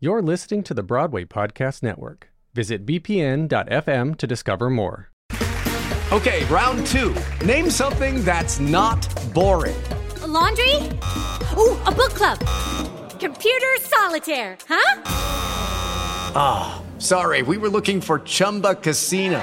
You're 0.00 0.22
listening 0.22 0.62
to 0.62 0.74
the 0.74 0.84
Broadway 0.84 1.24
Podcast 1.24 1.82
Network. 1.82 2.30
Visit 2.54 2.86
bpn.fm 2.86 4.16
to 4.18 4.26
discover 4.28 4.70
more. 4.70 5.10
Okay, 6.12 6.44
round 6.44 6.86
two. 6.86 7.16
Name 7.44 7.68
something 7.68 8.24
that's 8.24 8.60
not 8.60 9.08
boring. 9.34 9.74
A 10.22 10.26
laundry? 10.28 10.76
Ooh, 11.56 11.76
a 11.82 11.90
book 11.90 12.14
club. 12.14 12.38
Computer 13.18 13.76
solitaire, 13.80 14.56
huh? 14.68 15.02
Ah, 16.36 16.80
oh, 16.80 17.00
sorry, 17.00 17.42
we 17.42 17.56
were 17.56 17.68
looking 17.68 18.00
for 18.00 18.20
Chumba 18.20 18.76
Casino. 18.76 19.42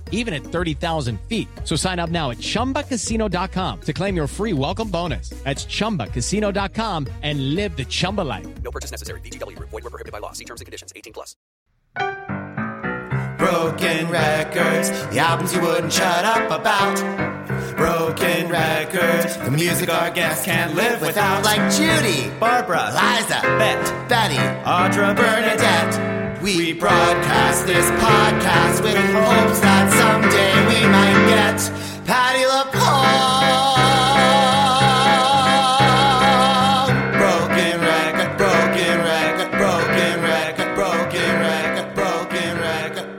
even 0.11 0.33
at 0.35 0.43
30,000 0.43 1.19
feet. 1.21 1.47
So 1.63 1.75
sign 1.75 1.97
up 1.97 2.11
now 2.11 2.29
at 2.29 2.37
ChumbaCasino.com 2.37 3.81
to 3.81 3.93
claim 3.93 4.15
your 4.15 4.27
free 4.27 4.53
welcome 4.53 4.89
bonus. 4.89 5.31
That's 5.43 5.65
ChumbaCasino.com 5.65 7.07
and 7.23 7.55
live 7.55 7.75
the 7.75 7.85
Chumba 7.85 8.21
life. 8.21 8.47
No 8.61 8.69
purchase 8.69 8.91
necessary. 8.91 9.19
VGW. 9.21 9.57
Void 9.57 9.83
were 9.83 9.89
prohibited 9.89 10.11
by 10.11 10.19
law. 10.19 10.33
See 10.33 10.45
terms 10.45 10.61
and 10.61 10.65
conditions. 10.67 10.93
18 10.95 11.13
plus. 11.13 11.35
Broken 13.41 14.07
records, 14.09 14.91
the 15.07 15.17
albums 15.17 15.51
you 15.51 15.61
wouldn't 15.61 15.91
shut 15.91 16.25
up 16.25 16.59
about. 16.59 16.95
Broken 17.75 18.49
records, 18.49 19.35
the 19.37 19.49
music 19.49 19.89
our 19.89 20.11
guests 20.11 20.45
can't 20.45 20.75
live 20.75 21.01
without. 21.01 21.43
Like 21.43 21.71
Judy, 21.71 22.29
Barbara, 22.39 22.91
Liza, 22.93 23.41
Bet, 23.41 24.07
Betty, 24.07 24.35
Audra, 24.35 25.15
Bernadette. 25.15 26.20
We 26.41 26.73
broadcast 26.73 27.67
this 27.67 27.85
podcast 27.91 28.81
with 28.81 28.95
hopes 28.95 29.59
that 29.59 29.91
someday 29.93 30.65
we 30.65 30.87
might 30.89 31.27
get 31.29 31.61
Patti 32.07 32.43
LuPone. 32.49 33.77
Broken 37.13 37.81
record, 37.81 38.37
broken 38.37 38.97
record, 39.05 39.51
broken 39.51 40.21
record, 40.23 40.75
broken 40.75 41.39
record, 41.39 41.93
broken 41.93 42.57
record. 42.57 43.09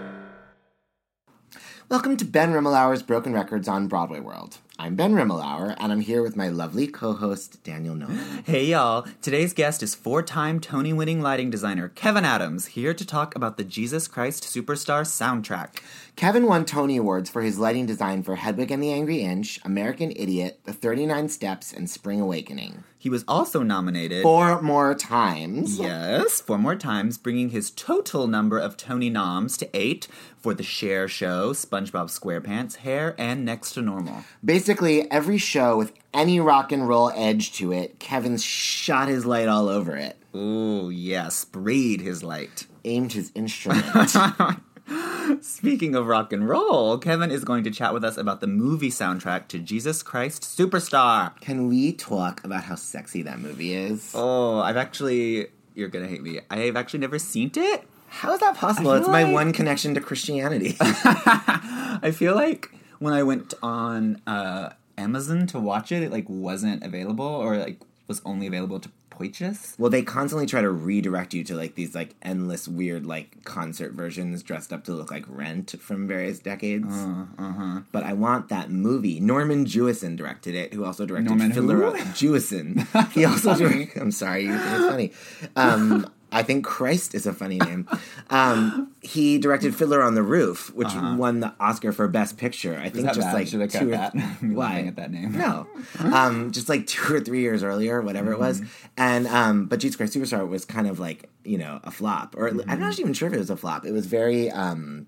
Welcome 1.89 2.17
to 2.17 2.25
Ben 2.25 2.53
Rimalower's 2.53 3.05
Broken 3.05 3.35
Records 3.35 3.69
on 3.69 3.87
Broadway 3.87 4.19
World. 4.19 4.59
I'm 4.83 4.97
Ben 4.97 5.15
Rimalower, 5.15 5.77
and 5.79 5.93
I'm 5.93 6.01
here 6.01 6.25
with 6.25 6.35
my 6.35 6.49
lovely 6.49 6.89
co-host 6.89 7.63
Daniel 7.63 7.95
Nolan. 7.95 8.43
Hey 8.45 8.65
y'all, 8.65 9.07
today's 9.21 9.53
guest 9.53 9.81
is 9.81 9.95
four 9.95 10.25
time 10.25 10.59
Tony 10.59 10.93
winning 10.93 11.21
lighting 11.21 11.51
designer 11.51 11.91
Kevin 11.91 12.25
Adams, 12.25 12.67
here 12.67 12.93
to 12.93 13.07
talk 13.07 13.37
about 13.37 13.57
the 13.57 13.63
Jesus 13.63 14.09
Christ 14.09 14.43
Superstar 14.43 15.03
soundtrack. 15.03 15.81
Kevin 16.15 16.47
won 16.47 16.65
Tony 16.65 16.99
Awards 16.99 17.31
for 17.31 17.43
his 17.43 17.59
lighting 17.59 17.87
design 17.87 18.23
for 18.23 18.37
Hedwig 18.37 18.71
and 18.71 18.83
the 18.83 18.93
Angry 18.93 19.23
Inch, 19.23 19.59
American 19.65 20.13
Idiot, 20.15 20.61
The 20.65 20.73
39 20.73 21.29
Steps, 21.31 21.73
and 21.73 21.89
Spring 21.91 22.21
Awakening. 22.21 22.85
He 22.99 23.09
was 23.09 23.25
also 23.27 23.63
nominated 23.63 24.23
Four 24.23 24.63
more 24.63 24.95
times. 24.95 25.81
Yes, 25.81 26.41
four 26.41 26.59
more 26.59 26.77
times, 26.77 27.19
bringing 27.19 27.49
his 27.49 27.71
total 27.73 28.29
number 28.29 28.59
of 28.59 28.77
Tony 28.77 29.11
noms 29.11 29.57
to 29.57 29.69
eight 29.75 30.07
for 30.39 30.55
The 30.55 30.63
Cher 30.63 31.09
Show, 31.09 31.53
SpongeBob 31.55 32.07
SquarePants, 32.17 32.77
Hair, 32.77 33.17
and 33.19 33.45
Next 33.45 33.73
to 33.73 33.83
Normal. 33.83 34.23
Basically, 34.45 35.11
every 35.11 35.39
show 35.39 35.77
with 35.77 35.93
any 36.15 36.39
rock 36.39 36.71
and 36.71 36.87
roll 36.87 37.11
edge 37.17 37.53
to 37.55 37.73
it, 37.73 37.99
Kevin's 37.99 38.45
shot 38.45 39.09
his 39.09 39.27
light 39.27 39.49
all 39.49 39.69
over 39.69 39.97
it, 39.97 40.17
Ooh, 40.37 40.89
yeah, 40.91 41.29
sprayed 41.31 42.01
his 42.03 42.23
light. 42.23 42.67
aimed 42.85 43.15
his 43.15 43.33
instrument. 43.35 44.15
Speaking 45.41 45.95
of 45.95 46.07
rock 46.07 46.33
and 46.33 46.49
roll, 46.49 46.99
Kevin 46.99 47.31
is 47.31 47.45
going 47.45 47.65
to 47.65 47.71
chat 47.71 47.95
with 47.95 48.05
us 48.05 48.17
about 48.17 48.41
the 48.41 48.47
movie 48.47 48.91
soundtrack 48.91 49.49
to 49.49 49.59
Jesus 49.59 50.03
Christ 50.03 50.43
Superstar. 50.43 51.39
Can 51.41 51.69
we 51.69 51.93
talk 51.93 52.45
about 52.45 52.65
how 52.65 52.75
sexy 52.75 53.23
that 53.23 53.39
movie 53.39 53.75
is? 53.75 54.13
Oh, 54.15 54.61
I've 54.61 54.77
actually, 54.77 55.49
you're 55.75 55.89
gonna 55.89 56.09
hate 56.09 56.23
me. 56.23 56.41
I've 56.51 56.77
actually 56.77 57.01
never 57.01 57.19
seen 57.19 57.51
it. 57.55 57.85
How 58.09 58.35
is 58.35 58.41
that 58.41 58.57
possible? 58.57 58.93
It's 58.93 59.07
feel 59.07 59.13
my 59.13 59.25
one 59.25 59.53
connection 59.53 59.95
to 59.95 60.01
Christianity. 60.01 60.77
I 60.81 62.13
feel 62.15 62.35
like 62.35 62.71
when 62.99 63.15
I 63.15 63.23
went 63.23 63.55
on 63.63 64.21
uh, 64.27 64.71
Amazon 64.99 65.47
to 65.49 65.59
watch 65.59 65.91
it, 65.93 66.03
it 66.03 66.13
like 66.13 66.29
wasn't 66.29 66.83
available 66.85 67.25
or 67.25 67.57
like 67.57 67.81
was 68.13 68.23
only 68.27 68.47
available 68.47 68.79
to 68.81 68.91
purchase. 69.09 69.75
well, 69.79 69.91
they 69.91 70.03
constantly 70.03 70.47
try 70.47 70.61
to 70.61 70.71
redirect 70.71 71.33
you 71.35 71.45
to 71.45 71.55
like 71.55 71.75
these 71.75 71.95
like 71.95 72.15
endless 72.23 72.67
weird 72.67 73.07
like 73.07 73.45
concert 73.45 73.93
versions 73.93 74.43
dressed 74.43 74.73
up 74.73 74.85
to 74.85 74.93
look 74.93 75.11
like 75.11 75.25
Rent 75.29 75.75
from 75.81 76.09
various 76.09 76.39
decades. 76.39 76.93
Uh 76.93 77.53
huh. 77.53 77.81
But 77.93 78.03
I 78.05 78.13
want 78.15 78.49
that 78.49 78.71
movie. 78.71 79.21
Norman 79.21 79.65
Jewison 79.67 80.17
directed 80.17 80.55
it, 80.55 80.75
who 80.75 80.85
also 80.85 81.07
directed 81.07 81.29
Norman 81.29 81.53
Jewison. 81.53 82.87
He 83.13 83.25
also 83.25 83.55
directed. 83.55 84.01
I'm 84.03 84.11
sorry, 84.11 84.47
it's 84.47 84.87
funny. 84.93 85.13
Um, 85.57 86.11
I 86.33 86.43
think 86.43 86.65
Christ 86.65 87.15
is 87.15 87.27
a 87.27 87.33
funny 87.33 87.59
name. 87.59 87.89
Um, 88.31 88.93
he 89.03 89.39
directed 89.39 89.75
Fiddler 89.75 90.03
on 90.03 90.15
the 90.15 90.23
Roof, 90.23 90.73
which 90.75 90.89
won 90.95 91.41
the 91.41 91.53
Oscar 91.61 91.93
for 91.93 92.09
Best 92.09 92.39
Picture. 92.39 92.79
I 92.79 92.89
think 92.89 93.05
Uh-huh. 93.07 93.15
just 93.15 93.27
bad? 93.27 93.35
like 93.35 93.49
Should 93.49 93.71
two 93.71 93.89
or 93.89 93.91
that? 93.93 94.13
th- 94.41 94.53
why 94.53 94.81
at 94.89 94.97
that 94.97 95.11
name. 95.13 95.33
No, 95.33 95.67
um, 96.01 96.51
just 96.53 96.69
like 96.69 96.87
two 96.87 97.15
or 97.15 97.21
three 97.21 97.41
years 97.43 97.63
earlier, 97.63 98.01
whatever 98.01 98.33
it 98.33 98.39
was. 98.39 98.61
Mm-hmm. 98.61 98.87
And 98.97 99.27
um, 99.29 99.67
but 99.67 99.79
Jesus 99.81 99.97
Christ 99.97 100.15
Superstar 100.15 100.49
was 100.49 100.65
kind 100.65 100.87
of 100.89 100.99
like 100.99 101.29
you 101.45 101.59
know 101.59 101.81
a 101.85 101.91
flop, 101.91 102.35
or 102.37 102.49
I'm 102.49 102.59
Mm-hmm. 102.59 102.81
not 102.81 102.99
even 102.99 103.13
sure 103.13 103.29
if 103.29 103.35
it 103.35 103.39
was 103.39 103.51
a 103.51 103.57
flop. 103.57 103.85
It 103.85 103.93
was 103.93 104.07
very. 104.07 104.51
Um, 104.51 105.07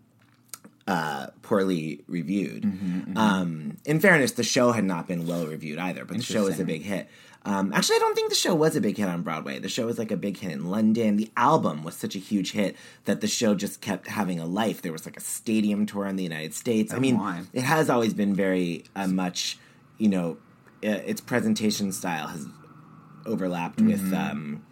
uh, 0.87 1.29
poorly 1.41 2.03
reviewed. 2.09 2.63
Mm-hmm, 2.65 3.17
Um, 3.17 3.79
in 3.87 4.01
fairness, 4.01 4.33
the 4.33 4.43
show 4.43 4.73
had 4.73 4.85
not 4.85 5.09
been 5.09 5.27
well 5.27 5.47
reviewed 5.47 5.79
either, 5.79 6.05
but 6.05 6.19
the 6.19 6.23
show 6.23 6.45
was 6.45 6.61
a 6.61 6.65
big 6.65 6.83
hit. 6.83 7.09
Um, 7.47 7.73
actually, 7.75 7.97
I 7.97 7.99
don't 7.99 8.15
think 8.15 8.31
the 8.31 8.35
show 8.35 8.55
was 8.55 8.75
a 8.75 8.81
big 8.81 8.97
hit 8.97 9.07
on 9.09 9.23
Broadway. 9.23 9.59
The 9.59 9.69
show 9.69 9.87
was 9.87 9.99
like 9.99 10.11
a 10.11 10.17
big 10.17 10.39
hit 10.39 10.53
in 10.53 10.71
London. 10.71 11.17
The 11.17 11.31
album 11.37 11.83
was 11.85 11.95
such 11.95 12.17
a 12.17 12.19
huge 12.19 12.53
hit 12.53 12.75
that 13.05 13.21
the 13.21 13.27
show 13.27 13.55
just 13.55 13.83
kept 13.83 14.09
having 14.09 14.41
a 14.41 14.47
life. 14.47 14.81
There 14.81 14.93
was 14.93 15.05
like 15.05 15.17
a 15.19 15.21
stadium 15.21 15.85
tour 15.85 16.07
in 16.07 16.17
the 16.17 16.23
United 16.23 16.55
States. 16.55 16.93
I 16.95 16.99
mean, 16.99 17.17
my. 17.19 17.43
it 17.53 17.63
has 17.63 17.91
always 17.91 18.15
been 18.15 18.35
very 18.35 18.85
uh, 18.97 19.09
much, 19.09 19.59
you 19.99 20.09
know, 20.09 20.39
uh, 20.83 20.89
its 21.07 21.21
presentation 21.21 21.93
style 21.93 22.29
has 22.29 22.47
overlapped 23.27 23.81
with 23.81 24.13
um, 24.15 24.65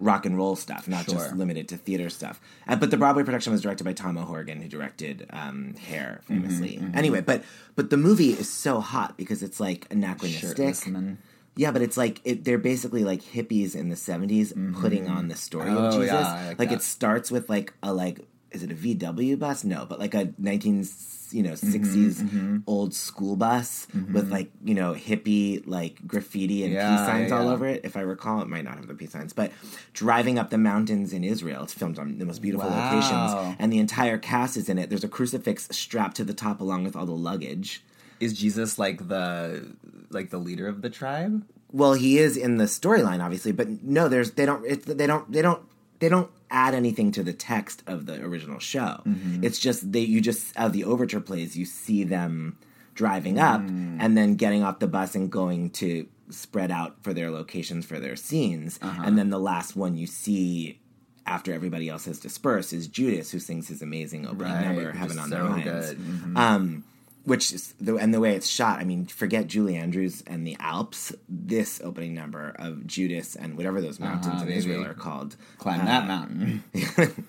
rock 0.00 0.24
and 0.26 0.36
roll 0.36 0.56
stuff, 0.56 0.86
not 0.88 1.04
just 1.04 1.16
Mm-hmm. 1.28 1.38
Limited 1.38 1.68
to 1.68 1.76
theater 1.76 2.10
stuff. 2.10 2.40
Uh, 2.66 2.76
but 2.76 2.90
the 2.92 2.96
Broadway 2.96 3.24
production 3.24 3.52
was 3.52 3.60
directed 3.60 3.84
by 3.84 3.92
Tom 3.92 4.16
O'Horgan, 4.16 4.62
who 4.62 4.68
directed 4.68 5.26
um, 5.30 5.74
Hair 5.74 6.20
Mm-hmm, 6.24 6.42
famously. 6.42 6.80
Anyway, 6.94 7.20
but 7.20 7.42
but 7.74 7.90
the 7.90 7.96
movie 7.96 8.30
is 8.30 8.48
so 8.48 8.80
hot 8.80 9.16
because 9.16 9.42
it's 9.42 9.58
like 9.58 9.86
anachronistic. 9.90 10.50
Shirtless 10.56 10.86
men. 10.86 11.18
Yeah, 11.58 11.72
but 11.72 11.82
it's 11.82 11.96
like 11.96 12.20
it, 12.24 12.44
they're 12.44 12.56
basically 12.56 13.02
like 13.02 13.20
hippies 13.20 13.74
in 13.74 13.88
the 13.88 13.96
70s 13.96 14.52
putting 14.80 15.06
mm-hmm. 15.06 15.16
on 15.16 15.26
the 15.26 15.34
story 15.34 15.70
of 15.70 15.76
Oh, 15.76 15.90
Jesus. 15.90 16.12
yeah, 16.12 16.46
like 16.50 16.58
like 16.60 16.72
it 16.72 16.82
starts 16.82 17.32
with 17.32 17.50
like 17.50 17.74
a 17.82 17.92
like 17.92 18.20
is 18.52 18.62
it 18.62 18.70
a 18.70 18.74
VW 18.74 19.38
bus? 19.38 19.64
No, 19.64 19.84
but 19.84 19.98
like 19.98 20.14
a 20.14 20.32
19 20.38 20.86
you 21.30 21.42
know 21.42 21.50
mm-hmm, 21.50 21.84
60s 21.84 22.14
Mm-hmm, 22.22 22.56
old 22.66 22.94
school 22.94 23.36
bus 23.36 23.86
with 23.92 24.04
mm-hmm. 24.06 24.32
like, 24.32 24.50
you 24.64 24.74
know, 24.74 24.94
hippie 24.94 25.66
like 25.66 26.06
graffiti 26.06 26.62
and 26.64 26.72
Yeah, 26.72 26.96
peace 26.96 27.06
signs 27.06 27.32
all 27.32 27.44
yeah. 27.44 27.50
over 27.50 27.66
it. 27.66 27.80
If 27.84 27.96
I 27.96 28.00
recall, 28.00 28.40
it 28.40 28.48
might 28.48 28.64
not 28.64 28.76
have 28.76 28.86
the 28.86 28.94
peace 28.94 29.10
signs, 29.12 29.32
but 29.32 29.50
driving 29.92 30.38
up 30.38 30.50
the 30.50 30.58
mountains 30.58 31.12
in 31.12 31.24
Israel. 31.24 31.64
It's 31.64 31.74
filmed 31.74 31.98
on 31.98 32.18
the 32.18 32.24
most 32.24 32.40
beautiful 32.40 32.70
Wow. 32.70 32.94
locations 32.94 33.56
and 33.58 33.72
the 33.72 33.78
entire 33.78 34.16
cast 34.16 34.56
is 34.56 34.68
in 34.68 34.78
it. 34.78 34.90
There's 34.90 35.04
a 35.04 35.08
crucifix 35.08 35.68
strapped 35.72 36.16
to 36.18 36.24
the 36.24 36.34
top 36.34 36.60
along 36.60 36.84
with 36.84 36.94
all 36.96 37.04
the 37.06 37.12
luggage. 37.12 37.82
Is 38.20 38.32
Jesus 38.32 38.78
like 38.78 39.08
the 39.08 39.74
like 40.10 40.30
the 40.30 40.38
leader 40.38 40.66
of 40.68 40.82
the 40.82 40.90
tribe? 40.90 41.44
Well, 41.70 41.92
he 41.94 42.18
is 42.18 42.36
in 42.36 42.56
the 42.56 42.64
storyline, 42.64 43.22
obviously, 43.22 43.52
but 43.52 43.68
no, 43.82 44.08
there's 44.08 44.32
they 44.32 44.46
don't 44.46 44.64
it's, 44.66 44.84
they 44.86 45.06
don't 45.06 45.30
they 45.30 45.42
don't 45.42 45.62
they 45.98 46.08
don't 46.08 46.30
add 46.50 46.74
anything 46.74 47.12
to 47.12 47.22
the 47.22 47.32
text 47.34 47.82
of 47.86 48.06
the 48.06 48.22
original 48.24 48.58
show. 48.58 49.02
It's 49.42 49.58
just 49.58 49.92
they 49.92 50.00
you 50.00 50.20
just 50.20 50.56
of 50.56 50.72
the 50.72 50.84
overture 50.84 51.20
plays 51.20 51.56
you 51.56 51.64
see 51.66 52.04
them 52.04 52.56
driving 52.94 53.38
up 53.38 53.60
and 53.60 54.16
then 54.16 54.34
getting 54.34 54.62
off 54.64 54.78
the 54.80 54.88
bus 54.88 55.14
and 55.14 55.30
going 55.30 55.70
to 55.70 56.06
spread 56.30 56.70
out 56.70 56.96
for 57.02 57.12
their 57.14 57.30
locations 57.30 57.86
for 57.86 57.98
their 58.00 58.16
scenes, 58.16 58.78
and 58.82 59.16
then 59.18 59.30
the 59.30 59.38
last 59.40 59.76
one 59.76 59.96
you 59.96 60.06
see. 60.06 60.80
After 61.26 61.52
everybody 61.52 61.90
else 61.90 62.06
has 62.06 62.18
dispersed, 62.18 62.72
is 62.72 62.88
Judas 62.88 63.30
who 63.30 63.38
sings 63.38 63.68
his 63.68 63.82
amazing 63.82 64.26
opening 64.26 64.50
Right, 64.54 64.64
number, 64.64 64.92
"Heaven 64.92 65.18
on 65.18 65.28
so 65.28 65.34
Their 65.34 65.44
Minds." 65.44 65.92
Mhm. 65.92 66.36
Um, 66.38 66.84
which 67.28 67.52
is 67.52 67.74
the 67.80 67.96
and 67.96 68.12
the 68.12 68.20
way 68.20 68.34
it's 68.34 68.48
shot. 68.48 68.80
I 68.80 68.84
mean, 68.84 69.06
forget 69.06 69.46
Julie 69.46 69.76
Andrews 69.76 70.22
and 70.26 70.46
the 70.46 70.56
Alps. 70.58 71.12
This 71.28 71.80
opening 71.84 72.14
number 72.14 72.54
of 72.58 72.86
Judas 72.86 73.36
and 73.36 73.56
whatever 73.56 73.80
those 73.80 74.00
mountains 74.00 74.26
Uh-huh, 74.34 74.42
in 74.42 74.46
baby. 74.48 74.58
Israel 74.58 74.84
are 74.84 74.94
called. 74.94 75.36
Climb 75.58 75.84
that 75.84 76.06
mountain. 76.06 76.64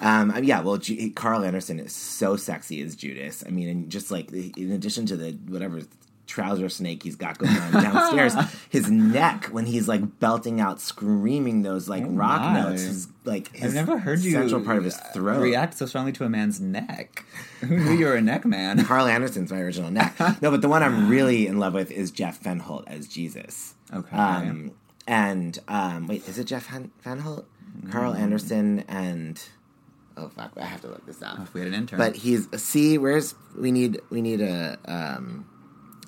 Um, 0.00 0.32
yeah, 0.42 0.60
well, 0.60 0.80
Carl 1.14 1.44
Anderson 1.44 1.78
is 1.78 1.94
so 1.94 2.36
sexy 2.36 2.80
as 2.82 2.96
Judas. 2.96 3.44
I 3.46 3.50
mean, 3.50 3.68
and 3.68 3.90
just 3.90 4.10
like 4.10 4.32
in 4.32 4.72
addition 4.72 5.06
to 5.06 5.16
the 5.16 5.32
whatever 5.46 5.82
trouser 6.32 6.70
snake 6.70 7.02
he's 7.02 7.14
got 7.14 7.36
going 7.36 7.54
on 7.54 7.72
downstairs, 7.72 8.34
his 8.70 8.90
neck 8.90 9.46
when 9.46 9.66
he's 9.66 9.86
like 9.86 10.18
belting 10.18 10.60
out, 10.60 10.80
screaming 10.80 11.60
those 11.60 11.90
like 11.90 12.04
rock 12.06 12.40
my. 12.40 12.62
notes, 12.62 12.80
is 12.82 13.08
like 13.24 13.54
his 13.54 13.76
I've 13.76 13.86
never 13.86 13.98
heard 13.98 14.20
you 14.20 14.32
central 14.32 14.62
part 14.62 14.78
of 14.78 14.84
his 14.84 14.96
throat. 14.96 15.42
react 15.42 15.74
so 15.76 15.84
strongly 15.84 16.12
to 16.12 16.24
a 16.24 16.30
man's 16.30 16.58
neck. 16.58 17.26
Who 17.60 17.76
knew 17.76 17.92
you 17.92 18.06
were 18.06 18.16
a 18.16 18.22
neck 18.22 18.46
man? 18.46 18.82
Carl 18.86 19.06
Anderson's 19.06 19.52
my 19.52 19.58
original 19.58 19.90
neck. 19.90 20.18
No, 20.40 20.50
but 20.50 20.62
the 20.62 20.70
one 20.70 20.82
I'm 20.82 21.10
really 21.10 21.46
in 21.46 21.58
love 21.58 21.74
with 21.74 21.90
is 21.90 22.10
Jeff 22.10 22.42
Fenholt 22.42 22.84
as 22.86 23.06
Jesus. 23.06 23.74
Okay. 23.92 24.16
Um, 24.16 24.72
and 25.06 25.58
um, 25.68 26.06
wait, 26.06 26.26
is 26.26 26.38
it 26.38 26.44
Jeff 26.44 26.64
Fen- 26.64 26.92
Fenholt? 27.04 27.44
Carl 27.90 28.14
Anderson 28.14 28.84
and 28.88 29.42
oh 30.16 30.28
fuck, 30.28 30.52
I 30.56 30.64
have 30.64 30.80
to 30.82 30.88
look 30.88 31.04
this 31.06 31.22
up. 31.22 31.40
If 31.40 31.52
we 31.54 31.60
had 31.60 31.68
an 31.68 31.74
intern. 31.74 31.98
But 31.98 32.16
he's 32.16 32.48
see, 32.62 32.98
where's 32.98 33.34
we 33.56 33.70
need 33.70 34.00
we 34.10 34.22
need 34.22 34.40
a 34.40 34.78
um. 34.86 35.46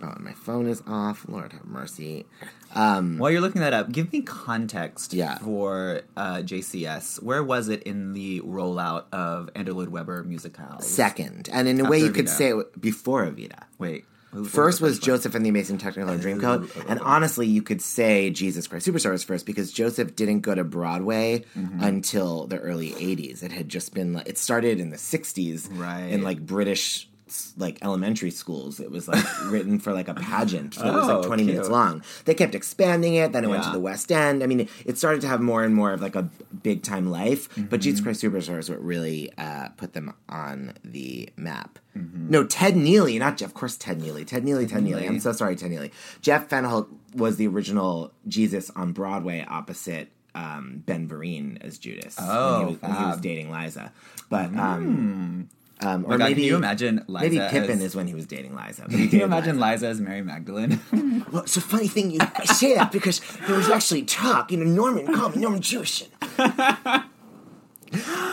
Oh, 0.05 0.15
my 0.21 0.33
phone 0.33 0.67
is 0.67 0.83
off. 0.87 1.25
Lord 1.29 1.53
have 1.53 1.65
mercy. 1.65 2.27
While 2.75 3.31
you're 3.31 3.41
looking 3.41 3.61
that 3.62 3.73
up, 3.73 3.91
give 3.93 4.12
me 4.12 4.21
context 4.23 5.15
Yeah. 5.15 5.39
for 5.39 6.03
uh, 6.17 6.39
JCS. 6.39 7.23
Where 7.23 7.43
was 7.43 7.69
it 7.69 7.83
in 7.85 8.12
the 8.12 8.41
rollout 8.41 9.05
of 9.12 9.49
Andrew 9.55 9.75
Lloyd 9.75 9.89
Webber 9.89 10.23
musicals? 10.25 10.87
Second, 10.87 11.49
and 11.53 11.69
in 11.69 11.81
a 11.81 11.89
way, 11.89 11.99
you 12.01 12.11
could 12.11 12.29
say 12.29 12.51
it 12.51 12.81
before 12.81 13.25
Evita. 13.25 13.65
Wait. 13.79 14.05
who- 14.33 14.45
First 14.45 14.81
was? 14.81 14.99
Joseph 14.99 15.37
and 15.37 15.45
the 15.47 15.49
Amazing 15.49 15.79
Technicolor 15.79 16.19
Dreamcoat, 16.21 16.87
and 16.89 16.99
honestly, 17.01 17.47
you 17.47 17.62
could 17.62 17.81
say 17.81 18.31
Jesus 18.31 18.67
Christ 18.67 18.85
Superstar 18.89 19.25
first 19.25 19.47
because 19.47 19.71
Joseph 19.71 20.17
didn't 20.17 20.41
go 20.41 20.55
to 20.56 20.65
Broadway 20.65 21.45
Mm-hmm. 21.56 21.81
until 21.83 22.49
the 22.49 22.59
early 22.59 22.91
'80s. 22.91 23.45
It 23.45 23.53
had 23.53 23.69
just 23.69 23.95
been 23.95 24.12
like 24.15 24.29
it 24.29 24.37
started 24.37 24.81
in 24.81 24.91
the 24.91 24.97
'60s, 24.97 25.69
Right. 25.79 26.06
In 26.11 26.23
like 26.23 26.45
British 26.45 27.09
like 27.57 27.79
elementary 27.83 28.31
schools, 28.31 28.81
it 28.81 28.91
was 28.91 29.07
like 29.09 29.25
written 29.47 29.79
for 29.79 29.93
like 29.93 30.09
a 30.09 30.15
pageant 30.15 30.75
that 30.77 30.93
was 30.95 31.07
like 31.07 31.17
Oh, 31.19 31.23
20 31.23 31.45
minutes 31.45 31.69
long. 31.69 32.03
They 32.25 32.35
kept 32.35 32.55
expanding 32.55 33.15
it, 33.15 33.33
then 33.33 33.45
it 33.45 33.49
went 33.49 33.65
to 33.65 33.71
the 33.71 33.79
West 33.81 34.11
End. 34.13 34.43
I 34.43 34.47
mean, 34.47 34.69
it 34.85 34.99
started 34.99 35.21
to 35.23 35.29
have 35.29 35.41
more 35.41 35.63
and 35.65 35.75
more 35.75 35.93
of 35.93 36.01
like 36.03 36.17
a 36.17 36.29
big 36.63 36.83
time 36.83 37.11
life. 37.11 37.49
But 37.57 37.65
Mm-hmm. 37.65 37.77
Jesus 37.79 38.01
Christ 38.01 38.23
Superstar 38.23 38.59
is 38.59 38.69
what 38.71 38.83
really 38.83 39.33
uh, 39.39 39.69
put 39.77 39.93
them 39.93 40.15
on 40.29 40.75
the 40.85 41.29
map. 41.37 41.79
Mm-hmm. 41.97 42.31
No, 42.31 42.45
Ted 42.45 42.75
Neeley, 42.75 43.19
not 43.19 43.37
Jeff. 43.37 43.49
Of 43.51 43.55
course, 43.55 43.77
Ted 43.77 44.01
Neeley. 44.01 44.27
Ted 44.27 44.45
Neeley. 44.45 44.69
Ted 44.69 44.83
Neeley. 44.85 45.07
I'm 45.09 45.21
so 45.21 45.33
sorry, 45.33 45.55
Ted 45.57 45.71
Neeley. 45.71 45.91
Jeff 46.21 46.49
Fenholt 46.49 46.89
was 47.15 47.37
the 47.37 47.47
original 47.47 48.13
Jesus 48.27 48.71
on 48.71 48.93
Broadway 48.93 49.45
opposite 49.49 50.09
um, 50.35 50.83
Ben 50.85 51.09
Vereen 51.09 51.63
as 51.65 51.79
Judas 51.79 52.17
Oh, 52.19 52.59
when, 52.59 52.69
he 52.69 52.73
was, 52.75 52.83
when 52.83 52.93
he 52.97 53.05
was 53.05 53.21
dating 53.21 53.51
Liza. 53.53 53.93
But 54.29 54.47
um, 54.57 55.49
um, 55.81 56.05
or 56.06 56.17
maybe 56.19 56.35
can 56.35 56.43
you 56.44 56.56
imagine 56.56 57.05
Liza 57.09 57.25
maybe 57.25 57.38
Pippin 57.50 57.79
as- 57.79 57.82
is 57.82 57.97
when 57.97 58.06
he 58.06 58.15
was 58.15 58.26
dating 58.26 58.55
Liza. 58.55 58.82
But 58.82 58.91
Can 58.93 59.09
you 59.11 59.25
imagine 59.25 59.59
Liza. 59.59 59.73
Liza 59.73 59.87
as 59.88 60.00
Mary 60.00 60.23
Magdalene? 60.23 60.81
Well, 61.32 61.43
it's 61.43 61.56
a 61.56 61.61
funny 61.61 61.88
thing 61.88 62.12
you 62.12 62.21
say 62.44 62.76
that 62.76 62.93
because 62.93 63.21
there 63.49 63.56
was 63.56 63.69
actually 63.69 64.05
talk. 64.05 64.53
You 64.53 64.59
know, 64.59 64.71
Norman 64.71 65.12
called 65.12 65.35
me 65.35 65.43
Norman 65.43 65.62
Jewison. 65.62 66.06
I 66.38 67.03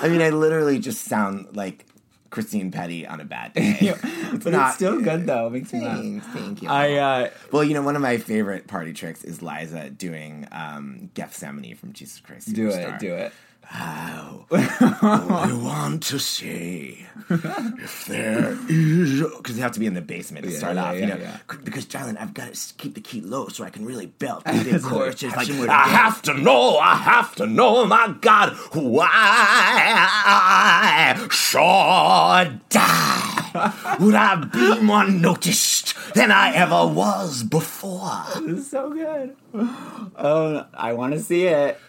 mean, 0.07 0.21
I 0.21 0.29
literally 0.29 0.77
just 0.77 1.05
sound 1.05 1.55
like 1.55 1.85
Christine 2.29 2.71
Pedi 2.71 3.09
on 3.09 3.19
a 3.19 3.25
bad 3.25 3.53
day. 3.53 3.93
but 4.43 4.51
not 4.51 4.67
it's 4.67 4.75
still 4.75 5.01
good 5.01 5.25
though. 5.25 5.47
It 5.47 5.51
makes 5.51 5.73
me 5.73 5.81
laugh. 5.81 6.25
Thank 6.33 6.61
you. 6.61 6.69
I 6.69 6.93
uh, 6.95 7.29
well, 7.51 7.63
you 7.63 7.73
know, 7.73 7.81
one 7.81 7.95
of 7.95 8.01
my 8.01 8.17
favorite 8.17 8.67
party 8.67 8.93
tricks 8.93 9.23
is 9.23 9.41
Liza 9.41 9.89
doing 9.89 10.47
um, 10.51 11.09
Gethsemane 11.13 11.75
from 11.75 11.93
Jesus 11.93 12.19
Christ. 12.19 12.53
do 12.53 12.69
it, 12.69 12.99
do 12.99 13.15
it. 13.15 13.33
How 13.63 14.45
I 14.51 15.57
want 15.63 16.03
to 16.03 16.19
see 16.19 17.05
if 17.29 18.05
there 18.05 18.57
is 18.67 19.21
because 19.21 19.55
they 19.55 19.61
have 19.61 19.71
to 19.71 19.79
be 19.79 19.85
in 19.85 19.93
the 19.93 20.01
basement 20.01 20.45
to 20.45 20.51
Yeah, 20.51 20.57
start 20.57 20.75
yeah, 20.75 20.83
off, 20.83 20.95
yeah, 20.95 21.01
you 21.01 21.07
know. 21.07 21.19
Because 21.63 21.85
darling, 21.85 22.17
I've 22.17 22.33
got 22.33 22.53
to 22.53 22.73
keep 22.73 22.95
the 22.95 23.01
key 23.01 23.21
low 23.21 23.47
so 23.47 23.63
I 23.63 23.69
can 23.69 23.85
really 23.85 24.07
belt 24.07 24.43
the 24.43 24.61
big 24.63 24.81
chorus. 24.81 25.23
Like 25.23 25.37
action 25.37 25.69
I 25.69 25.87
have 25.87 26.21
to 26.23 26.33
know, 26.33 26.77
I 26.77 26.95
have 26.95 27.33
to 27.35 27.47
know, 27.47 27.85
my 27.85 28.13
God, 28.19 28.57
why 28.73 29.07
I 29.07 31.27
should 31.31 32.67
die. 32.69 33.95
Would 33.99 34.15
I 34.15 34.35
be 34.35 34.81
more 34.81 35.07
noticed 35.07 35.95
than 36.13 36.31
I 36.31 36.53
ever 36.55 36.87
was 36.87 37.43
before? 37.43 38.23
This 38.41 38.59
is 38.59 38.69
so 38.69 38.89
good. 38.91 39.35
Oh, 39.53 40.65
I 40.73 40.93
want 40.93 41.13
to 41.13 41.19
see 41.19 41.45
it. 41.45 41.79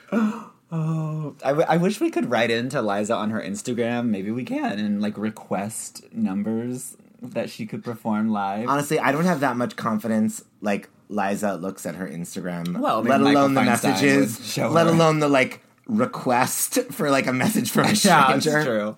Oh, 0.74 1.36
I, 1.44 1.48
w- 1.48 1.66
I 1.69 1.76
wish 1.76 2.00
we 2.00 2.10
could 2.10 2.30
write 2.30 2.50
into 2.50 2.80
Liza 2.80 3.14
on 3.14 3.30
her 3.30 3.40
Instagram. 3.40 4.06
Maybe 4.08 4.30
we 4.30 4.42
can 4.44 4.78
and 4.78 5.02
like 5.02 5.19
request 5.19 6.02
numbers 6.14 6.96
that 7.20 7.50
she 7.50 7.66
could 7.66 7.84
perform 7.84 8.30
live. 8.30 8.69
Honestly, 8.69 8.98
I 8.98 9.12
don't 9.12 9.26
have 9.26 9.40
that 9.40 9.56
much 9.56 9.76
confidence. 9.76 10.42
Like 10.62 10.88
Liza 11.10 11.54
looks 11.56 11.84
at 11.84 11.96
her 11.96 12.08
Instagram, 12.08 12.78
Well, 12.80 13.02
let 13.02 13.20
alone 13.20 13.52
the 13.54 13.60
Feinstein 13.60 13.66
messages, 13.66 14.56
let 14.58 14.86
her. 14.86 14.92
alone 14.92 15.19
the 15.20 15.28
like 15.28 15.62
request 15.86 16.78
for 16.92 17.10
like 17.10 17.26
a 17.26 17.32
message 17.34 17.70
from 17.70 17.84
a 17.86 17.92
yeah, 17.92 18.36
that's 18.38 18.44
true. 18.64 18.96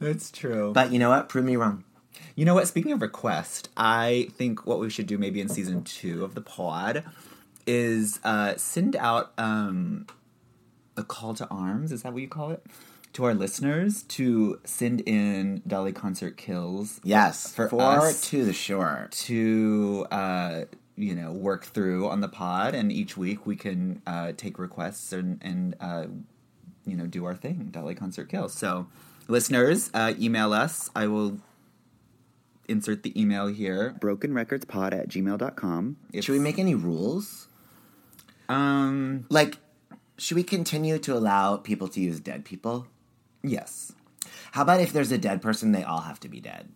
That's 0.00 0.30
true. 0.30 0.72
But 0.72 0.92
you 0.92 0.98
know 0.98 1.10
what? 1.10 1.28
Prove 1.28 1.44
me 1.44 1.56
wrong. 1.56 1.84
You 2.36 2.46
know 2.46 2.54
what? 2.54 2.66
Speaking 2.68 2.92
of 2.92 3.02
request, 3.02 3.68
I 3.76 4.28
think 4.32 4.64
what 4.66 4.78
we 4.80 4.88
should 4.88 5.06
do 5.06 5.18
maybe 5.18 5.42
in 5.42 5.48
season 5.50 5.84
two 5.84 6.24
of 6.24 6.34
the 6.34 6.40
pod 6.40 7.04
is 7.66 8.18
uh, 8.24 8.54
send 8.56 8.96
out 8.96 9.32
um, 9.36 10.06
a 11.00 11.04
call 11.04 11.34
to 11.34 11.48
arms. 11.48 11.90
Is 11.90 12.02
that 12.02 12.12
what 12.12 12.22
you 12.22 12.28
call 12.28 12.50
it? 12.52 12.64
To 13.14 13.24
our 13.24 13.34
listeners 13.34 14.04
to 14.04 14.60
send 14.62 15.00
in 15.00 15.62
Dolly 15.66 15.92
Concert 15.92 16.36
Kills 16.36 17.00
Yes, 17.02 17.52
For 17.52 17.68
for 17.68 17.82
us- 17.82 18.28
to 18.30 18.44
the 18.44 18.52
shore. 18.52 19.08
to 19.10 20.06
uh, 20.12 20.64
you 20.96 21.16
know 21.16 21.32
work 21.32 21.64
through 21.64 22.08
on 22.08 22.20
the 22.20 22.28
pod, 22.28 22.74
and 22.76 22.92
each 22.92 23.16
week 23.16 23.46
we 23.46 23.56
can 23.56 24.00
uh, 24.06 24.30
take 24.36 24.60
requests 24.60 25.12
and 25.12 25.40
and 25.42 25.74
uh, 25.80 26.06
you 26.86 26.96
know 26.96 27.06
do 27.06 27.24
our 27.24 27.34
thing. 27.34 27.70
Dolly 27.72 27.96
Concert 27.96 28.28
Kills. 28.28 28.52
So, 28.54 28.86
listeners, 29.26 29.90
uh, 29.92 30.14
email 30.20 30.52
us. 30.52 30.88
I 30.94 31.08
will 31.08 31.38
insert 32.68 33.02
the 33.02 33.20
email 33.20 33.48
here. 33.48 33.96
brokenrecordspod 33.98 34.92
at 34.94 35.08
gmail.com. 35.08 35.96
It's- 36.10 36.24
Should 36.24 36.34
we 36.34 36.38
make 36.38 36.60
any 36.60 36.76
rules? 36.76 37.48
Um. 38.48 39.26
Like, 39.28 39.58
should 40.20 40.36
we 40.36 40.42
continue 40.42 40.98
to 40.98 41.16
allow 41.16 41.56
people 41.56 41.88
to 41.88 42.00
use 42.00 42.20
dead 42.20 42.44
people? 42.44 42.86
Yes. 43.42 43.92
How 44.52 44.62
about 44.62 44.80
if 44.80 44.92
there's 44.92 45.12
a 45.12 45.18
dead 45.18 45.40
person, 45.40 45.72
they 45.72 45.82
all 45.82 46.02
have 46.02 46.20
to 46.20 46.28
be 46.28 46.40
dead? 46.40 46.68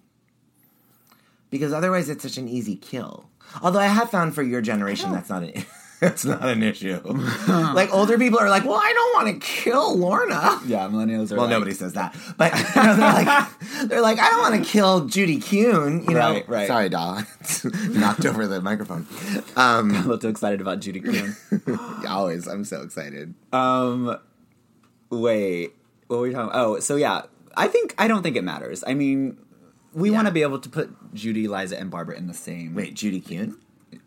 Because 1.51 1.73
otherwise, 1.73 2.09
it's 2.09 2.23
such 2.23 2.39
an 2.39 2.49
easy 2.49 2.75
kill. 2.75 3.29
Although 3.63 3.81
I 3.81 3.87
have 3.87 4.11
found 4.11 4.35
for 4.35 4.43
your 4.43 4.63
generation, 4.63 5.11
oh. 5.11 5.13
that's 5.13 5.29
not 5.29 5.43
an 5.43 5.53
that's 6.01 6.25
not 6.25 6.45
an 6.45 6.63
issue. 6.63 7.01
like 7.49 7.93
older 7.93 8.19
people 8.19 8.39
are 8.39 8.49
like, 8.51 8.65
well, 8.65 8.81
I 8.83 8.93
don't 8.93 9.27
want 9.27 9.41
to 9.43 9.47
kill 9.47 9.97
Lorna. 9.97 10.61
Yeah. 10.67 10.89
Millennials 10.89 11.33
are. 11.33 11.37
Well, 11.37 11.45
like, 11.45 11.51
nobody 11.51 11.73
says 11.73 11.93
that, 11.95 12.15
but 12.37 12.53
you 12.77 12.83
know, 12.83 12.95
they're 12.97 13.13
like, 13.13 13.49
they're 13.89 14.01
like, 14.03 14.19
I 14.19 14.31
don't 14.31 14.41
want 14.41 14.65
to 14.65 14.71
kill 14.71 15.07
Judy 15.07 15.39
Kuhn. 15.41 16.05
You 16.09 16.15
know, 16.15 16.33
Right, 16.33 16.49
right. 16.49 16.67
Sorry, 16.69 16.89
doll, 16.89 17.23
knocked 17.91 18.27
over 18.27 18.47
the 18.47 18.61
microphone. 18.61 19.07
Um, 19.57 19.91
a 19.91 19.99
little 20.01 20.19
too 20.19 20.29
excited 20.29 20.61
about 20.61 20.81
Judy 20.81 21.01
Kuhn. 21.01 21.37
always, 22.09 22.47
I'm 22.47 22.65
so 22.65 22.83
excited. 22.83 23.35
um. 23.53 24.19
Wait. 25.11 25.75
What 26.09 26.17
were 26.17 26.23
we 26.23 26.33
talking? 26.33 26.51
Oh, 26.55 26.81
so 26.81 26.97
yeah. 26.97 27.23
I 27.57 27.69
think 27.69 27.95
I 27.99 28.09
don't 28.09 28.23
think 28.23 28.37
it 28.37 28.43
matters. 28.43 28.83
I 28.87 28.95
mean, 28.95 29.39
we 29.93 30.11
want 30.11 30.27
to 30.27 30.33
be 30.33 30.43
able 30.43 30.59
to 30.59 30.69
put 30.69 31.15
Judy, 31.15 31.47
Liza, 31.47 31.79
and 31.79 31.91
Barbara 31.91 32.17
in 32.17 32.27
the 32.27 32.35
same. 32.35 32.75
Wait, 32.75 32.95
Judy 32.95 33.21
Kuhn? 33.21 33.57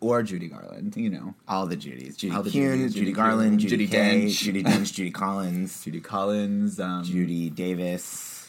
Or 0.00 0.22
Judy 0.22 0.48
Garland. 0.48 0.96
You 0.96 1.10
know, 1.10 1.34
All 1.48 1.66
the 1.66 1.76
Judys. 1.76 2.16
Judy 2.16 2.34
All 2.34 2.42
the 2.42 2.50
Kuhn, 2.50 2.78
Judy, 2.88 2.88
Judy 2.94 3.12
Garland, 3.12 3.58
Judy, 3.60 3.86
Judi 3.86 3.90
Kay, 3.90 4.24
Dench. 4.26 4.28
Judi 4.52 4.62
Dench, 4.64 4.92
Judy 4.94 5.10
Collins, 5.10 5.84
Judy 5.84 6.00
Collins. 6.00 6.78
Um, 6.78 7.02
Judy 7.04 7.50
Davis, 7.50 8.46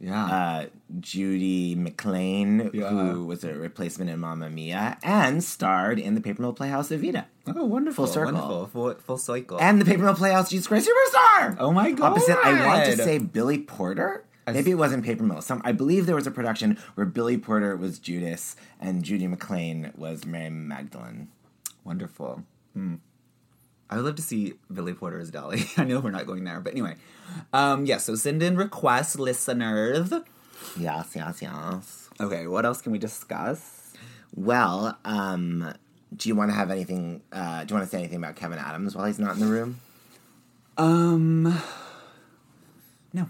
Yeah. 0.00 0.24
uh, 0.26 0.66
Judy 1.00 1.74
McLane, 1.76 2.72
Yeah. 2.74 2.90
who 2.90 3.24
was 3.24 3.44
a 3.44 3.54
replacement 3.54 4.10
in 4.10 4.20
Mamma 4.20 4.50
Mia, 4.50 4.98
and 5.02 5.42
starred 5.42 5.98
in 5.98 6.14
the 6.14 6.20
Paper 6.20 6.42
Mill 6.42 6.52
Playhouse 6.52 6.90
Evita. 6.90 7.24
oh, 7.46 7.64
wonderful. 7.64 8.04
full 8.06 8.12
circle. 8.12 8.32
Wonderful. 8.34 8.66
Full, 8.66 8.94
full 8.96 9.18
cycle. 9.18 9.58
And 9.60 9.80
the 9.80 9.84
Paper 9.86 10.02
Mill 10.02 10.14
Playhouse 10.14 10.50
Jesus 10.50 10.66
Christ 10.66 10.88
Superstar! 10.88 11.56
Oh 11.58 11.72
my 11.72 11.92
god. 11.92 12.12
Opposite, 12.12 12.36
I 12.44 12.66
want 12.66 12.84
to 12.86 12.96
say 12.96 13.18
Billy 13.18 13.58
Porter. 13.58 14.24
Maybe 14.46 14.70
it 14.70 14.74
wasn't 14.74 15.04
Paper 15.04 15.22
Mill. 15.22 15.40
Some, 15.40 15.62
I 15.64 15.72
believe 15.72 16.06
there 16.06 16.14
was 16.14 16.26
a 16.26 16.30
production 16.30 16.78
where 16.94 17.06
Billy 17.06 17.38
Porter 17.38 17.76
was 17.76 17.98
Judas 17.98 18.56
and 18.78 19.02
Judy 19.02 19.26
McLane 19.26 19.96
was 19.96 20.26
Mary 20.26 20.50
Magdalene. 20.50 21.28
Wonderful. 21.82 22.42
Hmm. 22.74 22.96
I 23.88 23.96
would 23.96 24.04
love 24.04 24.16
to 24.16 24.22
see 24.22 24.54
Billy 24.72 24.92
Porter 24.92 25.18
as 25.18 25.30
Dolly. 25.30 25.64
I 25.76 25.84
know 25.84 26.00
we're 26.00 26.10
not 26.10 26.26
going 26.26 26.44
there, 26.44 26.60
but 26.60 26.72
anyway. 26.72 26.96
Um, 27.52 27.86
yeah, 27.86 27.98
so 27.98 28.14
send 28.14 28.42
in 28.42 28.56
requests, 28.56 29.16
listeners. 29.18 30.12
Yes, 30.78 31.12
yes, 31.14 31.42
yes. 31.42 32.10
Okay, 32.20 32.46
what 32.46 32.64
else 32.64 32.80
can 32.80 32.92
we 32.92 32.98
discuss? 32.98 33.92
Well, 34.34 34.98
um, 35.04 35.74
do 36.16 36.28
you 36.28 36.34
want 36.34 36.50
to 36.50 36.54
have 36.54 36.70
anything? 36.70 37.22
Uh, 37.32 37.64
do 37.64 37.74
you 37.74 37.78
want 37.78 37.88
to 37.88 37.90
say 37.90 37.98
anything 37.98 38.18
about 38.18 38.36
Kevin 38.36 38.58
Adams 38.58 38.96
while 38.96 39.06
he's 39.06 39.18
not 39.18 39.34
in 39.34 39.40
the 39.40 39.46
room? 39.46 39.80
Um, 40.76 41.60
no. 43.12 43.28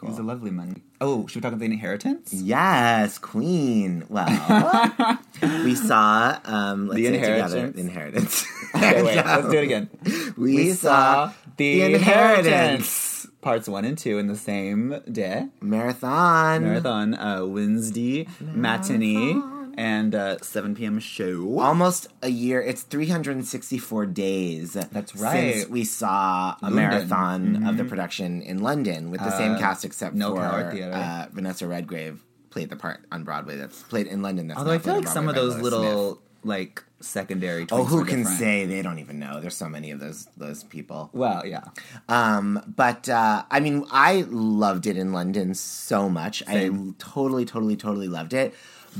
He 0.00 0.06
was 0.06 0.18
a 0.18 0.22
lovely 0.22 0.50
man. 0.50 0.82
Oh, 1.00 1.26
should 1.26 1.36
we 1.36 1.40
talk 1.40 1.48
about 1.52 1.60
the 1.60 1.66
inheritance? 1.66 2.32
Yes, 2.32 3.18
Queen. 3.18 4.04
Well, 4.08 4.26
we 5.64 5.74
saw 5.74 6.38
um, 6.44 6.88
let's 6.88 6.96
The 6.96 7.10
together, 7.12 7.58
Inheritance. 7.76 7.76
Inheritance. 7.78 8.46
Okay, 8.76 9.02
wait, 9.02 9.16
let's 9.16 9.48
do 9.48 9.56
it 9.58 9.64
again. 9.70 9.88
We, 10.36 10.72
saw 10.72 11.32
The, 11.56 11.80
The 11.80 11.94
inheritance. 11.94 12.46
Inheritance. 12.46 13.26
Parts 13.40 13.68
one 13.68 13.84
and 13.86 13.96
two 13.96 14.18
in 14.18 14.26
the 14.26 14.36
same 14.36 15.00
day. 15.10 15.46
marathon. 15.62 16.62
Marathon, 16.64 17.14
uh, 17.14 17.44
Wednesday, 17.46 18.26
matinee, 18.40 19.34
and 19.76 20.14
uh, 20.14 20.38
7 20.40 20.74
p.m. 20.74 20.98
show. 20.98 21.58
Almost 21.60 22.08
a 22.22 22.28
year. 22.30 22.60
It's 22.62 22.82
364 22.82 24.06
days. 24.06 24.72
That's 24.74 25.14
right. 25.16 25.54
Since 25.56 25.68
we 25.68 25.84
saw 25.84 26.56
a 26.60 26.70
London. 26.70 26.76
marathon 26.76 27.66
of 27.66 27.76
the 27.76 27.84
production 27.84 28.42
in 28.42 28.58
London 28.60 29.10
with 29.10 29.20
the 29.20 29.36
same 29.36 29.52
Uh, 29.52 29.58
cast, 29.58 29.84
except 29.84 30.14
no 30.14 30.34
for 30.34 30.42
uh, 30.42 31.26
Vanessa 31.32 31.66
Redgrave 31.66 32.20
played 32.50 32.70
the 32.70 32.76
part 32.76 33.00
on 33.12 33.22
Broadway. 33.24 33.56
That's 33.56 33.82
played 33.82 34.06
in 34.06 34.22
London. 34.22 34.48
That's 34.48 34.58
Although 34.58 34.72
I 34.72 34.78
feel 34.78 34.94
like 34.96 35.08
some 35.08 35.28
of 35.28 35.34
those 35.34 35.56
little, 35.58 36.14
Smith. 36.14 36.18
like, 36.44 36.82
secondary 37.00 37.66
Oh, 37.70 37.84
who 37.84 38.06
can 38.06 38.20
different. 38.20 38.38
say? 38.38 38.64
They 38.64 38.80
don't 38.80 38.98
even 38.98 39.18
know. 39.18 39.40
There's 39.40 39.54
so 39.56 39.68
many 39.68 39.90
of 39.90 40.00
those 40.00 40.26
those 40.38 40.64
people. 40.64 41.10
Well, 41.12 41.44
yeah. 41.46 41.64
Um, 42.08 42.62
but 42.74 43.08
uh, 43.10 43.44
I 43.50 43.60
mean, 43.60 43.84
I 43.90 44.24
loved 44.30 44.86
it 44.86 44.96
in 44.96 45.12
London 45.12 45.52
so 45.54 46.08
much. 46.08 46.42
Same. 46.46 46.90
I 46.98 47.02
totally, 47.02 47.44
totally, 47.44 47.76
totally 47.76 48.08
loved 48.08 48.32
it. 48.32 48.54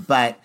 But 0.07 0.39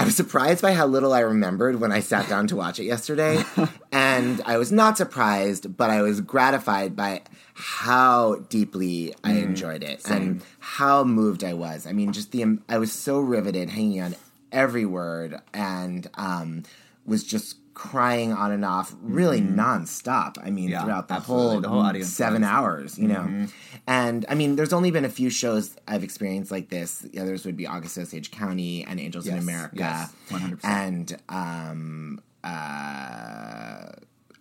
I 0.00 0.04
was 0.04 0.16
surprised 0.16 0.62
by 0.62 0.72
how 0.72 0.86
little 0.86 1.12
I 1.12 1.20
remembered 1.20 1.78
when 1.78 1.92
I 1.92 2.00
sat 2.00 2.26
down 2.26 2.46
to 2.46 2.56
watch 2.56 2.80
it 2.80 2.84
yesterday. 2.84 3.44
and 3.92 4.40
I 4.46 4.56
was 4.56 4.72
not 4.72 4.96
surprised, 4.96 5.76
but 5.76 5.90
I 5.90 6.00
was 6.00 6.22
gratified 6.22 6.96
by 6.96 7.20
how 7.52 8.36
deeply 8.48 9.14
I 9.22 9.32
enjoyed 9.32 9.82
it 9.82 10.08
and 10.08 10.40
how 10.58 11.04
moved 11.04 11.44
I 11.44 11.52
was. 11.52 11.86
I 11.86 11.92
mean, 11.92 12.14
just 12.14 12.32
the 12.32 12.58
I 12.66 12.78
was 12.78 12.92
so 12.92 13.20
riveted, 13.20 13.68
hanging 13.68 14.00
on 14.00 14.16
every 14.50 14.86
word, 14.86 15.38
and 15.52 16.08
um, 16.14 16.62
was 17.04 17.22
just 17.22 17.56
crying 17.80 18.30
on 18.30 18.52
and 18.52 18.62
off, 18.62 18.94
really 19.00 19.40
nonstop. 19.40 20.36
I 20.44 20.50
mean, 20.50 20.68
Yeah, 20.68 20.84
throughout 20.84 21.08
the 21.08 21.14
whole, 21.14 21.62
The 21.62 21.68
whole 21.70 21.80
audience 21.80 22.12
seven 22.12 22.44
hours, 22.44 22.98
you 22.98 23.08
know. 23.08 23.46
And 23.86 24.26
I 24.28 24.34
mean, 24.34 24.56
there's 24.56 24.74
only 24.74 24.90
been 24.90 25.06
a 25.06 25.08
few 25.08 25.30
shows 25.30 25.74
I've 25.88 26.04
experienced 26.04 26.50
like 26.50 26.68
this. 26.68 26.98
The 26.98 27.18
others 27.18 27.46
would 27.46 27.56
be 27.56 27.66
August 27.66 27.96
Osage 27.96 28.30
County 28.30 28.84
and 28.84 29.00
Angels 29.00 29.26
in 29.26 29.38
America. 29.38 29.76
yes, 29.78 30.12
100%. 30.28 30.60
And 30.62 31.16
um, 31.30 32.20
uh, 32.44 32.48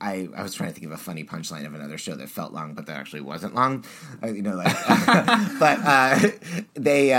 I, 0.02 0.28
I 0.36 0.44
was 0.44 0.54
trying 0.54 0.70
to 0.70 0.76
think 0.76 0.86
of 0.88 0.92
a 0.92 0.98
funny 0.98 1.24
punchline 1.24 1.66
of 1.66 1.74
another 1.74 1.98
show 1.98 2.16
that 2.16 2.28
felt 2.30 2.52
long, 2.52 2.74
but 2.74 2.88
that 2.88 2.98
actually 2.98 3.22
wasn't 3.22 3.56
long. 3.56 3.86
Uh, 4.22 4.28
you 4.28 4.42
know, 4.42 4.56
like, 4.56 4.76
but 5.60 5.80
uh, 5.86 6.20
they. 6.74 7.14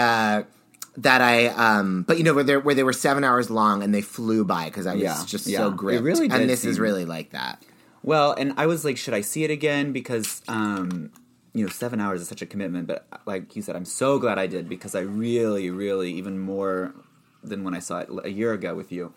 Uh, 1.00 1.02
that 1.02 1.21
I, 1.21 1.47
um, 1.47 2.02
but 2.02 2.19
you 2.19 2.25
know, 2.25 2.35
where 2.35 2.45
they 2.45 2.57
where 2.57 2.75
they 2.75 2.83
were 2.83 2.92
seven 2.92 3.25
hours 3.25 3.50
long 3.50 3.83
and 3.83 3.95
they 3.95 4.02
flew 4.02 4.45
by 4.45 4.66
because 4.66 4.87
I 4.87 4.95
was 4.95 5.02
Yeah, 5.02 5.23
just 5.26 5.47
yeah. 5.47 5.59
so 5.59 5.71
gripped. 5.71 6.02
really 6.02 6.28
did 6.28 6.40
and 6.40 6.49
this 6.50 6.64
is 6.64 6.78
really 6.78 7.04
like 7.04 7.30
that. 7.30 7.62
Well, 8.02 8.33
and 8.33 8.54
I 8.57 8.66
was 8.66 8.85
like, 8.85 8.97
should 8.97 9.14
I 9.14 9.21
see 9.21 9.45
it 9.45 9.50
again? 9.50 9.92
Because, 9.92 10.40
um, 10.49 11.11
you 11.52 11.64
know, 11.64 11.71
seven 11.71 12.00
hours 12.00 12.23
is 12.23 12.28
such 12.28 12.40
a 12.40 12.47
commitment. 12.47 12.87
But 12.87 13.07
like 13.26 13.54
you 13.57 13.62
said, 13.62 13.76
I'm 13.76 13.85
so 13.85 14.19
glad 14.19 14.38
I 14.38 14.47
did 14.47 14.69
because 14.69 14.95
I 14.95 15.00
really, 15.00 15.69
really, 15.71 16.11
even 16.12 16.38
more 16.38 16.95
than 17.42 17.62
when 17.64 17.75
I 17.75 17.78
saw 17.78 17.99
it 18.00 18.09
a 18.25 18.30
year 18.30 18.52
ago 18.52 18.75
with 18.75 18.90
you, 18.92 19.12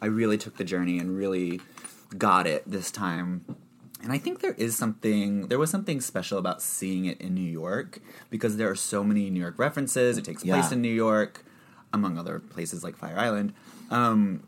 I 0.00 0.06
really 0.06 0.38
took 0.38 0.56
the 0.58 0.64
journey 0.64 0.98
and 0.98 1.16
really 1.16 1.60
got 2.16 2.46
it 2.46 2.62
this 2.70 2.90
time. 2.90 3.44
And 4.02 4.12
I 4.12 4.18
think 4.18 4.40
there 4.40 4.54
is 4.54 4.76
something, 4.76 5.48
there 5.48 5.58
was 5.58 5.70
something 5.70 6.00
special 6.00 6.38
about 6.38 6.62
seeing 6.62 7.04
it 7.04 7.20
in 7.20 7.34
New 7.34 7.40
York 7.50 8.00
because 8.30 8.56
there 8.56 8.70
are 8.70 8.74
so 8.74 9.04
many 9.04 9.28
New 9.30 9.40
York 9.40 9.58
references. 9.58 10.16
It 10.16 10.24
takes 10.24 10.42
place 10.42 10.68
Yeah. 10.70 10.72
in 10.72 10.80
New 10.82 10.92
York, 10.94 11.44
among 11.92 12.16
other 12.18 12.38
places 12.38 12.82
like 12.82 12.96
Fire 12.96 13.18
Island. 13.18 13.52
Um, 13.90 14.42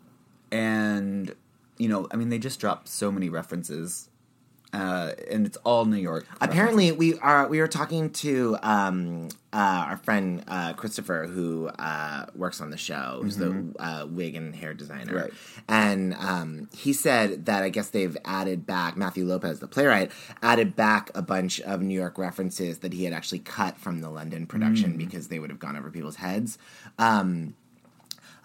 and 0.50 1.34
you 1.78 1.88
know, 1.88 2.06
I 2.12 2.16
mean, 2.16 2.28
they 2.28 2.38
just 2.38 2.60
dropped 2.60 2.86
so 2.88 3.10
many 3.10 3.28
references, 3.28 4.08
uh, 4.72 5.12
and 5.30 5.46
it's 5.46 5.56
all 5.58 5.84
New 5.84 5.96
York. 5.98 6.26
Apparently, 6.40 6.92
we 6.92 7.18
are 7.18 7.46
we 7.48 7.60
were 7.60 7.68
talking 7.68 8.10
to 8.10 8.56
um, 8.62 9.28
uh, 9.52 9.84
our 9.88 9.96
friend 9.98 10.42
uh, 10.48 10.72
Christopher, 10.72 11.26
who 11.26 11.68
uh, 11.68 12.26
works 12.34 12.60
on 12.60 12.70
the 12.70 12.76
show, 12.78 13.20
who's 13.22 13.36
the 13.36 13.64
uh, 13.78 14.06
wig 14.08 14.34
and 14.34 14.54
hair 14.56 14.72
designer, 14.72 15.14
Right. 15.14 15.32
and 15.68 16.14
um, 16.14 16.68
he 16.74 16.92
said 16.94 17.44
that 17.46 17.62
I 17.62 17.68
guess 17.68 17.90
they've 17.90 18.16
added 18.24 18.64
back 18.66 18.96
Matthew 18.96 19.26
Lopez, 19.26 19.60
the 19.60 19.68
playwright, 19.68 20.10
added 20.42 20.74
back 20.74 21.10
a 21.14 21.20
bunch 21.22 21.60
of 21.60 21.82
New 21.82 21.94
York 21.98 22.16
references 22.16 22.78
that 22.78 22.94
he 22.94 23.04
had 23.04 23.12
actually 23.12 23.40
cut 23.40 23.76
from 23.76 24.00
the 24.00 24.08
London 24.08 24.46
production 24.46 24.96
because 24.96 25.28
they 25.28 25.38
would 25.38 25.50
have 25.50 25.58
gone 25.58 25.76
over 25.76 25.90
people's 25.90 26.16
heads. 26.16 26.56
Um, 26.98 27.54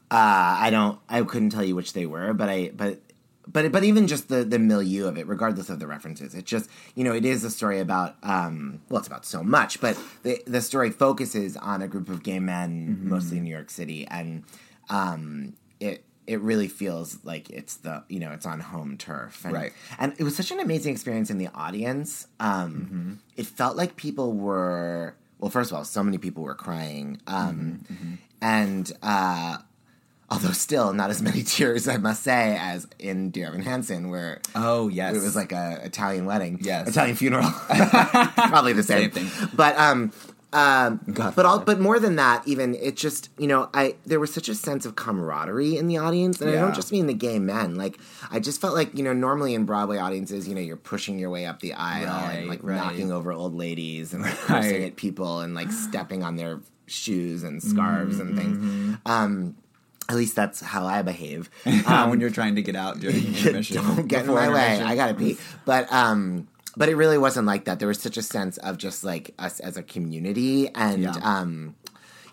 uh, 0.09 0.15
I 0.59 0.69
don't. 0.71 0.99
I 1.09 1.21
couldn't 1.23 1.49
tell 1.49 1.63
you 1.63 1.75
which 1.75 1.93
they 1.93 2.05
were, 2.05 2.33
but 2.33 2.47
I. 2.49 2.71
But 2.75 3.01
but 3.51 3.71
but 3.71 3.83
even 3.83 4.07
just 4.07 4.29
the 4.29 4.43
the 4.43 4.59
milieu 4.59 5.07
of 5.07 5.17
it, 5.17 5.27
regardless 5.27 5.69
of 5.69 5.79
the 5.79 5.87
references, 5.87 6.35
it 6.35 6.45
just 6.45 6.69
you 6.95 7.03
know 7.03 7.13
it 7.13 7.25
is 7.25 7.43
a 7.43 7.49
story 7.49 7.79
about. 7.79 8.15
Um, 8.23 8.81
well, 8.89 8.99
it's 8.99 9.07
about 9.07 9.25
so 9.25 9.43
much, 9.43 9.79
but 9.81 9.97
the 10.23 10.41
the 10.45 10.61
story 10.61 10.91
focuses 10.91 11.55
on 11.57 11.81
a 11.81 11.87
group 11.87 12.09
of 12.09 12.23
gay 12.23 12.39
men, 12.39 12.99
mostly 13.03 13.37
in 13.37 13.43
New 13.43 13.51
York 13.51 13.69
City, 13.69 14.05
and 14.07 14.43
um, 14.89 15.53
it 15.79 16.03
it 16.27 16.41
really 16.41 16.67
feels 16.67 17.19
like 17.23 17.49
it's 17.49 17.77
the 17.77 18.03
you 18.09 18.19
know 18.19 18.31
it's 18.31 18.45
on 18.45 18.59
home 18.59 18.97
turf, 18.97 19.45
and, 19.45 19.53
Right. 19.53 19.73
And 19.97 20.13
it 20.17 20.23
was 20.23 20.35
such 20.35 20.51
an 20.51 20.59
amazing 20.59 20.91
experience 20.93 21.29
in 21.29 21.37
the 21.37 21.47
audience. 21.55 22.27
Um, 22.39 23.19
It 23.37 23.45
felt 23.45 23.77
like 23.77 23.95
people 23.95 24.33
were 24.33 25.15
well. 25.39 25.49
First 25.49 25.71
of 25.71 25.77
all, 25.77 25.85
so 25.85 26.03
many 26.03 26.17
people 26.17 26.43
were 26.43 26.55
crying, 26.55 27.21
um, 27.27 27.85
and. 28.41 28.91
Uh, 29.01 29.59
Although 30.29 30.51
still 30.51 30.91
not 30.93 31.09
as 31.09 31.21
many 31.29 31.41
tears, 31.43 31.87
I 31.87 31.97
must 31.97 32.23
say, 32.23 32.57
as 32.59 32.85
in 32.99 33.29
Dear 33.31 33.47
Evan 33.47 33.61
Hansen, 33.61 34.09
where 34.09 34.41
Oh 34.55 34.87
yes, 34.89 35.15
it 35.15 35.21
was 35.21 35.35
like 35.35 35.51
a 35.51 35.79
Italian 35.83 36.25
wedding, 36.25 36.59
Yes. 36.61 36.89
Italian 36.89 37.15
funeral, 37.15 37.49
probably 38.35 38.73
the 38.73 38.83
same, 38.83 39.11
Same 39.11 39.29
thing. 39.29 39.49
But 39.55 39.77
um, 39.77 40.11
um, 40.53 41.01
God 41.13 41.35
but 41.35 41.45
all, 41.45 41.59
but 41.59 41.79
more 41.79 41.99
than 41.99 42.15
that, 42.15 42.47
even 42.47 42.73
it 42.75 42.95
just 42.95 43.29
you 43.37 43.47
know, 43.47 43.69
I 43.73 43.95
there 44.05 44.19
was 44.19 44.33
such 44.33 44.47
a 44.49 44.55
sense 44.55 44.85
of 44.85 44.95
camaraderie 44.95 45.77
in 45.77 45.87
the 45.87 45.97
audience, 45.97 46.39
and 46.41 46.49
I 46.49 46.53
don't 46.55 46.73
just 46.75 46.91
mean 46.91 47.07
the 47.07 47.13
gay 47.13 47.37
men. 47.39 47.75
Like 47.75 47.97
I 48.31 48.39
just 48.39 48.59
felt 48.61 48.73
like 48.73 48.95
you 48.97 49.03
know, 49.03 49.13
normally 49.13 49.53
in 49.53 49.65
Broadway 49.65 49.97
audiences, 49.97 50.47
you 50.47 50.55
know, 50.55 50.61
you're 50.61 50.77
pushing 50.77 51.19
your 51.19 51.29
way 51.29 51.45
up 51.45 51.59
the 51.59 51.73
aisle 51.73 52.29
and 52.31 52.47
like 52.47 52.63
right. 52.63 52.77
knocking 52.77 53.11
over 53.11 53.31
old 53.33 53.55
ladies 53.55 54.13
and 54.13 54.23
like 54.23 54.35
cursing 54.37 54.71
Right. 54.73 54.81
at 54.83 54.95
people 54.95 55.39
and 55.41 55.53
like 55.53 55.71
stepping 55.71 56.23
on 56.23 56.37
their 56.37 56.59
shoes 56.85 57.43
and 57.43 57.61
scarves 57.61 58.19
and 58.19 58.37
things. 58.37 58.57
Mm-hmm. 58.57 58.93
Um, 59.05 59.55
at 60.09 60.15
least 60.15 60.35
that's 60.35 60.61
how 60.61 60.85
I 60.85 61.01
behave. 61.01 61.49
Um, 61.87 62.09
when 62.09 62.19
you're 62.19 62.29
trying 62.29 62.55
to 62.55 62.61
get 62.61 62.75
out 62.75 62.99
during 62.99 63.17
intermission. 63.35 63.77
Don't 63.77 64.07
get 64.07 64.25
in 64.25 64.33
my 64.33 64.49
way. 64.53 64.81
I 64.81 64.95
gotta 64.95 65.13
pee. 65.13 65.37
But 65.65 65.91
um, 65.91 66.47
but 66.75 66.89
it 66.89 66.95
really 66.95 67.17
wasn't 67.17 67.47
like 67.47 67.65
that. 67.65 67.79
There 67.79 67.87
was 67.87 67.99
such 67.99 68.17
a 68.17 68.21
sense 68.21 68.57
of 68.57 68.77
just 68.77 69.03
like 69.03 69.33
us 69.39 69.59
as 69.59 69.77
a 69.77 69.83
community, 69.83 70.69
and 70.75 71.03
Yeah. 71.03 71.13
um, 71.23 71.75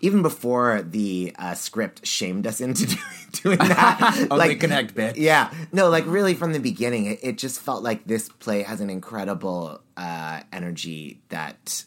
even 0.01 0.21
before 0.21 0.81
the 0.83 1.33
uh, 1.39 1.53
script 1.55 2.05
shamed 2.05 2.45
us 2.45 2.59
into 2.61 2.85
doing, 3.33 3.57
doing 3.57 3.57
that. 3.69 4.27
like 4.29 4.59
connect, 4.59 4.93
bit. 4.93 5.17
Yeah, 5.17 5.51
no, 5.71 5.89
like 5.89 6.05
really 6.05 6.33
from 6.35 6.51
the 6.53 6.59
beginning, 6.59 7.05
it, 7.05 7.19
it 7.23 7.37
just 7.37 7.59
felt 7.59 7.81
like 7.81 8.05
this 8.05 8.29
play 8.29 8.61
has 8.63 8.81
an 8.81 8.89
incredible 8.89 9.81
uh, 9.97 10.41
energy 10.53 11.21
that 11.29 11.85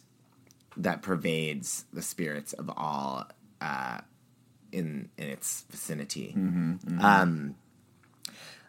that 0.79 1.03
pervades 1.03 1.85
the 1.93 2.03
spirits 2.03 2.53
of 2.55 2.71
all 2.77 3.27
uh, 3.61 3.99
in 4.79 5.09
in 5.19 5.29
its 5.29 5.65
vicinity. 5.71 6.35
Um, 6.99 7.55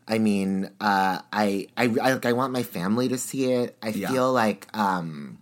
I 0.08 0.18
mean, 0.18 0.66
uh, 0.82 1.22
I, 1.32 1.68
I, 1.78 1.84
I, 1.84 2.14
like, 2.14 2.26
I 2.26 2.34
want 2.34 2.52
my 2.52 2.64
family 2.64 3.08
to 3.10 3.18
see 3.18 3.52
it. 3.54 3.78
I 3.82 3.90
Yeah. 3.90 4.10
feel 4.10 4.34
like, 4.34 4.68
um, 4.76 5.38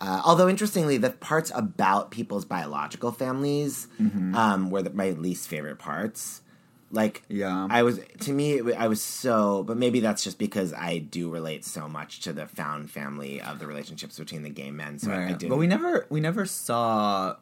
uh, 0.00 0.22
although 0.24 0.48
interestingly, 0.48 0.96
the 0.96 1.10
parts 1.10 1.50
about 1.54 2.10
people's 2.10 2.44
biological 2.44 3.12
families 3.12 3.86
Mm-hmm. 4.00 4.34
um, 4.34 4.70
were 4.70 4.82
the, 4.82 4.90
my 4.90 5.10
least 5.10 5.48
favorite 5.48 5.78
parts. 5.78 6.42
Like, 6.90 7.22
Yeah. 7.28 7.66
I 7.70 7.82
was 7.82 8.00
to 8.20 8.32
me, 8.32 8.54
it, 8.54 8.74
I 8.76 8.88
was 8.88 9.02
so, 9.02 9.62
but 9.62 9.76
maybe 9.76 10.00
that's 10.00 10.24
just 10.24 10.38
because 10.38 10.72
I 10.72 10.98
do 10.98 11.30
relate 11.30 11.64
so 11.64 11.86
much 11.88 12.20
to 12.20 12.32
the 12.32 12.46
found 12.46 12.90
family 12.90 13.40
of 13.40 13.58
the 13.58 13.66
relationships 13.66 14.18
between 14.18 14.42
the 14.42 14.50
gay 14.50 14.70
men. 14.70 14.98
So 14.98 15.10
I, 15.12 15.28
I 15.28 15.32
did. 15.34 15.48
But 15.50 15.58
we 15.58 15.66
never 15.66 16.06
we 16.10 16.20
never 16.20 16.46
saw 16.46 17.36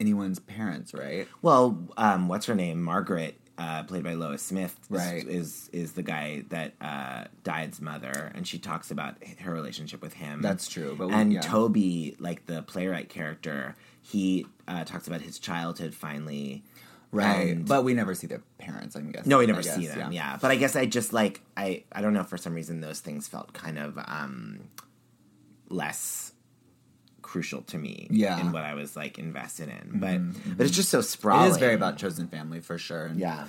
anyone's 0.00 0.38
parents, 0.40 0.92
right? 0.94 1.28
Well, 1.42 1.78
um, 1.96 2.26
what's 2.28 2.46
her 2.46 2.54
name? 2.54 2.82
Margaret. 2.82 3.36
uh, 3.58 3.82
played 3.82 4.02
by 4.02 4.14
Lois 4.14 4.40
Smith, 4.42 4.74
is- 4.84 4.90
Right. 4.96 5.28
is 5.28 5.68
is 5.70 5.92
the 5.92 6.02
guy 6.02 6.44
that 6.48 6.72
uh, 6.80 7.24
Died's 7.44 7.78
mother, 7.82 8.32
and 8.34 8.48
she 8.48 8.58
talks 8.58 8.90
about 8.90 9.16
her 9.40 9.52
relationship 9.52 10.00
with 10.00 10.14
him. 10.14 10.40
That's 10.40 10.66
true, 10.66 10.94
but 10.96 11.08
we- 11.08 11.12
and 11.14 11.30
yeah. 11.30 11.42
Toby, 11.42 12.16
like 12.18 12.46
the 12.46 12.62
playwright 12.62 13.10
character, 13.10 13.76
he 14.00 14.46
uh, 14.66 14.84
talks 14.84 15.06
about 15.08 15.20
his 15.20 15.38
childhood 15.38 15.94
finally. 15.94 16.62
Right. 17.12 17.50
And- 17.50 17.68
but 17.68 17.84
we 17.84 17.92
never 17.92 18.14
see 18.14 18.26
their 18.26 18.40
parents, 18.56 18.96
I'm 18.96 19.10
guessing. 19.12 19.28
no, 19.28 19.36
we 19.38 19.44
I 19.44 19.48
never 19.48 19.60
guess, 19.62 19.76
see 19.76 19.88
them. 19.88 20.10
Yeah. 20.10 20.38
but 20.40 20.50
I 20.50 20.56
guess 20.56 20.74
I 20.74 20.86
just 20.86 21.12
like 21.12 21.42
I 21.54 21.84
I 21.92 22.00
don't 22.00 22.14
know 22.14 22.22
for 22.24 22.38
some 22.38 22.54
reason 22.54 22.80
those 22.80 23.00
things 23.00 23.28
felt 23.28 23.52
kind 23.52 23.78
of 23.78 23.98
um 24.06 24.60
less 25.68 26.29
crucial 27.30 27.62
to 27.62 27.78
me. 27.78 28.08
Yeah. 28.10 28.36
Mm-hmm, 28.36 28.46
in 28.48 28.52
what 28.52 28.64
I 28.64 28.74
was 28.74 28.96
like 28.96 29.16
invested 29.18 29.68
in, 29.68 30.00
but 30.00 30.18
but 30.56 30.66
it's 30.66 30.74
just 30.74 30.88
so 30.88 31.00
sprawling. 31.00 31.46
It 31.46 31.52
is 31.52 31.58
very 31.58 31.74
about 31.74 31.96
chosen 31.96 32.26
family 32.26 32.58
for 32.60 32.76
sure. 32.76 33.06
And 33.06 33.20
yeah. 33.20 33.46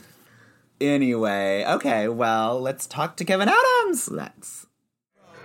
Anyway, 0.80 1.66
okay, 1.68 2.08
well, 2.08 2.62
let's 2.62 2.86
talk 2.86 3.18
to 3.18 3.26
Kevin 3.26 3.50
Adams. 3.50 4.10
Let's. 4.10 4.68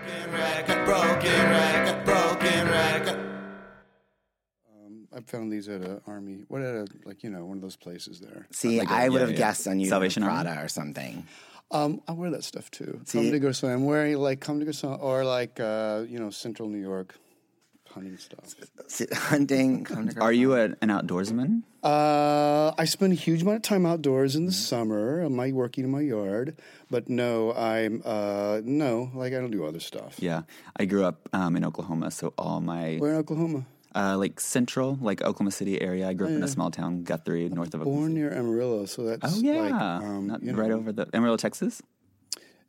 Broken 0.04 0.32
record, 0.32 0.84
broken 0.84 1.50
record, 1.50 2.04
broken 2.04 2.68
record. 2.68 3.20
I 5.14 5.20
found 5.20 5.50
these 5.50 5.66
at 5.68 5.80
a 5.80 6.02
army. 6.06 6.44
What 6.48 6.60
at 6.60 6.74
a 6.74 6.86
like 7.06 7.22
you 7.24 7.30
know 7.30 7.42
one 7.46 7.56
of 7.56 7.62
those 7.62 7.76
places 7.76 8.20
there. 8.20 8.46
See, 8.50 8.78
Like 8.80 8.90
a- 8.90 8.92
I 8.92 9.08
would 9.08 9.14
yeah, 9.14 9.20
have 9.20 9.30
yeah. 9.30 9.36
guessed 9.38 9.66
on 9.66 9.80
you 9.80 9.88
Salvation 9.88 10.22
Prada 10.22 10.50
Army? 10.50 10.62
or 10.62 10.68
something. 10.68 11.26
Um, 11.70 12.00
I 12.06 12.12
wear 12.12 12.30
that 12.30 12.44
stuff 12.44 12.70
too. 12.70 13.00
See? 13.06 13.18
Comme 13.18 13.30
des 13.30 13.40
Garçons. 13.40 13.72
I'm 13.72 13.86
wearing 13.86 14.18
like 14.18 14.40
Comme 14.40 14.58
des 14.60 14.66
Garçons 14.66 14.98
or 15.00 15.24
like 15.24 15.58
uh, 15.58 16.04
you 16.06 16.18
know 16.18 16.28
Central 16.30 16.68
New 16.68 16.82
York 16.82 17.14
hunting 17.96 18.16
stuff. 18.18 18.54
Hunting. 19.30 19.86
Are 20.20 20.32
you 20.32 20.54
a, 20.54 20.64
an 20.84 20.88
outdoorsman? 20.96 21.62
Uh, 21.82 22.72
I 22.78 22.84
spend 22.84 23.12
a 23.12 23.16
huge 23.16 23.42
amount 23.42 23.56
of 23.56 23.62
time 23.62 23.86
outdoors 23.86 24.36
in 24.36 24.44
the 24.46 24.52
Mm-hmm. 24.52 24.76
summer. 24.76 25.22
Am 25.24 25.38
I 25.40 25.52
working 25.52 25.84
in 25.84 25.90
my 25.90 26.02
yard? 26.02 26.56
But 26.90 27.08
no, 27.08 27.52
I'm 27.54 28.02
uh, 28.04 28.60
no 28.64 29.10
like 29.14 29.32
I 29.32 29.38
don't 29.40 29.50
do 29.50 29.64
other 29.64 29.80
stuff. 29.80 30.16
Yeah. 30.18 30.42
I 30.78 30.84
grew 30.84 31.04
up 31.04 31.28
um, 31.32 31.56
in 31.56 31.64
Oklahoma, 31.64 32.10
so 32.10 32.32
all 32.38 32.60
my, 32.60 32.96
Where 32.98 33.12
in 33.12 33.18
Oklahoma? 33.18 33.66
uh, 33.94 34.16
like 34.18 34.38
central, 34.40 34.98
like 35.00 35.22
Oklahoma 35.22 35.50
City 35.50 35.80
area. 35.80 36.08
I 36.08 36.12
grew 36.14 36.26
up 36.28 36.32
in 36.34 36.42
a 36.42 36.48
small 36.48 36.70
town, 36.70 37.02
Guthrie, 37.02 37.48
north 37.48 37.72
of 37.74 37.80
Oklahoma. 37.80 38.00
Born 38.00 38.10
City. 38.12 38.20
near 38.20 38.32
Amarillo, 38.32 38.84
so 38.86 39.02
that's 39.04 39.36
Oh, 39.36 39.40
yeah. 39.40 39.60
like 39.62 39.72
um, 39.72 40.26
Not 40.28 40.42
you 40.42 40.52
right 40.54 40.68
know, 40.68 40.76
over 40.76 40.92
the 40.92 41.08
Amarillo, 41.14 41.36
Texas? 41.38 41.82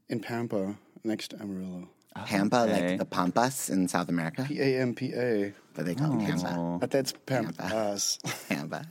in 0.09 0.19
Pampa, 0.21 0.75
next 1.03 1.29
to 1.31 1.41
Amarillo. 1.41 1.89
Pampa, 2.25 2.61
Okay. 2.61 2.89
like 2.89 2.99
the 2.99 3.05
Pampas 3.05 3.69
in 3.69 3.87
South 3.87 4.09
America? 4.09 4.45
P 4.47 4.59
A 4.61 4.81
M 4.81 4.93
P 4.93 5.13
A. 5.13 5.53
But 5.75 5.85
they 5.85 5.95
call 5.95 6.19
it 6.19 6.25
Pampa. 6.25 6.55
Oh. 6.57 6.77
But 6.79 6.91
that's 6.91 7.13
Pampas. 7.25 8.19
Pampa. 8.49 8.85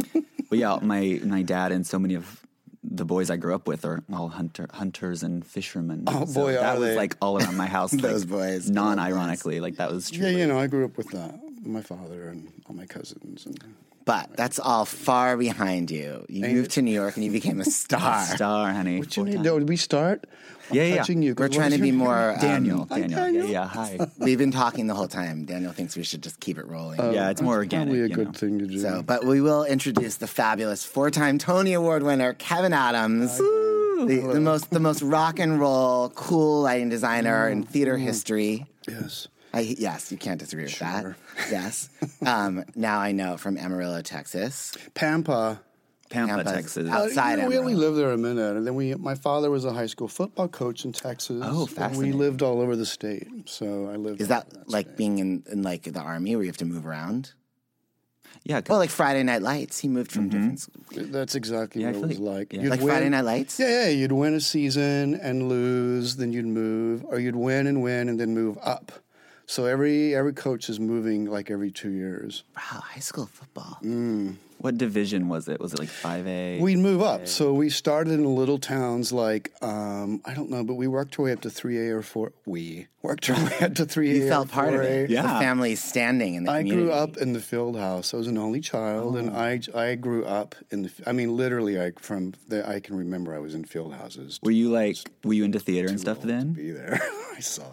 But 0.49 0.59
yeah, 0.59 0.79
my, 0.83 1.21
my 1.25 1.43
dad 1.43 1.73
and 1.73 1.87
so 1.87 1.99
many 1.99 2.15
of 2.15 2.43
the 2.89 3.05
boys 3.05 3.31
I 3.31 3.37
grew 3.37 3.55
up 3.55 3.67
with 3.67 3.85
are 3.85 4.03
all 4.13 4.29
hunter, 4.29 4.69
hunters 4.73 5.23
and 5.25 5.45
fishermen. 5.45 6.05
Oh, 6.07 6.25
So 6.25 6.41
boy, 6.43 6.53
that 6.53 6.77
are 6.77 6.79
was 6.79 6.89
they. 6.91 6.97
like 6.97 7.17
all 7.21 7.37
around 7.39 7.57
my 7.57 7.67
house. 7.67 7.91
Those 7.93 8.25
like, 8.25 8.31
boys. 8.31 8.71
Non-ironically, 8.71 9.61
like 9.61 9.77
that 9.77 9.91
was 9.91 10.11
true. 10.11 10.25
Yeah, 10.27 10.37
you 10.39 10.47
know, 10.47 10.59
I 10.59 10.69
grew 10.69 10.85
up 10.85 10.97
with 10.97 11.11
that. 11.11 11.35
My 11.65 11.83
father 11.83 12.29
and 12.29 12.53
all 12.67 12.77
my 12.77 12.87
cousins. 12.87 13.45
And 13.45 13.59
But 14.05 14.37
that's 14.37 14.61
all 14.61 14.85
far 14.85 15.37
behind 15.37 15.91
you. 15.91 16.25
You 16.29 16.43
moved 16.47 16.71
to 16.73 16.83
New 16.83 16.93
York 16.93 17.17
and 17.17 17.25
you 17.25 17.33
became 17.33 17.61
a 17.61 17.65
star. 17.65 18.23
Star, 18.25 18.73
honey. 18.73 19.01
what 19.01 19.17
you 19.17 19.25
need 19.25 19.35
time. 19.35 19.43
do? 19.43 19.59
Did 19.59 19.69
we 19.69 19.77
start? 19.77 20.25
I'm 20.71 20.77
Yeah, 20.77 20.83
yeah. 20.85 20.97
touching 20.99 21.23
you. 21.23 21.35
'cause 21.35 21.45
We're 21.51 21.55
trying 21.55 21.71
to 21.73 21.79
be 21.79 21.93
more 21.93 22.33
um, 22.33 22.39
Daniel, 22.41 22.87
Hi, 22.91 23.01
Daniel. 23.01 23.21
Daniel. 23.21 23.45
Yeah, 23.47 23.51
yeah, 23.53 23.67
hi. 23.69 23.99
We've 24.19 24.39
been 24.39 24.51
talking 24.53 24.87
the 24.87 24.95
whole 24.95 25.09
time. 25.09 25.45
Daniel 25.45 25.73
thinks 25.73 25.97
we 25.97 26.03
should 26.03 26.23
just 26.23 26.41
keep 26.41 26.59
it 26.59 26.67
rolling. 26.67 26.99
yeah, 27.15 27.31
it's 27.31 27.41
more 27.43 27.57
organic. 27.57 27.89
Probably 27.89 28.03
a 28.03 28.09
good 28.09 28.27
know. 28.29 28.33
thing 28.33 28.59
to 28.59 28.67
do. 28.67 28.79
So, 28.81 29.03
but 29.03 29.25
we 29.25 29.41
will 29.41 29.65
introduce 29.65 30.17
the 30.17 30.27
fabulous 30.27 30.85
four-time 30.85 31.39
Tony 31.39 31.73
Award 31.73 32.03
winner 32.03 32.33
Kevin 32.35 32.73
Adams, 32.73 33.37
the, 33.39 34.31
the 34.35 34.41
most 34.41 34.71
the 34.71 34.81
most 34.81 35.03
rock 35.03 35.39
and 35.39 35.59
roll, 35.61 36.11
cool 36.11 36.63
lighting 36.63 36.89
designer 36.89 37.49
in 37.49 37.63
theater 37.63 37.97
history. 37.97 38.67
yes. 38.89 39.29
I, 39.55 39.61
yes, 39.61 40.13
you 40.13 40.19
can't 40.19 40.39
disagree 40.39 40.65
with 40.65 40.75
Sure. 40.75 41.17
that. 41.39 41.51
Yes. 41.51 41.89
um, 42.27 42.63
now 42.75 42.99
I 42.99 43.13
know 43.13 43.39
from 43.39 43.57
Amarillo, 43.57 44.03
Texas. 44.03 44.73
Pampa. 44.93 45.63
Pampa, 46.09 46.35
Pampa's 46.37 46.53
Texas. 46.53 46.89
Outside 46.89 47.33
Uh, 47.33 47.37
you 47.37 47.43
know, 47.43 47.49
we 47.49 47.59
only 47.59 47.75
lived 47.75 47.97
there 47.99 48.13
a 48.13 48.17
minute, 48.19 48.57
and 48.57 48.67
then 48.67 48.75
we. 48.75 48.95
My 48.95 49.15
father 49.15 49.51
was 49.51 49.65
a 49.65 49.73
high 49.73 49.87
school 49.87 50.09
football 50.09 50.49
coach 50.49 50.85
in 50.85 50.93
Texas. 50.93 51.41
Oh, 51.45 51.69
and 51.79 51.97
We 51.97 52.13
lived 52.13 52.43
all 52.43 52.61
over 52.61 52.77
the 52.77 52.87
state, 52.87 53.29
so 53.47 53.89
I 53.89 53.97
lived. 53.97 54.21
Is 54.21 54.31
all 54.31 54.41
that 54.41 54.69
like 54.71 54.87
state. 54.87 54.97
being 54.97 55.19
in, 55.19 55.43
in 55.51 55.63
like 55.63 55.83
the 55.85 56.01
army 56.01 56.37
where 56.37 56.45
you 56.45 56.49
have 56.49 56.57
to 56.59 56.65
move 56.65 56.87
around? 56.87 57.33
Yeah, 58.45 58.61
Well, 58.69 58.79
like 58.79 58.91
Friday 58.91 59.25
Night 59.25 59.43
Lights. 59.43 59.79
He 59.81 59.89
moved 59.89 60.13
from 60.13 60.29
different. 60.29 60.61
Schools. 60.61 61.09
That's 61.11 61.35
exactly 61.35 61.83
Yeah, 61.83 61.89
what 61.89 61.97
it 61.97 62.07
was 62.07 62.19
like- 62.21 62.37
like. 62.39 62.53
yeah. 62.53 62.61
You'd 62.63 62.71
Like 62.71 62.81
Friday 62.81 63.09
Night 63.09 63.23
Lights? 63.25 63.59
Yeah, 63.59 63.87
yeah. 63.87 63.89
You'd 63.89 64.13
win 64.13 64.35
a 64.35 64.41
season 64.41 65.15
and 65.21 65.49
lose, 65.49 66.15
then 66.17 66.33
you'd 66.33 66.47
move, 66.47 67.05
or 67.07 67.19
you'd 67.19 67.35
win 67.35 67.67
and 67.67 67.83
win 67.83 68.09
and 68.09 68.21
then 68.21 68.35
move 68.35 68.57
up. 68.63 68.93
So 69.47 69.65
every 69.65 70.15
every 70.15 70.33
coach 70.33 70.69
is 70.69 70.79
moving 70.79 71.25
like 71.27 71.51
every 71.51 71.73
two 71.73 71.91
years. 71.91 72.45
Wow, 72.57 72.81
high 72.81 73.01
school 73.01 73.27
football. 73.27 73.79
What 74.59 74.79
division 74.79 75.29
was 75.29 75.49
it? 75.49 75.61
Was 75.61 75.75
it 75.75 75.79
like 75.79 75.89
5A? 75.89 76.61
We'd 76.61 76.79
move 76.79 77.03
up. 77.03 77.29
So 77.29 77.53
we 77.53 77.69
started 77.71 78.15
in 78.15 78.25
little 78.35 78.59
towns 78.59 79.13
like 79.13 79.53
um, 79.63 80.21
I 80.25 80.35
don't 80.35 80.51
know, 80.51 80.65
but 80.65 80.75
we 80.75 80.87
worked 80.89 81.19
our 81.19 81.25
way 81.27 81.33
up 81.33 81.41
to 81.43 81.51
three 81.51 81.79
A 81.89 81.95
or 81.95 82.03
four. 82.03 82.33
We 82.47 82.87
worked 83.03 83.29
our 83.31 83.37
way 83.45 83.59
up 83.61 83.75
to 83.75 83.85
three 83.85 84.11
A. 84.13 84.15
You 84.25 84.29
felt 84.29 84.51
part 84.51 84.75
of 84.75 84.81
it. 84.81 85.11
Yeah. 85.11 85.23
The 85.23 85.29
family's 85.29 85.83
standing 85.83 86.35
in 86.35 86.45
the 86.45 86.51
I 86.53 86.59
community. 86.61 86.87
grew 86.87 86.93
up 86.93 87.17
in 87.19 87.33
the 87.35 87.41
field 87.41 87.77
house. 87.79 88.15
I 88.15 88.17
was 88.17 88.27
an 88.29 88.39
only 88.39 88.61
child, 88.61 89.17
and 89.17 89.31
Oh. 89.31 89.35
I 89.35 89.61
I 89.75 89.95
grew 89.95 90.25
up 90.25 90.55
in 90.71 90.83
the. 90.85 90.91
I 91.07 91.13
mean, 91.13 91.37
literally, 91.37 91.81
I 91.81 91.93
from 92.01 92.33
the 92.49 92.69
I 92.69 92.81
can 92.81 92.97
remember 92.97 93.35
I 93.35 93.39
was 93.39 93.55
in 93.55 93.65
field 93.65 93.95
houses. 93.95 94.41
were 94.43 94.51
you 94.51 94.71
like, 94.71 94.97
were 95.23 95.35
you 95.35 95.45
into 95.45 95.59
theater 95.61 95.89
and 95.89 96.01
stuff 96.01 96.19
old 96.19 96.23
to 96.23 96.33
then? 96.33 96.53
be 96.55 96.71
there. 96.71 96.99
I 97.37 97.41
saw 97.41 97.65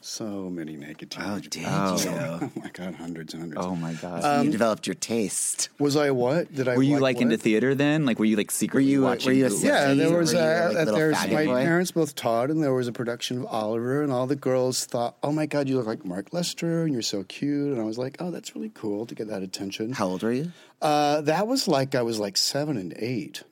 so 0.00 0.48
many 0.48 0.76
naked 0.76 1.12
Oh, 1.18 1.40
teenagers. 1.40 1.48
did 1.50 1.64
Oh. 1.66 2.38
you? 2.40 2.50
Oh 2.58 2.60
my 2.62 2.70
god, 2.72 2.94
hundreds 2.94 3.34
and 3.34 3.42
hundreds. 3.42 3.66
Oh 3.66 3.74
my 3.74 3.94
God. 3.94 4.44
you 4.44 4.50
developed 4.50 4.86
your 4.86 4.94
taste. 4.94 5.68
Was 5.78 5.96
I 5.96 6.10
what? 6.12 6.54
Did 6.54 6.68
I? 6.68 6.76
were 6.76 6.82
you 6.82 6.98
like 7.00 7.16
what? 7.16 7.22
into 7.22 7.36
theater 7.36 7.74
then? 7.74 8.06
Like, 8.06 8.18
were 8.18 8.24
you 8.24 8.36
like 8.36 8.50
secretly 8.50 8.90
you- 8.90 9.00
were 9.00 9.06
watching? 9.08 9.34
you 9.34 9.46
a 9.46 9.48
bootleg- 9.48 9.64
Yeah, 9.64 9.94
there 9.94 10.10
Were 10.10 10.18
was 10.18 10.32
you, 10.32 10.38
a, 10.38 10.40
like, 10.40 10.76
uh, 10.76 10.78
little 10.78 10.94
there's 10.94 11.16
faggot 11.16 11.32
my 11.32 11.44
boy? 11.46 11.62
parents 11.64 11.90
both 11.90 12.14
taught, 12.14 12.50
and 12.50 12.62
there 12.62 12.72
was 12.74 12.86
a 12.88 12.92
production 12.92 13.38
of 13.38 13.46
Oliver, 13.46 14.02
and 14.02 14.12
all 14.12 14.26
the 14.28 14.36
girls 14.36 14.84
thought, 14.86 15.16
"Oh 15.22 15.32
my 15.32 15.46
God, 15.46 15.68
you 15.68 15.76
look 15.76 15.86
like 15.86 16.04
Mark 16.04 16.32
Lester, 16.32 16.84
and 16.84 16.92
you're 16.92 17.02
so 17.02 17.24
cute." 17.24 17.72
And 17.72 17.80
I 17.80 17.84
was 17.84 17.98
like, 17.98 18.16
"Oh, 18.20 18.30
that's 18.30 18.54
really 18.54 18.70
cool 18.74 19.04
to 19.06 19.14
get 19.14 19.26
that 19.28 19.42
attention." 19.42 19.92
How 19.92 20.06
old 20.06 20.22
were 20.22 20.32
you? 20.32 20.52
Uh, 20.80 21.22
that 21.22 21.46
was 21.48 21.66
like 21.66 21.94
I 21.96 22.02
was 22.02 22.18
like 22.20 22.36
seven 22.36 22.76
and 22.76 22.94
eight, 22.98 23.42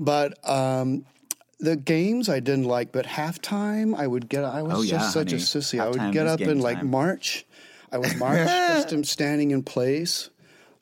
but 0.00 0.36
um, 0.48 1.04
the 1.58 1.76
games 1.76 2.28
I 2.28 2.40
didn't 2.40 2.64
like. 2.64 2.92
But 2.92 3.06
halftime, 3.06 3.96
I 3.96 4.06
would 4.06 4.28
get. 4.28 4.44
I 4.44 4.62
was 4.62 4.74
Oh, 4.78 4.82
just 4.82 4.90
yeah, 4.90 5.10
such 5.10 5.32
a 5.32 5.36
honey. 5.36 5.42
sissy. 5.44 5.80
I 5.80 5.88
would 5.88 6.12
get 6.12 6.26
up 6.26 6.40
and 6.40 6.60
like 6.62 6.78
time. 6.78 6.90
march. 6.90 7.46
I 7.92 7.98
would 7.98 8.16
march, 8.18 8.48
just 8.90 9.06
standing 9.06 9.50
in 9.52 9.62
place. 9.62 10.30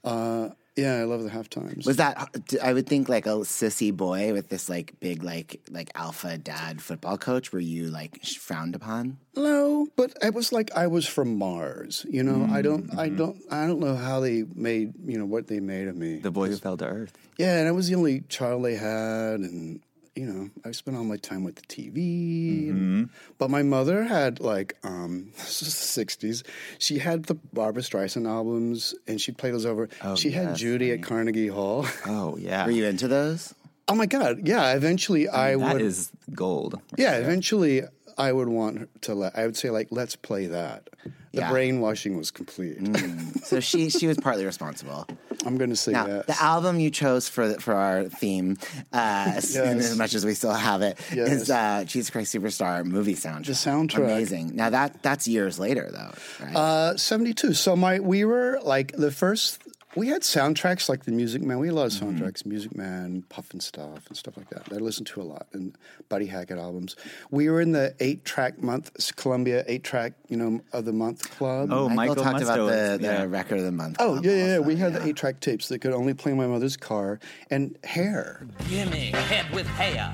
Uh, 0.03 0.51
yeah, 0.77 0.97
I 0.97 1.05
love 1.05 1.23
the 1.23 1.31
half 1.31 1.49
times. 1.49 1.87
Was 1.87 1.99
that? 1.99 2.17
I 2.61 2.73
would 2.73 2.87
think 2.89 3.09
like 3.09 3.27
a 3.27 3.37
sissy 3.47 3.97
boy 3.97 4.33
with 4.33 4.49
this 4.49 4.69
like 4.69 4.95
big 4.99 5.23
like 5.23 5.61
like 5.71 5.91
alpha 5.95 6.37
dad 6.37 6.83
football 6.83 7.17
coach. 7.17 7.53
Were 7.53 7.61
you 7.61 7.87
like 7.91 8.25
frowned 8.25 8.75
upon? 8.75 9.19
No, 9.37 9.87
but 9.95 10.15
it 10.21 10.35
was 10.35 10.53
like 10.53 10.75
I 10.77 10.89
was 10.89 11.07
from 11.07 11.37
Mars. 11.39 12.05
You 12.09 12.25
know, 12.25 12.49
I 12.51 12.61
don't, 12.63 12.91
I 12.99 13.07
Mm-hmm. 13.09 13.17
don't, 13.17 13.43
I 13.51 13.67
don't 13.67 13.81
know 13.81 13.95
how 13.97 14.19
they 14.21 14.45
made, 14.55 14.95
you 15.07 15.17
know, 15.19 15.27
what 15.27 15.47
they 15.47 15.61
made 15.61 15.87
of 15.89 15.97
me. 15.97 16.19
The 16.19 16.31
boy 16.33 16.49
who 16.49 16.57
fell 16.57 16.77
to 16.79 16.87
earth. 16.87 17.13
Yeah, 17.39 17.59
and 17.59 17.69
I 17.69 17.73
was 17.73 17.89
the 17.89 17.95
only 17.95 18.23
child 18.23 18.65
they 18.65 18.75
had, 18.77 19.41
and 19.41 19.81
you 20.17 20.27
know, 20.27 20.51
I 20.65 20.71
spent 20.73 20.97
all 20.97 21.05
my 21.05 21.17
time 21.17 21.43
with 21.45 21.57
the 21.57 21.63
TV. 21.63 22.69
Mm-hmm. 22.69 23.05
but 23.39 23.51
my 23.51 23.63
mother 23.63 24.05
had 24.05 24.41
like, 24.41 24.77
um, 24.85 25.31
this 25.37 25.63
is 25.63 25.95
the 25.95 26.05
'60s. 26.05 26.43
She 26.79 26.99
had 26.99 27.25
the 27.25 27.35
Barbra 27.53 27.83
Streisand 27.83 28.29
albums, 28.29 28.95
and 29.09 29.21
she'd 29.21 29.37
play 29.39 29.51
those 29.51 29.67
over. 29.67 29.89
she 30.17 30.31
had 30.31 30.47
Oh, 30.47 30.51
yes, 30.51 30.59
Judy 30.59 30.93
at 30.93 31.03
Carnegie 31.03 31.49
Hall. 31.49 31.87
Oh 32.07 32.37
yeah. 32.37 32.65
Were 32.67 32.71
you 32.73 32.85
into 32.87 33.09
those? 33.09 33.55
oh 33.87 33.95
my 33.95 34.07
God! 34.07 34.47
Yeah, 34.49 34.73
eventually 34.73 35.29
I, 35.29 35.57
That 35.57 35.75
would. 35.75 35.83
is 35.83 36.11
gold. 36.33 36.81
yeah, 36.97 37.17
eventually 37.17 37.83
I 38.19 38.33
would 38.33 38.49
want 38.49 39.03
to 39.03 39.15
let. 39.15 39.37
I 39.37 39.47
would 39.47 39.57
say 39.57 39.71
like, 39.71 39.89
let's 39.91 40.17
play 40.17 40.47
that. 40.47 40.89
The 41.33 41.41
Yeah. 41.41 41.51
brainwashing 41.51 42.17
was 42.17 42.31
complete. 42.31 42.79
So 43.45 43.61
she 43.61 43.91
she 43.91 44.07
was 44.07 44.17
partly 44.17 44.47
responsible. 44.47 45.07
I'm 45.45 45.59
going 45.59 45.69
to 45.69 45.77
say 45.77 45.93
Now, 45.93 46.07
yes. 46.07 46.25
the 46.27 46.43
album 46.43 46.81
you 46.81 46.91
chose 46.91 47.29
for 47.29 47.55
for 47.61 47.75
our 47.75 48.05
theme, 48.05 48.57
uh, 48.93 49.33
as, 49.37 49.55
as 49.55 49.99
much 49.99 50.15
as 50.15 50.25
we 50.25 50.33
still 50.33 50.53
have 50.55 50.81
it, 50.81 50.99
is 51.11 51.49
Yes. 51.49 51.51
uh, 51.51 51.85
Jesus 51.87 52.09
Christ 52.11 52.35
Superstar 52.35 52.85
movie 52.87 53.15
soundtrack. 53.15 53.47
The 53.47 53.53
soundtrack. 53.53 54.05
amazing. 54.05 54.57
Now 54.57 54.71
that 54.71 55.03
that's 55.03 55.29
years 55.29 55.59
later 55.59 55.91
though, 55.93 56.15
right? 56.47 56.57
Uh, 56.57 56.97
72. 56.97 57.53
So 57.53 57.77
my 57.77 58.01
we 58.01 58.25
were 58.25 58.59
like 58.63 58.93
the 58.97 59.11
first 59.11 59.63
we 59.97 60.09
had 60.09 60.23
soundtracks 60.23 60.89
like 60.89 61.05
the 61.05 61.13
Music 61.13 61.43
Man. 61.43 61.59
We 61.59 61.69
had 61.69 61.75
a 61.75 61.77
lot 61.77 61.87
of 61.87 61.93
Mm-hmm. 61.93 62.19
soundtracks, 62.25 62.45
Music 62.45 62.75
Man, 62.77 63.23
Pufnstuf, 63.31 64.07
and 64.09 64.17
stuff 64.17 64.37
like 64.37 64.51
that. 64.51 64.65
I 64.73 64.77
listened 64.77 65.07
to 65.09 65.21
a 65.21 65.25
lot, 65.25 65.47
and 65.53 65.77
Buddy 66.09 66.27
Hackett 66.27 66.59
albums. 66.59 66.97
We 67.31 67.49
were 67.49 67.61
in 67.61 67.73
the 67.73 67.95
eight 68.01 68.25
track 68.25 68.61
month, 68.63 68.91
Columbia 69.17 69.65
eight 69.69 69.85
track, 69.85 70.15
you 70.29 70.37
know, 70.37 70.61
of 70.73 70.85
the 70.85 70.93
month 70.93 71.31
club. 71.39 71.69
Oh, 71.73 71.89
Michael, 71.89 72.17
Michael 72.17 72.25
talked 72.25 72.43
about 72.43 72.67
the, 72.67 72.99
the 73.01 73.07
yeah. 73.07 73.25
record 73.29 73.59
of 73.59 73.65
the 73.65 73.73
month. 73.73 73.97
Oh 74.01 74.13
club 74.15 74.25
yeah, 74.25 74.33
yeah. 74.33 74.57
also, 74.57 74.63
We 74.63 74.77
had 74.77 74.95
the 74.95 75.07
eight 75.07 75.17
track 75.17 75.41
tapes 75.41 75.69
that 75.69 75.79
could 75.81 75.93
only 75.93 76.15
play 76.15 76.33
in 76.33 76.39
my 76.39 76.47
mother's 76.47 76.77
car 76.77 77.21
and 77.51 77.79
hair. 77.85 78.47
Gimme 78.69 79.11
head 79.13 79.49
with 79.55 79.67
hair, 79.69 80.13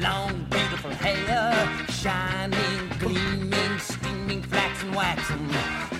long 0.00 0.46
beautiful 0.50 0.90
hair, 0.90 1.86
shining, 1.90 2.88
gleaming, 2.98 3.78
steaming, 3.78 4.42
flaxen, 4.42 4.92
waxen. 4.92 5.48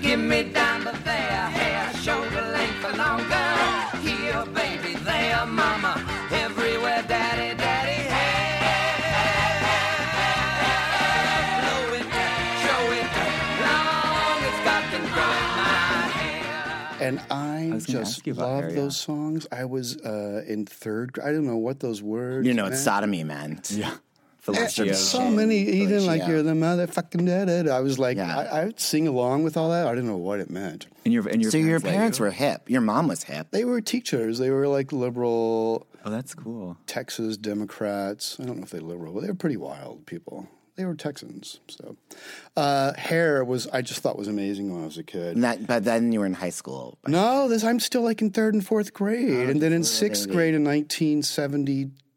Gimme 0.00 0.44
down 0.52 0.80
to 0.84 0.92
there, 1.04 1.46
hair, 1.50 1.88
shoulder 2.88 3.03
length 3.03 3.31
or 3.31 3.37
longer. 3.37 4.09
Here, 4.09 4.44
baby, 4.55 4.94
there, 5.01 5.46
mama, 5.46 6.05
everywhere, 6.33 7.05
daddy, 7.09 7.57
daddy, 7.57 8.03
hair. 8.09 8.62
Blow 11.61 11.94
it, 11.94 12.07
show 12.62 12.92
it, 12.92 13.09
long 13.64 14.40
as 14.44 14.59
God 14.64 14.85
can 14.90 15.05
grow 15.12 15.33
it, 15.33 15.48
my 15.57 15.72
hair. 16.18 16.96
And 17.01 17.20
I, 17.31 17.70
was 17.74 17.87
gonna 17.87 18.01
just 18.01 18.27
ask 18.27 18.37
love 18.37 18.62
hair, 18.62 18.70
yeah. 18.70 18.77
those 18.77 18.96
songs. 18.96 19.46
I 19.53 19.64
was 19.64 19.96
uh, 19.98 20.42
in 20.46 20.66
third. 20.66 21.12
grade. 21.12 21.27
I 21.27 21.33
don't 21.33 21.46
know 21.46 21.57
what 21.57 21.81
those 21.81 22.03
words. 22.03 22.46
You 22.46 22.55
know 22.55 22.64
what 22.64 22.72
meant. 22.72 22.83
sodomy 22.83 23.24
man. 23.24 23.61
Yeah. 23.70 23.94
Yeah, 24.52 24.66
Felicia. 24.68 24.94
so 24.94 25.30
many, 25.30 25.56
even 25.58 26.06
like 26.06 26.26
you're 26.26 26.42
the 26.42 26.52
motherfucking 26.52 27.26
dead. 27.26 27.68
I 27.68 27.80
was 27.80 27.98
like, 27.98 28.16
Yeah. 28.16 28.37
I, 28.38 28.44
I 28.44 28.64
would 28.66 28.80
sing 28.80 29.06
along 29.08 29.44
with 29.44 29.56
all 29.56 29.70
that. 29.70 29.87
I 29.87 29.90
didn't 29.94 30.08
know 30.08 30.16
what 30.16 30.40
it 30.40 30.50
meant. 30.50 30.87
And 31.04 31.12
your, 31.14 31.28
and 31.28 31.40
your 31.42 31.50
So 31.50 31.58
your 31.58 31.80
parents 31.80 32.18
you? 32.18 32.24
were 32.26 32.30
hip. 32.30 32.68
Your 32.70 32.80
mom 32.80 33.08
was 33.08 33.24
hip. 33.24 33.48
They 33.50 33.64
were 33.64 33.80
teachers. 33.80 34.38
They 34.38 34.50
were 34.50 34.68
like 34.68 34.92
liberal 34.92 35.87
Oh, 36.04 36.11
that's 36.11 36.34
cool. 36.34 36.76
Texas 36.87 37.37
Democrats. 37.37 38.38
I 38.40 38.44
don't 38.44 38.58
know 38.58 38.62
if 38.62 38.70
they 38.70 38.78
liberal, 38.78 39.12
but 39.12 39.22
they 39.22 39.28
were 39.28 39.34
pretty 39.34 39.56
wild 39.56 40.06
people. 40.06 40.48
They 40.76 40.84
were 40.84 40.94
Texans. 40.94 41.58
So, 41.66 41.96
uh, 42.56 42.92
hair 42.94 43.44
was 43.44 43.66
I 43.66 43.82
just 43.82 44.00
thought 44.00 44.16
was 44.16 44.28
amazing 44.28 44.72
when 44.72 44.82
I 44.82 44.87
was 44.87 44.96
a 44.96 45.02
kid. 45.02 45.34
And 45.34 45.42
that, 45.42 45.66
but 45.66 45.82
then 45.84 46.12
you 46.12 46.20
were 46.20 46.26
in 46.26 46.34
high 46.34 46.50
school. 46.50 46.98
No, 47.08 47.48
this 47.48 47.64
I'm 47.64 47.80
still 47.80 48.02
like 48.02 48.22
in 48.22 48.30
third 48.30 48.54
and 48.54 48.64
fourth 48.64 48.94
grade, 48.94 49.48
and 49.50 49.61
then 49.61 49.72
in 49.72 49.82
sixth 49.82 50.30
grade 50.30 50.54
in 50.54 50.64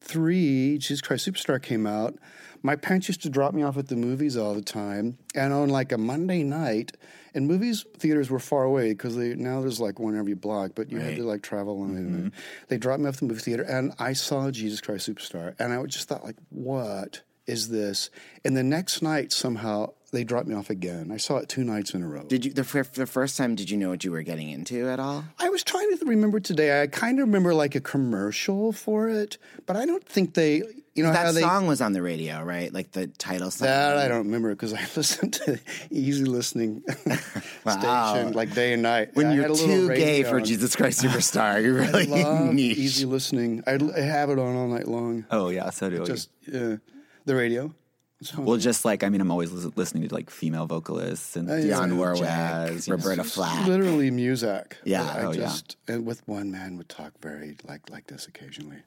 1973, 0.02 0.78
Jesus 0.80 1.02
Christ 1.02 1.28
Superstar 1.28 1.62
came 1.62 1.86
out. 1.86 2.18
My 2.64 2.76
parents 2.76 3.08
used 3.08 3.22
to 3.24 3.30
drop 3.30 3.54
me 3.54 3.64
off 3.64 3.78
at 3.78 3.88
the 3.88 3.96
movies 3.96 4.38
all 4.38 4.54
the 4.54 4.62
time, 4.62 5.18
and 5.34 5.52
on 5.54 5.70
like 5.70 5.92
a 5.92 5.98
Monday 5.98 6.44
night, 6.44 6.96
and 7.34 7.48
movies 7.48 7.86
theaters 7.98 8.30
were 8.30 8.40
far 8.40 8.64
away 8.64 8.90
because 8.90 9.16
they 9.16 9.34
now 9.34 9.62
there's 9.62 9.80
like 9.80 10.00
one 10.00 10.18
every 10.18 10.36
block, 10.36 10.72
but 10.76 10.92
you 10.92 11.00
had 11.00 11.16
to 11.16 11.24
like 11.24 11.42
travel. 11.42 11.84
And 11.84 12.32
mm-hmm. 12.32 12.40
they 12.68 12.78
dropped 12.78 13.02
me 13.02 13.08
off 13.08 13.16
at 13.16 13.20
the 13.22 13.26
movie 13.26 13.42
theater, 13.42 13.64
and 13.64 13.94
I 13.98 14.14
saw 14.14 14.52
Jesus 14.52 14.82
Christ 14.82 15.10
Superstar, 15.10 15.56
and 15.60 15.74
I 15.74 15.84
just 15.86 16.08
thought 16.08 16.24
like, 16.24 16.38
what 16.50 17.22
is 17.48 17.70
this? 17.70 18.12
And 18.46 18.56
the 18.56 18.64
next 18.64 19.02
night 19.02 19.32
somehow 19.32 19.94
they 20.12 20.24
dropped 20.24 20.48
me 20.48 20.56
off 20.56 20.70
again. 20.70 21.12
I 21.12 21.18
saw 21.18 21.38
it 21.38 21.48
two 21.50 21.64
nights 21.64 21.94
in 21.94 22.04
a 22.04 22.08
row. 22.08 22.24
Did 22.24 22.46
you 22.46 22.54
the, 22.54 22.64
the 22.94 23.06
first 23.08 23.38
time? 23.38 23.56
Did 23.56 23.70
you 23.70 23.78
know 23.78 23.90
what 23.90 24.04
you 24.04 24.12
were 24.12 24.22
getting 24.24 24.50
into 24.50 24.88
at 24.90 25.00
all? 25.00 25.24
I 25.40 25.50
was 25.50 25.64
trying 25.64 25.98
to 25.98 26.06
remember 26.06 26.40
today. 26.40 26.82
I 26.82 26.88
kind 26.88 27.20
of 27.20 27.28
remember 27.28 27.54
like 27.54 27.76
a 27.76 27.82
commercial 27.82 28.72
for 28.74 29.08
it, 29.10 29.38
but 29.66 29.76
I 29.78 29.86
don't 29.86 30.06
think 30.06 30.34
they, 30.34 30.64
you 30.96 31.04
know, 31.04 31.14
how 31.14 31.24
That 31.24 31.36
they. 31.36 31.42
song 31.42 31.66
was 31.68 31.80
on 31.82 31.94
the 31.94 32.02
radio, 32.02 32.42
right? 32.44 32.74
Like 32.74 32.92
the 32.92 33.08
title 33.08 33.52
song. 33.52 33.68
that 33.68 33.98
I 33.98 34.08
don't 34.10 34.26
remember 34.26 34.50
because 34.50 34.74
I 34.74 34.82
listened 34.98 35.34
to 35.36 35.60
easy 35.90 36.26
listening 36.26 36.84
Wow. 37.66 38.14
station 38.14 38.34
like 38.34 38.54
day 38.54 38.74
and 38.74 38.82
night. 38.82 39.12
When 39.14 39.28
I 39.28 39.34
you're 39.34 39.44
had 39.44 39.52
a 39.52 39.54
little 39.54 39.88
too 39.88 39.96
gay 39.96 40.24
for 40.24 40.38
on. 40.40 40.44
Jesus 40.46 40.76
Christ 40.76 41.02
Superstar, 41.04 41.64
you're 41.64 41.82
I 41.84 41.88
really 41.92 42.54
niche. 42.54 42.78
easy 42.78 43.06
listening. 43.06 43.64
I, 43.66 43.80
I 43.96 44.02
have 44.02 44.30
it 44.30 44.40
on 44.40 44.56
all 44.56 44.68
night 44.68 44.88
long. 44.88 45.26
Oh, 45.32 45.50
yeah, 45.50 45.70
so 45.70 45.90
do 45.90 46.02
I 46.02 46.06
Just 46.06 46.30
yeah, 46.52 46.78
the 47.26 47.36
radio. 47.36 47.74
It's. 48.22 48.38
Well, 48.38 48.58
just 48.58 48.86
like, 48.86 49.04
I 49.04 49.10
mean, 49.10 49.20
I'm 49.20 49.32
always 49.32 49.52
listening 49.52 50.08
to 50.08 50.14
like 50.14 50.30
female 50.30 50.68
vocalists 50.68 51.36
and 51.36 51.48
yeah. 51.50 51.76
Dionne 51.76 51.98
Warwick, 51.98 52.22
jazz. 52.22 52.88
Roberta 52.88 53.24
Flack. 53.24 53.66
literally 53.68 54.12
music. 54.12 54.78
Yeah. 54.86 55.04
I 55.04 55.24
Oh, 55.24 55.32
yeah. 55.32 55.42
just 55.42 55.76
and 55.88 56.06
with 56.06 56.26
one 56.28 56.52
man 56.52 56.78
would 56.78 56.88
talk 56.88 57.14
very 57.22 57.58
like 57.68 57.90
like 57.90 58.08
this 58.08 58.28
occasionally. 58.28 58.78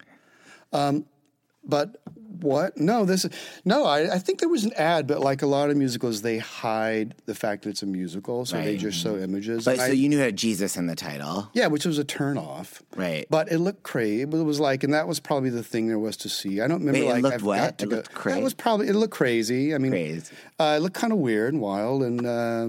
Um, 0.73 1.05
but 1.67 1.97
what? 2.41 2.77
No, 2.77 3.05
this 3.07 3.25
no. 3.65 3.85
I, 3.87 4.15
I 4.17 4.19
think 4.19 4.41
there 4.41 4.49
was 4.51 4.65
an 4.65 4.73
ad, 4.75 5.07
but 5.07 5.21
like 5.21 5.41
a 5.41 5.47
lot 5.47 5.71
of 5.71 5.77
musicals, 5.79 6.21
they 6.21 6.37
hide 6.39 7.15
the 7.25 7.35
fact 7.35 7.63
that 7.63 7.71
it's 7.71 7.83
a 7.83 7.87
musical, 7.87 8.45
so 8.45 8.61
they 8.61 8.77
just 8.77 8.99
show 9.01 9.17
images. 9.17 9.65
But 9.65 9.79
I- 9.79 9.87
so 9.87 9.93
you 9.93 10.09
knew 10.11 10.19
it 10.19 10.25
had 10.25 10.37
Jesus 10.37 10.77
in 10.77 10.87
the 10.87 10.97
title, 10.97 11.49
yeah, 11.55 11.69
which 11.69 11.87
was 11.87 11.97
a 11.99 12.05
turn 12.05 12.37
off. 12.37 12.83
right? 12.97 13.25
But 13.31 13.51
it 13.51 13.59
looked 13.61 13.83
crazy. 13.83 14.25
But 14.27 14.39
it 14.39 14.43
was 14.43 14.61
like, 14.61 14.85
and 14.85 14.93
that 14.93 15.09
was 15.09 15.21
probably 15.21 15.49
the 15.51 15.63
thing 15.63 15.87
there 15.87 15.99
was 15.99 16.17
to 16.19 16.29
see. 16.29 16.61
I 16.61 16.67
don't 16.67 16.81
remember. 16.85 17.01
Wait, 17.01 17.07
it 17.07 17.13
like, 17.13 17.23
looked 17.23 17.35
I've 17.37 17.43
what? 17.45 17.57
got 17.59 17.79
to 17.79 17.85
It 17.85 17.89
go- 17.89 17.97
looked 17.97 18.13
cra- 18.15 18.35
That 18.35 18.43
was 18.43 18.53
probably 18.55 18.89
it 18.89 18.95
looked 18.95 19.15
crazy. 19.15 19.75
I 19.75 19.79
mean, 19.79 19.93
Crazy. 19.93 20.35
Uh, 20.59 20.75
it 20.77 20.83
looked 20.83 20.97
kind 20.97 21.13
of 21.13 21.21
weird 21.21 21.53
and 21.55 21.63
wild, 21.63 22.03
and 22.03 22.27
uh, 22.27 22.69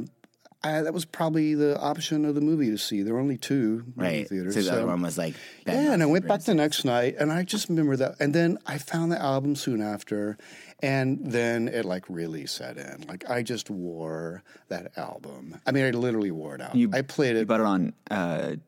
I, 0.65 0.82
that 0.82 0.93
was 0.93 1.06
probably 1.06 1.54
the 1.54 1.80
option 1.80 2.25
of 2.25 2.34
the 2.34 2.41
movie 2.41 2.71
to 2.71 2.78
see. 2.78 3.04
There 3.04 3.13
were 3.13 3.19
only 3.19 3.38
two 3.38 3.84
movie 3.95 4.17
right. 4.17 4.28
theaters. 4.28 4.56
so 4.56 4.62
the 4.62 4.71
other 4.71 4.88
one 4.88 5.01
was 5.01 5.15
like 5.15 5.36
Ben 5.63 5.86
yeah, 5.86 5.93
and 5.93 6.01
I 6.01 6.08
went 6.08 6.28
back 6.28 6.41
the 6.41 6.56
next 6.56 6.86
night, 6.86 7.15
and 7.19 7.32
I 7.32 7.43
just 7.43 7.69
remember 7.69 7.95
that. 7.97 8.15
And 8.19 8.34
then 8.34 8.58
I 8.65 8.80
found 8.80 9.12
the 9.12 9.21
album 9.21 9.56
soon 9.56 9.82
after, 9.82 10.38
and 10.82 11.19
then 11.21 11.67
it 11.67 11.86
like 11.86 12.06
really 12.10 12.47
set 12.47 12.78
in. 12.78 13.06
Like 13.08 13.30
I 13.30 13.43
just 13.43 13.69
wore 13.69 14.43
that 14.69 14.97
album. 14.97 15.62
I 15.67 15.71
mean, 15.71 15.86
I 15.86 15.91
literally 15.91 16.32
wore 16.32 16.56
it 16.56 16.62
out. 16.62 16.75
You, 16.75 16.89
I 16.93 17.04
played 17.04 17.36
You 17.36 17.43
it 17.43 17.47
bought 17.47 17.60
it 17.60 17.67
on, 17.67 17.93
uh, 18.10 18.47
did 18.49 18.62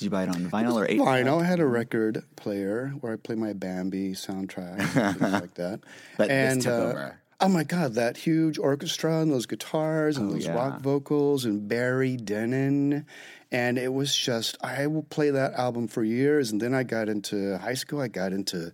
you 0.00 0.10
buy 0.10 0.24
it 0.24 0.30
on 0.30 0.50
vinyl 0.50 0.74
or 0.74 0.86
eight? 0.90 0.98
vinyl. 0.98 1.42
I 1.42 1.44
had 1.44 1.60
a 1.60 1.66
record 1.66 2.24
player 2.34 2.88
where 3.00 3.12
I 3.12 3.16
play 3.16 3.36
my 3.36 3.52
Bambi 3.52 4.14
soundtrack, 4.14 4.96
and 4.96 5.16
things 5.16 5.32
like 5.40 5.54
that. 5.54 5.80
But 6.18 6.28
this 6.28 6.54
and 6.54 6.62
took 6.62 6.72
uh, 6.72 6.76
over. 6.76 7.19
Oh 7.42 7.48
my 7.48 7.64
God, 7.64 7.94
that 7.94 8.18
huge 8.18 8.58
orchestra 8.58 9.20
and 9.20 9.32
those 9.32 9.46
guitars 9.46 10.18
and 10.18 10.28
Oh, 10.30 10.34
those 10.34 10.44
yeah. 10.44 10.54
rock 10.54 10.80
vocals 10.82 11.46
and 11.46 11.66
Barry 11.66 12.16
Dennen. 12.18 13.06
And 13.50 13.78
it 13.78 13.92
was 13.92 14.14
just, 14.14 14.58
I 14.62 14.86
will 14.86 15.02
play 15.04 15.30
that 15.30 15.54
album 15.54 15.88
for 15.88 16.04
years. 16.04 16.52
And 16.52 16.60
then 16.60 16.74
I 16.74 16.82
got 16.82 17.08
into 17.08 17.56
high 17.58 17.74
school, 17.74 18.00
I 18.00 18.08
got 18.08 18.32
into 18.32 18.72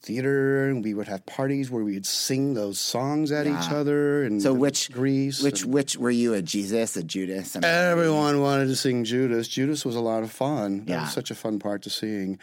theater, 0.00 0.68
and 0.68 0.84
we 0.84 0.94
would 0.94 1.08
have 1.08 1.24
parties 1.26 1.70
where 1.70 1.82
we'd 1.82 2.06
sing 2.06 2.54
those 2.54 2.78
songs 2.78 3.32
at 3.32 3.46
each 3.46 3.70
other. 3.70 4.22
And 4.22 4.40
So 4.40 4.52
which 4.54 4.92
Grease. 4.92 5.42
Which 5.42 5.62
and- 5.64 5.74
which 5.74 5.96
were 5.96 6.10
you 6.10 6.34
a 6.34 6.42
Jesus, 6.42 6.96
a 6.96 7.02
Judas? 7.02 7.56
I 7.56 7.60
mean, 7.60 7.64
Everyone 7.70 8.40
wanted 8.40 8.66
to 8.66 8.76
sing 8.76 9.04
Judas. 9.04 9.48
Judas 9.48 9.84
was 9.84 9.96
a 9.96 10.00
lot 10.00 10.22
of 10.22 10.30
fun. 10.30 10.84
That 10.84 10.88
Yeah. 10.88 11.00
was 11.02 11.12
such 11.12 11.30
a 11.30 11.34
fun 11.34 11.58
part 11.58 11.82
to 11.82 11.90
sing. 11.90 12.38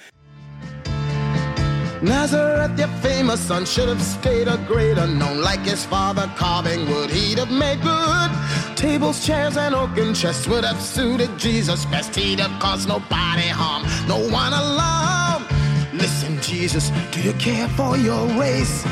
Nazareth, 2.02 2.80
your 2.80 2.88
famous 3.00 3.40
son, 3.40 3.64
should 3.64 3.88
have 3.88 4.02
stayed 4.02 4.48
a 4.48 4.58
greater 4.68 5.06
known. 5.06 5.42
Like 5.42 5.60
his 5.60 5.86
father 5.86 6.30
carving 6.36 6.90
wood, 6.90 7.12
he'd 7.12 7.38
have 7.38 7.52
made 7.52 7.80
good. 7.82 8.32
Tables, 8.76 9.24
chairs, 9.24 9.56
and 9.56 9.76
oaken 9.76 10.16
chests 10.16 10.48
would 10.48 10.64
have 10.64 10.82
suited 10.82 11.30
Jesus 11.38 11.86
best. 11.86 12.16
He'd 12.16 12.40
have 12.40 12.60
caused 12.60 12.88
nobody 12.88 13.48
harm, 13.48 13.84
no 14.08 14.18
one 14.18 14.52
alarm. 14.52 15.46
Listen, 15.94 16.42
Jesus, 16.42 16.90
do 17.12 17.22
you 17.22 17.34
care 17.34 17.68
for 17.70 17.96
your 17.98 18.26
race? 18.30 18.84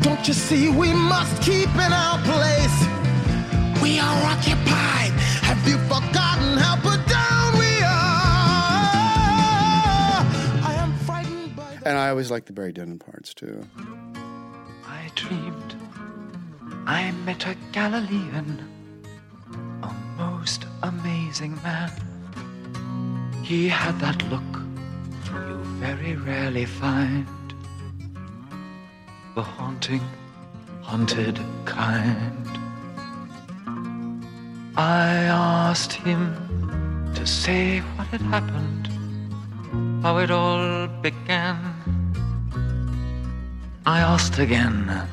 Don't 0.00 0.26
you 0.26 0.32
see 0.32 0.70
we 0.70 0.94
must 0.94 1.42
keep 1.42 1.68
in 1.74 1.92
our 1.92 2.18
place? 2.20 2.78
We 3.82 3.98
are 3.98 4.22
occupied. 4.32 5.12
Have 5.44 5.68
you 5.68 5.76
forgotten 5.92 6.56
how 6.56 6.76
put 6.76 7.13
And 11.84 11.98
I 11.98 12.08
always 12.08 12.30
liked 12.30 12.46
the 12.46 12.52
Barry 12.52 12.72
Dennen 12.72 12.98
parts 12.98 13.34
too. 13.34 13.66
I 14.86 15.10
dreamed 15.14 15.76
I 16.86 17.10
met 17.24 17.46
a 17.46 17.56
Galilean, 17.72 18.62
a 19.82 19.92
most 20.18 20.66
amazing 20.82 21.54
man. 21.62 21.90
He 23.42 23.68
had 23.68 23.98
that 24.00 24.22
look 24.30 24.42
you 25.48 25.64
very 25.80 26.14
rarely 26.16 26.64
find, 26.64 27.26
the 29.34 29.42
haunting, 29.42 30.02
haunted 30.82 31.38
kind. 31.64 32.48
I 34.76 35.08
asked 35.24 35.92
him 35.92 36.34
to 37.14 37.26
say 37.26 37.80
what 37.80 38.06
had 38.08 38.20
happened, 38.22 38.83
how 40.04 40.18
it 40.18 40.30
all 40.30 40.86
began. 41.00 41.56
I 43.86 44.00
asked 44.00 44.38
again. 44.38 45.08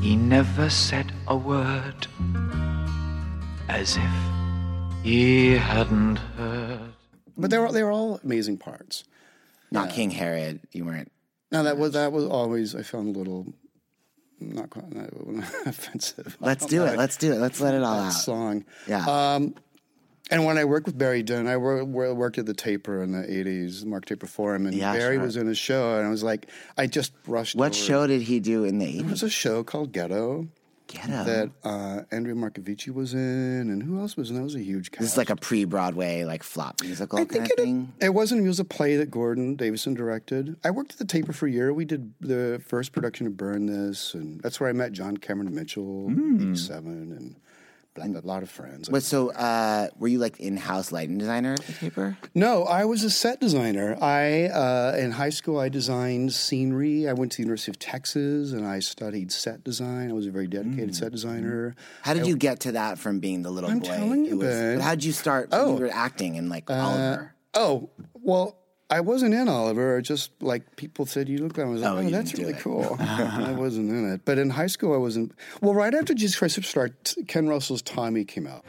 He 0.00 0.16
never 0.16 0.68
said 0.68 1.12
a 1.28 1.36
word, 1.36 2.08
as 3.68 3.96
if 3.96 4.14
he 5.04 5.52
hadn't 5.52 6.16
heard. 6.36 6.92
But 7.36 7.50
they 7.50 7.58
were 7.58 7.70
they 7.70 7.84
were 7.84 7.92
all 7.92 8.18
amazing 8.24 8.58
parts. 8.58 9.04
not 9.70 9.90
King 9.90 10.10
Herod. 10.10 10.58
You 10.72 10.86
weren't. 10.86 11.12
Now 11.52 11.62
that 11.62 11.78
was 11.78 11.92
that 11.92 12.10
was 12.10 12.24
always 12.24 12.74
I 12.74 12.82
found 12.82 13.14
a 13.14 13.18
little 13.20 13.54
not 14.40 14.70
quite 14.70 14.92
not, 14.92 15.08
offensive. 15.66 16.36
Let's 16.40 16.62
don't 16.62 16.70
do 16.70 16.78
know. 16.78 16.86
it. 16.86 16.98
Let's 16.98 17.16
do 17.16 17.32
it. 17.32 17.38
Let's 17.38 17.60
let 17.60 17.74
it 17.74 17.82
all 17.84 17.94
that 18.00 18.06
out. 18.06 18.10
song. 18.10 18.64
Yeah. 18.88 19.06
Um, 19.06 19.54
And 20.30 20.44
when 20.44 20.58
I 20.58 20.64
worked 20.64 20.86
with 20.86 20.98
Barry 20.98 21.22
Dunn, 21.22 21.46
I 21.46 21.56
wor- 21.56 21.84
wor- 21.84 22.12
worked 22.14 22.38
at 22.38 22.46
the 22.46 22.54
Taper 22.54 23.00
in 23.02 23.12
the 23.12 23.22
'80s, 23.22 23.84
Mark 23.84 24.06
Taper 24.06 24.26
Forum, 24.26 24.66
and 24.66 24.74
Yeah, 24.74 24.92
Barry 24.92 25.16
sure. 25.16 25.24
was 25.24 25.36
in 25.36 25.48
a 25.48 25.54
show, 25.54 25.96
and 25.98 26.06
I 26.06 26.10
was 26.10 26.22
like, 26.24 26.48
I 26.76 26.86
just 26.88 27.12
brushed. 27.22 27.54
What 27.54 27.74
show 27.74 28.02
it. 28.02 28.08
did 28.08 28.22
he 28.22 28.40
do 28.40 28.64
in 28.64 28.78
the 28.78 28.86
There 28.86 29.04
80s? 29.04 29.10
was 29.10 29.22
a 29.22 29.30
show 29.30 29.62
called 29.62 29.92
Ghetto. 29.92 30.48
Ghetto. 30.88 31.24
That 31.24 31.50
uh, 31.64 32.02
Andrea 32.12 32.34
Marcovicci 32.36 32.94
was 32.94 33.12
in, 33.12 33.20
and 33.70 33.82
who 33.82 33.98
else 34.00 34.16
was 34.16 34.30
in? 34.30 34.36
That 34.36 34.42
was 34.44 34.54
a 34.54 34.62
huge 34.62 34.92
cast. 34.92 35.00
This 35.00 35.12
is 35.12 35.16
like 35.16 35.30
a 35.30 35.36
pre-Broadway, 35.36 36.22
like 36.24 36.44
flop 36.44 36.80
musical 36.80 37.24
kind 37.26 37.42
of 37.44 37.50
thing. 37.56 37.92
It 38.00 38.10
wasn't. 38.14 38.44
It 38.44 38.48
was 38.48 38.60
a 38.60 38.64
play 38.64 38.96
that 38.96 39.10
Gordon 39.10 39.56
Davidson 39.56 39.94
directed. 39.94 40.56
I 40.64 40.70
worked 40.70 40.92
at 40.92 40.98
the 40.98 41.04
Taper 41.04 41.32
for 41.32 41.46
a 41.46 41.50
year. 41.50 41.72
We 41.72 41.84
did 41.84 42.12
the 42.20 42.60
first 42.64 42.92
production 42.92 43.26
of 43.26 43.36
Burn 43.36 43.66
This, 43.66 44.14
and 44.14 44.40
that's 44.42 44.60
where 44.60 44.68
I 44.68 44.72
met 44.72 44.92
John 44.92 45.16
Cameron 45.16 45.52
Mitchell, 45.54 46.08
Hmm. 46.08 46.36
'87, 46.50 46.92
and 47.16 47.34
blah, 47.96 48.06
a 48.06 48.20
lot 48.26 48.42
of 48.42 48.50
friends. 48.50 48.88
But 48.88 49.02
so, 49.02 49.30
uh, 49.32 49.88
were 49.98 50.08
you 50.08 50.18
like 50.18 50.38
in-house 50.38 50.92
lighting 50.92 51.18
designer 51.18 51.54
at 51.54 51.60
the 51.66 51.72
Taper? 51.72 52.16
No, 52.34 52.64
I 52.64 52.84
was 52.84 53.02
a 53.02 53.10
set 53.10 53.40
designer. 53.40 53.96
I 54.00 54.44
uh, 54.46 54.96
in 54.98 55.10
high 55.12 55.30
school 55.30 55.58
I 55.58 55.68
designed 55.68 56.32
scenery. 56.32 57.08
I 57.08 57.12
went 57.14 57.32
to 57.32 57.36
the 57.38 57.42
University 57.42 57.70
of 57.72 57.78
Texas 57.78 58.52
and 58.52 58.64
I 58.66 58.78
studied 58.80 59.32
set 59.32 59.64
design. 59.64 60.10
I 60.10 60.12
was 60.12 60.26
a 60.26 60.30
very 60.30 60.46
dedicated 60.46 60.94
set 60.94 61.10
designer. 61.12 61.74
How 62.02 62.14
did 62.14 62.22
I- 62.24 62.26
you 62.26 62.36
get 62.36 62.60
to 62.60 62.72
that 62.72 62.98
from 62.98 63.18
being 63.20 63.42
the 63.42 63.50
little 63.50 63.70
I'm 63.70 63.80
boy? 63.80 63.86
telling 63.88 64.24
you, 64.24 64.36
was- 64.38 64.48
Ben. 64.48 64.80
How'd 64.80 65.02
you 65.02 65.12
start? 65.12 65.48
Oh. 65.52 65.74
you 65.74 65.80
were 65.80 65.90
acting 65.92 66.34
in 66.36 66.48
like 66.48 66.70
Uh, 66.70 66.74
Oliver. 66.74 67.32
Oh, 67.54 67.90
well, 68.14 68.58
I 68.88 69.00
wasn't 69.00 69.34
in 69.34 69.48
Oliver. 69.48 70.00
Just 70.00 70.30
like 70.40 70.76
people 70.76 71.06
said, 71.06 71.28
you 71.28 71.38
look 71.38 71.58
like 71.58 71.66
I 71.66 71.70
was 71.70 71.82
like, 71.82 71.92
Oh, 71.92 71.98
oh, 72.06 72.10
that's 72.10 72.34
really 72.34 72.52
it. 72.52 72.60
cool. 72.60 72.96
I 73.00 73.52
wasn't 73.52 73.90
in 73.90 74.12
it. 74.12 74.20
But 74.24 74.38
in 74.38 74.50
high 74.50 74.68
school, 74.68 74.94
I 74.94 74.98
wasn't. 74.98 75.32
Well, 75.60 75.74
right 75.74 75.92
after 75.94 76.14
Jesus 76.14 76.36
Christ 76.38 76.58
Superstar, 76.60 76.92
t- 77.02 77.24
Ken 77.24 77.48
Russell's 77.48 77.82
Tommy 77.82 78.24
came 78.24 78.46
out. 78.46 78.64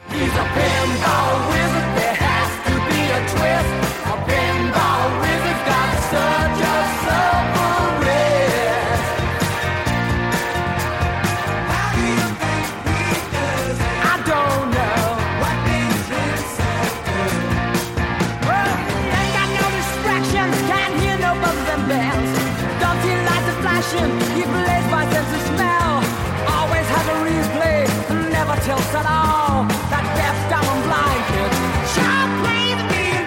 Tilts 28.68 28.94
at 28.94 29.06
all. 29.06 29.64
That 29.88 30.04
deaf, 30.18 30.36
dumb, 30.52 30.66
and 30.68 30.82
blind 30.84 31.24
kid 31.32 31.52
sure 31.94 32.28
plays 32.42 32.80
me 32.92 33.02
in 33.16 33.24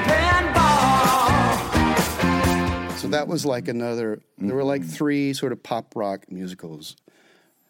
pinball. 2.86 2.98
So 3.00 3.08
that 3.08 3.28
was 3.28 3.44
like 3.46 3.68
another. 3.68 4.22
There 4.38 4.56
were 4.56 4.64
like 4.64 4.84
three 4.86 5.34
sort 5.34 5.52
of 5.52 5.64
pop 5.64 5.96
rock 5.96 6.32
musicals 6.32 6.96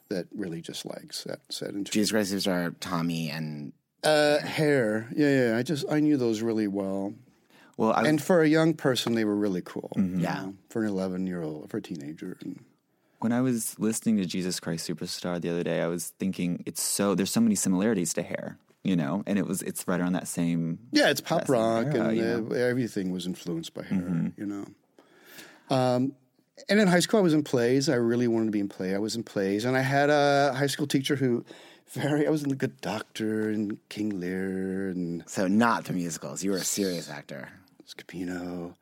that 0.10 0.28
really 0.36 0.60
just 0.62 0.86
like 0.86 1.14
set 1.14 1.40
set 1.50 1.70
into 1.70 1.90
Jesus 1.92 2.12
Christ 2.12 2.34
Superstar, 2.34 2.76
Tommy, 2.82 3.30
and 3.30 3.72
uh, 4.04 4.40
hair. 4.40 5.08
Yeah, 5.16 5.52
yeah. 5.52 5.58
I 5.58 5.64
just 5.64 5.86
I 5.90 6.02
knew 6.02 6.18
those 6.18 6.42
really 6.42 6.68
well. 6.68 7.14
Well, 7.78 7.94
I, 7.94 8.04
and 8.06 8.22
for 8.22 8.42
a 8.42 8.48
young 8.50 8.74
person, 8.74 9.16
they 9.16 9.24
were 9.24 9.36
really 9.36 9.62
cool. 9.64 9.92
you 9.96 10.18
Yeah. 10.20 10.34
know, 10.42 10.56
for 10.70 10.84
an 10.84 10.90
eleven 10.90 11.26
year 11.26 11.42
old, 11.42 11.70
for 11.70 11.78
a 11.78 11.82
teenager. 11.82 12.38
And, 12.42 12.66
when 13.24 13.32
I 13.32 13.42
was 13.42 13.78
listening 13.80 14.18
to 14.18 14.26
Jesus 14.26 14.60
Christ 14.60 14.90
Superstar 14.90 15.40
the 15.40 15.50
other 15.50 15.64
day, 15.64 15.82
I 15.82 15.88
was 15.88 16.14
thinking 16.20 16.64
it's 16.66 16.82
so 16.82 17.16
there's 17.16 17.32
so 17.32 17.42
many 17.42 17.56
similarities 17.56 18.14
to 18.14 18.24
Hair, 18.24 18.58
you 18.84 18.96
know, 18.96 19.24
and 19.26 19.38
it 19.38 19.48
was 19.48 19.62
it's 19.62 19.88
right 19.88 20.00
around 20.00 20.14
that 20.14 20.28
same. 20.28 20.80
Yeah, 20.92 21.10
it's 21.10 21.22
pop 21.22 21.48
rock, 21.48 21.88
era, 21.88 22.08
and 22.08 22.18
you 22.18 22.24
know? 22.24 22.42
Mm-hmm. 22.42 22.56
everything 22.56 23.12
was 23.12 23.26
influenced 23.26 23.74
by 23.74 23.84
her. 23.84 24.32
You 24.38 24.46
know. 24.46 24.66
Um, 25.70 26.14
and 26.70 26.80
in 26.80 26.88
high 26.88 27.00
school, 27.00 27.20
I 27.20 27.24
was 27.24 27.34
in 27.34 27.44
plays. 27.44 27.90
I 27.90 27.96
really 27.96 28.28
wanted 28.28 28.46
to 28.46 28.52
be 28.52 28.60
in 28.60 28.70
play. 28.70 28.94
I 28.94 29.00
was 29.00 29.16
in 29.16 29.24
plays, 29.24 29.66
and 29.66 29.78
I 29.78 29.82
had 29.82 30.10
a 30.10 30.54
high 30.56 30.68
school 30.68 30.88
teacher 30.88 31.16
who 31.16 31.46
very. 31.90 32.28
I 32.28 32.30
was 32.30 32.44
in 32.44 32.50
The 32.50 32.56
Good 32.56 32.82
Doctor 32.82 33.50
and 33.50 33.78
King 33.90 34.20
Lear 34.20 34.90
and 34.90 35.24
so 35.28 35.48
not 35.48 35.86
the 35.86 35.94
musicals. 35.94 36.44
You 36.44 36.52
were 36.52 36.58
a 36.58 36.64
serious 36.64 37.10
actor. 37.10 37.50
Scapino. 37.88 38.76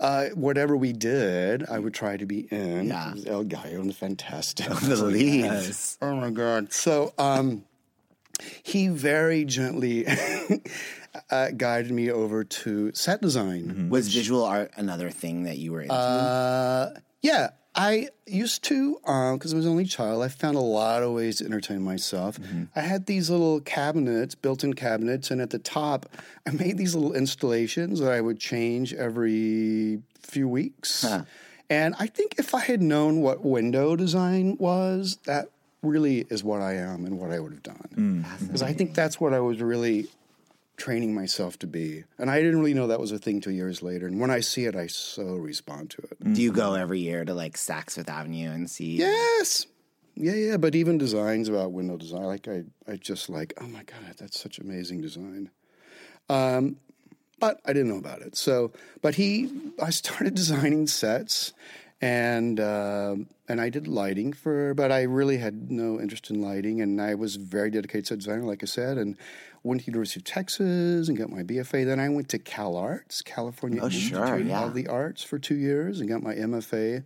Uh, 0.00 0.26
whatever 0.34 0.76
we 0.76 0.92
did, 0.92 1.64
I 1.68 1.78
would 1.78 1.94
try 1.94 2.16
to 2.16 2.26
be 2.26 2.48
in. 2.50 2.88
Yeah. 2.88 3.10
It 3.10 3.14
was 3.14 3.26
El 3.26 3.44
Gallo 3.44 3.80
and 3.80 3.88
the 3.90 3.94
Fantastic. 3.94 4.66
The 4.80 4.96
lead. 4.96 5.44
Yes. 5.44 5.96
Oh 6.02 6.14
my 6.16 6.30
God. 6.30 6.72
So 6.72 7.14
um, 7.16 7.64
he 8.62 8.88
very 8.88 9.44
gently 9.44 10.04
uh, 11.30 11.50
guided 11.56 11.92
me 11.92 12.10
over 12.10 12.44
to 12.44 12.92
set 12.92 13.22
design. 13.22 13.88
Was 13.88 14.12
visual 14.12 14.44
art 14.44 14.72
another 14.76 15.10
thing 15.10 15.44
that 15.44 15.58
you 15.58 15.72
were 15.72 15.82
into? 15.82 15.94
Uh, 15.94 16.94
yeah, 17.22 17.50
I 17.76 18.08
used 18.26 18.62
to 18.64 19.00
um, 19.04 19.36
because 19.36 19.52
I 19.52 19.56
was 19.56 19.66
an 19.66 19.72
only 19.72 19.84
child. 19.84 20.22
I 20.22 20.28
found 20.28 20.56
a 20.56 20.60
lot 20.60 21.02
of 21.02 21.12
ways 21.12 21.38
to 21.38 21.44
entertain 21.44 21.82
myself. 21.82 22.38
Mm-hmm. 22.38 22.64
I 22.76 22.80
had 22.80 23.06
these 23.06 23.30
little 23.30 23.60
cabinets, 23.60 24.34
built-in 24.34 24.74
cabinets, 24.74 25.30
and 25.30 25.40
at 25.40 25.50
the 25.50 25.58
top, 25.58 26.06
I 26.46 26.52
made 26.52 26.78
these 26.78 26.94
little 26.94 27.14
installations 27.14 27.98
that 28.00 28.12
I 28.12 28.20
would 28.20 28.38
change 28.38 28.94
every 28.94 30.02
few 30.20 30.48
weeks. 30.48 31.04
And 31.70 31.94
I 31.98 32.06
think 32.06 32.36
if 32.38 32.54
I 32.54 32.60
had 32.60 32.82
known 32.82 33.22
what 33.22 33.44
window 33.44 33.96
design 33.96 34.56
was, 34.58 35.18
that 35.24 35.48
really 35.82 36.26
is 36.30 36.44
what 36.44 36.60
I 36.60 36.74
am 36.74 37.04
and 37.04 37.18
what 37.18 37.30
I 37.30 37.40
would 37.40 37.52
have 37.52 37.62
done. 37.62 37.88
Mm. 38.24 38.46
Because 38.46 38.62
I 38.62 38.72
think 38.72 38.94
that's 38.94 39.20
what 39.20 39.32
I 39.32 39.40
was 39.40 39.60
really 39.60 40.06
training 40.76 41.14
myself 41.14 41.58
to 41.60 41.66
be. 41.66 42.04
And 42.18 42.30
I 42.30 42.40
didn't 42.40 42.58
really 42.58 42.74
know 42.74 42.86
that 42.88 43.00
was 43.00 43.12
a 43.12 43.18
thing 43.18 43.40
till 43.40 43.52
years 43.52 43.82
later. 43.82 44.06
And 44.06 44.20
when 44.20 44.30
I 44.30 44.40
see 44.40 44.64
it, 44.64 44.74
I 44.74 44.86
so 44.86 45.34
respond 45.34 45.90
to 45.90 46.02
it. 46.02 46.34
Do 46.34 46.42
you 46.42 46.52
go 46.52 46.74
every 46.74 47.00
year 47.00 47.24
to 47.24 47.34
like 47.34 47.54
Saks 47.54 47.92
Fifth 47.92 48.08
Avenue 48.08 48.50
and 48.50 48.68
see? 48.68 48.96
Yes. 48.96 49.66
Yeah, 50.16 50.34
yeah. 50.34 50.56
But 50.56 50.74
even 50.74 50.98
designs 50.98 51.48
about 51.48 51.72
window 51.72 51.96
design, 51.96 52.24
like 52.24 52.48
I, 52.48 52.64
I 52.88 52.96
just 52.96 53.28
like, 53.28 53.54
oh 53.60 53.66
my 53.66 53.82
God, 53.84 54.14
that's 54.18 54.40
such 54.40 54.58
amazing 54.58 55.00
design. 55.00 55.50
Um, 56.28 56.76
but 57.38 57.60
I 57.64 57.72
didn't 57.72 57.88
know 57.88 57.98
about 57.98 58.22
it. 58.22 58.36
So, 58.36 58.72
but 59.02 59.16
he, 59.16 59.50
I 59.82 59.90
started 59.90 60.34
designing 60.36 60.86
sets, 60.86 61.52
and 62.00 62.60
um 62.60 63.28
and 63.48 63.60
I 63.60 63.68
did 63.68 63.86
lighting 63.86 64.32
for, 64.32 64.74
but 64.74 64.90
I 64.90 65.02
really 65.02 65.36
had 65.36 65.70
no 65.70 66.00
interest 66.00 66.30
in 66.30 66.40
lighting, 66.40 66.80
and 66.80 67.00
I 67.00 67.14
was 67.14 67.36
very 67.36 67.70
dedicated 67.70 68.06
set 68.06 68.18
designer, 68.18 68.42
like 68.42 68.62
I 68.62 68.66
said, 68.66 68.98
and 68.98 69.16
went 69.64 69.80
to 69.80 69.86
University 69.86 70.20
of 70.20 70.24
Texas 70.24 71.08
and 71.08 71.18
got 71.18 71.30
my 71.30 71.42
BFA. 71.42 71.84
Then 71.84 71.98
I 71.98 72.08
went 72.10 72.28
to 72.28 72.38
Cal 72.38 72.76
Arts, 72.76 73.22
California 73.22 73.80
Oh, 73.82 73.88
sure, 73.88 74.20
Institute 74.20 74.46
yeah. 74.46 74.64
of 74.64 74.74
the 74.74 74.86
Arts, 74.86 75.24
for 75.24 75.38
two 75.38 75.56
years, 75.56 75.98
and 76.00 76.08
got 76.08 76.22
my 76.22 76.34
MFA 76.34 77.04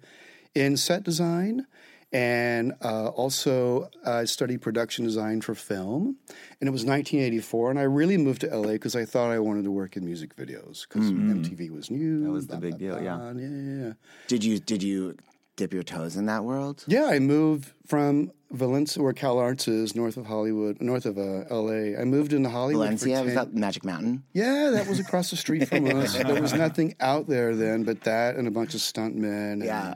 in 0.55 0.77
set 0.77 1.05
design. 1.05 1.67
And 2.11 2.73
uh, 2.83 3.09
also, 3.09 3.91
I 4.05 4.25
studied 4.25 4.63
production 4.63 5.05
design 5.05 5.43
for 5.43 5.55
film. 5.55 6.17
And 6.59 6.67
it 6.67 6.73
was 6.73 6.83
1984. 6.85 7.71
And 7.71 7.79
I 7.79 7.83
really 7.83 8.17
moved 8.17 8.41
to 8.41 8.47
LA 8.57 8.73
because 8.73 8.97
I 8.97 9.05
thought 9.05 9.31
I 9.31 9.39
wanted 9.39 9.65
to 9.65 9.71
work 9.71 9.95
in 9.95 10.07
music 10.07 10.35
videos 10.35 10.89
because 10.89 11.11
MTV 11.13 11.71
was 11.71 11.91
new. 11.91 12.25
That 12.25 12.31
was 12.31 12.47
the 12.47 12.57
big 12.57 12.79
blah, 12.79 12.79
deal, 12.79 12.99
blah. 12.99 13.31
Yeah, 13.33 13.33
yeah, 13.35 13.85
yeah. 13.89 13.93
Did 14.27 14.43
you 14.43 14.59
did 14.59 14.83
you 14.83 15.17
dip 15.59 15.75
your 15.75 15.83
toes 15.83 16.17
in 16.17 16.25
that 16.27 16.45
world? 16.45 16.85
Yeah, 16.87 17.05
I 17.07 17.19
moved 17.19 17.73
from 17.87 18.31
Valencia, 18.51 19.03
where 19.03 19.13
Cal 19.13 19.39
Arts 19.39 19.69
is, 19.69 19.95
north 19.95 20.17
of 20.17 20.25
Hollywood, 20.25 20.81
north 20.81 21.05
of 21.05 21.19
uh, 21.19 21.45
LA. 21.55 22.01
I 22.01 22.05
moved 22.05 22.33
into 22.33 22.49
Hollywood. 22.49 22.87
Valencia 22.87 23.23
was 23.23 23.35
that 23.35 23.53
Magic 23.53 23.85
Mountain? 23.85 24.23
Yeah, 24.33 24.71
that 24.73 24.87
was 24.87 24.99
across 25.01 25.29
the 25.31 25.37
street 25.37 25.69
from 25.69 25.85
us. 26.01 26.15
There 26.17 26.41
was 26.41 26.55
nothing 26.55 26.95
out 27.01 27.27
there 27.27 27.55
then 27.55 27.83
but 27.85 28.03
that 28.05 28.37
and 28.37 28.49
a 28.49 28.51
bunch 28.51 28.73
of 28.75 28.81
stuntmen. 28.81 29.53
and 29.53 29.65
Yeah. 29.65 29.95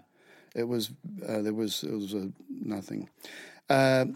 it 0.54 0.64
was 0.68 0.90
uh, 1.26 1.40
there 1.40 1.54
was 1.54 1.82
it 1.82 1.92
was 1.92 2.14
uh, 2.14 2.26
nothing. 2.50 3.08
Uh, 3.70 4.06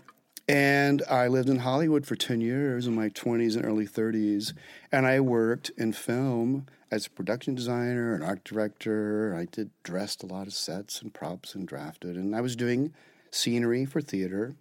and 0.49 1.03
I 1.11 1.27
lived 1.29 1.49
in 1.49 1.61
Hollywood 1.61 2.07
for 2.07 2.15
ten 2.17 2.41
years 2.41 2.87
in 2.87 2.95
my 2.95 3.09
twenties 3.09 3.57
and 3.57 3.65
early 3.65 3.87
thirties, 3.87 4.53
and 4.93 5.07
I 5.07 5.21
worked 5.21 5.71
in 5.79 5.93
film 5.93 6.67
as 6.91 7.07
a 7.07 7.11
production 7.11 7.55
designer, 7.55 8.15
and 8.15 8.25
art 8.25 8.45
director. 8.45 9.35
I 9.39 9.47
did 9.47 9.71
dressed 9.83 10.23
a 10.23 10.27
lot 10.27 10.47
of 10.47 10.55
sets 10.55 11.03
and 11.03 11.13
props 11.13 11.55
and 11.55 11.67
drafted, 11.67 12.17
and 12.17 12.35
I 12.35 12.41
was 12.41 12.57
doing 12.57 12.93
scenery 13.31 13.85
for 13.85 14.01
theater. 14.01 14.55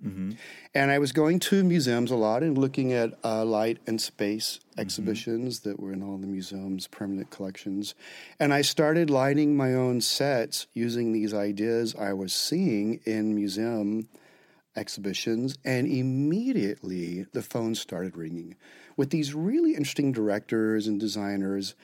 And 0.74 0.92
I 0.92 1.00
was 1.00 1.12
going 1.12 1.40
to 1.42 1.64
museums 1.64 2.12
a 2.12 2.16
lot 2.16 2.44
and 2.44 2.58
looking 2.58 2.92
at 2.92 3.14
uh, 3.24 3.46
light 3.46 3.78
and 3.88 4.02
space 4.02 4.60
exhibitions 4.78 5.62
that 5.62 5.80
were 5.80 5.94
in 5.94 6.04
all 6.04 6.18
the 6.18 6.28
museums' 6.28 6.88
permanent 6.88 7.30
collections. 7.30 7.96
And 8.40 8.54
I 8.54 8.62
started 8.62 9.10
lighting 9.10 9.56
my 9.56 9.74
own 9.74 10.02
sets 10.02 10.68
using 10.74 11.14
these 11.14 11.34
ideas 11.34 11.96
I 11.96 12.14
was 12.14 12.34
seeing 12.34 13.00
in 13.06 13.34
museum 13.34 14.10
exhibitions. 14.76 15.58
And 15.64 15.88
immediately 15.88 17.28
the 17.32 17.42
phone 17.42 17.76
started 17.76 18.18
ringing 18.18 18.56
with 18.98 19.10
these 19.10 19.34
really 19.34 19.72
interesting 19.72 20.12
directors 20.12 20.88
and 20.88 21.00
designers. 21.00 21.76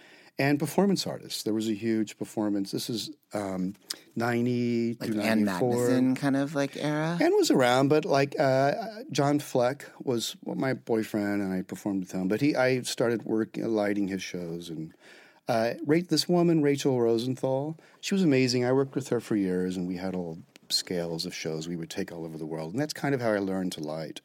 And 0.41 0.57
performance 0.57 1.05
artists. 1.05 1.43
There 1.43 1.53
was 1.53 1.69
a 1.69 1.73
huge 1.73 2.17
performance. 2.17 2.71
This 2.71 2.89
is 2.89 3.11
um, 3.33 3.75
ninety 4.15 4.97
Like 4.99 5.11
ninety 5.11 5.45
four. 5.59 5.75
Magnuson 5.89 6.15
kind 6.15 6.35
of 6.35 6.55
like 6.55 6.75
era. 6.77 7.17
Ann 7.21 7.35
was 7.35 7.51
around, 7.51 7.89
but 7.89 8.05
like 8.05 8.35
uh, 8.39 8.73
John 9.11 9.39
Fleck 9.39 9.85
was 10.03 10.35
my 10.43 10.73
boyfriend, 10.73 11.43
and 11.43 11.53
I 11.53 11.61
performed 11.61 12.01
with 12.01 12.11
him. 12.11 12.27
But 12.27 12.41
he, 12.41 12.55
I 12.55 12.81
started 12.81 13.23
working, 13.23 13.63
lighting 13.67 14.07
his 14.07 14.23
shows, 14.23 14.69
and 14.69 14.93
uh, 15.47 15.75
rate 15.85 16.09
this 16.09 16.27
woman, 16.27 16.63
Rachel 16.63 16.99
Rosenthal. 16.99 17.77
She 17.99 18.15
was 18.15 18.23
amazing. 18.23 18.65
I 18.65 18.71
worked 18.71 18.95
with 18.95 19.09
her 19.09 19.19
for 19.19 19.35
years, 19.35 19.77
and 19.77 19.87
we 19.87 19.97
had 19.97 20.15
scales 20.71 21.25
of 21.25 21.33
shows 21.33 21.67
we 21.67 21.75
would 21.75 21.89
take 21.89 22.11
all 22.11 22.25
over 22.25 22.37
the 22.37 22.45
world, 22.45 22.71
and 22.73 22.81
that's 22.81 22.93
kind 22.93 23.13
of 23.13 23.21
how 23.21 23.31
I 23.31 23.39
learned 23.39 23.71
to 23.73 23.81
light. 23.81 24.21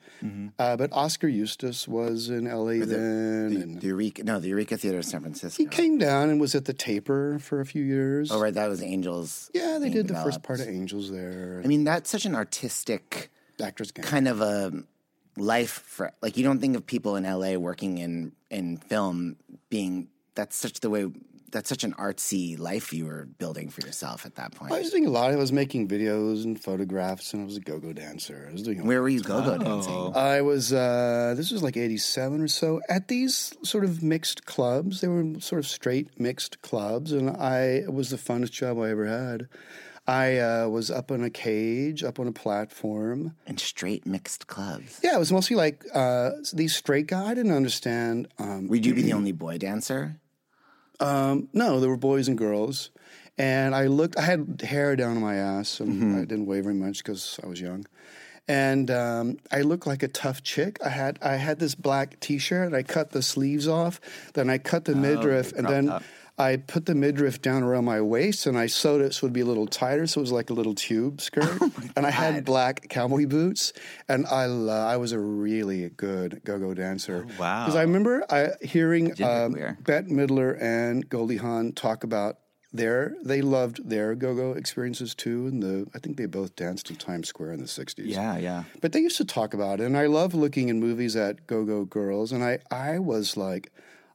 Uh, 0.58 0.76
but 0.76 0.90
Oskar 0.92 1.28
Eustis 1.28 1.86
was 1.86 2.28
in 2.30 2.46
L.A. 2.46 2.78
then, 2.80 3.54
The, 3.54 3.60
and 3.60 3.80
the 3.80 3.86
Eureka, 3.88 4.24
no, 4.24 4.38
the 4.40 4.48
Eureka 4.48 4.76
Theater 4.76 4.98
in 4.98 5.02
San 5.02 5.20
Francisco. 5.20 5.62
he 5.62 5.68
came 5.68 5.98
down 5.98 6.30
and 6.30 6.40
was 6.40 6.54
at 6.54 6.64
the 6.64 6.72
Taper 6.72 7.38
for 7.38 7.60
a 7.60 7.66
few 7.66 7.82
years. 7.82 8.30
Oh, 8.32 8.40
right, 8.40 8.54
that 8.54 8.68
was 8.68 8.82
Angels. 8.82 9.50
Yeah, 9.54 9.78
they 9.78 9.90
did 9.90 10.08
the 10.08 10.14
first 10.14 10.42
part 10.42 10.60
of 10.60 10.68
Angels 10.68 11.10
there. 11.10 11.60
I 11.64 11.66
mean, 11.66 11.84
that's 11.84 12.10
such 12.10 12.24
an 12.24 12.34
artistic 12.34 13.30
Actors 13.62 13.90
kind 13.92 14.28
of 14.28 14.40
a 14.40 14.72
life 15.38 15.82
for 15.86 16.12
like 16.22 16.36
you 16.36 16.44
don't 16.44 16.60
think 16.60 16.76
of 16.76 16.86
people 16.86 17.16
in 17.16 17.24
LA 17.24 17.54
working 17.54 17.98
in 17.98 18.32
in 18.50 18.76
film 18.78 19.36
being 19.70 20.08
that's 20.34 20.56
such 20.56 20.80
the 20.80 20.90
way 20.90 21.06
that's 21.50 21.68
such 21.68 21.84
an 21.84 21.92
artsy 21.94 22.58
life 22.58 22.92
you 22.92 23.06
were 23.06 23.26
building 23.38 23.70
for 23.70 23.80
yourself 23.86 24.26
at 24.26 24.34
that 24.36 24.54
point. 24.54 24.72
I 24.72 24.80
was 24.80 24.90
doing 24.90 25.06
a 25.06 25.10
lot. 25.10 25.32
I 25.32 25.36
was 25.36 25.52
making 25.52 25.88
videos 25.88 26.44
and 26.44 26.60
photographs, 26.60 27.32
and 27.32 27.42
I 27.42 27.44
was 27.44 27.56
a 27.56 27.60
go-go 27.60 27.92
dancer. 27.92 28.46
I 28.48 28.52
was 28.52 28.62
doing. 28.62 28.86
Where 28.86 29.02
were 29.02 29.08
you 29.08 29.22
go-go 29.22 29.58
dancing? 29.58 30.12
I 30.14 30.40
was. 30.40 30.72
Uh, 30.72 31.34
this 31.36 31.50
was 31.50 31.62
like 31.62 31.76
'87 31.76 32.40
or 32.42 32.48
so. 32.48 32.80
At 32.88 33.08
these 33.08 33.54
sort 33.62 33.84
of 33.84 34.02
mixed 34.02 34.46
clubs, 34.46 35.00
they 35.00 35.08
were 35.08 35.40
sort 35.40 35.60
of 35.60 35.66
straight 35.66 36.18
mixed 36.18 36.62
clubs, 36.62 37.12
and 37.12 37.30
I 37.30 37.60
it 37.60 37.92
was 37.92 38.10
the 38.10 38.16
funnest 38.16 38.52
job 38.52 38.78
I 38.78 38.90
ever 38.90 39.06
had. 39.06 39.48
I 40.08 40.38
uh, 40.38 40.68
was 40.68 40.90
up 40.90 41.10
on 41.10 41.24
a 41.24 41.30
cage, 41.30 42.04
up 42.04 42.20
on 42.20 42.28
a 42.28 42.32
platform. 42.32 43.34
In 43.46 43.58
straight 43.58 44.06
mixed 44.06 44.46
clubs. 44.46 45.00
Yeah, 45.02 45.16
it 45.16 45.18
was 45.18 45.32
mostly 45.32 45.56
like 45.56 45.84
uh, 45.92 46.30
these 46.52 46.76
straight 46.76 47.08
guys. 47.08 47.26
I 47.26 47.34
didn't 47.34 47.52
understand. 47.52 48.28
Um, 48.38 48.68
Would 48.68 48.86
you 48.86 48.94
be 48.94 49.02
the 49.02 49.12
only 49.14 49.32
boy 49.32 49.58
dancer? 49.58 50.20
Um, 51.00 51.48
no, 51.52 51.80
there 51.80 51.88
were 51.90 51.96
boys 51.96 52.28
and 52.28 52.38
girls, 52.38 52.90
and 53.38 53.74
I 53.74 53.86
looked. 53.86 54.16
I 54.18 54.22
had 54.22 54.62
hair 54.62 54.96
down 54.96 55.20
my 55.20 55.36
ass, 55.36 55.80
and 55.80 55.92
Mm-hmm. 55.92 56.16
I 56.16 56.20
didn't 56.24 56.46
weigh 56.46 56.60
very 56.60 56.74
much 56.74 56.98
because 57.04 57.38
I 57.42 57.46
was 57.46 57.60
young. 57.60 57.86
And 58.48 58.90
um, 58.92 59.38
I 59.50 59.62
looked 59.62 59.86
like 59.88 60.04
a 60.04 60.08
tough 60.08 60.42
chick. 60.42 60.78
I 60.84 60.88
had 60.90 61.18
I 61.20 61.34
had 61.34 61.58
this 61.58 61.74
black 61.74 62.20
T-shirt. 62.20 62.66
and 62.66 62.76
I 62.76 62.82
cut 62.84 63.10
the 63.10 63.20
sleeves 63.22 63.66
off. 63.66 64.00
Then 64.34 64.48
I 64.48 64.58
cut 64.58 64.84
the 64.84 64.94
midriff, 64.94 65.52
and 65.52 65.66
then 65.68 65.86
top. 65.88 66.02
I 66.38 66.56
put 66.56 66.84
the 66.84 66.94
midriff 66.94 67.40
down 67.40 67.62
around 67.62 67.86
my 67.86 68.00
waist, 68.00 68.46
and 68.46 68.58
I 68.58 68.66
sewed 68.66 69.00
it 69.00 69.14
so 69.14 69.20
it 69.20 69.22
would 69.28 69.32
be 69.32 69.40
a 69.40 69.46
little 69.46 69.66
tighter, 69.66 70.06
so 70.06 70.20
it 70.20 70.22
was 70.22 70.32
like 70.32 70.50
a 70.50 70.52
little 70.52 70.74
tube 70.74 71.20
skirt. 71.20 71.60
and 71.96 72.06
I 72.06 72.10
had 72.10 72.44
black 72.44 72.88
cowboy 72.90 73.26
boots, 73.26 73.72
and 74.08 74.26
I 74.26 74.46
lo- 74.46 74.86
I 74.86 74.98
was 74.98 75.12
a 75.12 75.18
really 75.18 75.88
good 75.88 76.42
go-go 76.44 76.74
dancer. 76.74 77.26
wow. 77.38 77.64
Because 77.64 77.76
I 77.76 77.82
remember 77.82 78.24
I, 78.30 78.50
hearing 78.60 79.10
um. 79.22 79.54
Bette 79.80 80.10
Midler 80.10 80.60
and 80.60 81.08
Goldie 81.08 81.38
Hawn 81.38 81.72
talk 81.72 82.04
about 82.04 82.38
their 82.72 83.16
they 83.24 83.40
loved 83.40 83.88
their 83.88 84.14
go-go 84.14 84.52
experiences 84.52 85.14
too 85.14 85.46
and 85.46 85.62
the 85.62 85.86
I 85.94 85.98
think 85.98 86.16
they 86.16 86.26
both 86.26 86.56
danced 86.56 86.90
in 86.90 86.96
Times 86.96 87.28
Square 87.28 87.52
in 87.52 87.60
the 87.60 87.66
60s. 87.66 87.94
Yeah, 88.04 88.36
yeah. 88.36 88.64
But 88.80 88.92
they 88.92 89.00
used 89.00 89.16
to 89.16 89.24
talk 89.24 89.54
about 89.54 89.80
it 89.80 89.84
and 89.84 89.96
I 89.96 90.06
love 90.06 90.34
looking 90.34 90.68
in 90.68 90.80
movies 90.80 91.16
at 91.16 91.46
go-go 91.46 91.84
girls 91.84 92.32
and 92.32 92.44
I 92.44 92.58
I 92.70 92.98
was 92.98 93.36
like 93.36 93.72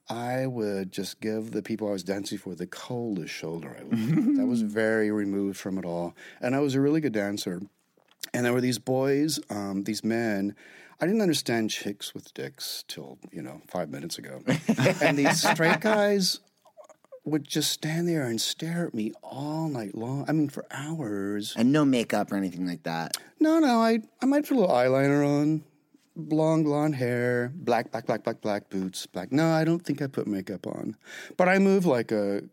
I 0.09 0.45
would 0.45 0.91
just 0.91 1.21
give 1.21 1.51
the 1.51 1.61
people 1.61 1.87
I 1.87 1.91
was 1.91 2.03
dancing 2.03 2.37
for 2.37 2.55
the 2.55 2.67
coldest 2.67 3.33
shoulder. 3.33 3.77
I 3.79 3.83
was, 3.83 4.39
I 4.39 4.43
was 4.43 4.61
very 4.61 5.11
removed 5.11 5.57
from 5.57 5.77
it 5.77 5.85
all. 5.85 6.15
And 6.41 6.55
I 6.55 6.59
was 6.59 6.75
a 6.75 6.81
really 6.81 7.01
good 7.01 7.13
dancer. 7.13 7.61
And 8.33 8.45
there 8.45 8.53
were 8.53 8.61
these 8.61 8.79
boys, 8.79 9.39
um, 9.49 9.83
these 9.83 10.03
men. 10.03 10.55
I 10.99 11.05
didn't 11.05 11.21
understand 11.21 11.69
chicks 11.69 12.13
with 12.13 12.33
dicks 12.33 12.83
till, 12.87 13.17
you 13.31 13.41
know, 13.41 13.61
five 13.67 13.89
minutes 13.89 14.17
ago. 14.17 14.41
and 15.01 15.17
these 15.17 15.41
straight 15.41 15.79
guys 15.81 16.39
would 17.23 17.47
just 17.47 17.71
stand 17.71 18.07
there 18.07 18.23
and 18.23 18.39
stare 18.41 18.87
at 18.87 18.93
me 18.93 19.11
all 19.23 19.67
night 19.67 19.95
long. 19.95 20.25
I 20.27 20.31
mean, 20.31 20.49
for 20.49 20.65
hours. 20.71 21.53
And 21.57 21.71
no 21.71 21.85
makeup 21.85 22.31
or 22.31 22.35
anything 22.35 22.65
like 22.65 22.83
that. 22.83 23.17
No, 23.39 23.59
no, 23.59 23.79
I, 23.79 23.99
I 24.21 24.25
might 24.25 24.47
put 24.47 24.57
a 24.57 24.59
little 24.59 24.75
eyeliner 24.75 25.27
on, 25.27 25.63
long 26.15 26.63
blonde 26.63 26.95
hair, 26.95 27.51
black, 27.55 27.91
black, 27.91 28.05
black, 28.05 28.23
black, 28.23 28.41
black 28.41 28.69
boots, 28.69 29.05
black. 29.05 29.31
No, 29.31 29.51
I 29.51 29.63
don't 29.63 29.79
think 29.79 30.01
I 30.01 30.07
put 30.07 30.27
makeup 30.27 30.67
on. 30.67 30.95
But 31.37 31.49
I 31.49 31.59
move 31.59 31.85
like 31.85 32.11
a. 32.11 32.43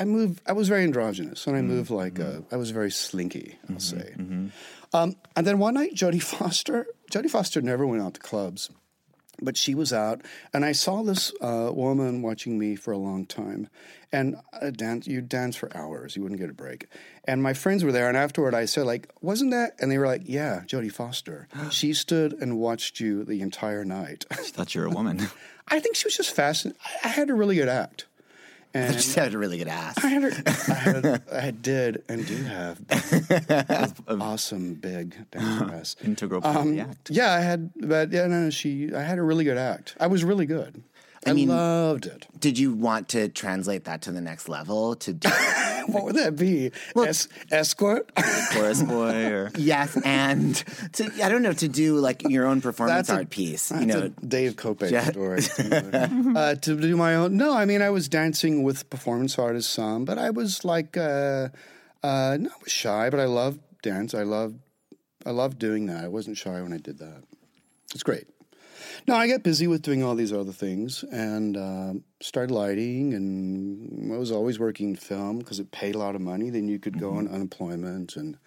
I 0.00 0.04
move. 0.04 0.40
I 0.46 0.52
was 0.52 0.68
very 0.68 0.84
androgynous, 0.84 1.46
and 1.46 1.54
I 1.54 1.60
mm-hmm. 1.60 1.68
move 1.68 1.90
like 1.90 2.18
a. 2.18 2.22
Mm-hmm. 2.22 2.54
I 2.54 2.56
was 2.56 2.70
very 2.70 2.90
slinky. 2.90 3.58
I'll 3.68 3.76
mm-hmm. 3.76 4.48
say. 4.48 4.50
Um, 4.94 5.14
and 5.36 5.46
then 5.46 5.58
one 5.58 5.74
night, 5.74 5.94
Jodie 5.94 6.22
Foster. 6.22 6.86
Jodie 7.10 7.30
Foster 7.30 7.60
never 7.60 7.86
went 7.86 8.02
out 8.02 8.14
to 8.14 8.20
clubs, 8.20 8.70
but 9.42 9.56
she 9.56 9.74
was 9.74 9.92
out, 9.92 10.22
and 10.52 10.64
I 10.64 10.72
saw 10.72 11.02
this 11.02 11.32
uh, 11.40 11.70
woman 11.72 12.22
watching 12.22 12.58
me 12.58 12.76
for 12.76 12.92
a 12.92 12.98
long 12.98 13.26
time, 13.26 13.68
and 14.12 14.36
uh, 14.60 14.70
dance. 14.70 15.06
You 15.06 15.20
dance 15.20 15.56
for 15.56 15.74
hours. 15.76 16.16
You 16.16 16.22
wouldn't 16.22 16.40
get 16.40 16.50
a 16.50 16.54
break. 16.54 16.86
And 17.24 17.42
my 17.42 17.54
friends 17.54 17.84
were 17.84 17.92
there, 17.92 18.08
and 18.08 18.16
afterward, 18.16 18.54
I 18.54 18.64
said, 18.64 18.86
"Like, 18.86 19.10
wasn't 19.20 19.50
that?" 19.50 19.74
And 19.80 19.90
they 19.90 19.98
were 19.98 20.06
like, 20.06 20.22
"Yeah, 20.24 20.62
Jodie 20.66 20.92
Foster. 20.92 21.48
she 21.70 21.92
stood 21.92 22.32
and 22.34 22.58
watched 22.58 23.00
you 23.00 23.24
the 23.24 23.40
entire 23.40 23.84
night." 23.84 24.24
I 24.30 24.36
thought 24.36 24.74
you 24.74 24.80
were 24.82 24.86
a 24.86 24.90
woman. 24.90 25.28
I 25.68 25.80
think 25.80 25.96
she 25.96 26.06
was 26.06 26.16
just 26.16 26.34
fascinating. 26.34 26.80
I, 26.84 27.08
I 27.08 27.12
had 27.12 27.30
a 27.30 27.34
really 27.34 27.56
good 27.56 27.68
act. 27.68 28.06
I 28.74 28.92
just 28.92 29.14
had 29.14 29.34
a 29.34 29.38
really 29.38 29.58
good 29.58 29.68
ass. 29.68 30.02
I 30.02 30.08
had, 30.08 30.24
a, 30.24 30.52
I, 30.68 30.72
had 30.74 31.22
I 31.32 31.50
did 31.50 32.02
and 32.08 32.26
do 32.26 32.36
have 32.44 32.80
awesome 34.08 34.74
big 34.74 35.14
ass. 35.34 35.96
Integral 36.02 36.40
part 36.40 36.56
of 36.56 36.62
Um, 36.62 36.74
the 36.76 36.80
act. 36.82 37.10
yeah, 37.10 37.32
I 37.32 37.40
had, 37.40 37.70
but 37.76 38.10
yeah, 38.12 38.26
no, 38.26 38.50
she. 38.50 38.94
I 38.94 39.02
had 39.02 39.18
a 39.18 39.22
really 39.22 39.44
good 39.44 39.58
act. 39.58 39.94
I 40.00 40.06
was 40.06 40.24
really 40.24 40.46
good. 40.46 40.82
I, 41.26 41.32
mean- 41.34 41.48
loved 41.48 42.06
it. 42.06 42.26
Did 42.38 42.58
you 42.58 42.72
want 42.74 43.08
to 43.10 43.28
translate 43.28 43.84
that 43.84 44.02
to 44.02 44.12
the 44.12 44.20
next 44.20 44.48
level? 44.48 44.96
To 44.96 45.12
do 45.12 45.28
What 45.86 46.04
would 46.04 46.14
that 46.16 46.36
be? 46.36 46.70
Es- 46.96 47.26
escort. 47.50 48.08
Chorus 48.52 48.82
boy 48.94 49.26
or 49.32 49.50
yes, 49.56 49.96
and 50.04 50.54
to 50.94 51.10
I 51.22 51.28
don't 51.28 51.42
know 51.42 51.52
to 51.52 51.68
do 51.68 51.96
like 51.98 52.22
your 52.28 52.46
own 52.46 52.60
performance 52.60 53.08
a- 53.08 53.14
art 53.14 53.30
piece. 53.30 53.70
You 53.72 53.86
know, 53.86 54.08
Dave 54.26 54.54
Kopech 54.56 54.90
Yeah. 54.90 55.04
story. 55.04 55.40
uh, 56.36 56.54
to 56.56 56.80
do 56.80 56.96
my 56.96 57.14
own. 57.16 57.36
No, 57.36 57.52
I 57.56 57.64
mean 57.64 57.82
I 57.82 57.90
was 57.90 58.08
dancing 58.08 58.62
with 58.62 58.88
performance 58.90 59.38
artists 59.38 59.72
some, 59.72 60.04
but 60.04 60.18
I 60.18 60.30
was 60.30 60.64
like, 60.64 60.96
uh, 60.96 61.48
uh, 62.02 62.36
no, 62.40 62.48
I 62.50 62.62
was 62.62 62.72
shy, 62.72 63.10
but 63.10 63.18
I 63.20 63.24
love 63.26 63.58
dance. 63.82 64.14
I 64.14 64.22
love 64.22 64.54
I 65.26 65.30
loved 65.30 65.58
doing 65.58 65.86
that. 65.86 66.04
I 66.04 66.08
wasn't 66.08 66.36
shy 66.36 66.60
when 66.62 66.72
I 66.72 66.78
did 66.78 66.98
that. 66.98 67.22
It's 67.94 68.02
great. 68.04 68.26
No, 69.06 69.16
I 69.16 69.28
got 69.28 69.42
busy 69.42 69.66
with 69.66 69.82
doing 69.82 70.02
all 70.02 70.14
these 70.14 70.32
other 70.32 70.52
things 70.52 71.04
and 71.10 71.56
um 71.56 72.04
started 72.20 72.54
lighting, 72.54 73.14
and 73.14 74.12
I 74.12 74.16
was 74.16 74.30
always 74.30 74.58
working 74.58 74.94
film 74.96 75.38
because 75.38 75.58
it 75.58 75.70
paid 75.70 75.94
a 75.94 75.98
lot 75.98 76.14
of 76.14 76.20
money. 76.20 76.50
Then 76.50 76.68
you 76.68 76.78
could 76.78 76.98
go 76.98 77.14
on 77.14 77.28
unemployment 77.28 78.16
and 78.16 78.38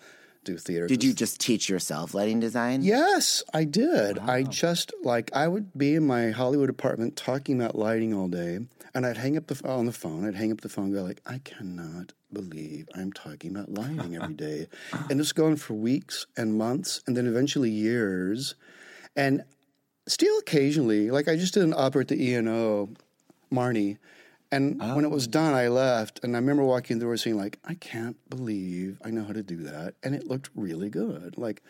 do 0.46 0.58
theater. 0.58 0.86
Mm-hmm. 0.86 0.94
did 0.94 1.04
you 1.04 1.14
just 1.14 1.40
teach 1.42 1.68
yourself 1.68 2.14
lighting 2.14 2.40
design? 2.40 2.84
Yes, 2.84 3.44
I 3.54 3.64
did. 3.66 4.20
I 4.20 4.44
just 4.44 4.94
like 5.04 5.32
I 5.34 5.48
would 5.48 5.78
be 5.78 5.96
in 5.96 6.08
my 6.08 6.30
Hollywood 6.30 6.70
apartment 6.70 7.16
talking 7.18 7.60
about 7.60 7.76
lighting 7.76 8.14
all 8.14 8.28
day, 8.28 8.60
and 8.94 9.06
I'd 9.06 9.18
hang 9.18 9.36
up 9.36 9.48
the 9.48 9.68
on 9.68 9.86
the 9.86 9.92
phone. 9.92 10.26
I'd 10.26 10.36
hang 10.36 10.52
up 10.52 10.62
the 10.62 10.70
phone, 10.70 10.86
and 10.86 10.94
go 10.94 11.04
like, 11.04 11.22
I 11.26 11.40
cannot 11.40 12.14
believe 12.32 12.88
I'm 12.96 13.12
talking 13.12 13.52
about 13.52 13.72
lighting 13.72 14.16
every 14.16 14.36
day, 14.36 14.68
and 15.10 15.20
it's 15.20 15.34
going 15.34 15.58
for 15.58 15.74
weeks 15.74 16.28
and 16.38 16.58
months, 16.58 17.02
and 17.08 17.18
then 17.18 17.28
eventually 17.28 17.72
years, 17.72 18.56
and 19.16 19.44
still 20.08 20.38
occasionally, 20.40 21.12
like 21.12 21.28
I 21.28 21.36
just 21.36 21.54
did 21.54 21.64
an 21.64 21.74
opera 21.76 22.02
at 22.02 22.08
the 22.08 22.22
E 22.22 22.34
and 22.36 22.48
O, 22.48 22.90
Marnie. 23.52 23.98
And 24.52 24.80
ah. 24.80 24.96
when 24.96 25.04
it 25.06 25.12
was 25.12 25.28
done, 25.28 25.54
I 25.54 25.68
left, 25.68 26.20
and 26.24 26.36
I 26.36 26.40
remember 26.40 26.64
walking 26.64 27.00
through 27.00 27.12
and 27.12 27.20
saying, 27.20 27.36
"Like, 27.36 27.60
I 27.66 27.74
can't 27.74 28.18
believe 28.30 29.02
I 29.04 29.10
know 29.10 29.24
how 29.24 29.34
to 29.34 29.44
do 29.44 29.58
that," 29.64 29.96
and 30.04 30.14
it 30.14 30.28
looked 30.28 30.50
really 30.56 30.90
good. 30.90 31.38
Like, 31.38 31.64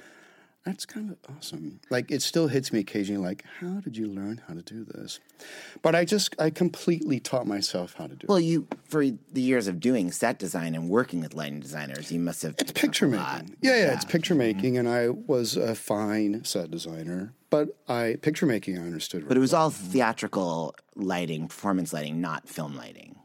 that's 0.65 0.85
kind 0.85 1.11
of 1.11 1.17
awesome. 1.37 1.79
Like 1.91 2.09
it 2.09 2.23
still 2.23 2.47
hits 2.47 2.73
me 2.73 2.79
occasionally. 2.79 3.23
Like, 3.23 3.45
how 3.59 3.79
did 3.81 3.95
you 3.95 4.07
learn 4.07 4.41
how 4.47 4.55
to 4.55 4.63
do 4.63 4.83
this? 4.83 5.19
But 5.83 5.93
I 5.93 6.05
just 6.05 6.35
I 6.41 6.49
completely 6.49 7.19
taught 7.19 7.45
myself 7.45 7.93
how 7.93 8.07
to 8.07 8.15
do 8.15 8.25
Well, 8.27 8.37
it. 8.37 8.41
Well, 8.41 8.49
you 8.49 8.67
for 8.83 9.05
the 9.05 9.41
years 9.41 9.67
of 9.67 9.79
doing 9.79 10.11
set 10.11 10.39
design 10.39 10.73
and 10.73 10.89
working 10.89 11.21
with 11.21 11.35
lighting 11.35 11.59
designers, 11.59 12.11
you 12.11 12.19
must 12.19 12.41
have 12.41 12.55
It's 12.57 12.71
picture 12.71 13.07
making. 13.07 13.55
Yeah, 13.61 13.77
yeah, 13.77 13.93
it's 13.93 14.05
picture 14.05 14.33
mm-hmm. 14.33 14.57
making, 14.57 14.77
and 14.79 14.89
I 14.89 15.09
was 15.09 15.55
a 15.55 15.75
fine 15.75 16.43
set 16.43 16.71
designer. 16.71 17.33
But 17.51 17.77
I 17.87 18.17
picture 18.21 18.47
making 18.47 18.79
I 18.79 18.81
understood. 18.81 19.27
But 19.27 19.37
it 19.37 19.41
was 19.41 19.53
all 19.53 19.69
theatrical 19.69 20.75
lighting, 20.95 21.47
performance 21.47 21.93
lighting, 21.93 22.19
not 22.19 22.49
film 22.49 22.75
lighting. 22.75 23.19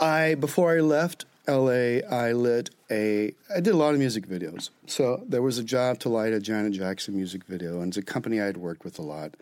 I 0.00 0.34
before 0.34 0.76
I 0.76 0.80
left 0.80 1.24
LA, 1.46 2.00
I 2.10 2.32
lit 2.32 2.70
a. 2.90 3.32
I 3.54 3.60
did 3.60 3.74
a 3.74 3.76
lot 3.76 3.92
of 3.94 4.00
music 4.00 4.26
videos. 4.26 4.70
So 4.86 5.22
there 5.28 5.42
was 5.42 5.58
a 5.58 5.64
job 5.64 5.98
to 6.00 6.08
light 6.08 6.32
a 6.32 6.40
Janet 6.40 6.72
Jackson 6.72 7.14
music 7.16 7.44
video, 7.44 7.80
and 7.80 7.88
it's 7.90 7.96
a 7.96 8.02
company 8.02 8.40
I 8.40 8.46
had 8.46 8.56
worked 8.56 8.84
with 8.84 8.98
a 8.98 9.02
lot. 9.02 9.34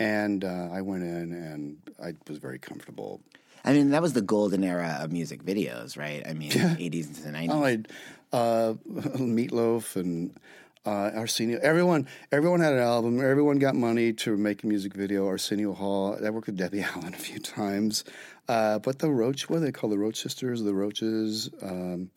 And 0.00 0.44
uh, 0.44 0.68
I 0.72 0.80
went 0.82 1.02
in, 1.02 1.32
and 1.32 1.78
I 2.02 2.14
was 2.28 2.38
very 2.38 2.58
comfortable. 2.58 3.20
I 3.64 3.72
mean, 3.72 3.90
that 3.90 4.00
was 4.02 4.12
the 4.12 4.22
golden 4.22 4.62
era 4.62 4.98
of 5.00 5.10
music 5.12 5.42
videos, 5.44 5.98
right? 5.98 6.22
I 6.26 6.32
mean, 6.32 6.52
Yeah. 6.52 6.76
80s 6.76 7.08
into 7.08 7.22
the 7.22 7.30
90s. 7.30 7.86
Oh, 8.32 8.38
uh, 8.38 8.74
Meatloaf 9.18 9.96
and 9.96 10.38
uh, 10.86 11.10
Arsenio. 11.14 11.58
Everyone, 11.60 12.06
everyone 12.30 12.60
had 12.60 12.72
an 12.74 12.78
album. 12.78 13.20
Everyone 13.20 13.58
got 13.58 13.74
money 13.74 14.12
to 14.12 14.36
make 14.36 14.62
a 14.62 14.66
music 14.66 14.94
video. 14.94 15.26
Arsenio 15.26 15.72
Hall. 15.74 16.16
I 16.24 16.30
worked 16.30 16.46
with 16.46 16.56
Debbie 16.56 16.82
Allen 16.94 17.14
a 17.14 17.18
few 17.18 17.40
times. 17.40 18.04
Uh, 18.48 18.78
but 18.78 19.00
the 19.00 19.10
Roach, 19.10 19.50
what 19.50 19.58
do 19.58 19.64
they 19.64 19.72
call 19.72 19.90
the 19.90 19.98
Roach 19.98 20.20
sisters? 20.22 20.62
The 20.62 20.74
Roaches. 20.74 21.50
Um, 21.60 22.10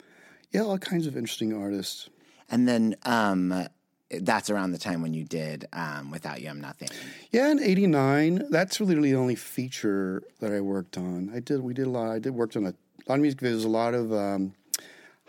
yeah, 0.52 0.62
all 0.62 0.78
kinds 0.78 1.08
of 1.08 1.16
interesting 1.16 1.54
artists. 1.54 2.10
And 2.50 2.68
then 2.68 2.96
um, 3.04 3.68
that's 4.10 4.50
around 4.50 4.72
the 4.72 4.78
time 4.78 5.02
when 5.02 5.14
you 5.14 5.24
did 5.24 5.66
um, 5.74 6.12
Without 6.12 6.42
You, 6.42 6.50
I'm 6.50 6.60
Nothing. 6.60 6.90
Yeah, 7.32 7.50
in 7.50 7.62
'89, 7.62 8.48
that's 8.50 8.80
really 8.82 9.12
the 9.12 9.18
only 9.18 9.36
feature 9.36 10.24
that 10.40 10.52
I 10.52 10.60
worked 10.60 10.98
on. 10.98 11.32
I 11.34 11.40
did, 11.40 11.62
we 11.62 11.74
did 11.74 11.88
a 11.88 11.90
lot. 11.90 12.12
I 12.12 12.20
did 12.20 12.34
worked 12.34 12.58
on 12.58 12.66
a 12.66 12.74
lot 13.08 13.16
of 13.16 13.22
music 13.22 13.40
videos, 13.40 13.66
a 13.66 13.70
lot 13.70 13.94
of 13.94 14.12
um, 14.12 14.54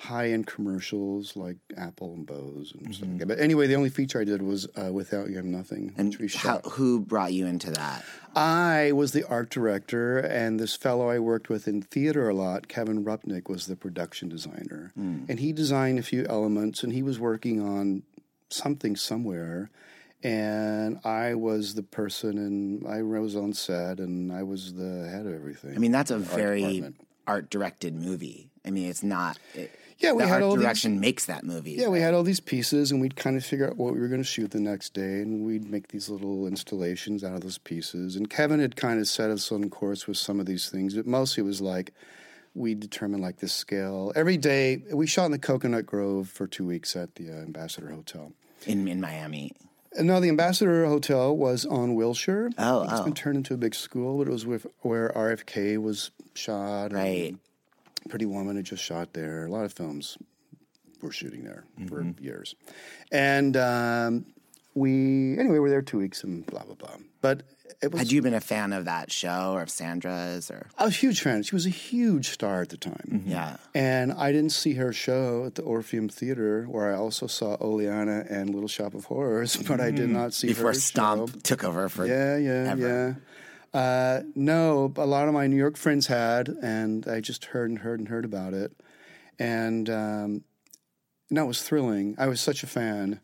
high-end 0.02 0.46
commercials 0.48 1.36
like 1.36 1.58
Apple 1.76 2.14
and 2.14 2.26
Bose 2.26 2.72
and 2.76 2.92
stuff 2.92 3.08
like 3.08 3.18
that. 3.18 3.28
But 3.28 3.38
anyway, 3.38 3.68
the 3.68 3.76
only 3.76 3.88
feature 3.88 4.20
I 4.20 4.24
did 4.24 4.42
was 4.42 4.66
uh, 4.76 4.92
"Without 4.92 5.30
You, 5.30 5.38
I'm 5.38 5.52
Nothing." 5.52 5.94
And 5.96 6.16
how, 6.34 6.58
who 6.60 7.00
brought 7.00 7.32
you 7.32 7.46
into 7.46 7.70
that? 7.70 8.04
I 8.34 8.92
was 8.92 9.12
the 9.12 9.24
art 9.24 9.50
director, 9.50 10.18
and 10.18 10.58
this 10.58 10.74
fellow 10.74 11.08
I 11.08 11.18
worked 11.20 11.48
with 11.48 11.68
in 11.68 11.82
theater 11.82 12.28
a 12.28 12.34
lot, 12.34 12.66
Kevin 12.66 13.04
Rupnik, 13.04 13.48
was 13.48 13.66
the 13.66 13.76
production 13.76 14.28
designer. 14.28 14.90
And 14.96 15.38
he 15.38 15.52
designed 15.52 15.98
a 15.98 16.02
few 16.02 16.26
elements, 16.28 16.82
and 16.82 16.92
he 16.92 17.02
was 17.02 17.20
working 17.20 17.60
on 17.60 18.02
something 18.48 18.96
somewhere. 18.96 19.70
And 20.24 20.98
I 21.04 21.34
was 21.34 21.74
the 21.74 21.82
person, 21.82 22.38
and 22.38 22.86
I 22.86 23.02
was 23.02 23.36
on 23.36 23.52
set, 23.52 23.98
and 23.98 24.32
I 24.32 24.42
was 24.42 24.74
the 24.74 25.08
head 25.08 25.26
of 25.26 25.34
everything. 25.34 25.74
I 25.74 25.78
mean, 25.78 25.92
that's 25.92 26.10
a 26.10 26.18
very 26.18 26.92
art 27.26 27.50
directed 27.50 27.94
movie. 27.94 28.50
I 28.64 28.70
mean, 28.70 28.88
it's 28.88 29.02
not. 29.02 29.38
It, 29.54 29.72
Yeah, 30.02 30.12
we 30.12 30.24
the 30.24 30.28
had 30.28 30.42
all 30.42 30.56
these- 30.56 30.64
direction 30.64 31.00
makes 31.00 31.26
that 31.26 31.44
movie. 31.44 31.72
Yeah, 31.72 31.88
we 31.88 32.00
had 32.00 32.12
all 32.12 32.24
these 32.24 32.40
pieces, 32.40 32.90
and 32.90 33.00
we'd 33.00 33.16
kind 33.16 33.36
of 33.36 33.44
figure 33.44 33.68
out 33.68 33.76
what 33.76 33.94
we 33.94 34.00
were 34.00 34.08
going 34.08 34.20
to 34.20 34.26
shoot 34.26 34.50
the 34.50 34.60
next 34.60 34.94
day, 34.94 35.20
and 35.20 35.44
we'd 35.44 35.70
make 35.70 35.88
these 35.88 36.08
little 36.08 36.46
installations 36.46 37.22
out 37.22 37.34
of 37.34 37.40
those 37.42 37.58
pieces. 37.58 38.16
And 38.16 38.28
Kevin 38.28 38.60
had 38.60 38.74
kind 38.74 38.98
of 39.00 39.06
set 39.06 39.30
us 39.30 39.52
on 39.52 39.70
course 39.70 40.06
with 40.06 40.16
some 40.16 40.40
of 40.40 40.46
these 40.46 40.68
things, 40.68 40.94
but 40.94 41.06
mostly 41.06 41.42
it 41.42 41.46
was 41.46 41.60
like 41.60 41.94
we 42.54 42.74
determined 42.74 43.22
like 43.22 43.38
this 43.38 43.52
scale 43.52 44.12
every 44.14 44.36
day. 44.36 44.82
We 44.92 45.06
shot 45.06 45.26
in 45.26 45.32
the 45.32 45.38
Coconut 45.38 45.86
Grove 45.86 46.28
for 46.28 46.46
two 46.46 46.66
weeks 46.66 46.96
at 46.96 47.14
the 47.14 47.30
uh, 47.30 47.34
Ambassador 47.42 47.90
Hotel. 47.90 48.32
in 48.66 48.88
in 48.88 49.00
Miami. 49.00 49.52
And 49.94 50.06
no, 50.06 50.20
the 50.20 50.30
Ambassador 50.30 50.86
Hotel 50.86 51.36
was 51.36 51.66
on 51.66 51.94
Wilshire. 51.94 52.50
Oh, 52.56 52.82
it's 52.84 52.92
oh. 52.94 53.04
been 53.04 53.12
turned 53.12 53.36
into 53.36 53.54
a 53.54 53.58
big 53.58 53.74
school, 53.74 54.18
but 54.18 54.26
it 54.26 54.30
was 54.30 54.46
with 54.46 54.66
where 54.80 55.10
RFK 55.14 55.80
was 55.80 56.10
shot. 56.34 56.92
Right. 56.92 57.36
Pretty 58.08 58.26
Woman 58.26 58.56
had 58.56 58.64
just 58.64 58.82
shot 58.82 59.12
there. 59.12 59.46
A 59.46 59.50
lot 59.50 59.64
of 59.64 59.72
films 59.72 60.18
were 61.00 61.12
shooting 61.12 61.44
there 61.44 61.64
for 61.88 62.02
mm-hmm. 62.02 62.22
years. 62.22 62.54
And 63.10 63.56
um, 63.56 64.26
we, 64.74 65.38
anyway, 65.38 65.54
we 65.54 65.60
were 65.60 65.70
there 65.70 65.82
two 65.82 65.98
weeks 65.98 66.24
and 66.24 66.46
blah, 66.46 66.64
blah, 66.64 66.74
blah. 66.74 66.96
But 67.20 67.42
it 67.80 67.92
was. 67.92 68.00
Had 68.00 68.12
you 68.12 68.22
been 68.22 68.34
a 68.34 68.40
fan 68.40 68.72
of 68.72 68.84
that 68.84 69.10
show 69.10 69.52
or 69.54 69.62
of 69.62 69.70
Sandra's 69.70 70.50
or? 70.50 70.68
I 70.78 70.84
was 70.84 70.94
a 70.94 70.98
huge 70.98 71.20
fan. 71.20 71.42
She 71.42 71.54
was 71.54 71.66
a 71.66 71.70
huge 71.70 72.30
star 72.30 72.62
at 72.62 72.68
the 72.68 72.76
time. 72.76 73.08
Mm-hmm. 73.10 73.30
Yeah. 73.30 73.56
And 73.74 74.12
I 74.12 74.32
didn't 74.32 74.52
see 74.52 74.74
her 74.74 74.92
show 74.92 75.44
at 75.46 75.54
the 75.54 75.62
Orpheum 75.62 76.08
Theater, 76.08 76.64
where 76.64 76.92
I 76.92 76.96
also 76.96 77.26
saw 77.26 77.56
Oleanna 77.60 78.24
and 78.28 78.50
Little 78.50 78.68
Shop 78.68 78.94
of 78.94 79.06
Horrors, 79.06 79.56
but 79.68 79.80
I 79.80 79.90
did 79.90 80.08
mm. 80.08 80.12
not 80.12 80.32
see 80.32 80.48
Before 80.48 80.66
her 80.66 80.70
Before 80.70 80.80
Stomp 80.80 81.30
show. 81.30 81.38
took 81.40 81.64
over 81.64 81.88
for 81.88 82.06
Yeah, 82.06 82.36
yeah, 82.36 82.70
ever. 82.72 82.88
yeah. 82.88 83.14
Uh, 83.74 84.20
no, 84.34 84.92
a 84.96 85.06
lot 85.06 85.28
of 85.28 85.34
my 85.34 85.46
New 85.46 85.56
York 85.56 85.76
friends 85.76 86.06
had, 86.06 86.48
and 86.48 87.06
I 87.08 87.20
just 87.20 87.46
heard 87.46 87.70
and 87.70 87.78
heard 87.78 88.00
and 88.00 88.08
heard 88.08 88.24
about 88.24 88.52
it. 88.52 88.72
And 89.38 89.88
um, 89.88 90.44
it 91.30 91.46
was 91.46 91.62
thrilling. 91.62 92.14
I 92.18 92.26
was 92.26 92.40
such 92.40 92.62
a 92.62 92.66
fan. 92.66 93.20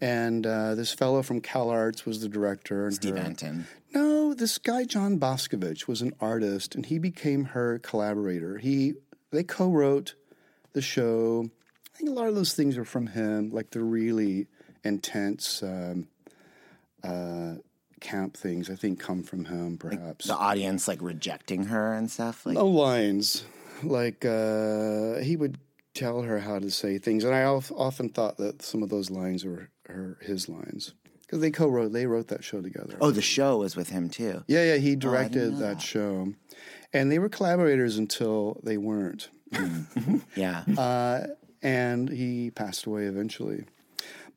And 0.00 0.44
uh, 0.44 0.74
this 0.74 0.92
fellow 0.92 1.22
from 1.22 1.40
Cal 1.40 1.70
Arts 1.70 2.04
was 2.04 2.20
the 2.20 2.28
director. 2.28 2.86
And 2.86 2.94
Steve 2.94 3.16
her- 3.16 3.22
Anton. 3.22 3.66
no, 3.94 4.34
this 4.34 4.58
guy 4.58 4.84
John 4.84 5.20
Boskovich 5.20 5.86
was 5.86 6.02
an 6.02 6.12
artist, 6.20 6.74
and 6.74 6.84
he 6.86 6.98
became 6.98 7.44
her 7.44 7.78
collaborator. 7.78 8.58
He 8.58 8.94
they 9.30 9.44
co-wrote 9.44 10.14
the 10.72 10.82
show. 10.82 11.48
I 11.94 11.98
think 11.98 12.10
a 12.10 12.12
lot 12.12 12.26
of 12.26 12.34
those 12.34 12.54
things 12.54 12.76
are 12.76 12.84
from 12.84 13.06
him, 13.06 13.50
like 13.50 13.70
the 13.70 13.84
really 13.84 14.48
intense 14.82 15.62
um, 15.62 16.08
uh, 17.04 17.54
camp 18.02 18.36
things. 18.36 18.68
I 18.68 18.74
think 18.74 18.98
come 19.00 19.22
from 19.22 19.46
him, 19.46 19.78
perhaps. 19.78 20.26
The 20.26 20.34
audience 20.36 20.86
like 20.88 21.00
rejecting 21.00 21.64
her 21.66 21.94
and 21.94 22.10
stuff. 22.10 22.44
Like 22.44 22.54
no 22.56 22.66
lines, 22.66 23.44
like 23.82 24.24
uh, 24.24 25.18
he 25.20 25.36
would 25.36 25.56
tell 25.94 26.22
her 26.22 26.38
how 26.40 26.58
to 26.58 26.70
say 26.70 26.98
things, 26.98 27.24
and 27.24 27.34
I 27.34 27.44
of- 27.44 27.72
often 27.76 28.08
thought 28.10 28.36
that 28.38 28.62
some 28.62 28.82
of 28.82 28.88
those 28.90 29.10
lines 29.10 29.44
were 29.44 29.68
her 29.88 30.18
his 30.20 30.48
lines 30.48 30.94
because 31.22 31.40
they 31.40 31.50
co-wrote. 31.50 31.92
They 31.92 32.06
wrote 32.06 32.28
that 32.28 32.44
show 32.44 32.60
together. 32.60 32.96
oh, 33.00 33.10
the 33.10 33.22
show 33.22 33.58
was 33.58 33.76
with 33.76 33.88
him 33.90 34.08
too. 34.10 34.44
Yeah, 34.48 34.64
yeah, 34.64 34.76
he 34.76 34.90
Oh, 34.90 34.92
I 34.92 34.94
didn't 34.94 35.00
directed 35.00 35.58
that. 35.58 35.80
show, 35.82 36.34
and 36.92 37.10
they 37.12 37.18
were 37.18 37.28
collaborators 37.28 37.96
until 37.98 38.60
they 38.62 38.76
weren't. 38.76 39.28
Yeah. 40.36 40.64
Uh, 40.78 41.26
and 41.64 42.08
he 42.08 42.50
passed 42.50 42.86
away 42.86 43.04
eventually. 43.04 43.64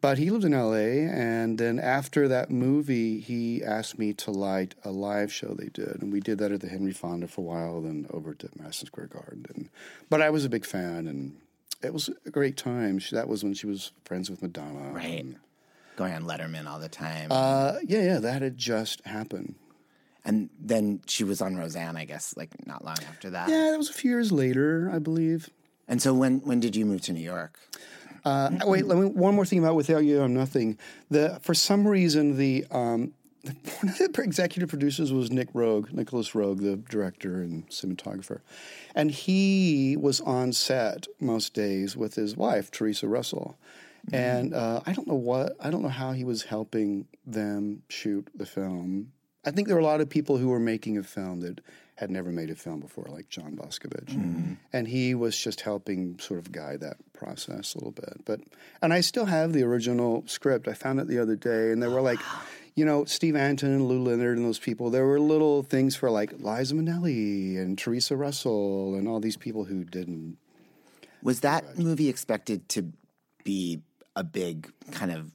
But 0.05 0.19
he 0.19 0.29
lived 0.29 0.45
in 0.45 0.53
L.A., 0.53 0.99
and 0.99 1.57
then 1.57 1.79
after 1.79 2.27
that 2.27 2.51
movie, 2.51 3.19
he 3.19 3.63
asked 3.63 3.97
me 3.97 4.13
to 4.13 4.29
light 4.29 4.75
a 4.83 4.91
live 4.91 5.33
show 5.33 5.55
they 5.55 5.69
did, 5.73 5.99
and 5.99 6.13
we 6.13 6.19
did 6.19 6.37
that 6.37 6.51
at 6.51 6.61
the 6.61 6.67
Henry 6.67 6.91
Fonda 6.91 7.27
for 7.27 7.41
a 7.41 7.43
while, 7.43 7.81
then 7.81 8.05
over 8.11 8.35
to 8.35 8.47
Madison 8.55 8.85
Square 8.85 9.07
Garden. 9.07 9.47
And, 9.55 9.69
but 10.07 10.21
I 10.21 10.29
was 10.29 10.45
a 10.45 10.49
big 10.49 10.63
fan, 10.63 11.07
and 11.07 11.35
it 11.81 11.91
was 11.91 12.11
a 12.23 12.29
great 12.29 12.55
time. 12.55 12.99
She, 12.99 13.15
that 13.15 13.27
was 13.27 13.43
when 13.43 13.55
she 13.55 13.65
was 13.65 13.93
friends 14.03 14.29
with 14.29 14.43
Madonna. 14.43 14.91
Right. 14.91 15.21
And, 15.21 15.37
Going 15.95 16.13
on 16.13 16.25
Letterman 16.25 16.67
all 16.67 16.77
the 16.77 16.87
time. 16.87 17.31
uh, 17.31 17.77
yeah, 17.83 18.03
yeah, 18.03 18.19
that 18.19 18.43
had 18.43 18.59
just 18.59 19.03
happened. 19.07 19.55
and 20.23 20.51
then 20.59 21.01
she 21.07 21.23
was 21.23 21.41
on 21.41 21.57
Roseanne, 21.57 21.97
I 21.97 22.05
guess, 22.05 22.37
like 22.37 22.51
not 22.67 22.85
long 22.85 22.97
after 23.09 23.31
that. 23.31 23.49
Yeah, 23.49 23.71
that 23.71 23.77
was 23.79 23.89
a 23.89 23.93
few 23.93 24.11
years 24.11 24.31
later, 24.31 24.87
I 24.93 24.99
believe. 24.99 25.49
And 25.87 25.99
so 25.99 26.13
when 26.13 26.41
when 26.41 26.59
did 26.59 26.75
you 26.75 26.85
move 26.85 27.01
to 27.01 27.11
New 27.13 27.23
York? 27.23 27.57
Uh, 28.25 28.49
wait, 28.65 28.85
let 28.87 28.97
me, 28.97 29.05
one 29.05 29.35
more 29.35 29.45
thing 29.45 29.59
about 29.59 29.75
Without 29.75 30.03
You, 30.03 30.21
I'm 30.21 30.33
Nothing. 30.33 30.77
The 31.11 31.39
for 31.41 31.53
some 31.53 31.87
reason 31.87 32.37
the 32.37 32.65
um, 32.71 33.13
one 33.43 33.89
of 33.89 33.97
the 33.97 34.21
executive 34.23 34.69
producers 34.69 35.13
was 35.13 35.31
Nick 35.31 35.53
Roeg, 35.53 35.93
Nicolas 35.93 36.31
Roeg, 36.31 36.61
the 36.61 36.77
director 36.77 37.41
and 37.41 37.69
cinematographer, 37.69 38.41
and 38.95 39.11
he 39.11 39.95
was 39.95 40.21
on 40.21 40.53
set 40.53 41.07
most 41.19 41.53
days 41.53 41.95
with 41.95 42.15
his 42.15 42.35
wife 42.35 42.71
Theresa 42.71 43.07
Russell. 43.07 43.57
And 44.13 44.53
uh, 44.53 44.81
I 44.85 44.93
don't 44.93 45.07
know 45.07 45.15
what 45.15 45.55
I 45.59 45.69
don't 45.69 45.81
know 45.81 45.89
how 45.89 46.11
he 46.11 46.23
was 46.23 46.43
helping 46.43 47.07
them 47.25 47.81
shoot 47.89 48.29
the 48.35 48.45
film. 48.45 49.11
I 49.45 49.51
think 49.51 49.67
there 49.67 49.75
were 49.75 49.81
a 49.81 49.85
lot 49.85 50.01
of 50.01 50.09
people 50.09 50.37
who 50.37 50.49
were 50.49 50.59
making 50.59 50.97
a 50.97 51.03
film 51.03 51.41
that 51.41 51.61
had 51.95 52.11
never 52.11 52.29
made 52.31 52.49
a 52.49 52.55
film 52.55 52.81
before, 52.81 53.05
like 53.09 53.29
John 53.29 53.55
Boskovich, 53.55 54.57
and 54.73 54.87
he 54.87 55.15
was 55.15 55.37
just 55.37 55.61
helping 55.61 56.19
sort 56.19 56.39
of 56.39 56.51
guide 56.51 56.81
that 56.81 56.97
process 57.13 57.73
a 57.73 57.77
little 57.77 57.91
bit. 57.91 58.21
But 58.25 58.41
and 58.81 58.93
I 58.93 59.01
still 59.01 59.25
have 59.25 59.53
the 59.53 59.63
original 59.63 60.23
script. 60.27 60.67
I 60.67 60.73
found 60.73 60.99
it 60.99 61.07
the 61.07 61.19
other 61.19 61.35
day, 61.37 61.71
and 61.71 61.81
there 61.81 61.89
were 61.89 62.01
like, 62.01 62.19
you 62.75 62.83
know, 62.83 63.05
Steve 63.05 63.35
Anton 63.37 63.69
and 63.69 63.87
Lou 63.87 64.01
Leonard 64.03 64.37
and 64.37 64.45
those 64.45 64.59
people. 64.59 64.89
There 64.89 65.05
were 65.05 65.19
little 65.19 65.63
things 65.63 65.95
for 65.95 66.11
like 66.11 66.33
Liza 66.33 66.75
Minnelli 66.75 67.57
and 67.57 67.77
Theresa 67.77 68.17
Russell 68.17 68.95
and 68.95 69.07
all 69.07 69.21
these 69.21 69.37
people 69.37 69.63
who 69.63 69.85
didn't. 69.85 70.37
Was 71.23 71.39
that 71.39 71.79
movie 71.79 72.09
expected 72.09 72.67
to 72.69 72.91
be 73.45 73.81
a 74.15 74.23
big 74.23 74.71
kind 74.91 75.11
of 75.11 75.31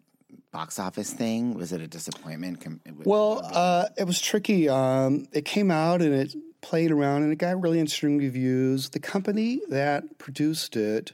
box 0.52 0.78
office 0.78 1.12
thing? 1.12 1.54
Was 1.54 1.72
it 1.72 1.80
a 1.80 1.86
disappointment? 1.88 2.62
Well, 3.04 3.40
uh, 3.42 3.86
it 3.96 4.04
was 4.04 4.20
tricky. 4.20 4.68
Um, 4.68 5.26
it 5.32 5.44
came 5.44 5.70
out 5.70 6.02
and 6.02 6.14
it 6.14 6.34
played 6.61 6.90
around 6.90 7.22
and 7.22 7.32
it 7.32 7.36
got 7.36 7.61
really 7.61 7.80
interesting 7.80 8.18
reviews. 8.18 8.90
The 8.90 9.00
company 9.00 9.61
that 9.68 10.18
produced 10.18 10.76
it 10.76 11.12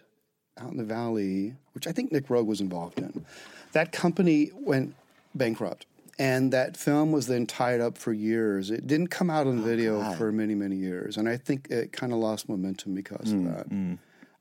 out 0.59 0.71
in 0.71 0.77
the 0.77 0.85
valley, 0.85 1.55
which 1.73 1.87
I 1.87 1.93
think 1.93 2.13
Nick 2.13 2.29
Roeg 2.29 2.47
was 2.47 2.61
involved 2.61 2.99
in, 2.99 3.25
that 3.73 3.93
company 3.93 4.51
went 4.55 4.95
bankrupt. 5.35 5.87
And 6.19 6.51
that 6.53 6.79
film 6.79 7.13
was 7.13 7.27
then 7.27 7.47
tied 7.47 7.81
up 7.81 7.99
for 7.99 8.11
years. 8.11 8.71
It 8.71 8.87
didn't 8.87 9.09
come 9.09 9.29
out 9.29 9.47
on 9.47 9.63
video 9.63 10.01
God. 10.01 10.17
for 10.17 10.33
many, 10.33 10.55
many 10.55 10.77
years. 10.77 11.19
And 11.19 11.29
I 11.29 11.37
think 11.37 11.69
it 11.69 11.93
kind 11.93 12.11
of 12.11 12.19
lost 12.19 12.49
momentum 12.49 12.95
because 12.95 13.33
of 13.33 13.45
that. 13.45 13.99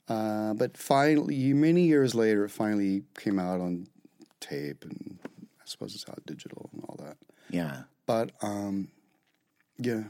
Uh, 0.08 0.54
but 0.54 0.76
finally, 0.76 1.52
many 1.52 1.82
years 1.82 2.14
later, 2.14 2.46
it 2.46 2.50
finally 2.50 3.02
came 3.18 3.38
out 3.38 3.60
on 3.60 3.88
tape 4.40 4.84
and 4.84 5.18
I 5.26 5.64
suppose 5.64 5.94
it's 5.94 6.08
out 6.08 6.24
digital 6.24 6.70
and 6.72 6.84
all 6.88 6.96
that. 7.04 7.18
yeah. 7.50 7.82
But 8.06 8.30
um, 8.40 8.88
yeah, 9.78 10.04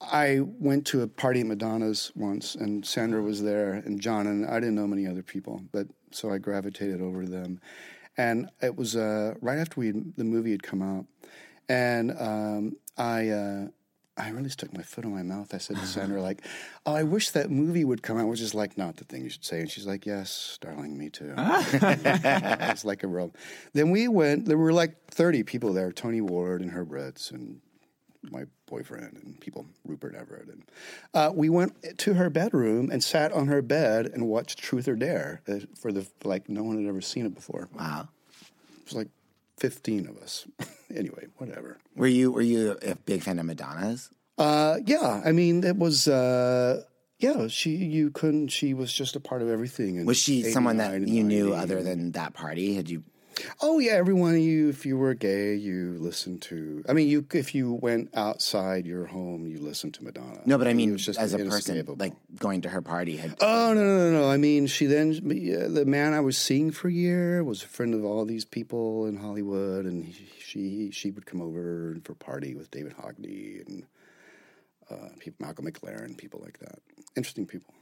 I 0.00 0.40
went 0.42 0.86
to 0.88 1.02
a 1.02 1.08
party 1.08 1.40
at 1.40 1.46
Madonna's 1.46 2.12
once, 2.14 2.54
and 2.54 2.84
Sandra 2.84 3.22
was 3.22 3.42
there, 3.42 3.72
and 3.72 4.00
John, 4.00 4.26
and 4.26 4.46
I 4.46 4.60
didn't 4.60 4.74
know 4.74 4.86
many 4.86 5.06
other 5.06 5.22
people, 5.22 5.62
but 5.72 5.86
so 6.10 6.30
I 6.30 6.38
gravitated 6.38 7.00
over 7.00 7.24
to 7.24 7.30
them, 7.30 7.60
and 8.16 8.50
it 8.60 8.76
was 8.76 8.94
uh, 8.94 9.34
right 9.40 9.58
after 9.58 9.80
we 9.80 9.90
the 9.90 10.24
movie 10.24 10.50
had 10.50 10.62
come 10.62 10.82
out, 10.82 11.06
and 11.68 12.12
um, 12.18 12.76
I. 12.96 13.28
Uh, 13.28 13.66
I 14.18 14.30
really 14.30 14.48
stuck 14.48 14.74
my 14.74 14.82
foot 14.82 15.04
in 15.04 15.14
my 15.14 15.22
mouth. 15.22 15.52
I 15.52 15.58
said 15.58 15.76
to 15.76 15.86
Sandra, 15.86 16.22
like, 16.22 16.40
"Oh, 16.86 16.94
I 16.94 17.02
wish 17.02 17.32
that 17.32 17.50
movie 17.50 17.84
would 17.84 18.02
come 18.02 18.16
out," 18.18 18.28
which 18.28 18.40
is 18.40 18.54
like 18.54 18.78
not 18.78 18.96
the 18.96 19.04
thing 19.04 19.24
you 19.24 19.28
should 19.28 19.44
say. 19.44 19.60
And 19.60 19.70
she's 19.70 19.86
like, 19.86 20.06
"Yes, 20.06 20.56
darling, 20.62 20.96
me 20.96 21.10
too." 21.10 21.34
it's 21.36 22.86
like 22.86 23.02
a 23.02 23.06
real. 23.06 23.34
Then 23.74 23.90
we 23.90 24.08
went. 24.08 24.46
There 24.46 24.56
were 24.56 24.72
like 24.72 24.96
thirty 25.08 25.42
people 25.42 25.74
there: 25.74 25.92
Tony 25.92 26.22
Ward 26.22 26.62
and 26.62 26.70
Herb 26.70 26.92
Ritts 26.92 27.30
and 27.30 27.60
my 28.30 28.44
boyfriend 28.66 29.20
and 29.22 29.40
people, 29.40 29.66
Rupert 29.84 30.14
Everett. 30.14 30.48
And 30.48 30.62
uh, 31.14 31.32
we 31.34 31.48
went 31.48 31.98
to 31.98 32.14
her 32.14 32.30
bedroom 32.30 32.90
and 32.90 33.02
sat 33.02 33.32
on 33.32 33.46
her 33.48 33.62
bed 33.62 34.06
and 34.06 34.28
watched 34.28 34.58
Truth 34.58 34.88
or 34.88 34.96
Dare 34.96 35.40
uh, 35.48 35.60
for 35.78 35.92
the 35.92 36.06
like 36.24 36.48
no 36.48 36.62
one 36.62 36.78
had 36.78 36.88
ever 36.88 37.00
seen 37.00 37.26
it 37.26 37.34
before. 37.34 37.68
Wow. 37.74 38.08
It 38.78 38.84
was 38.84 38.94
like 38.94 39.08
fifteen 39.58 40.06
of 40.08 40.18
us. 40.18 40.46
anyway, 40.94 41.26
whatever. 41.38 41.78
Were 41.94 42.06
you 42.06 42.30
were 42.32 42.42
you 42.42 42.76
a 42.82 42.94
big 42.94 43.22
fan 43.22 43.38
of 43.38 43.46
Madonna's? 43.46 44.10
Uh, 44.38 44.78
yeah, 44.84 45.22
I 45.24 45.32
mean, 45.32 45.64
it 45.64 45.76
was. 45.76 46.08
Uh, 46.08 46.82
yeah, 47.18 47.48
she. 47.48 47.70
You 47.70 48.10
couldn't. 48.10 48.48
She 48.48 48.74
was 48.74 48.92
just 48.92 49.16
a 49.16 49.20
part 49.20 49.42
of 49.42 49.48
everything. 49.48 50.04
Was 50.04 50.18
she 50.18 50.42
someone 50.42 50.76
that 50.76 51.00
you 51.00 51.24
knew 51.24 51.54
other 51.54 51.82
than 51.82 52.12
that 52.12 52.34
party? 52.34 52.74
Had 52.74 52.90
you? 52.90 53.02
Oh 53.60 53.78
yeah, 53.78 53.92
everyone. 53.92 54.40
You, 54.40 54.68
if 54.68 54.86
you 54.86 54.96
were 54.96 55.14
gay, 55.14 55.54
you 55.54 55.96
listened 55.98 56.42
to. 56.42 56.84
I 56.88 56.92
mean, 56.92 57.08
you 57.08 57.26
if 57.32 57.54
you 57.54 57.72
went 57.72 58.10
outside 58.14 58.86
your 58.86 59.06
home, 59.06 59.46
you 59.46 59.58
listened 59.58 59.94
to 59.94 60.04
Madonna. 60.04 60.40
No, 60.46 60.58
but 60.58 60.66
I 60.66 60.70
it 60.70 60.74
mean, 60.74 60.92
was 60.92 61.04
just 61.04 61.18
as 61.18 61.34
a 61.34 61.38
person, 61.38 61.84
like 61.98 62.14
going 62.38 62.62
to 62.62 62.68
her 62.68 62.82
party. 62.82 63.16
Had 63.16 63.36
Oh 63.40 63.72
no, 63.74 63.82
no, 63.82 64.10
no, 64.10 64.20
no! 64.22 64.30
I 64.30 64.36
mean, 64.36 64.66
she 64.66 64.86
then 64.86 65.10
the 65.12 65.84
man 65.86 66.14
I 66.14 66.20
was 66.20 66.38
seeing 66.38 66.70
for 66.70 66.88
a 66.88 66.92
year 66.92 67.42
was 67.44 67.62
a 67.62 67.68
friend 67.68 67.94
of 67.94 68.04
all 68.04 68.24
these 68.24 68.44
people 68.44 69.06
in 69.06 69.16
Hollywood, 69.16 69.84
and 69.84 70.04
he, 70.04 70.26
she 70.38 70.90
she 70.90 71.10
would 71.10 71.26
come 71.26 71.40
over 71.40 71.96
for 72.04 72.12
a 72.12 72.16
party 72.16 72.54
with 72.54 72.70
David 72.70 72.94
Hockney 72.96 73.66
and 73.66 73.84
uh, 74.90 75.08
people, 75.18 75.44
Malcolm 75.44 75.66
McLaren, 75.66 76.16
people 76.16 76.40
like 76.42 76.58
that. 76.60 76.78
Interesting 77.16 77.46
people. 77.46 77.74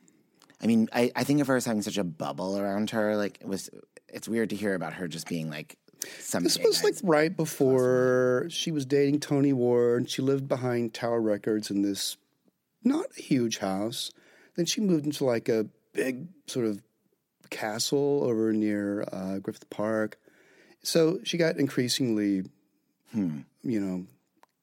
I 0.65 0.67
mean, 0.67 0.89
I, 0.93 1.13
I 1.15 1.25
think 1.25 1.43
of 1.43 1.47
her 1.49 1.57
as 1.57 1.67
having 1.67 1.83
such 1.83 1.99
a 1.99 2.05
bubble 2.05 2.59
around 2.59 2.91
her. 2.91 3.17
Like 3.17 3.39
it 3.41 3.47
was, 3.47 3.69
it's 4.09 4.27
weird 4.27 4.51
to 4.51 4.57
hear 4.57 4.75
about 4.75 4.95
her 4.95 5.07
just 5.07 5.29
being 5.29 5.51
like 5.51 5.77
some. 6.19 6.43
This 6.43 6.59
was 6.59 6.83
like 6.83 6.95
right 7.03 7.37
before 7.37 8.47
she 8.49 8.71
was 8.71 8.87
dating 8.87 9.21
Tony 9.21 9.53
Ward. 9.53 10.09
She 10.11 10.23
lived 10.23 10.49
behind 10.49 10.95
Tower 10.95 11.21
Records 11.21 11.71
in 11.71 11.83
this 11.83 12.17
not 12.83 13.07
a 13.19 13.23
huge 13.23 13.59
house. 13.59 14.11
Then 14.57 14.65
she 14.65 14.81
moved 14.81 15.05
into 15.05 15.25
like 15.25 15.49
a 15.49 15.67
big 15.93 16.29
sort 16.47 16.67
of 16.67 16.83
castle 17.51 18.21
over 18.25 18.53
near 18.53 19.03
uh, 19.13 19.39
Griffith 19.39 19.69
Park. 19.69 20.19
So 20.83 21.21
she 21.25 21.37
got 21.39 21.57
increasingly, 21.57 22.45
you 23.63 23.81
know, 23.81 24.07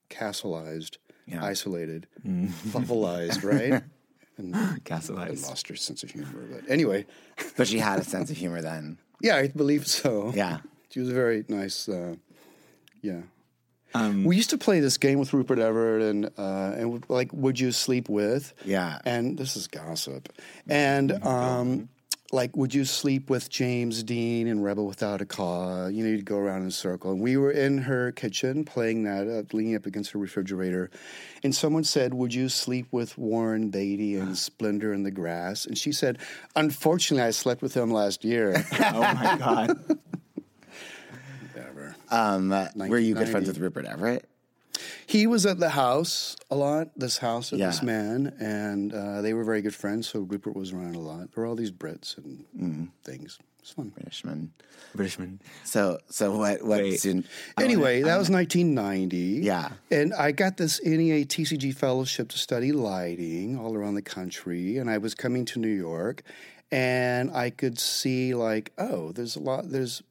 castleized, 0.10 0.98
isolated, 1.42 2.08
bubbleized, 2.26 3.44
right? 3.72 3.84
And 4.44 4.56
Castleized. 4.86 5.48
lost 5.48 5.68
her 5.68 5.76
sense 5.76 6.04
of 6.04 6.12
humor. 6.12 6.46
But 6.52 6.70
anyway, 6.70 7.06
but 7.58 7.68
she 7.68 7.80
had 7.80 8.00
a 8.00 8.04
sense 8.04 8.30
of 8.32 8.38
humor 8.38 8.62
then. 8.62 8.98
yeah, 9.22 9.36
I 9.38 9.48
believe 9.48 9.88
so. 9.88 10.32
Yeah. 10.36 10.60
She 10.90 11.00
was 11.00 11.10
a 11.10 11.14
very 11.14 11.46
nice, 11.48 11.88
uh, 11.88 12.16
yeah. 13.02 13.22
Um, 13.94 14.24
we 14.24 14.36
used 14.38 14.50
to 14.52 14.58
play 14.58 14.80
this 14.80 14.98
game 14.98 15.20
with 15.20 15.34
Rupert 15.34 15.60
Everett 15.60 16.02
and 16.02 16.26
uh, 16.38 16.74
and 16.78 17.04
like, 17.10 17.32
would 17.34 17.60
you 17.60 17.72
sleep 17.74 18.08
with? 18.10 18.54
Yeah. 18.66 19.00
And 19.06 19.38
this 19.38 19.56
is 19.58 19.68
gossip. 19.68 20.32
And 20.68 21.12
um, 21.26 21.90
like, 22.34 22.56
would 22.56 22.74
you 22.74 22.86
sleep 22.86 23.30
with 23.30 23.50
James 23.50 24.04
Dean 24.04 24.48
in 24.48 24.62
Rebel 24.62 24.86
Without 24.86 25.22
a 25.22 25.26
Cause? 25.26 25.92
You 25.92 26.04
know, 26.04 26.10
you'd 26.10 26.26
go 26.26 26.38
around 26.38 26.62
in 26.62 26.68
a 26.70 26.72
circle. 26.72 27.12
And 27.12 27.22
we 27.22 27.38
were 27.38 27.52
in 27.52 27.80
her 27.80 28.12
kitchen 28.12 28.64
playing 28.64 29.04
that, 29.04 29.28
uh, 29.28 29.44
leaning 29.56 29.76
up 29.76 29.86
against 29.86 30.12
her 30.12 30.20
refrigerator. 30.20 30.90
And 31.44 31.54
someone 31.54 31.84
said, 31.84 32.14
Would 32.14 32.34
you 32.34 32.50
sleep 32.50 32.88
with 32.92 33.18
Warren 33.18 33.70
Beatty 33.70 34.16
and 34.16 34.38
Splendor 34.38 34.94
in 34.94 35.04
the 35.04 35.12
Grass? 35.12 35.66
And 35.66 35.78
she 35.78 35.92
said, 35.92 36.20
Unfortunately, 36.56 37.26
I 37.26 37.32
slept 37.32 37.62
with 37.62 37.76
him 37.76 37.92
last 37.92 38.24
year. 38.24 38.54
oh 38.80 39.02
my 39.02 39.38
god. 39.38 39.80
Whatever. 41.54 41.96
Um, 42.10 42.52
uh, 42.52 42.68
were 42.76 42.98
you 42.98 43.16
good 43.16 43.30
friends 43.30 43.48
with 43.48 43.58
Rupert 43.58 43.86
Everett? 43.86 44.31
He 45.08 45.28
was 45.28 45.46
at 45.46 45.60
the 45.60 45.70
house 45.70 46.36
a 46.50 46.56
lot, 46.56 46.90
this 46.96 47.18
house 47.18 47.52
of 47.52 47.60
this 47.60 47.82
man, 47.84 48.34
and 48.40 48.94
uh, 48.94 49.22
they 49.22 49.34
were 49.34 49.44
very 49.44 49.62
good 49.62 49.76
friends. 49.76 50.08
So 50.10 50.20
Rupert 50.22 50.56
was 50.56 50.72
around 50.74 50.96
a 50.96 51.00
lot. 51.00 51.34
There 51.34 51.44
were 51.44 51.46
all 51.46 51.56
these 51.56 51.72
Brits 51.72 52.18
and 52.18 52.46
Mm. 52.58 52.88
things. 53.04 53.40
It's 53.60 53.72
fun. 53.72 53.92
Britishman. 53.92 54.50
Britishman. 54.98 55.40
So, 55.66 56.00
so 56.10 56.36
what? 56.36 56.64
What? 56.64 56.82
Wait. 56.82 57.00
student- 57.00 57.28
Anyway, 57.60 58.02
that 58.02 58.18
was 58.18 58.28
1990. 58.30 59.18
Yeah. 59.46 59.70
And 59.92 60.14
I 60.16 60.32
got 60.32 60.58
this 60.58 60.82
NEA 60.84 61.26
TCG 61.26 61.72
fellowship 61.76 62.30
to 62.30 62.38
study 62.40 62.72
lighting 62.72 63.58
all 63.60 63.76
around 63.76 63.94
the 63.96 64.02
country. 64.02 64.78
And 64.78 64.90
I 64.90 64.98
was 64.98 65.14
coming 65.14 65.46
to 65.46 65.60
New 65.60 65.68
York 65.68 66.24
and 66.72 67.30
I 67.32 67.52
could 67.52 67.78
see, 67.78 68.34
like, 68.34 68.72
oh, 68.80 69.12
there's 69.12 69.36
a 69.36 69.40
lot, 69.40 69.70
there's, 69.70 70.02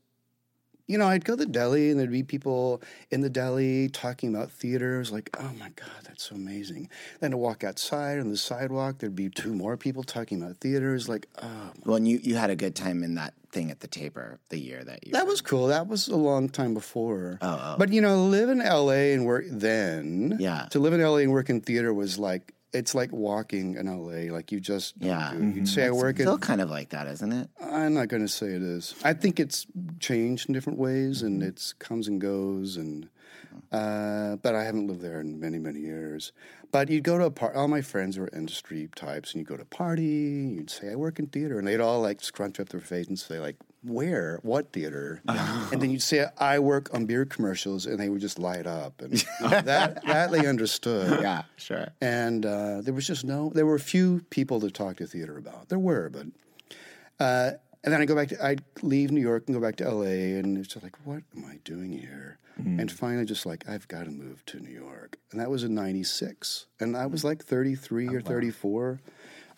you 0.90 0.98
know, 0.98 1.06
I'd 1.06 1.24
go 1.24 1.34
to 1.34 1.44
the 1.44 1.46
deli 1.46 1.90
and 1.90 2.00
there'd 2.00 2.10
be 2.10 2.24
people 2.24 2.82
in 3.12 3.20
the 3.20 3.30
deli 3.30 3.88
talking 3.88 4.34
about 4.34 4.50
theaters, 4.50 5.12
like, 5.12 5.30
oh 5.38 5.52
my 5.56 5.68
God, 5.76 5.88
that's 6.02 6.24
so 6.28 6.34
amazing. 6.34 6.88
Then 7.20 7.30
to 7.30 7.36
walk 7.36 7.62
outside 7.62 8.18
on 8.18 8.28
the 8.28 8.36
sidewalk, 8.36 8.98
there'd 8.98 9.14
be 9.14 9.28
two 9.28 9.54
more 9.54 9.76
people 9.76 10.02
talking 10.02 10.42
about 10.42 10.56
theaters, 10.56 11.08
like, 11.08 11.28
oh, 11.40 11.70
Well, 11.84 11.96
and 11.96 12.08
you 12.08 12.18
you 12.20 12.34
had 12.34 12.50
a 12.50 12.56
good 12.56 12.74
time 12.74 13.04
in 13.04 13.14
that 13.14 13.34
thing 13.52 13.70
at 13.70 13.78
the 13.78 13.86
Taper 13.86 14.40
the 14.48 14.58
year 14.58 14.82
that 14.82 15.06
you. 15.06 15.12
That 15.12 15.28
was 15.28 15.40
cool. 15.40 15.68
That 15.68 15.86
was 15.86 16.08
a 16.08 16.16
long 16.16 16.48
time 16.48 16.74
before. 16.74 17.38
Oh, 17.40 17.60
oh. 17.62 17.76
But 17.78 17.92
you 17.92 18.00
know, 18.00 18.24
live 18.24 18.48
in 18.48 18.58
LA 18.58 19.14
and 19.14 19.24
work 19.26 19.44
then. 19.48 20.38
Yeah. 20.40 20.66
To 20.70 20.80
live 20.80 20.92
in 20.92 21.00
LA 21.00 21.18
and 21.18 21.30
work 21.30 21.50
in 21.50 21.60
theater 21.60 21.94
was 21.94 22.18
like 22.18 22.52
it's 22.72 22.94
like 22.94 23.12
walking 23.12 23.74
in 23.74 23.86
LA. 23.86 24.32
Like 24.32 24.52
you 24.52 24.60
just 24.60 24.94
Yeah. 24.98 25.30
do 25.32 25.36
it. 25.36 25.40
You'd 25.40 25.54
mm-hmm. 25.54 25.64
say 25.64 25.86
I 25.86 25.90
work 25.90 26.18
in. 26.18 26.26
Still 26.26 26.38
kind 26.38 26.60
of 26.60 26.70
like 26.70 26.90
that, 26.90 27.06
isn't 27.06 27.32
it? 27.32 27.48
I'm 27.60 27.94
not 27.94 28.08
going 28.08 28.22
to 28.22 28.28
say 28.28 28.46
it 28.48 28.62
is. 28.62 28.94
I 29.04 29.12
think 29.12 29.40
it's 29.40 29.66
changed 29.98 30.48
in 30.48 30.54
different 30.54 30.78
ways, 30.78 31.22
and 31.22 31.40
mm-hmm. 31.40 31.48
it's 31.48 31.72
comes 31.74 32.08
and 32.08 32.20
goes, 32.20 32.76
and 32.76 33.08
mm. 33.54 34.32
uh, 34.32 34.36
but 34.36 34.54
I 34.54 34.64
haven't 34.64 34.86
lived 34.86 35.00
there 35.02 35.20
in 35.20 35.40
many 35.40 35.58
many 35.58 35.80
years. 35.80 36.32
But 36.72 36.88
you'd 36.88 37.02
go 37.02 37.18
to 37.18 37.24
a 37.24 37.30
party. 37.30 37.56
All 37.56 37.68
my 37.68 37.82
friends 37.82 38.18
were 38.18 38.30
industry 38.32 38.88
types, 38.94 39.32
and 39.32 39.40
you'd 39.40 39.48
go 39.48 39.56
to 39.56 39.62
a 39.62 39.66
party. 39.66 40.54
You'd 40.56 40.70
say 40.70 40.92
I 40.92 40.94
work 40.94 41.18
in 41.18 41.26
theater, 41.26 41.58
and 41.58 41.66
they'd 41.66 41.80
all 41.80 42.00
like 42.00 42.22
scrunch 42.22 42.60
up 42.60 42.68
their 42.68 42.80
face 42.80 43.08
and 43.08 43.18
say 43.18 43.40
like, 43.40 43.56
"Where? 43.82 44.38
What 44.42 44.72
theater?" 44.72 45.20
and 45.28 45.80
then 45.80 45.90
you'd 45.90 46.02
say 46.02 46.26
I 46.38 46.58
work 46.58 46.92
on 46.94 47.06
beer 47.06 47.24
commercials, 47.24 47.86
and 47.86 47.98
they 47.98 48.08
would 48.08 48.20
just 48.20 48.38
light 48.38 48.66
up, 48.66 49.00
and 49.00 49.12
that 49.40 50.04
that 50.04 50.30
they 50.30 50.46
understood. 50.46 51.20
Yeah, 51.22 51.42
sure. 51.56 51.88
And 52.00 52.44
uh, 52.46 52.80
there 52.82 52.94
was 52.94 53.06
just 53.06 53.24
no, 53.24 53.50
there 53.54 53.66
were 53.66 53.76
a 53.76 53.80
few 53.80 54.20
people 54.30 54.60
to 54.60 54.70
talk 54.70 54.96
to 54.96 55.06
theater 55.06 55.36
about. 55.36 55.68
There 55.68 55.78
were, 55.78 56.08
but. 56.08 56.26
Uh, 57.18 57.52
and 57.82 57.94
then 57.94 58.02
I 58.02 58.04
go 58.04 58.14
back 58.14 58.28
to, 58.28 58.44
I'd 58.44 58.62
leave 58.82 59.10
New 59.10 59.22
York 59.22 59.44
and 59.46 59.54
go 59.54 59.60
back 59.60 59.76
to 59.76 59.90
LA, 59.90 60.36
and 60.38 60.58
it's 60.58 60.68
just 60.68 60.82
like, 60.82 60.96
what 61.04 61.22
am 61.34 61.46
I 61.46 61.58
doing 61.64 61.92
here? 61.92 62.38
And 62.78 62.92
finally, 62.92 63.24
just 63.24 63.46
like, 63.46 63.66
I've 63.66 63.88
got 63.88 64.04
to 64.04 64.10
move 64.10 64.44
to 64.46 64.60
New 64.60 64.68
York. 64.68 65.16
And 65.30 65.40
that 65.40 65.48
was 65.48 65.64
in 65.64 65.74
96. 65.74 66.66
And 66.78 66.94
I 66.94 67.06
was 67.06 67.24
like 67.24 67.42
33 67.42 68.08
or 68.08 68.20
34. 68.20 69.00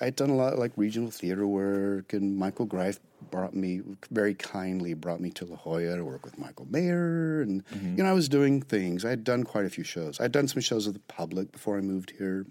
I 0.02 0.06
had 0.06 0.16
done 0.16 0.30
a 0.30 0.34
lot 0.34 0.52
of 0.52 0.58
like 0.58 0.72
regional 0.76 1.12
theater 1.12 1.46
work, 1.46 2.12
and 2.12 2.36
Michael 2.36 2.66
Greif 2.66 2.98
brought 3.30 3.54
me, 3.54 3.82
very 4.10 4.34
kindly 4.34 4.94
brought 4.94 5.20
me 5.20 5.30
to 5.30 5.44
La 5.44 5.56
Jolla 5.56 5.96
to 5.96 6.04
work 6.04 6.24
with 6.24 6.36
Michael 6.38 6.66
Mayer. 6.68 7.40
And, 7.40 7.62
you 7.96 8.02
know, 8.02 8.10
I 8.10 8.12
was 8.12 8.28
doing 8.28 8.60
things. 8.60 9.04
I 9.04 9.10
had 9.10 9.22
done 9.22 9.44
quite 9.44 9.64
a 9.64 9.70
few 9.70 9.84
shows. 9.84 10.20
I'd 10.20 10.32
done 10.32 10.48
some 10.48 10.60
shows 10.60 10.86
with 10.86 10.94
the 10.94 11.12
public 11.12 11.52
before 11.52 11.78
I 11.78 11.82
moved 11.82 12.10
here. 12.18 12.44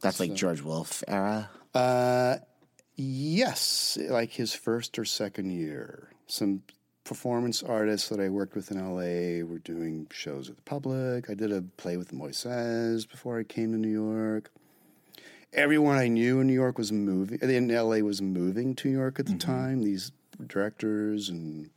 That's 0.00 0.18
like 0.18 0.34
George 0.34 0.60
Wolfe 0.62 1.04
era. 1.06 1.48
Uh, 1.74 2.38
yes, 2.96 3.96
like 4.10 4.32
his 4.32 4.52
first 4.52 4.98
or 4.98 5.04
second 5.04 5.50
year. 5.50 6.10
Some 6.26 6.62
performance 7.04 7.62
artists 7.62 8.08
that 8.08 8.18
I 8.20 8.28
worked 8.28 8.56
with 8.56 8.72
in 8.72 8.78
LA 8.78 9.44
were 9.46 9.60
doing 9.60 10.08
shows 10.10 10.48
with 10.48 10.56
the 10.58 10.64
public. 10.64 11.30
I 11.30 11.34
did 11.34 11.52
a 11.52 11.62
play 11.62 11.96
with 11.96 12.12
Moises 12.12 13.08
before 13.08 13.38
I 13.38 13.44
came 13.44 13.70
to 13.72 13.78
New 13.78 13.88
York. 13.88 14.50
Everyone 15.52 15.96
I 15.96 16.08
knew 16.08 16.40
in 16.40 16.46
New 16.46 16.52
York 16.52 16.76
was 16.76 16.92
moving, 16.92 17.38
in 17.40 17.68
LA 17.68 17.96
was 17.98 18.20
moving 18.20 18.74
to 18.76 18.88
New 18.88 18.94
York 18.98 19.18
at 19.18 19.26
the 19.26 19.34
time, 19.34 19.82
these 19.82 20.12
directors 20.46 21.30
and 21.30 21.70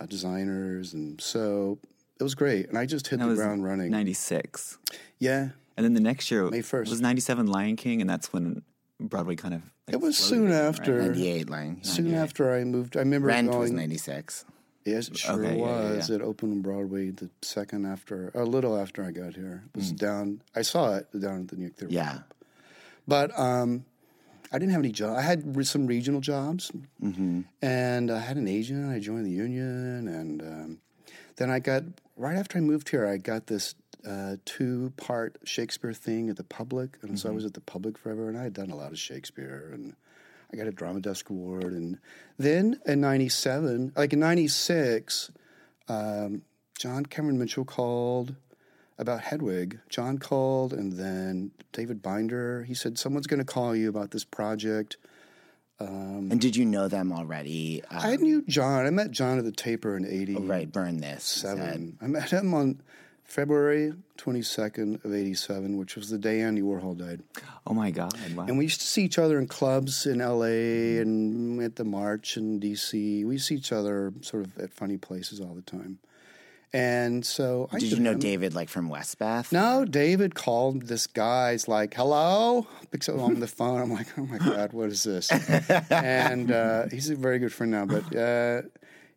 uh, 0.00 0.06
designers. 0.06 0.94
And 0.94 1.20
so 1.20 1.78
it 2.18 2.22
was 2.22 2.34
great. 2.34 2.68
And 2.68 2.78
I 2.78 2.86
just 2.86 3.06
hit 3.08 3.18
That 3.18 3.26
the 3.28 3.34
ground 3.34 3.62
running. 3.62 3.90
96. 3.90 4.78
Yeah. 5.18 5.50
And 5.76 5.84
then 5.84 5.92
the 5.94 6.00
next 6.00 6.30
year 6.30 6.48
May 6.48 6.60
1st. 6.62 6.88
was 6.88 7.00
97 7.02 7.46
Lion 7.46 7.76
King, 7.76 8.00
and 8.00 8.08
that's 8.08 8.32
when 8.32 8.62
Broadway 9.00 9.36
kind 9.36 9.54
of. 9.54 9.62
Like, 9.86 9.94
It 9.94 10.00
was 10.00 10.16
floated 10.16 10.28
soon 10.28 10.46
again, 10.46 10.56
right? 10.62 10.68
after. 10.68 11.02
98 11.02 11.50
line. 11.50 11.78
Soon 11.84 12.14
after 12.14 12.54
I 12.54 12.64
moved, 12.64 12.96
I 12.96 13.00
remember 13.00 13.28
Rent 13.28 13.48
going. 13.48 13.60
was 13.60 13.70
96. 13.70 14.46
Yes, 14.86 15.08
it 15.08 15.16
sure 15.18 15.34
Okay, 15.44 15.58
yeah, 15.58 15.64
yeah, 15.64 15.94
was. 15.96 16.08
yeah. 16.10 16.16
It 16.16 16.22
opened 16.22 16.52
on 16.52 16.60
Broadway 16.62 17.10
the 17.10 17.28
second 17.42 17.86
after, 17.86 18.30
a 18.34 18.44
little 18.44 18.76
after 18.78 19.02
I 19.04 19.10
got 19.12 19.34
here. 19.34 19.64
It 19.74 19.76
was 19.78 19.92
Mm. 19.92 19.96
down. 19.98 20.40
I 20.54 20.62
saw 20.62 20.96
it 20.96 21.06
down 21.18 21.40
at 21.42 21.48
the 21.48 21.56
New 21.56 21.62
York 21.64 21.76
Theater. 21.76 21.92
Yeah. 21.94 22.18
But 23.06 23.36
um, 23.38 23.84
I 24.52 24.58
didn't 24.58 24.72
have 24.72 24.80
any 24.80 24.92
job. 24.92 25.16
I 25.16 25.22
had 25.22 25.56
re- 25.56 25.64
some 25.64 25.86
regional 25.86 26.20
jobs, 26.20 26.70
Mm-hmm. 27.02 27.42
and 27.62 28.10
I 28.10 28.20
had 28.20 28.36
an 28.36 28.48
agent. 28.48 28.90
I 28.90 28.98
joined 28.98 29.26
the 29.26 29.30
union, 29.30 30.08
and 30.08 30.42
um, 30.42 30.78
then 31.36 31.50
I 31.50 31.58
got 31.58 31.82
right 32.16 32.36
after 32.36 32.58
I 32.58 32.60
moved 32.60 32.88
here. 32.88 33.06
I 33.06 33.16
got 33.18 33.46
this 33.46 33.74
uh, 34.08 34.36
two 34.44 34.92
part 34.96 35.38
Shakespeare 35.44 35.92
thing 35.92 36.28
at 36.30 36.36
the 36.36 36.44
Public, 36.44 36.98
and 37.02 37.18
so 37.18 37.28
I 37.28 37.32
was 37.32 37.44
at 37.44 37.54
the 37.54 37.60
Public 37.60 37.98
forever, 37.98 38.28
and 38.28 38.38
I 38.38 38.44
had 38.44 38.52
done 38.54 38.70
a 38.70 38.76
lot 38.76 38.92
of 38.92 38.98
Shakespeare, 38.98 39.70
and 39.72 39.94
I 40.52 40.56
got 40.56 40.66
a 40.66 40.72
Drama 40.72 41.00
Desk 41.00 41.28
Award, 41.30 41.72
and 41.72 41.98
then 42.38 42.78
in 42.86 43.00
'97, 43.00 43.92
like 43.96 44.12
in 44.12 44.20
'96, 44.20 45.30
um, 45.88 46.42
John 46.78 47.06
Cameron 47.06 47.38
Mitchell 47.38 47.64
called 47.64 48.34
about 48.98 49.20
Hedwig. 49.22 49.80
John 49.88 50.18
called, 50.18 50.72
and 50.72 50.92
then 50.92 51.50
David 51.72 52.02
Binder. 52.02 52.62
He 52.64 52.74
said 52.74 52.98
someone's 52.98 53.26
going 53.26 53.38
to 53.40 53.44
call 53.44 53.74
you 53.74 53.88
about 53.88 54.10
this 54.12 54.24
project. 54.24 54.96
Um, 55.80 56.28
And 56.30 56.40
did 56.40 56.54
you 56.56 56.64
know 56.64 56.86
them 56.88 57.12
already? 57.12 57.82
Uh, 57.90 58.00
I 58.02 58.16
knew 58.16 58.42
John. 58.46 58.86
I 58.86 58.90
met 58.90 59.10
John 59.10 59.38
at 59.38 59.44
the 59.44 59.52
Taper 59.52 59.96
in 59.96 60.06
'80. 60.06 60.36
oh, 60.36 60.40
right, 60.42 60.70
burn 60.70 61.00
this. 61.00 61.24
seven. 61.24 61.98
I 62.00 62.06
met 62.06 62.30
him 62.30 62.54
on 62.54 62.80
February 63.24 63.92
22nd 64.18 65.04
of 65.04 65.12
87, 65.12 65.76
which 65.78 65.96
was 65.96 66.10
the 66.10 66.18
day 66.18 66.42
Andy 66.42 66.62
Warhol 66.62 66.96
died. 66.96 67.22
Oh 67.66 67.74
my 67.74 67.90
God! 67.90 68.12
Wow. 68.36 68.44
And 68.46 68.56
we 68.58 68.64
used 68.64 68.80
to 68.82 68.86
see 68.86 69.02
each 69.02 69.18
other 69.18 69.38
in 69.40 69.48
clubs 69.48 70.06
in 70.06 70.18
LA 70.18 71.00
and 71.02 71.60
at 71.60 71.74
the 71.76 71.84
March 71.84 72.36
in 72.36 72.60
DC. 72.60 73.24
We 73.24 73.38
see 73.38 73.56
each 73.56 73.72
other 73.72 74.12
sort 74.20 74.44
of 74.46 74.56
at 74.58 74.72
funny 74.72 74.96
places 74.98 75.40
all 75.40 75.54
the 75.54 75.62
time. 75.62 75.98
And 76.74 77.24
so 77.24 77.68
I 77.70 77.78
Did 77.78 77.92
you 77.92 78.00
know 78.00 78.10
him. 78.12 78.18
David 78.18 78.52
like 78.52 78.68
from 78.68 78.88
Westbeth? 78.88 79.52
No, 79.52 79.84
David 79.84 80.34
called 80.34 80.82
this 80.88 81.06
guy. 81.06 81.52
He's 81.52 81.68
like, 81.68 81.94
hello? 81.94 82.66
Picks 82.90 83.08
up 83.08 83.20
on 83.20 83.38
the 83.38 83.46
phone. 83.58 83.80
I'm 83.80 83.92
like, 83.92 84.08
oh 84.18 84.26
my 84.26 84.38
God, 84.38 84.72
what 84.72 84.88
is 84.88 85.04
this? 85.04 85.30
and 85.92 86.50
uh, 86.50 86.86
he's 86.90 87.10
a 87.10 87.14
very 87.14 87.38
good 87.38 87.52
friend 87.52 87.70
now. 87.70 87.86
But 87.86 88.16
uh, 88.16 88.62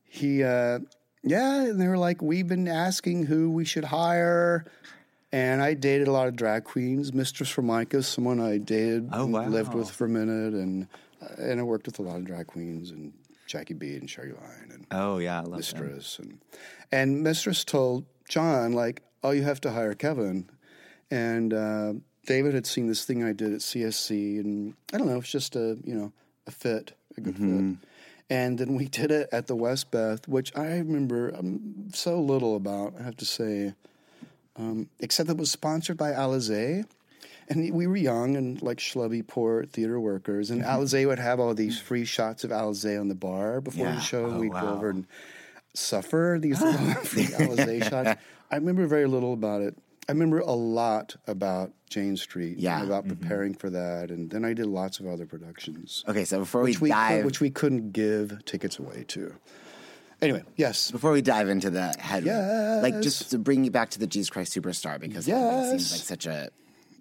he, 0.03 0.43
uh, 0.43 0.79
yeah, 1.23 1.63
and 1.63 1.81
they 1.81 1.87
were 1.87 1.97
like, 1.97 2.21
we've 2.21 2.47
been 2.47 2.67
asking 2.67 3.25
who 3.25 3.49
we 3.49 3.65
should 3.65 3.85
hire. 3.85 4.65
And 5.31 5.59
I 5.59 5.73
dated 5.73 6.07
a 6.07 6.11
lot 6.11 6.27
of 6.27 6.35
drag 6.35 6.63
queens. 6.63 7.11
Mistress 7.11 7.49
Formica, 7.49 8.03
someone 8.03 8.39
I 8.39 8.59
dated, 8.59 9.09
Oh, 9.11 9.25
wow. 9.25 9.47
lived 9.47 9.73
with 9.73 9.89
for 9.89 10.05
a 10.05 10.09
minute. 10.09 10.53
And, 10.53 10.87
uh, 11.23 11.41
and 11.41 11.59
I 11.59 11.63
worked 11.63 11.87
with 11.87 11.97
a 11.97 12.03
lot 12.03 12.17
of 12.17 12.25
drag 12.25 12.45
queens 12.45 12.91
and 12.91 13.13
Jackie 13.47 13.73
Beat 13.73 13.99
and 14.01 14.09
Sherry 14.09 14.31
Vine 14.33 14.71
and 14.73 14.85
oh 14.91 15.19
yeah, 15.19 15.35
I 15.37 15.39
love 15.39 15.49
them. 15.51 15.57
Mistress 15.59 16.19
and 16.19 16.37
and 16.91 17.23
Mistress 17.23 17.63
told 17.63 18.05
John 18.29 18.73
like, 18.73 19.01
"Oh, 19.23 19.31
you 19.31 19.43
have 19.43 19.61
to 19.61 19.71
hire 19.71 19.93
Kevin." 19.93 20.49
And 21.11 21.53
uh, 21.53 21.93
David 22.25 22.53
had 22.53 22.65
seen 22.67 22.87
this 22.87 23.05
thing 23.05 23.23
I 23.23 23.31
did 23.33 23.53
at 23.53 23.59
CSC, 23.61 24.39
and 24.39 24.73
I 24.93 24.97
don't 24.97 25.07
know, 25.07 25.17
it's 25.19 25.31
just 25.31 25.55
a 25.55 25.77
you 25.83 25.95
know 25.95 26.11
a 26.47 26.51
fit, 26.51 26.93
a 27.17 27.21
good 27.21 27.37
fit. 27.37 27.77
And 28.29 28.57
then 28.57 28.75
we 28.75 28.87
did 28.89 29.09
it 29.09 29.29
at 29.31 29.47
the 29.47 29.55
Westbeth, 29.55 30.27
which 30.27 30.53
I 30.55 30.79
remember 30.79 31.33
um, 31.37 31.87
so 31.93 32.19
little 32.19 32.57
about. 32.57 32.93
I 32.99 33.03
have 33.03 33.15
to 33.17 33.25
say, 33.25 33.73
um, 34.57 34.89
except 34.99 35.29
it 35.29 35.37
was 35.37 35.49
sponsored 35.49 35.95
by 35.97 36.11
Alizé. 36.11 36.85
And 37.49 37.73
we 37.73 37.87
were 37.87 37.95
young 37.95 38.35
and 38.35 38.61
like 38.61 38.79
schlubby, 38.79 39.25
poor 39.25 39.63
theater 39.63 39.97
workers. 40.01 40.49
And 40.51 40.61
Alizé 40.63 41.07
would 41.07 41.19
have 41.19 41.39
all 41.39 41.53
these 41.53 41.79
free 41.79 42.03
shots 42.03 42.43
of 42.43 42.49
Alizé 42.51 42.99
on 42.99 43.07
the 43.07 43.15
bar 43.15 43.61
before 43.61 43.85
Yeah. 43.85 43.95
the 43.95 44.01
show. 44.01 44.25
Oh, 44.25 44.39
We'd 44.39 44.51
go 44.51 44.67
over 44.73 44.89
and 44.89 45.07
suffer 45.77 46.37
these 46.41 46.59
free 47.03 47.27
I 48.49 48.55
remember 48.55 48.87
very 48.87 49.07
little 49.07 49.33
about 49.33 49.61
it. 49.61 49.77
I 50.09 50.13
remember 50.13 50.39
a 50.39 50.53
lot 50.53 51.17
about 51.27 51.71
Jane 51.89 52.15
Street. 52.15 52.57
Yeah. 52.57 52.81
about 52.81 53.05
mm-hmm. 53.05 53.17
preparing 53.17 53.53
for 53.53 53.69
that. 53.69 54.09
And 54.09 54.29
then 54.29 54.45
I 54.45 54.53
did 54.53 54.67
lots 54.67 54.99
of 54.99 55.07
other 55.07 55.25
productions. 55.25 56.03
Okay, 56.07 56.23
so 56.23 56.39
before 56.39 56.61
we 56.61 56.71
we, 56.71 56.75
could- 56.75 56.89
dive, 56.89 57.25
which 57.25 57.41
we 57.41 57.49
couldn't 57.49 57.91
give 57.91 58.45
tickets 58.45 58.79
away 58.79 59.03
to. 59.09 59.33
Anyway, 60.21 60.43
yes. 60.55 60.89
before 60.89 61.11
we 61.11 61.21
dive 61.21 61.47
into 61.47 61.69
the 61.69 61.93
head, 61.99 62.23
yes. 62.25 62.81
like 62.81 63.01
just 63.01 63.29
to 63.29 63.37
bring 63.37 63.63
you 63.63 63.69
back 63.69 63.91
to 63.91 63.99
the 63.99 64.07
Jesus 64.07 64.31
Christ 64.31 64.55
Superstar 64.55 64.99
because 64.99 65.27
like, 65.27 65.37
it 65.37 65.69
seems 65.69 65.91
like 65.91 66.01
such 66.01 66.25
a 66.25 66.49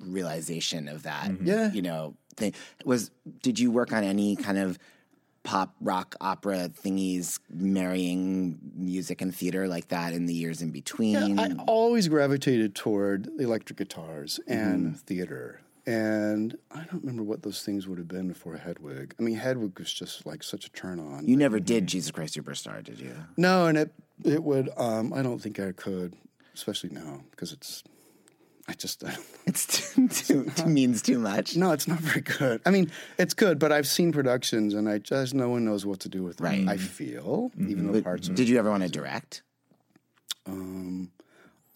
realization 0.00 0.86
of 0.88 1.04
that. 1.04 1.30
Mm-hmm. 1.30 1.46
Yeah. 1.46 1.72
you 1.72 1.80
know, 1.80 2.14
thing. 2.36 2.52
Was 2.84 3.10
did 3.42 3.58
you 3.58 3.70
work 3.70 3.92
on 3.92 4.04
any 4.04 4.36
kind 4.36 4.58
of 4.58 4.78
pop 5.46 5.74
rock 5.80 6.16
opera 6.20 6.68
thingies 6.68 7.38
marrying 7.48 8.58
music 8.74 9.22
and 9.22 9.32
theater 9.34 9.68
like 9.68 9.88
that 9.88 10.12
in 10.12 10.26
the 10.26 10.34
years 10.34 10.60
in 10.60 10.70
between? 10.70 11.38
I 11.38 11.52
always 11.66 12.08
gravitated 12.08 12.74
toward 12.74 13.28
electric 13.38 13.78
guitars 13.78 14.40
and 14.48 14.86
Mm-hmm. 14.88 14.94
theater. 15.06 15.60
And 15.86 16.58
I 16.72 16.78
don't 16.90 17.00
remember 17.04 17.22
what 17.22 17.42
those 17.44 17.62
things 17.62 17.86
would 17.86 17.98
have 17.98 18.08
been 18.08 18.26
before 18.26 18.56
Hedwig. 18.56 19.14
I 19.20 19.22
mean, 19.22 19.36
Hedwig 19.36 19.78
was 19.78 19.92
just 19.92 20.26
like 20.26 20.42
such 20.42 20.66
a 20.66 20.70
turn 20.70 20.98
on. 20.98 21.28
you 21.28 21.36
never 21.36 21.60
did 21.60 21.86
Jesus 21.86 22.10
Christ 22.10 22.36
Superstar, 22.36 22.82
did 22.82 22.98
you? 22.98 23.14
No, 23.36 23.66
and 23.66 23.78
it 23.78 23.92
it 24.24 24.42
would. 24.42 24.68
Um, 24.76 25.12
I 25.12 25.22
don't 25.22 25.38
think 25.38 25.60
I 25.60 25.70
could, 25.70 26.14
especially 26.54 26.90
now 26.90 27.20
because 27.30 27.52
it's. 27.52 27.84
I 28.68 28.72
just 28.74 29.02
It's 29.46 29.94
too, 29.94 30.08
too, 30.08 30.44
too 30.50 30.66
means 30.66 31.02
too 31.02 31.18
much. 31.18 31.56
no, 31.56 31.70
it's 31.72 31.86
not 31.86 32.00
very 32.00 32.20
good. 32.20 32.60
I 32.66 32.70
mean, 32.70 32.90
it's 33.16 33.32
good, 33.34 33.58
but 33.58 33.70
I've 33.70 33.86
seen 33.86 34.12
productions, 34.12 34.74
and 34.74 34.88
I 34.88 34.98
just 34.98 35.34
no 35.34 35.48
one 35.48 35.64
knows 35.64 35.86
what 35.86 36.00
to 36.00 36.08
do 36.08 36.22
with 36.24 36.38
them. 36.38 36.46
Right. 36.46 36.68
I 36.68 36.76
feel, 36.76 37.52
even 37.58 37.86
though 37.86 37.92
But 37.92 38.04
parts 38.04 38.28
did 38.28 38.48
you 38.48 38.58
ever 38.58 38.70
want 38.70 38.82
to 38.82 38.88
direct? 38.88 39.42
Um, 40.46 41.10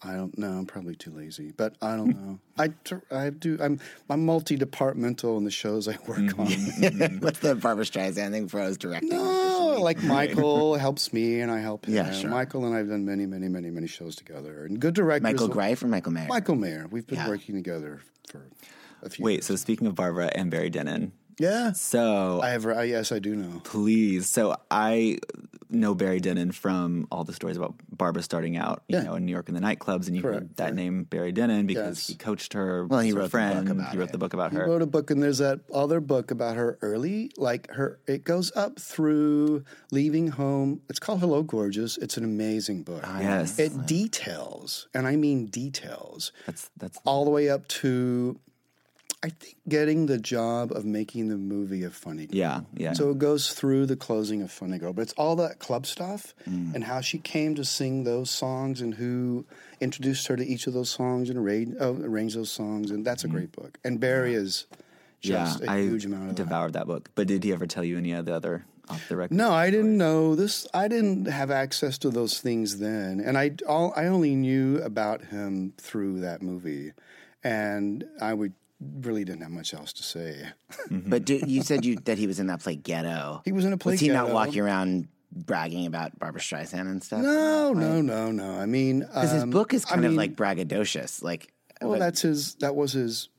I 0.03 0.13
don't 0.13 0.35
know. 0.37 0.49
I'm 0.49 0.65
probably 0.65 0.95
too 0.95 1.11
lazy, 1.11 1.51
but 1.55 1.75
I 1.81 1.95
don't 1.95 2.09
know. 2.09 2.39
I, 2.57 2.69
I 3.15 3.29
do. 3.29 3.57
I'm 3.61 3.79
I'm 4.09 4.25
multi-departmental 4.25 5.37
in 5.37 5.43
the 5.43 5.51
shows 5.51 5.87
I 5.87 5.97
work 6.07 6.17
Mm-hmm. 6.19 7.03
on. 7.03 7.17
What's 7.19 7.39
the 7.39 7.53
Barbra 7.55 7.85
Streisand 7.85 8.31
thing 8.31 8.47
for 8.47 8.59
I 8.59 8.65
was 8.67 8.77
directing? 8.77 9.09
no, 9.09 9.77
like 9.79 10.01
Michael 10.03 10.75
helps 10.87 11.13
me, 11.13 11.39
and 11.41 11.51
I 11.51 11.59
help 11.59 11.85
him. 11.85 11.93
Yeah, 11.93 12.11
sure. 12.13 12.29
Michael 12.31 12.65
and 12.65 12.75
I've 12.75 12.89
done 12.89 13.05
many, 13.05 13.25
many, 13.27 13.47
many, 13.47 13.69
many 13.69 13.87
shows 13.87 14.15
together, 14.15 14.65
and 14.65 14.79
good 14.79 14.95
directors. 14.95 15.23
Michael 15.31 15.47
Greif 15.47 15.83
or 15.83 15.87
Michael 15.87 16.13
Mayer? 16.13 16.27
Michael 16.27 16.55
Mayer. 16.55 16.87
We've 16.89 17.05
been 17.05 17.17
Yeah. 17.19 17.27
working 17.29 17.53
together 17.55 17.99
for 18.27 18.41
a 19.03 19.09
few. 19.09 19.23
Wait, 19.23 19.43
so 19.43 19.55
speaking 19.55 19.85
of 19.87 19.93
Barbra 19.95 20.31
and 20.33 20.49
Barry 20.49 20.71
Dennen, 20.71 21.11
yeah. 21.37 21.73
so 21.73 22.41
I 22.41 22.49
have. 22.49 22.65
I, 22.65 22.83
yes, 22.83 23.11
I 23.11 23.19
do 23.19 23.35
know. 23.35 23.61
please, 23.63 24.27
so 24.27 24.55
I 24.71 25.19
know 25.71 25.95
Barry 25.95 26.19
Dennen 26.21 26.53
from 26.53 27.07
all 27.11 27.23
the 27.23 27.33
stories 27.33 27.57
about 27.57 27.75
Barbra 27.89 28.21
starting 28.21 28.57
out, 28.57 28.83
you 28.87 28.97
Yeah. 28.97 29.03
know, 29.03 29.15
in 29.15 29.25
New 29.25 29.31
York 29.31 29.47
in 29.49 29.55
the 29.55 29.61
nightclubs, 29.61 30.07
and 30.07 30.15
you 30.15 30.21
heard 30.21 30.49
that 30.57 30.63
correct. 30.63 30.75
name 30.75 31.03
Barry 31.05 31.31
Dennen 31.33 31.65
because 31.67 31.97
Yes. 31.99 32.07
he 32.07 32.15
coached 32.15 32.53
her. 32.53 32.85
Well, 32.87 32.99
he 32.99 33.13
was 33.13 33.13
her 33.13 33.19
wrote 33.21 33.23
the 33.23 33.23
book 33.23 33.31
friend. 33.31 33.71
about 33.79 33.91
he 33.91 33.97
wrote 33.97 34.09
it. 34.09 34.11
the 34.11 34.17
book 34.17 34.33
about 34.33 34.51
He 34.51 34.57
her. 34.57 34.65
He 34.65 34.69
wrote 34.71 34.81
a 34.81 34.85
book, 34.87 35.11
and 35.11 35.21
there's 35.23 35.37
that 35.39 35.61
other 35.73 35.99
book 35.99 36.31
about 36.31 36.55
her 36.57 36.77
early, 36.81 37.31
like 37.37 37.69
her. 37.71 37.99
It 38.07 38.23
goes 38.23 38.51
up 38.55 38.79
through 38.79 39.63
leaving 39.91 40.27
home. 40.27 40.81
It's 40.89 40.99
called 40.99 41.19
Hello, 41.19 41.43
Gorgeous. 41.43 41.97
It's 41.97 42.17
an 42.17 42.23
amazing 42.23 42.83
book. 42.83 43.01
Ah, 43.03 43.19
yes. 43.19 43.57
it 43.59 43.85
details, 43.85 44.87
and 44.93 45.07
I 45.07 45.15
mean 45.15 45.45
details, 45.47 46.31
That's 46.45 46.69
that's 46.77 46.97
all 47.05 47.23
the 47.25 47.31
way 47.31 47.49
up 47.49 47.67
to, 47.69 48.39
I 49.23 49.29
think, 49.29 49.55
getting 49.69 50.07
the 50.07 50.17
job 50.17 50.71
of 50.71 50.83
making 50.83 51.27
the 51.29 51.37
movie 51.37 51.83
of 51.83 51.93
Funny 51.93 52.25
Girl. 52.25 52.35
yeah, 52.37 52.61
yeah. 52.75 52.93
So 52.93 53.11
it 53.11 53.19
goes 53.19 53.51
through 53.53 53.85
the 53.85 53.95
closing 53.95 54.41
of 54.41 54.51
Funny 54.51 54.79
Girl, 54.79 54.93
but 54.93 55.03
it's 55.03 55.13
all 55.13 55.35
that 55.35 55.59
club 55.59 55.85
stuff 55.85 56.33
Mm. 56.49 56.73
and 56.73 56.83
how 56.83 57.01
she 57.01 57.19
came 57.19 57.53
to 57.55 57.63
sing 57.63 58.03
those 58.03 58.31
songs 58.31 58.81
and 58.81 58.95
who 58.95 59.45
introduced 59.79 60.25
her 60.27 60.35
to 60.35 60.43
each 60.45 60.65
of 60.65 60.73
those 60.73 60.89
songs 60.89 61.29
and 61.29 61.37
arranged, 61.37 61.77
oh, 61.79 61.97
arranged 62.01 62.35
those 62.35 62.51
songs. 62.51 62.89
And 62.89 63.05
that's 63.05 63.23
a 63.23 63.27
great 63.27 63.51
book. 63.51 63.77
And 63.83 63.99
Barry 63.99 64.33
is 64.33 64.65
just 65.21 65.59
Mm. 65.59 65.65
yeah, 65.65 65.71
a 65.71 65.75
I 65.77 65.81
huge 65.83 66.05
amount 66.05 66.29
of 66.31 66.35
that. 66.35 66.43
devoured 66.43 66.73
that 66.73 66.87
book. 66.87 67.11
But 67.13 67.27
did 67.27 67.43
he 67.43 67.53
ever 67.53 67.67
tell 67.67 67.83
you 67.83 67.97
any 67.99 68.13
of 68.13 68.25
the 68.25 68.33
other 68.33 68.65
off 68.89 69.07
the 69.07 69.15
record? 69.17 69.35
No, 69.37 69.51
I 69.51 69.69
didn't 69.69 69.97
know 69.97 70.33
this. 70.33 70.65
I 70.73 70.87
didn't 70.87 71.25
have 71.27 71.51
access 71.51 71.99
to 71.99 72.09
those 72.09 72.39
things 72.41 72.79
then, 72.79 73.19
and 73.19 73.37
I 73.37 73.51
all 73.69 73.93
I 73.95 74.07
only 74.07 74.33
knew 74.35 74.79
about 74.81 75.25
him 75.25 75.73
through 75.77 76.21
that 76.21 76.41
movie, 76.41 76.93
and 77.43 78.03
I 78.19 78.33
would 78.33 78.53
really 79.01 79.23
didn't 79.23 79.41
have 79.41 79.51
much 79.51 79.73
else 79.73 79.93
to 79.93 80.03
say. 80.03 80.49
But 80.89 81.25
do, 81.25 81.39
you 81.45 81.61
said 81.63 81.85
you 81.85 81.95
that 82.05 82.17
he 82.17 82.27
was 82.27 82.39
in 82.39 82.47
that 82.47 82.61
play 82.61 82.75
Ghetto. 82.75 83.41
He 83.45 83.51
was 83.51 83.65
in 83.65 83.73
a 83.73 83.77
play 83.77 83.93
Was 83.93 83.99
he 83.99 84.09
not 84.09 84.31
walking 84.31 84.59
around 84.61 85.07
bragging 85.31 85.85
about 85.85 86.17
Barbra 86.19 86.41
Streisand 86.41 86.81
and 86.81 87.03
stuff? 87.03 87.21
No, 87.21 87.73
no, 87.73 88.01
no, 88.01 88.31
no. 88.31 88.51
I 88.59 88.65
mean, 88.65 88.99
Because 89.01 89.31
his 89.31 89.43
um, 89.43 89.49
book 89.51 89.73
is 89.73 89.85
I 89.85 89.89
kind 89.91 90.05
of 90.05 90.13
like 90.13 90.35
braggadocious. 90.35 91.23
Like, 91.23 91.53
Well, 91.81 91.91
but- 91.91 91.99
that's 91.99 92.21
his. 92.21 92.55
That 92.55 92.75
was 92.75 92.93
his. 92.93 93.29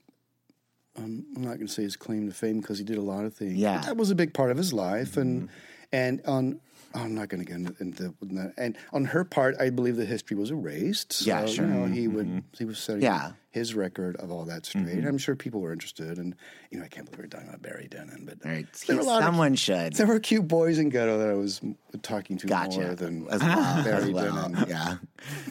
Um, 0.97 1.24
I'm 1.36 1.43
not 1.43 1.55
going 1.57 1.66
to 1.66 1.72
say 1.72 1.82
his 1.82 1.97
claim 1.97 2.28
to 2.28 2.34
fame 2.34 2.61
because 2.61 2.76
he 2.78 2.84
did 2.84 2.99
a 2.99 3.03
lot 3.03 3.24
of 3.24 3.32
things. 3.34 3.55
Yeah. 3.55 3.80
that 3.80 3.97
was 3.97 4.11
a 4.11 4.14
big 4.14 4.34
part 4.34 4.51
of 4.51 4.59
his 4.59 4.72
life, 4.72 5.16
and 5.16 5.49
and 5.93 6.20
on. 6.26 6.61
I'm 6.95 7.14
not 7.14 7.28
going 7.28 7.45
to 7.45 7.51
get 7.51 7.57
into, 7.57 7.74
into 7.80 8.14
that. 8.34 8.55
And 8.57 8.76
on 8.93 9.05
her 9.07 9.24
part, 9.24 9.57
I 9.61 9.70
believe 9.70 9.97
the 9.97 10.05
history 10.05 10.36
was 10.36 10.51
erased. 10.51 11.12
So, 11.12 11.26
Yeah, 11.26 11.47
sure. 11.47 11.66
You 11.66 11.72
know, 11.72 11.86
he 11.86 12.09
would 12.09 12.26
mm-hmm. 12.26 12.38
he 12.57 12.64
was 12.64 12.78
setting 12.78 13.03
Yeah. 13.03 13.32
his 13.51 13.74
record 13.74 14.16
of 14.16 14.30
all 14.30 14.45
that 14.45 14.66
straight. 14.66 14.86
Mm-hmm. 14.86 15.07
I'm 15.09 15.18
sure 15.18 15.34
people 15.36 15.61
were 15.61 15.72
interested, 15.72 16.18
and 16.18 16.34
you 16.70 16.78
know, 16.78 16.84
I 16.84 16.88
can't 16.88 17.05
believe 17.07 17.20
we're 17.24 17.26
talking 17.28 17.49
about 17.49 17.62
Barry 17.62 17.88
Dennen, 17.90 18.24
but 18.26 18.38
right, 18.45 18.66
there 18.86 18.97
were 18.97 19.03
a 19.03 19.05
lot 19.07 19.18
of- 19.22 19.26
someone 19.26 19.55
should. 19.55 19.95
there 19.95 20.07
were 20.07 20.20
cute 20.20 20.49
boys 20.49 20.78
in 20.78 20.88
ghetto 20.88 21.18
that 21.18 21.28
I 21.30 21.34
was 21.34 21.61
talking 22.03 22.36
to 22.38 22.47
Gotcha. 22.47 22.80
more 22.80 22.95
than 22.95 23.26
As 23.28 23.43
well, 23.43 23.84
Barry 23.84 24.03
as 24.05 24.11
well, 24.11 24.34
Dennen. 24.49 24.68
Yeah. 24.68 24.97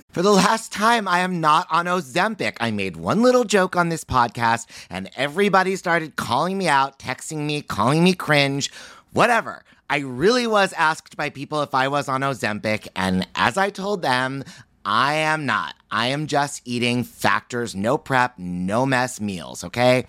For 0.10 0.22
the 0.22 0.32
last 0.32 0.72
time, 0.72 1.08
I 1.08 1.20
am 1.20 1.39
not 1.39 1.68
on 1.70 1.86
Ozempic. 1.86 2.58
I 2.60 2.72
made 2.72 2.98
one 2.98 3.22
little 3.22 3.44
joke 3.46 3.76
on 3.76 3.89
this 3.89 4.04
podcast, 4.04 4.68
and 4.89 5.10
everybody 5.16 5.76
started 5.76 6.16
calling 6.16 6.58
me 6.58 6.68
out, 6.68 7.00
texting 7.00 7.46
me, 7.46 7.62
calling 7.62 8.04
me 8.04 8.14
cringe, 8.14 8.72
whatever. 9.14 9.64
I 9.92 9.98
really 9.98 10.48
was 10.48 10.72
asked 10.72 11.18
by 11.18 11.30
people 11.30 11.62
if 11.64 11.76
I 11.76 11.89
was 11.89 12.08
on 12.08 12.22
Ozempic, 12.22 12.88
and 12.96 13.28
as 13.36 13.58
I 13.58 13.70
told 13.70 14.02
them, 14.02 14.46
I 14.86 15.16
am 15.16 15.46
not. 15.46 15.76
I 15.92 16.08
am 16.08 16.28
just 16.28 16.62
eating 16.64 17.04
factors, 17.04 17.76
no 17.76 17.98
prep, 17.98 18.39
no 18.39 18.86
mess 18.86 19.20
meals, 19.20 19.64
okay? 19.66 20.06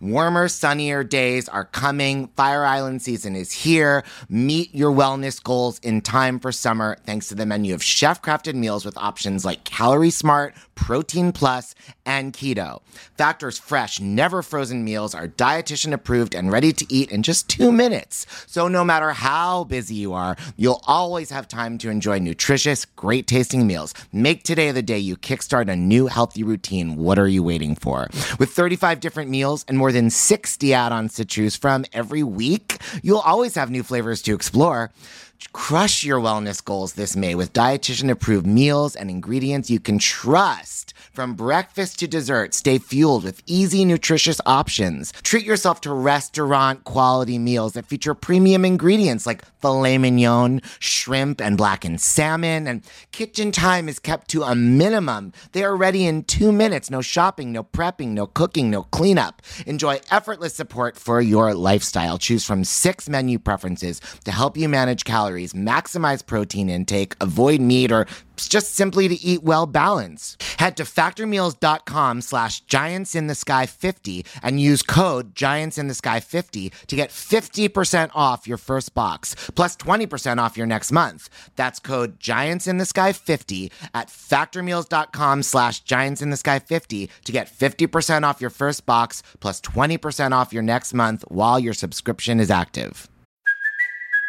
Warmer, 0.00 0.48
sunnier 0.48 1.04
days 1.04 1.46
are 1.48 1.66
coming. 1.66 2.28
Fire 2.28 2.64
Island 2.64 3.02
season 3.02 3.36
is 3.36 3.52
here. 3.52 4.02
Meet 4.30 4.74
your 4.74 4.92
wellness 4.92 5.42
goals 5.42 5.78
in 5.80 6.00
time 6.00 6.40
for 6.40 6.52
summer 6.52 6.96
thanks 7.04 7.28
to 7.28 7.34
the 7.34 7.44
menu 7.44 7.74
of 7.74 7.82
chef 7.82 8.22
crafted 8.22 8.54
meals 8.54 8.86
with 8.86 8.96
options 8.96 9.44
like 9.44 9.64
Calorie 9.64 10.10
Smart, 10.10 10.54
Protein 10.74 11.32
Plus, 11.32 11.74
and 12.06 12.32
Keto. 12.32 12.80
Factor's 13.18 13.58
fresh, 13.58 14.00
never 14.00 14.42
frozen 14.42 14.84
meals 14.84 15.14
are 15.14 15.28
dietitian 15.28 15.92
approved 15.92 16.34
and 16.34 16.50
ready 16.50 16.72
to 16.72 16.86
eat 16.88 17.10
in 17.10 17.22
just 17.22 17.48
two 17.48 17.70
minutes. 17.72 18.26
So 18.46 18.68
no 18.68 18.84
matter 18.84 19.10
how 19.10 19.64
busy 19.64 19.96
you 19.96 20.14
are, 20.14 20.36
you'll 20.56 20.82
always 20.86 21.30
have 21.30 21.48
time 21.48 21.76
to 21.78 21.90
enjoy 21.90 22.18
nutritious, 22.20 22.84
great 22.84 23.26
tasting 23.26 23.66
meals. 23.66 23.92
Make 24.12 24.42
today 24.42 24.70
the 24.70 24.82
day 24.82 24.98
you 24.98 25.16
kickstart 25.26 25.68
a 25.68 25.74
new 25.74 26.06
healthy 26.06 26.44
routine. 26.44 26.94
What 26.94 27.18
are 27.18 27.26
you 27.26 27.42
waiting 27.42 27.74
for? 27.74 28.08
With 28.38 28.50
35 28.50 29.00
different 29.00 29.28
meals 29.28 29.64
and 29.66 29.76
more 29.76 29.90
than 29.90 30.08
60 30.08 30.72
add 30.72 30.92
ons 30.92 31.14
to 31.14 31.24
choose 31.24 31.56
from 31.56 31.84
every 31.92 32.22
week, 32.22 32.78
you'll 33.02 33.18
always 33.18 33.56
have 33.56 33.68
new 33.68 33.82
flavors 33.82 34.22
to 34.22 34.34
explore. 34.34 34.92
Crush 35.52 36.04
your 36.04 36.20
wellness 36.20 36.64
goals 36.64 36.94
this 36.94 37.16
May 37.16 37.34
with 37.34 37.52
dietitian 37.52 38.10
approved 38.10 38.46
meals 38.46 38.96
and 38.96 39.10
ingredients 39.10 39.70
you 39.70 39.80
can 39.80 39.98
trust. 39.98 40.94
From 41.12 41.34
breakfast 41.34 41.98
to 42.00 42.06
dessert, 42.06 42.54
stay 42.54 42.78
fueled 42.78 43.24
with 43.24 43.42
easy, 43.46 43.84
nutritious 43.84 44.40
options. 44.44 45.12
Treat 45.22 45.44
yourself 45.44 45.80
to 45.82 45.92
restaurant 45.92 46.84
quality 46.84 47.38
meals 47.38 47.72
that 47.72 47.86
feature 47.86 48.14
premium 48.14 48.64
ingredients 48.64 49.26
like 49.26 49.44
filet 49.60 49.98
mignon, 49.98 50.60
shrimp, 50.78 51.40
and 51.40 51.56
blackened 51.56 52.00
salmon. 52.00 52.66
And 52.66 52.82
kitchen 53.12 53.50
time 53.50 53.88
is 53.88 53.98
kept 53.98 54.28
to 54.30 54.42
a 54.42 54.54
minimum. 54.54 55.32
They 55.52 55.64
are 55.64 55.76
ready 55.76 56.06
in 56.06 56.24
two 56.24 56.52
minutes. 56.52 56.90
No 56.90 57.00
shopping, 57.00 57.50
no 57.50 57.64
prepping, 57.64 58.08
no 58.08 58.26
cooking, 58.26 58.70
no 58.70 58.82
cleanup. 58.84 59.42
Enjoy 59.66 60.00
effortless 60.10 60.54
support 60.54 60.96
for 60.96 61.20
your 61.20 61.54
lifestyle. 61.54 62.18
Choose 62.18 62.44
from 62.44 62.62
six 62.62 63.08
menu 63.08 63.38
preferences 63.38 64.00
to 64.24 64.32
help 64.32 64.56
you 64.56 64.68
manage 64.68 65.04
calories, 65.04 65.25
maximize 65.54 66.24
protein 66.24 66.68
intake, 66.68 67.14
avoid 67.20 67.60
meat, 67.60 67.92
or 67.92 68.06
just 68.36 68.74
simply 68.74 69.08
to 69.08 69.14
eat 69.14 69.42
well 69.42 69.66
balanced. 69.66 70.42
Head 70.58 70.76
to 70.76 70.84
factormeals.com 70.84 72.20
slash 72.20 72.60
giants 72.60 73.14
in 73.14 73.26
the 73.26 73.34
sky 73.34 73.66
50 73.66 74.24
and 74.42 74.60
use 74.60 74.82
code 74.82 75.34
giants 75.34 75.78
in 75.78 75.88
the 75.88 75.94
sky 75.94 76.20
50 76.20 76.70
to 76.86 76.96
get 76.96 77.10
50% 77.10 78.10
off 78.14 78.46
your 78.46 78.58
first 78.58 78.94
box 78.94 79.34
plus 79.54 79.76
20% 79.76 80.38
off 80.38 80.56
your 80.56 80.66
next 80.66 80.92
month. 80.92 81.28
That's 81.56 81.78
code 81.78 82.20
giants 82.20 82.66
in 82.66 82.78
the 82.78 82.86
sky 82.86 83.12
50 83.12 83.72
at 83.94 84.08
factormeals.com 84.08 85.42
slash 85.42 85.80
giants 85.80 86.22
in 86.22 86.30
the 86.30 86.36
sky 86.36 86.58
50 86.58 87.10
to 87.24 87.32
get 87.32 87.48
50% 87.48 88.22
off 88.22 88.40
your 88.40 88.50
first 88.50 88.86
box 88.86 89.22
plus 89.40 89.60
20% 89.60 90.32
off 90.32 90.52
your 90.52 90.62
next 90.62 90.94
month 90.94 91.24
while 91.28 91.58
your 91.58 91.74
subscription 91.74 92.40
is 92.40 92.50
active. 92.50 93.08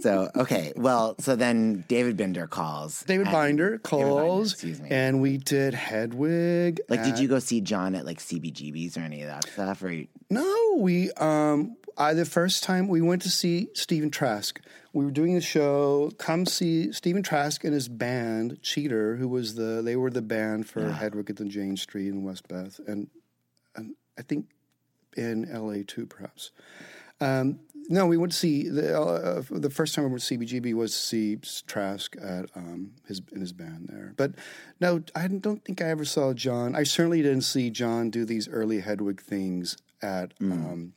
So, 0.00 0.30
okay. 0.36 0.72
Well, 0.76 1.14
so 1.20 1.36
then 1.36 1.84
David 1.88 2.16
Binder 2.16 2.46
calls. 2.46 3.02
David 3.04 3.26
Binder 3.26 3.70
David 3.70 3.82
calls, 3.82 4.52
excuse 4.52 4.80
me. 4.80 4.88
and 4.90 5.20
we 5.20 5.38
did 5.38 5.74
Hedwig. 5.74 6.80
Like, 6.88 7.04
did 7.04 7.18
you 7.18 7.28
go 7.28 7.38
see 7.38 7.60
John 7.60 7.94
at 7.94 8.04
like 8.04 8.18
CBGB's 8.18 8.96
or 8.96 9.00
any 9.00 9.22
of 9.22 9.28
that 9.28 9.44
stuff? 9.48 9.82
Or 9.82 9.90
you- 9.90 10.08
No, 10.30 10.76
we 10.78 11.10
um 11.12 11.76
I 11.96 12.12
the 12.14 12.24
first 12.24 12.64
time 12.64 12.88
we 12.88 13.00
went 13.00 13.22
to 13.22 13.30
see 13.30 13.68
Stephen 13.74 14.10
Trask. 14.10 14.60
We 14.92 15.04
were 15.04 15.10
doing 15.10 15.34
the 15.34 15.40
show. 15.40 16.10
Come 16.18 16.44
see 16.46 16.92
Stephen 16.92 17.22
Trask 17.22 17.62
and 17.64 17.72
his 17.74 17.88
band 17.88 18.60
Cheater, 18.62 19.16
who 19.16 19.28
was 19.28 19.54
the 19.54 19.80
they 19.82 19.96
were 19.96 20.10
the 20.10 20.22
band 20.22 20.68
for 20.68 20.88
Hedwig 20.90 21.30
at 21.30 21.36
the 21.36 21.44
Jane 21.44 21.76
Street 21.76 22.08
in 22.08 22.22
Westbeth, 22.24 22.80
and, 22.86 23.08
and 23.76 23.94
I 24.18 24.22
think 24.22 24.46
in 25.16 25.48
L.A. 25.50 25.82
too, 25.84 26.06
perhaps. 26.06 26.50
Um, 27.20 27.60
no, 27.88 28.06
we 28.06 28.16
went 28.16 28.32
to 28.32 28.38
see 28.38 28.68
the 28.68 28.98
uh, 29.00 29.42
the 29.50 29.70
first 29.70 29.94
time 29.94 30.04
we 30.04 30.10
went 30.10 30.22
to 30.22 30.38
CBGB 30.38 30.74
was 30.74 30.92
to 30.92 30.98
see 30.98 31.38
Trask 31.66 32.16
at 32.20 32.50
um, 32.54 32.92
his 33.06 33.20
in 33.32 33.40
his 33.40 33.52
band 33.52 33.88
there. 33.92 34.12
But 34.16 34.32
no, 34.80 35.02
I 35.14 35.28
don't 35.28 35.64
think 35.64 35.82
I 35.82 35.86
ever 35.86 36.04
saw 36.04 36.32
John. 36.32 36.74
I 36.74 36.82
certainly 36.84 37.22
didn't 37.22 37.42
see 37.42 37.70
John 37.70 38.10
do 38.10 38.24
these 38.24 38.48
early 38.48 38.80
Hedwig 38.80 39.20
things 39.20 39.76
at 40.02 40.34
um, 40.40 40.92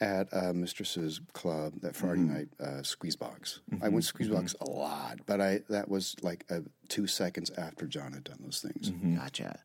at 0.00 0.28
uh, 0.32 0.52
Mistress's 0.52 1.20
Club 1.32 1.74
that 1.80 1.94
Friday 1.96 2.22
night 2.22 2.48
uh, 2.60 2.82
Squeezebox. 2.82 3.60
I 3.82 3.88
went 3.88 4.04
to 4.04 4.12
Squeezebox 4.12 4.60
a 4.60 4.70
lot, 4.70 5.20
but 5.26 5.40
I 5.40 5.60
that 5.70 5.88
was 5.88 6.16
like 6.22 6.44
uh, 6.50 6.60
two 6.88 7.06
seconds 7.06 7.50
after 7.56 7.86
John 7.86 8.12
had 8.12 8.24
done 8.24 8.38
those 8.42 8.60
things. 8.60 8.90
Gotcha. 9.16 9.60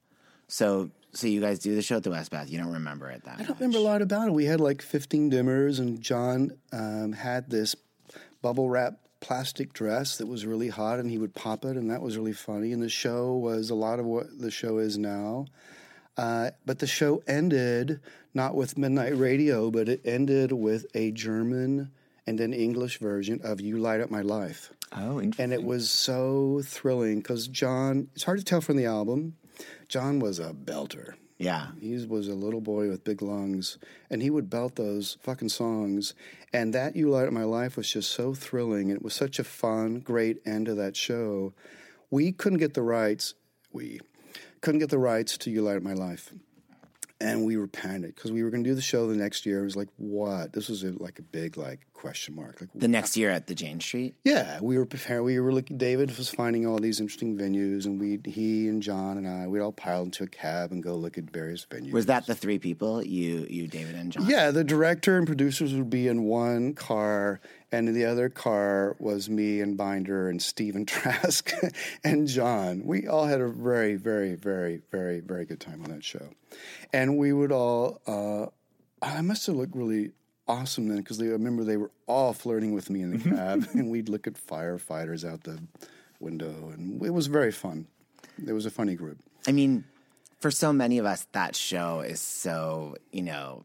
So, 0.50 0.90
so 1.14 1.28
you 1.28 1.40
guys 1.40 1.60
do 1.60 1.76
the 1.76 1.82
show 1.82 1.98
at 1.98 2.04
the 2.04 2.10
Westbeth. 2.10 2.50
You 2.50 2.58
don't 2.58 2.74
remember 2.74 3.10
it 3.10 3.24
that 3.24 3.40
I 3.40 3.44
don't 3.44 3.60
remember 3.60 3.78
a 3.78 3.82
lot 3.82 4.02
about 4.02 4.28
it. 4.28 4.34
We 4.34 4.46
had 4.46 4.60
like 4.60 4.82
15 4.82 5.32
dimmers, 5.32 5.80
and 5.80 6.02
John 6.02 6.52
um, 6.74 7.14
had 7.14 7.50
this 7.50 7.76
bubble 8.42 8.70
wrap 8.70 9.00
plastic 9.22 9.74
dress 9.74 10.18
that 10.18 10.28
was 10.28 10.46
really 10.46 10.70
hot, 10.70 11.00
and 11.00 11.10
he 11.10 11.18
would 11.18 11.36
pop 11.36 11.66
it, 11.66 11.78
and 11.78 11.92
that 11.92 12.02
was 12.02 12.18
really 12.18 12.34
funny. 12.34 12.72
And 12.72 12.82
the 12.82 12.90
show 12.90 13.34
was 13.34 13.70
a 13.70 13.76
lot 13.76 14.00
of 14.00 14.06
what 14.06 14.40
the 14.40 14.52
show 14.52 14.80
is 14.80 14.98
now. 14.98 15.46
Uh, 16.18 16.52
but 16.66 16.80
the 16.80 16.88
show 16.88 17.22
ended 17.28 18.02
not 18.34 18.56
with 18.56 18.78
Midnight 18.78 19.18
Radio, 19.18 19.72
but 19.72 19.88
it 19.88 20.02
ended 20.04 20.52
with 20.52 20.86
a 20.94 21.12
German 21.12 21.92
and 22.26 22.40
an 22.42 22.54
English 22.54 22.98
version 22.98 23.40
of 23.44 23.62
"You 23.62 23.78
Light 23.78 24.02
Up 24.02 24.10
My 24.10 24.22
Life." 24.22 24.74
Oh, 24.92 25.22
interesting. 25.22 25.44
And 25.44 25.54
it 25.54 25.64
was 25.64 25.90
so 25.92 26.62
thrilling 26.64 27.20
because 27.20 27.48
John. 27.48 28.10
It's 28.16 28.24
hard 28.24 28.40
to 28.40 28.46
tell 28.46 28.62
from 28.62 28.78
the 28.78 28.86
album. 28.86 29.36
John 29.88 30.20
was 30.20 30.40
a 30.40 30.54
belter. 30.54 31.16
Yeah. 31.38 31.68
He 31.80 32.06
was 32.06 32.28
a 32.28 32.36
little 32.36 32.60
boy 32.60 32.90
with 32.90 33.06
big 33.06 33.22
lungs, 33.22 33.78
and 34.10 34.22
he 34.22 34.30
would 34.30 34.50
belt 34.50 34.76
those 34.76 35.18
fucking 35.22 35.50
songs. 35.50 36.14
And 36.52 36.74
that 36.74 36.96
You 36.98 37.10
Light 37.10 37.28
Up 37.28 37.34
My 37.34 37.46
Life 37.46 37.78
was 37.78 37.90
just 37.90 38.12
so 38.12 38.34
thrilling, 38.34 38.90
and 38.90 38.98
it 38.98 39.04
was 39.04 39.14
such 39.14 39.40
a 39.40 39.44
fun, 39.46 40.00
great 40.00 40.42
end 40.46 40.66
to 40.66 40.76
that 40.76 40.98
show. 40.98 41.54
We 42.12 42.34
couldn't 42.34 42.60
get 42.60 42.74
the 42.74 42.82
rights. 42.82 43.36
We 43.72 44.02
couldn't 44.62 44.80
get 44.80 44.90
the 44.90 44.98
rights 44.98 45.38
to 45.40 45.50
You 45.50 45.62
Light 45.62 45.78
Up 45.78 45.84
My 45.84 45.94
Life. 45.94 46.34
And 47.22 47.44
we 47.46 47.58
were 47.58 47.68
panicked 47.68 48.16
because 48.16 48.32
we 48.32 48.44
were 48.44 48.50
going 48.50 48.64
to 48.64 48.70
do 48.70 48.74
the 48.76 48.82
show 48.82 49.06
the 49.08 49.16
next 49.16 49.46
year. 49.46 49.60
It 49.60 49.66
was 49.66 49.76
like, 49.76 49.90
what? 49.98 50.54
This 50.54 50.70
was 50.70 50.84
a, 50.84 50.92
like 51.04 51.20
a 51.20 51.22
big 51.22 51.58
like 51.58 51.82
question 51.92 52.34
mark. 52.34 52.62
Like 52.62 52.70
The 52.74 52.88
next 52.88 53.18
year 53.18 53.30
at 53.30 53.48
the 53.48 53.54
Jane 53.56 53.82
Street. 53.82 54.16
yeah, 54.24 54.60
we 54.62 54.78
were 54.78 54.86
preparing. 54.86 55.26
We 55.26 55.38
were 55.42 55.52
looking. 55.52 55.78
David 55.78 56.18
was 56.18 56.30
finding 56.30 56.66
all 56.66 56.78
these 56.80 57.02
interesting 57.02 57.38
venues, 57.38 57.86
and 57.86 58.00
we, 58.00 58.20
he 58.24 58.70
and 58.70 58.82
John 58.82 59.18
and 59.18 59.28
I, 59.28 59.48
we'd 59.48 59.60
all 59.60 59.74
pile 59.74 60.04
into 60.04 60.24
a 60.24 60.28
cab 60.28 60.72
and 60.72 60.82
go 60.82 60.96
look 60.96 61.18
at 61.18 61.26
various 61.30 61.66
venues. 61.66 61.92
Was 61.92 62.06
that 62.06 62.26
the 62.26 62.36
three 62.36 62.58
people? 62.58 63.04
You, 63.06 63.46
you, 63.50 63.68
David, 63.68 63.96
and 63.96 64.14
John. 64.14 64.26
Yeah, 64.26 64.52
the 64.52 64.64
director 64.64 65.18
and 65.18 65.28
producers 65.28 65.74
would 65.74 65.90
be 65.90 66.08
in 66.08 66.24
one 66.24 66.74
car, 66.74 67.42
and 67.72 67.88
in 67.88 67.94
the 67.94 68.06
other 68.06 68.30
car 68.30 68.96
was 69.00 69.30
me 69.30 69.62
and 69.62 69.78
Binder 69.78 70.30
and 70.30 70.42
Stephen 70.42 70.86
Trask 70.88 71.52
and 72.04 72.28
John. 72.28 72.84
We 72.86 73.08
all 73.08 73.26
had 73.26 73.42
a 73.42 73.48
very, 73.48 73.96
very, 73.96 74.36
very, 74.36 74.82
very, 74.92 75.20
very 75.20 75.46
good 75.46 75.60
time 75.60 75.84
on 75.84 75.92
that 75.92 76.04
show, 76.04 76.30
and 76.94 77.18
we 77.18 77.34
would 77.34 77.52
all. 77.52 78.02
Uh, 78.08 78.48
I 79.02 79.22
must 79.22 79.46
have 79.48 79.56
looked 79.56 79.76
really 79.76 80.12
awesome 80.48 80.88
then 80.88 80.98
because 80.98 81.22
I 81.22 81.26
remember 81.26 81.64
they 81.64 81.78
were 81.78 81.92
all 82.08 82.34
flirting 82.34 82.74
with 82.74 82.90
me 82.90 83.02
in 83.02 83.12
the 83.12 83.30
cab, 83.30 83.68
and 83.74 83.90
we'd 83.90 84.10
look 84.10 84.28
at 84.28 84.34
firefighters 84.34 85.30
out 85.30 85.44
the 85.44 85.60
window, 86.20 86.72
and 86.74 87.04
it 87.06 87.12
was 87.12 87.28
very 87.28 87.52
fun. 87.52 87.88
It 88.46 88.54
was 88.54 88.66
a 88.66 88.72
funny 88.72 88.96
group. 88.96 89.20
I 89.48 89.52
mean, 89.52 89.86
for 90.40 90.52
so 90.52 90.74
many 90.74 90.98
of 90.98 91.06
us, 91.06 91.28
that 91.34 91.56
show 91.56 92.02
is 92.02 92.20
so 92.20 92.98
you 93.12 93.22
know 93.22 93.64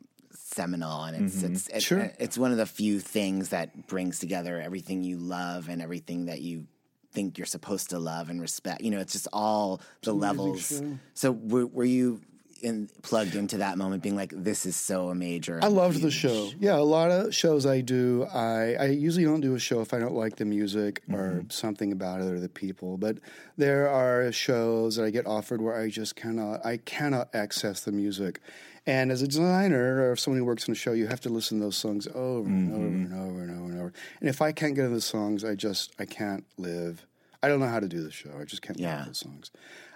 seminal, 0.55 1.05
and 1.05 1.25
it's 1.25 1.37
Mhm. 1.43 1.51
it's 1.51 1.69
it's, 1.69 1.85
Sure. 1.85 2.13
it's 2.19 2.39
one 2.39 2.53
of 2.53 2.59
the 2.59 2.67
few 2.67 3.01
things 3.01 3.49
that 3.51 3.87
brings 3.87 4.19
together 4.19 4.61
everything 4.61 5.03
you 5.03 5.17
love 5.19 5.69
and 5.69 5.83
everything 5.83 6.27
that 6.27 6.41
you 6.41 6.67
think 7.13 7.39
you're 7.39 7.47
supposed 7.47 7.91
to 7.91 7.99
love 7.99 8.29
and 8.31 8.41
respect. 8.41 8.81
You 8.83 8.91
know, 8.91 9.01
it's 9.01 9.13
just 9.13 9.29
all 9.33 9.81
the 10.03 10.13
levels. 10.15 10.83
So 11.15 11.33
were, 11.33 11.67
were 11.67 11.85
you? 11.85 12.21
in, 12.63 12.89
plugged 13.03 13.35
into 13.35 13.59
that 13.59 13.77
moment, 13.77 14.03
being 14.03 14.17
like, 14.17 14.33
"This 14.35 14.65
is 14.65 14.75
so 14.75 15.11
a 15.11 15.15
major." 15.15 15.59
I 15.63 15.67
loved 15.67 16.01
the 16.01 16.11
show. 16.11 16.51
Yeah, 16.59 16.79
a 16.79 16.89
lot 16.99 17.11
of 17.11 17.35
shows 17.35 17.67
I 17.67 17.83
do. 17.83 18.25
I, 18.33 18.75
I 18.81 18.85
usually 18.87 19.25
don't 19.27 19.43
do 19.43 19.55
a 19.55 19.59
show 19.59 19.83
if 19.83 19.93
I 19.93 19.99
don't 19.99 20.15
like 20.15 20.37
the 20.37 20.47
music 20.47 21.03
or 21.13 21.45
something 21.51 21.93
about 21.93 22.23
it 22.23 22.33
or 22.33 22.41
the 22.41 22.49
people. 22.49 22.97
But 22.97 23.19
there 23.59 23.91
are 23.91 24.33
shows 24.33 24.97
that 24.97 25.05
I 25.05 25.11
get 25.11 25.27
offered 25.27 25.61
where 25.61 25.79
I 25.79 25.91
just 25.91 26.17
cannot. 26.17 26.65
I 26.65 26.79
cannot 26.79 27.29
access 27.35 27.81
the 27.81 27.93
music. 27.93 28.41
And 28.87 29.11
as 29.11 29.23
a 29.23 29.27
designer 29.29 30.03
or 30.03 30.13
if 30.13 30.21
someone 30.21 30.39
who 30.39 30.45
works 30.45 30.69
on 30.69 30.73
a 30.73 30.77
show, 30.77 30.93
you 30.93 31.07
have 31.07 31.21
to 31.23 31.31
listen 31.31 31.59
to 31.59 31.65
those 31.65 31.77
songs 31.77 32.07
over 32.15 32.47
and 32.49 32.73
over 32.73 32.85
and 32.85 33.15
over 33.15 33.41
and 33.43 33.51
over 33.51 33.71
and 33.71 33.81
over. 33.81 33.93
And 34.21 34.29
if 34.29 34.43
I 34.43 34.53
can't 34.53 34.75
get 34.75 34.85
into 34.85 34.95
the 34.97 35.01
songs, 35.01 35.43
I 35.45 35.55
just 35.55 35.93
I 35.99 36.05
can't 36.05 36.45
live. 36.59 37.07
I 37.43 37.49
don't 37.49 37.61
know 37.61 37.69
how 37.69 37.81
to 37.81 37.89
do 37.89 38.03
the 38.03 38.11
show. 38.11 38.31
I 38.39 38.45
just 38.45 38.63
can't 38.63 38.79
yeah. 38.79 39.05
those 39.07 39.19
songs. 39.19 39.51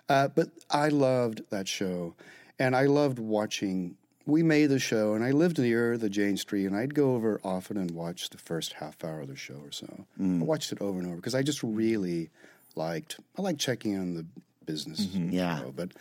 Uh, 0.08 0.28
but 0.28 0.48
I 0.70 0.88
loved 0.88 1.42
that 1.50 1.68
show, 1.68 2.14
and 2.58 2.74
I 2.74 2.86
loved 2.86 3.18
watching. 3.18 3.96
We 4.24 4.42
made 4.42 4.66
the 4.66 4.78
show, 4.78 5.14
and 5.14 5.22
I 5.24 5.32
lived 5.32 5.58
near 5.58 5.96
the 5.98 6.08
Jane 6.10 6.36
Street, 6.38 6.66
and 6.66 6.74
I'd 6.76 6.94
go 6.94 7.14
over 7.14 7.40
often 7.44 7.76
and 7.76 7.90
watch 7.90 8.30
the 8.30 8.38
first 8.38 8.74
half 8.74 9.02
hour 9.04 9.20
of 9.20 9.28
the 9.28 9.36
show 9.36 9.54
or 9.62 9.72
so. 9.72 10.06
I 10.20 10.42
watched 10.42 10.72
it 10.72 10.80
over 10.80 10.98
and 10.98 11.06
over 11.06 11.16
because 11.16 11.34
I 11.34 11.42
just 11.42 11.62
really 11.62 12.30
liked. 12.74 13.20
I 13.38 13.42
like 13.42 13.58
checking 13.58 13.98
on 13.98 14.14
the 14.14 14.24
business, 14.66 15.06
Mhm. 15.06 15.32
Yeah. 15.32 15.60
know, 15.60 15.72
but 15.74 15.92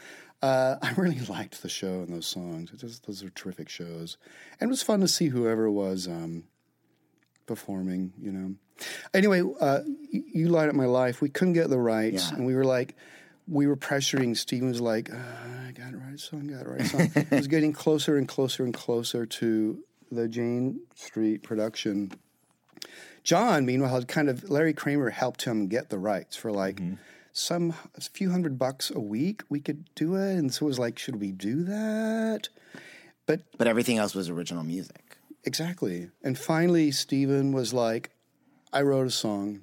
uh, 0.41 0.75
I 0.81 0.93
really 0.97 1.19
liked 1.21 1.61
the 1.61 1.69
show 1.69 2.01
and 2.01 2.13
those 2.13 2.27
songs. 2.27 2.71
It 2.73 2.79
just, 2.79 3.05
those 3.07 3.23
are 3.23 3.29
terrific 3.29 3.69
shows, 3.69 4.17
and 4.59 4.69
it 4.69 4.71
was 4.71 4.83
fun 4.83 4.99
to 5.01 5.07
see 5.07 5.27
whoever 5.27 5.69
was 5.69 6.07
um, 6.07 6.43
performing. 7.45 8.13
You 8.19 8.31
know. 8.31 8.55
Anyway, 9.13 9.41
uh, 9.59 9.79
you, 10.11 10.23
you 10.33 10.47
light 10.49 10.69
up 10.69 10.75
my 10.75 10.85
life. 10.85 11.21
We 11.21 11.29
couldn't 11.29 11.53
get 11.53 11.69
the 11.69 11.79
rights, 11.79 12.29
Yeah. 12.29 12.37
and 12.37 12.45
we 12.45 12.55
were 12.55 12.65
like, 12.65 12.95
we 13.47 13.65
were 13.65 13.77
pressuring. 13.77 14.35
Stephen 14.37 14.67
was 14.69 14.81
like, 14.81 15.11
uh, 15.11 15.15
I 15.67 15.71
got 15.71 15.91
to 15.91 15.97
write 15.97 16.13
a 16.13 16.17
song, 16.17 16.47
got 16.47 16.63
to 16.63 16.69
write 16.69 16.81
a 16.81 16.85
song. 16.85 17.11
it 17.15 17.31
was 17.31 17.47
getting 17.47 17.73
closer 17.73 18.17
and 18.17 18.27
closer 18.27 18.63
and 18.63 18.73
closer 18.73 19.25
to 19.25 19.83
the 20.11 20.27
Jane 20.27 20.81
Street 20.95 21.43
production. 21.43 22.11
John, 23.23 23.65
meanwhile, 23.65 23.93
had 23.93 24.07
kind 24.07 24.29
of 24.29 24.49
Larry 24.49 24.73
Kramer 24.73 25.09
helped 25.09 25.43
him 25.43 25.67
get 25.67 25.89
the 25.89 25.97
rights 25.97 26.35
for 26.37 26.51
like 26.51 26.79
some 27.37 27.73
a 27.95 28.01
few 28.01 28.31
hundred 28.31 28.57
bucks 28.57 28.91
a 28.91 28.99
week. 28.99 29.43
We 29.49 29.59
could 29.59 29.89
do 29.95 30.15
it, 30.15 30.37
and 30.37 30.53
so 30.53 30.65
it 30.65 30.69
was 30.69 30.79
like, 30.79 30.97
should 30.97 31.17
we 31.17 31.31
do 31.31 31.63
that? 31.63 32.49
But 33.25 33.41
but 33.57 33.67
everything 33.67 33.97
else 33.97 34.15
was 34.15 34.29
original 34.29 34.63
music. 34.63 35.17
Exactly. 35.43 36.09
And 36.23 36.37
finally, 36.37 36.91
Stephen 36.91 37.51
was 37.53 37.73
like, 37.73 38.11
I 38.73 38.81
wrote 38.81 39.07
a 39.07 39.11
song. 39.11 39.61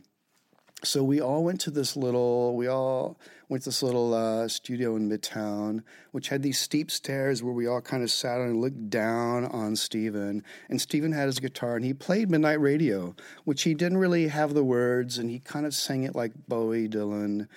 So 0.84 1.02
we 1.02 1.20
all 1.20 1.42
went 1.42 1.60
to 1.62 1.70
this 1.70 1.96
little, 1.96 2.56
we 2.56 2.66
all 2.66 3.18
went 3.48 3.64
to 3.64 3.68
this 3.70 3.82
little 3.82 4.14
uh, 4.14 4.48
studio 4.48 4.96
in 4.96 5.08
Midtown, 5.08 5.82
which 6.12 6.28
had 6.28 6.42
these 6.42 6.58
steep 6.58 6.90
stairs 6.90 7.42
where 7.42 7.52
we 7.52 7.66
all 7.66 7.80
kind 7.80 8.02
of 8.02 8.10
sat 8.10 8.40
and 8.40 8.60
looked 8.60 8.90
down 8.90 9.46
on 9.46 9.76
Stephen. 9.76 10.42
And 10.68 10.80
Stephen 10.80 11.12
had 11.12 11.26
his 11.26 11.40
guitar 11.40 11.76
and 11.76 11.84
he 11.84 11.94
played 11.94 12.30
Midnight 12.30 12.60
Radio, 12.60 13.14
which 13.44 13.62
he 13.62 13.74
didn't 13.74 13.98
really 13.98 14.28
have 14.28 14.54
the 14.54 14.64
words 14.64 15.18
and 15.18 15.30
he 15.30 15.38
kind 15.38 15.66
of 15.66 15.74
sang 15.74 16.04
it 16.04 16.14
like 16.14 16.32
Bowie 16.48 16.88
Dylan. 16.88 17.48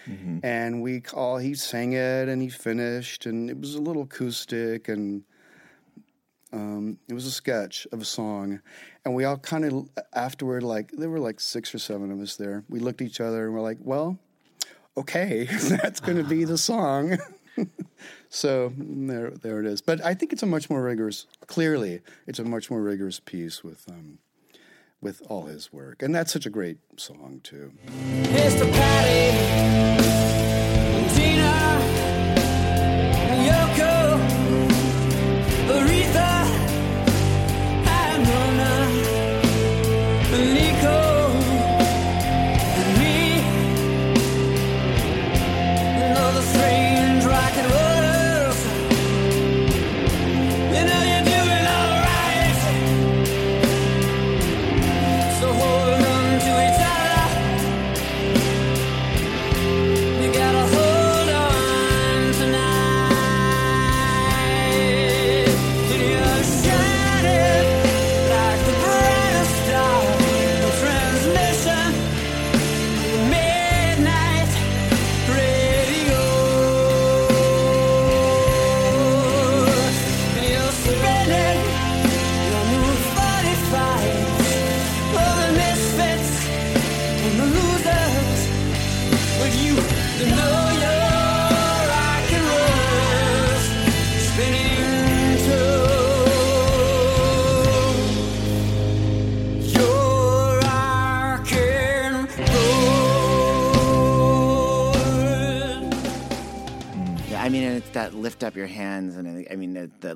And 0.43 0.81
we 0.81 1.03
all, 1.13 1.37
he 1.37 1.53
sang 1.53 1.93
it 1.93 2.29
and 2.29 2.41
he 2.41 2.49
finished 2.49 3.25
and 3.25 3.49
it 3.49 3.59
was 3.59 3.75
a 3.75 3.81
little 3.81 4.03
acoustic 4.03 4.87
and 4.87 5.23
um, 6.53 6.97
it 7.09 7.13
was 7.13 7.25
a 7.25 7.31
sketch 7.31 7.85
of 7.91 8.01
a 8.01 8.05
song, 8.05 8.61
and 9.07 9.15
we 9.15 9.23
all 9.23 9.37
kind 9.37 9.63
of 9.63 9.89
afterward, 10.13 10.63
like 10.63 10.91
there 10.91 11.09
were 11.09 11.19
like 11.19 11.39
six 11.39 11.73
or 11.73 11.79
seven 11.79 12.11
of 12.11 12.19
us 12.19 12.35
there. 12.35 12.65
We 12.69 12.79
looked 12.79 12.99
at 13.01 13.07
each 13.07 13.21
other 13.21 13.45
and 13.45 13.53
we're 13.53 13.61
like, 13.61 13.77
"Well, 13.79 14.19
okay, 14.97 15.45
that's 15.69 16.01
going 16.01 16.17
to 16.17 16.25
be 16.25 16.43
the 16.43 16.57
song." 16.57 17.17
so 18.29 18.73
there, 18.77 19.31
there 19.31 19.61
it 19.61 19.65
is. 19.65 19.81
But 19.81 20.03
I 20.03 20.13
think 20.13 20.33
it's 20.33 20.43
a 20.43 20.45
much 20.45 20.69
more 20.69 20.83
rigorous. 20.83 21.25
Clearly, 21.47 22.01
it's 22.27 22.39
a 22.39 22.43
much 22.43 22.69
more 22.69 22.81
rigorous 22.81 23.21
piece 23.21 23.63
with 23.63 23.85
um, 23.89 24.19
with 25.01 25.21
all 25.29 25.45
his 25.45 25.71
work, 25.71 26.03
and 26.03 26.13
that's 26.13 26.33
such 26.33 26.45
a 26.45 26.51
great 26.51 26.79
song 26.97 27.39
too. 27.43 27.71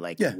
Like. 0.02 0.20
I 0.20 0.34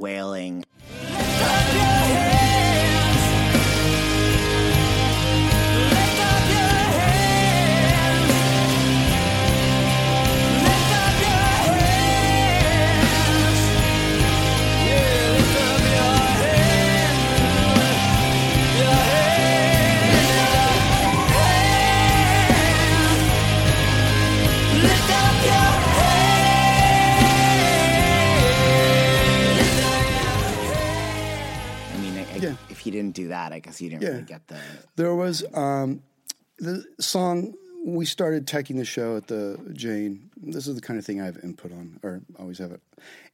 song. 37.02 37.54
We 37.84 38.04
started 38.04 38.46
taking 38.46 38.76
the 38.76 38.84
show 38.84 39.16
at 39.16 39.26
the 39.26 39.58
Jane. 39.72 40.30
This 40.40 40.68
is 40.68 40.76
the 40.76 40.80
kind 40.80 40.98
of 40.98 41.04
thing 41.04 41.20
I 41.20 41.24
have 41.24 41.38
input 41.42 41.72
on, 41.72 41.98
or 42.02 42.20
always 42.38 42.58
have 42.58 42.70
it. 42.70 42.80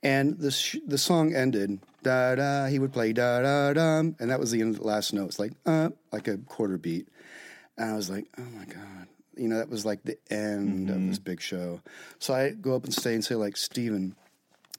And 0.03 0.39
the 0.39 0.51
sh- 0.51 0.77
the 0.87 0.99
song 0.99 1.35
ended. 1.35 1.79
Da 2.03 2.35
da. 2.37 2.67
He 2.67 2.79
would 2.79 2.93
play 2.93 3.13
da 3.13 3.43
da 3.43 3.73
dum, 3.75 4.17
and 4.19 4.31
that 4.31 4.41
was 4.41 4.51
the 4.51 4.61
end 4.61 4.75
of 4.75 4.81
the 4.81 4.87
last 4.87 5.13
note. 5.13 5.27
It's 5.27 5.39
like 5.39 5.53
uh, 5.67 5.91
like 6.13 6.29
a 6.29 6.39
quarter 6.39 6.79
beat. 6.79 7.09
And 7.77 7.91
I 7.93 7.97
was 7.97 8.09
like, 8.09 8.27
oh 8.39 8.51
my 8.57 8.65
god. 8.65 9.09
You 9.37 9.49
know, 9.49 9.59
that 9.59 9.69
was 9.69 9.85
like 9.85 10.03
the 10.03 10.19
end 10.31 10.91
of 10.91 11.07
this 11.07 11.19
big 11.21 11.41
show. 11.41 11.81
So 12.19 12.35
I 12.35 12.51
go 12.51 12.75
up 12.75 12.83
and 12.85 12.93
stay 12.93 13.15
and 13.15 13.25
say, 13.25 13.37
like, 13.37 13.57
Stephen, 13.57 14.17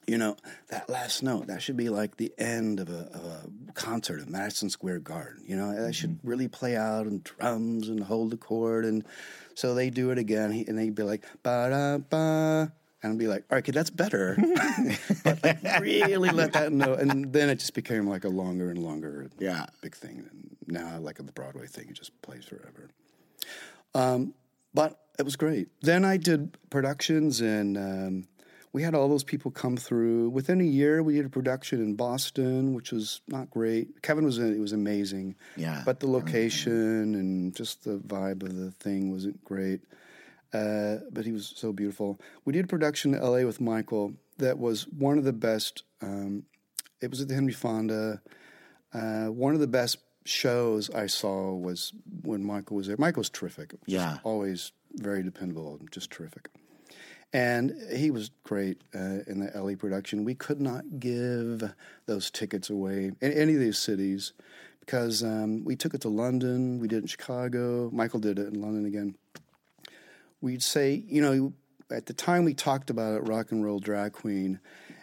you 0.06 0.18
know, 0.18 0.36
that 0.68 0.88
last 0.88 1.22
note, 1.22 1.46
that 1.46 1.62
should 1.62 1.76
be 1.76 1.88
like 1.88 2.16
the 2.16 2.32
end 2.38 2.80
of 2.80 2.88
a, 2.88 3.08
of 3.12 3.24
a 3.24 3.72
concert 3.74 4.20
at 4.20 4.28
Madison 4.28 4.70
Square 4.70 5.00
Garden. 5.00 5.44
You 5.46 5.56
know, 5.56 5.74
that 5.74 5.94
should 5.94 6.18
really 6.22 6.48
play 6.48 6.76
out 6.76 7.06
and 7.06 7.22
drums 7.22 7.88
and 7.88 8.02
hold 8.02 8.30
the 8.30 8.36
chord. 8.36 8.84
And 8.84 9.04
so 9.54 9.74
they 9.74 9.90
do 9.90 10.10
it 10.10 10.18
again, 10.18 10.64
and 10.66 10.78
they'd 10.78 10.94
be 10.94 11.02
like, 11.02 11.24
ba 11.42 11.68
da 11.70 11.98
ba. 11.98 12.72
And 13.02 13.12
I'd 13.12 13.18
be 13.18 13.28
like, 13.28 13.44
all 13.50 13.56
right, 13.56 13.64
kid, 13.64 13.74
that's 13.74 13.90
better. 13.90 14.36
but 15.24 15.42
like, 15.42 15.62
really 15.80 16.30
let 16.30 16.52
that 16.52 16.72
note. 16.72 16.98
And 16.98 17.32
then 17.32 17.48
it 17.48 17.56
just 17.56 17.72
became 17.72 18.06
like 18.06 18.24
a 18.24 18.28
longer 18.28 18.70
and 18.70 18.78
longer 18.78 19.30
yeah. 19.38 19.66
big 19.80 19.94
thing. 19.94 20.28
And 20.30 20.56
now, 20.66 20.98
like 20.98 21.16
the 21.16 21.32
Broadway 21.32 21.66
thing, 21.66 21.86
it 21.88 21.94
just 21.94 22.20
plays 22.20 22.44
forever. 22.44 22.90
Um, 23.94 24.34
but 24.74 25.00
it 25.18 25.24
was 25.24 25.36
great. 25.36 25.68
Then 25.82 26.04
I 26.04 26.16
did 26.16 26.56
productions, 26.70 27.40
and 27.40 27.76
um, 27.76 28.24
we 28.72 28.82
had 28.82 28.94
all 28.94 29.08
those 29.08 29.24
people 29.24 29.50
come 29.50 29.76
through. 29.76 30.30
Within 30.30 30.60
a 30.60 30.64
year, 30.64 31.02
we 31.02 31.14
did 31.14 31.26
a 31.26 31.30
production 31.30 31.80
in 31.82 31.94
Boston, 31.96 32.74
which 32.74 32.92
was 32.92 33.20
not 33.26 33.50
great. 33.50 34.02
Kevin 34.02 34.24
was 34.24 34.38
in 34.38 34.54
it; 34.54 34.58
was 34.58 34.72
amazing. 34.72 35.34
Yeah, 35.56 35.82
but 35.84 36.00
the 36.00 36.06
location 36.08 37.14
and 37.14 37.54
just 37.54 37.84
the 37.84 37.98
vibe 37.98 38.42
of 38.42 38.56
the 38.56 38.70
thing 38.72 39.10
wasn't 39.10 39.42
great. 39.44 39.80
Uh, 40.52 40.96
but 41.12 41.24
he 41.24 41.32
was 41.32 41.52
so 41.56 41.72
beautiful. 41.72 42.20
We 42.44 42.52
did 42.52 42.64
a 42.64 42.68
production 42.68 43.14
in 43.14 43.20
L.A. 43.20 43.44
with 43.44 43.60
Michael 43.60 44.14
that 44.38 44.58
was 44.58 44.88
one 44.88 45.16
of 45.18 45.24
the 45.24 45.32
best. 45.32 45.84
Um, 46.02 46.44
it 47.00 47.10
was 47.10 47.20
at 47.20 47.28
the 47.28 47.34
Henry 47.34 47.52
Fonda. 47.52 48.20
Uh, 48.92 49.26
one 49.26 49.54
of 49.54 49.60
the 49.60 49.68
best 49.68 49.98
shows 50.24 50.90
I 50.90 51.06
saw 51.06 51.54
was 51.54 51.92
when 52.22 52.44
Michael 52.44 52.76
was 52.76 52.88
there. 52.88 52.96
Michael 52.98 53.20
was 53.20 53.30
terrific. 53.30 53.74
Yeah. 53.86 54.18
always 54.24 54.72
very 54.94 55.22
dependable, 55.22 55.76
and 55.78 55.90
just 55.92 56.10
terrific. 56.10 56.48
And 57.32 57.76
he 57.92 58.10
was 58.10 58.30
great 58.42 58.80
uh, 58.94 59.22
in 59.26 59.38
the 59.38 59.52
LA 59.54 59.76
production. 59.76 60.24
We 60.24 60.34
could 60.34 60.60
not 60.60 60.98
give 60.98 61.62
those 62.06 62.30
tickets 62.30 62.70
away 62.70 63.12
in 63.20 63.32
any 63.32 63.54
of 63.54 63.60
these 63.60 63.78
cities 63.78 64.32
because 64.80 65.22
um, 65.22 65.64
we 65.64 65.76
took 65.76 65.94
it 65.94 66.00
to 66.00 66.08
London, 66.08 66.80
we 66.80 66.88
did 66.88 66.96
it 66.96 67.02
in 67.02 67.06
Chicago. 67.06 67.90
Michael 67.92 68.18
did 68.18 68.38
it 68.40 68.48
in 68.48 68.60
London 68.60 68.86
again. 68.86 69.14
We'd 70.40 70.62
say, 70.62 71.04
you 71.06 71.22
know, 71.22 71.52
at 71.90 72.06
the 72.06 72.12
time 72.12 72.44
we 72.44 72.54
talked 72.54 72.90
about 72.90 73.14
it, 73.14 73.28
rock 73.28 73.52
and 73.52 73.64
roll 73.64 73.78
drag 73.78 74.12
queen, 74.12 74.58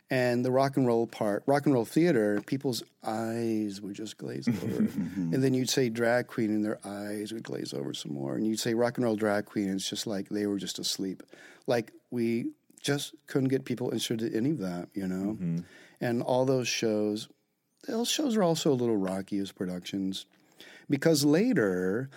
and 0.09 0.45
the 0.45 0.51
rock 0.51 0.77
and 0.77 0.87
roll 0.87 1.05
part, 1.05 1.43
rock 1.45 1.65
and 1.65 1.73
roll 1.73 1.85
theater, 1.85 2.41
people's 2.45 2.81
eyes 3.05 3.81
would 3.81 3.95
just 3.95 4.17
glaze 4.17 4.47
over. 4.47 4.57
Mm-hmm. 4.87 5.33
and 5.33 5.43
then 5.43 5.53
you'd 5.53 5.69
say 5.69 5.89
drag 5.89 6.27
queen, 6.27 6.49
and 6.49 6.63
their 6.63 6.79
eyes 6.85 7.33
would 7.33 7.43
glaze 7.43 7.73
over 7.73 7.93
some 7.93 8.13
more. 8.13 8.35
And 8.35 8.45
you'd 8.45 8.59
say 8.59 8.73
rock 8.73 8.97
and 8.97 9.05
roll 9.05 9.15
drag 9.15 9.45
queen, 9.45 9.67
and 9.67 9.75
it's 9.75 9.89
just 9.89 10.07
like 10.07 10.29
they 10.29 10.47
were 10.47 10.57
just 10.57 10.79
asleep. 10.79 11.23
Like 11.65 11.91
we 12.09 12.51
just 12.81 13.13
couldn't 13.27 13.49
get 13.49 13.65
people 13.65 13.91
interested 13.91 14.21
in 14.21 14.35
any 14.35 14.51
of 14.51 14.59
that, 14.59 14.89
you 14.93 15.07
know? 15.07 15.33
Mm-hmm. 15.33 15.59
And 15.99 16.21
all 16.21 16.45
those 16.45 16.67
shows, 16.67 17.27
those 17.87 18.09
shows 18.09 18.35
are 18.37 18.43
also 18.43 18.71
a 18.71 18.75
little 18.75 18.97
rocky 18.97 19.39
as 19.39 19.51
productions 19.51 20.25
because 20.89 21.25
later 21.25 22.09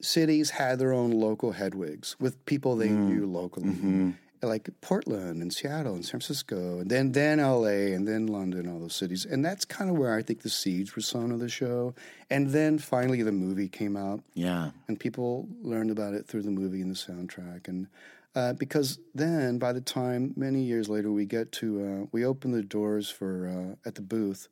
cities 0.00 0.50
had 0.50 0.78
their 0.78 0.92
own 0.92 1.10
local 1.12 1.52
Hedwigs 1.52 2.16
with 2.18 2.44
people 2.44 2.76
they 2.76 2.88
mm. 2.88 3.08
knew 3.08 3.26
locally, 3.26 3.70
mm-hmm. 3.70 4.10
Like 4.42 4.68
Portland 4.80 5.40
and 5.40 5.52
Seattle 5.52 5.94
and 5.94 6.04
San 6.04 6.12
Francisco, 6.20 6.80
and 6.80 6.90
then 6.90 7.12
then 7.12 7.38
L.A. 7.40 7.92
and 7.92 8.06
then 8.08 8.26
London, 8.26 8.68
all 8.68 8.80
those 8.80 8.94
cities, 8.94 9.24
and 9.24 9.44
that's 9.44 9.64
kind 9.64 9.88
of 9.90 9.96
where 9.96 10.14
I 10.16 10.22
think 10.22 10.42
the 10.42 10.50
seeds 10.50 10.96
were 10.96 11.02
sown 11.02 11.30
of 11.32 11.38
the 11.40 11.48
show. 11.48 11.94
And 12.28 12.50
then 12.50 12.78
finally, 12.78 13.22
the 13.22 13.32
movie 13.32 13.68
came 13.68 13.96
out, 13.96 14.22
Yeah. 14.34 14.70
and 14.88 14.98
people 14.98 15.48
learned 15.62 15.90
about 15.90 16.14
it 16.14 16.26
through 16.26 16.42
the 16.42 16.50
movie 16.50 16.80
and 16.82 16.90
the 16.90 16.94
soundtrack, 16.96 17.68
and. 17.68 17.86
Uh, 18.34 18.54
because 18.54 18.98
then, 19.14 19.58
by 19.58 19.74
the 19.74 19.80
time 19.82 20.32
many 20.36 20.62
years 20.62 20.88
later, 20.88 21.12
we 21.12 21.26
get 21.26 21.52
to 21.52 21.84
uh, 21.84 22.06
we 22.12 22.24
open 22.24 22.50
the 22.50 22.62
doors 22.62 23.10
for 23.10 23.46
uh, 23.46 23.86
at 23.86 23.94
the 23.94 24.00
booth, 24.00 24.48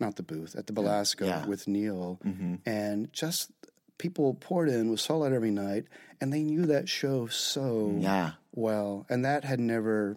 not 0.00 0.16
the 0.16 0.22
booth 0.22 0.56
at 0.56 0.66
the 0.66 0.72
Belasco 0.72 1.26
Yeah. 1.26 1.44
with 1.44 1.68
Neil, 1.68 2.18
and 2.64 3.12
just 3.12 3.50
people 3.98 4.34
poured 4.34 4.68
in 4.68 4.90
was 4.90 5.00
sold 5.02 5.24
out 5.26 5.32
every 5.32 5.50
night, 5.50 5.84
and 6.20 6.32
they 6.32 6.42
knew 6.42 6.66
that 6.66 6.88
show 6.88 7.26
so 7.28 7.96
Yeah. 8.00 8.32
well, 8.54 9.06
and 9.08 9.24
that 9.24 9.44
had 9.44 9.60
never 9.60 10.16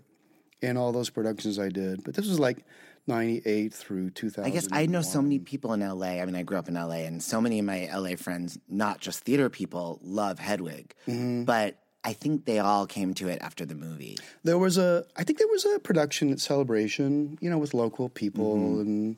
in 0.62 0.78
all 0.78 0.92
those 0.92 1.10
productions 1.10 1.60
I 1.60 1.70
did. 1.70 2.04
But 2.04 2.16
this 2.16 2.28
was 2.28 2.40
like 2.40 2.66
'98 3.08 3.74
through 3.74 4.10
2000. 4.12 4.44
I 4.50 4.54
guess 4.54 4.68
I 4.72 4.86
know 4.88 5.02
so 5.04 5.22
many 5.22 5.38
people 5.40 5.74
in 5.74 5.82
LA. 5.82 6.22
I 6.22 6.26
mean, 6.26 6.36
I 6.36 6.42
grew 6.44 6.58
up 6.58 6.68
in 6.68 6.74
LA, 6.74 7.06
and 7.06 7.22
so 7.22 7.40
many 7.40 7.60
of 7.60 7.66
my 7.66 7.88
LA 7.94 8.16
friends, 8.16 8.58
not 8.68 9.00
just 9.00 9.20
theater 9.24 9.50
people, 9.50 10.00
love 10.04 10.40
Hedwig. 10.40 10.96
Mm-hmm. 11.08 11.44
But 11.44 11.78
I 12.04 12.14
think 12.14 12.46
they 12.46 12.60
all 12.60 12.86
came 12.88 13.14
to 13.16 13.28
it 13.28 13.40
after 13.42 13.66
the 13.66 13.76
movie. 13.76 14.18
There 14.44 14.58
was 14.58 14.78
a, 14.78 15.06
I 15.16 15.24
think 15.24 15.38
there 15.40 15.48
was 15.48 15.66
a 15.66 15.80
production 15.80 16.32
at 16.32 16.40
Celebration, 16.40 17.38
you 17.42 17.50
know, 17.50 17.58
with 17.58 17.74
local 17.76 18.10
people, 18.10 18.56
Mm-hmm. 18.56 18.80
and 18.82 19.18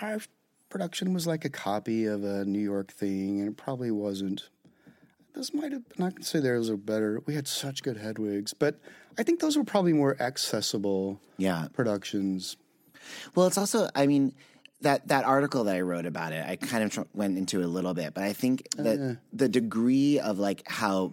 our 0.00 0.20
production 0.70 1.12
was 1.12 1.26
like 1.26 1.44
a 1.44 1.50
copy 1.50 2.06
of 2.06 2.24
a 2.24 2.44
New 2.44 2.60
York 2.60 2.92
thing, 2.92 3.40
and 3.40 3.48
it 3.48 3.56
probably 3.56 3.90
wasn't. 3.90 4.48
This 5.34 5.52
might 5.54 5.72
have, 5.72 5.82
not 5.98 6.16
to 6.16 6.22
say 6.24 6.40
theirs 6.40 6.70
are 6.70 6.76
better. 6.76 7.20
We 7.26 7.34
had 7.34 7.46
such 7.46 7.82
good 7.82 7.96
Hedwigs, 7.96 8.54
but 8.54 8.80
I 9.18 9.22
think 9.22 9.40
those 9.40 9.56
were 9.56 9.64
probably 9.64 9.92
more 9.92 10.16
accessible 10.20 11.20
Yeah. 11.36 11.68
productions. 11.72 12.56
Well, 13.34 13.46
it's 13.46 13.58
also, 13.58 13.88
I 13.94 14.06
mean, 14.06 14.34
that 14.80 15.08
that 15.08 15.24
article 15.24 15.64
that 15.64 15.76
I 15.76 15.82
wrote 15.82 16.06
about 16.06 16.32
it, 16.32 16.44
I 16.46 16.56
kind 16.56 16.84
of 16.84 16.90
tr- 16.90 17.00
went 17.14 17.36
into 17.36 17.60
it 17.60 17.64
a 17.64 17.68
little 17.68 17.94
bit, 17.94 18.14
but 18.14 18.24
I 18.24 18.32
think 18.32 18.66
oh, 18.78 18.82
that 18.82 18.98
yeah. 18.98 19.14
the 19.32 19.48
degree 19.48 20.18
of 20.18 20.38
like 20.38 20.62
how 20.66 21.12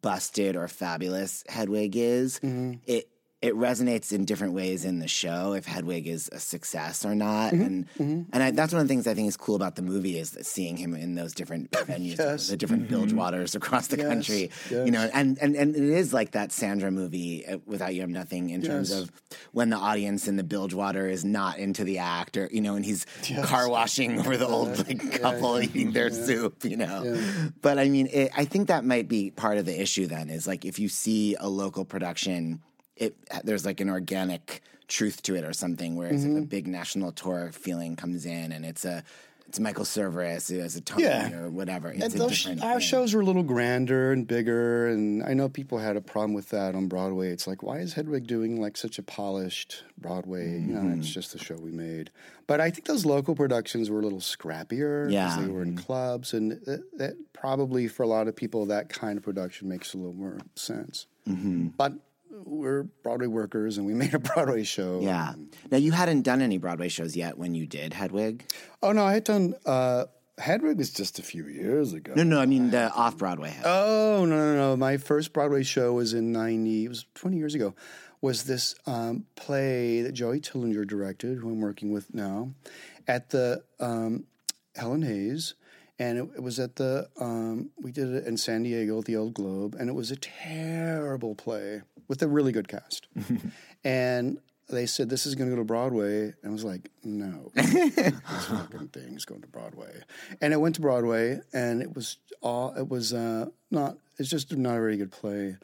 busted 0.00 0.56
or 0.56 0.68
fabulous 0.68 1.44
Hedwig 1.48 1.96
is, 1.96 2.38
mm-hmm. 2.38 2.74
it 2.86 3.08
it 3.42 3.54
resonates 3.54 4.12
in 4.12 4.26
different 4.26 4.52
ways 4.52 4.84
in 4.84 4.98
the 4.98 5.08
show 5.08 5.54
if 5.54 5.64
Hedwig 5.64 6.06
is 6.06 6.28
a 6.30 6.38
success 6.38 7.06
or 7.06 7.14
not, 7.14 7.54
mm-hmm. 7.54 7.62
and 7.62 7.88
mm-hmm. 7.94 8.22
and 8.34 8.42
I, 8.42 8.50
that's 8.50 8.72
one 8.72 8.82
of 8.82 8.88
the 8.88 8.92
things 8.92 9.06
I 9.06 9.14
think 9.14 9.28
is 9.28 9.36
cool 9.36 9.56
about 9.56 9.76
the 9.76 9.82
movie 9.82 10.18
is 10.18 10.32
that 10.32 10.44
seeing 10.44 10.76
him 10.76 10.94
in 10.94 11.14
those 11.14 11.32
different 11.32 11.70
venues, 11.72 12.18
Yes. 12.18 12.48
the 12.48 12.56
different 12.58 12.84
mm-hmm. 12.84 12.96
bilge 12.96 13.12
waters 13.14 13.54
across 13.54 13.86
the 13.86 13.96
Yes, 13.96 14.08
country, 14.08 14.50
yes. 14.70 14.84
you 14.84 14.92
know, 14.92 15.08
and, 15.14 15.38
and 15.40 15.56
and 15.56 15.74
it 15.74 15.82
is 15.82 16.12
like 16.12 16.32
that 16.32 16.52
Sandra 16.52 16.90
movie, 16.90 17.46
uh, 17.46 17.58
Without 17.64 17.94
You 17.94 18.02
I'm 18.02 18.12
Nothing, 18.12 18.50
in 18.50 18.60
terms 18.60 18.90
of 18.90 19.10
when 19.52 19.70
the 19.70 19.76
audience 19.76 20.28
in 20.28 20.36
the 20.36 20.44
bilge 20.44 20.74
water 20.74 21.08
is 21.08 21.24
not 21.24 21.58
into 21.58 21.82
the 21.82 21.98
act, 21.98 22.36
or 22.36 22.46
you 22.52 22.60
know, 22.60 22.74
and 22.74 22.84
he's 22.84 23.06
car 23.42 23.70
washing 23.70 24.18
over 24.18 24.36
the 24.36 24.46
old 24.46 24.86
like 24.86 25.22
couple 25.22 25.60
eating 25.62 25.92
their 25.92 26.10
soup, 26.10 26.62
you 26.64 26.76
know. 26.76 27.18
But 27.62 27.78
I 27.78 27.88
mean, 27.88 28.08
it, 28.12 28.32
I 28.36 28.44
think 28.44 28.68
that 28.68 28.84
might 28.84 29.08
be 29.08 29.30
part 29.30 29.56
of 29.56 29.64
the 29.64 29.80
issue. 29.80 30.06
Then 30.06 30.28
is 30.28 30.46
like 30.46 30.66
if 30.66 30.78
you 30.78 30.90
see 30.90 31.36
a 31.36 31.48
local 31.48 31.86
production, 31.86 32.60
it 33.00 33.16
there's 33.44 33.64
like 33.66 33.80
an 33.80 33.90
organic 33.90 34.62
truth 34.86 35.22
to 35.24 35.34
it 35.36 35.44
or 35.44 35.52
something, 35.52 35.96
whereas 35.96 36.24
Mm-hmm. 36.24 36.36
if 36.38 36.42
a 36.44 36.46
big 36.46 36.66
national 36.66 37.12
tour 37.12 37.50
feeling 37.52 37.96
comes 37.96 38.26
in 38.26 38.52
and 38.52 38.64
it's 38.64 38.84
a 38.84 39.02
it's 39.48 39.58
Michael 39.58 39.84
Cerveris 39.84 40.56
as 40.56 40.76
a 40.76 40.80
Tony 40.80 41.02
Yeah. 41.02 41.32
or 41.36 41.50
whatever. 41.50 41.90
It's 41.90 42.04
And 42.04 42.12
those, 42.12 42.46
our 42.46 42.54
thing. 42.54 42.78
shows 42.78 43.14
were 43.14 43.20
a 43.22 43.24
little 43.24 43.42
grander 43.42 44.12
and 44.12 44.24
bigger, 44.24 44.86
and 44.86 45.24
I 45.24 45.34
know 45.34 45.48
people 45.48 45.78
had 45.78 45.96
a 45.96 46.00
problem 46.00 46.34
with 46.34 46.50
that 46.50 46.76
on 46.76 46.86
Broadway. 46.86 47.30
It's 47.30 47.48
like, 47.48 47.60
why 47.60 47.78
is 47.78 47.94
Hedwig 47.94 48.28
doing 48.28 48.60
like 48.60 48.76
such 48.76 48.96
a 49.00 49.02
polished 49.02 49.82
Broadway? 49.98 50.52
You 50.52 50.74
know, 50.74 50.80
Mm-hmm. 50.82 51.00
it's 51.00 51.10
just 51.10 51.32
the 51.32 51.38
show 51.40 51.56
we 51.56 51.72
made. 51.72 52.12
But 52.46 52.60
I 52.60 52.70
think 52.70 52.86
those 52.86 53.04
local 53.04 53.34
productions 53.34 53.90
were 53.90 53.98
a 53.98 54.04
little 54.04 54.20
scrappier 54.20 55.08
because 55.08 55.12
Yeah. 55.12 55.40
they 55.44 55.48
were 55.50 55.62
in 55.62 55.76
clubs, 55.76 56.32
and 56.32 56.52
that, 56.66 56.82
that 56.98 57.14
probably 57.32 57.88
for 57.88 58.04
a 58.04 58.08
lot 58.08 58.28
of 58.28 58.36
people, 58.36 58.66
that 58.66 58.88
kind 58.88 59.18
of 59.18 59.24
production 59.24 59.68
makes 59.68 59.94
a 59.94 59.96
little 59.98 60.12
more 60.14 60.38
sense. 60.54 61.08
Mm-hmm. 61.28 61.68
But 61.76 61.94
we're 62.44 62.84
Broadway 63.02 63.26
workers, 63.26 63.78
and 63.78 63.86
we 63.86 63.94
made 64.02 64.14
a 64.14 64.18
Broadway 64.18 64.64
show. 64.64 65.00
Yeah. 65.00 65.34
Now 65.70 65.78
you 65.78 65.92
hadn't 65.92 66.22
done 66.22 66.42
any 66.42 66.58
Broadway 66.58 66.88
shows 66.88 67.16
yet 67.16 67.38
when 67.38 67.54
you 67.54 67.66
did 67.66 67.92
Hedwig. 67.92 68.44
Oh 68.82 68.92
no, 68.92 69.04
I 69.04 69.14
had 69.14 69.24
done. 69.24 69.54
Uh, 69.66 70.06
Hedwig 70.38 70.78
was 70.78 70.90
just 70.90 71.18
a 71.18 71.22
few 71.22 71.46
years 71.46 71.92
ago. 71.92 72.14
No, 72.16 72.22
no, 72.22 72.40
I 72.40 72.46
mean 72.46 72.70
the 72.70 72.90
off 72.92 73.18
Broadway. 73.18 73.54
Oh 73.64 74.24
no 74.24 74.36
no 74.36 74.54
no! 74.54 74.76
My 74.76 74.96
first 74.96 75.32
Broadway 75.32 75.62
show 75.62 75.92
was 75.92 76.14
in 76.14 76.32
ninety. 76.32 76.84
It 76.84 76.88
was 76.88 77.06
twenty 77.14 77.36
years 77.36 77.54
ago. 77.54 77.74
Was 78.22 78.44
this 78.44 78.74
um, 78.86 79.24
play 79.34 80.02
that 80.02 80.12
Joey 80.12 80.40
Tillinger 80.40 80.86
directed, 80.86 81.38
who 81.38 81.48
I'm 81.48 81.60
working 81.60 81.90
with 81.90 82.12
now, 82.14 82.50
at 83.08 83.30
the 83.30 83.62
um, 83.78 84.24
Helen 84.76 85.02
Hayes, 85.02 85.54
and 86.00 86.18
it, 86.18 86.28
it 86.36 86.42
was 86.42 86.58
at 86.58 86.76
the 86.76 87.08
um, 87.20 87.70
we 87.80 87.92
did 87.92 88.08
it 88.08 88.26
in 88.26 88.36
San 88.36 88.64
Diego 88.64 88.98
at 88.98 89.04
the 89.04 89.16
Old 89.16 89.34
Globe, 89.34 89.76
and 89.78 89.88
it 89.88 89.92
was 89.92 90.10
a 90.10 90.16
terrible 90.16 91.34
play 91.36 91.82
with 92.08 92.22
a 92.22 92.26
really 92.26 92.50
good 92.50 92.66
cast, 92.66 93.06
and. 93.84 94.38
They 94.72 94.86
said 94.86 95.08
this 95.10 95.26
is 95.26 95.34
going 95.34 95.50
to 95.50 95.56
go 95.56 95.60
to 95.60 95.64
Broadway, 95.66 96.26
and 96.26 96.34
I 96.44 96.48
was 96.50 96.62
like, 96.62 96.92
"No, 97.02 97.50
this 97.56 98.20
fucking 98.46 98.86
thing 98.92 99.16
is 99.16 99.24
going 99.24 99.40
to 99.40 99.48
Broadway." 99.48 99.90
And 100.40 100.52
it 100.52 100.58
went 100.58 100.76
to 100.76 100.80
Broadway, 100.80 101.40
and 101.52 101.82
it 101.82 101.92
was 101.92 102.18
all 102.40 102.72
it 102.78 102.88
was 102.88 103.12
uh, 103.12 103.46
not. 103.72 103.96
It's 104.16 104.30
just 104.30 104.56
not 104.56 104.76
a 104.76 104.80
very 104.80 104.96
good 104.96 105.10
play, 105.10 105.56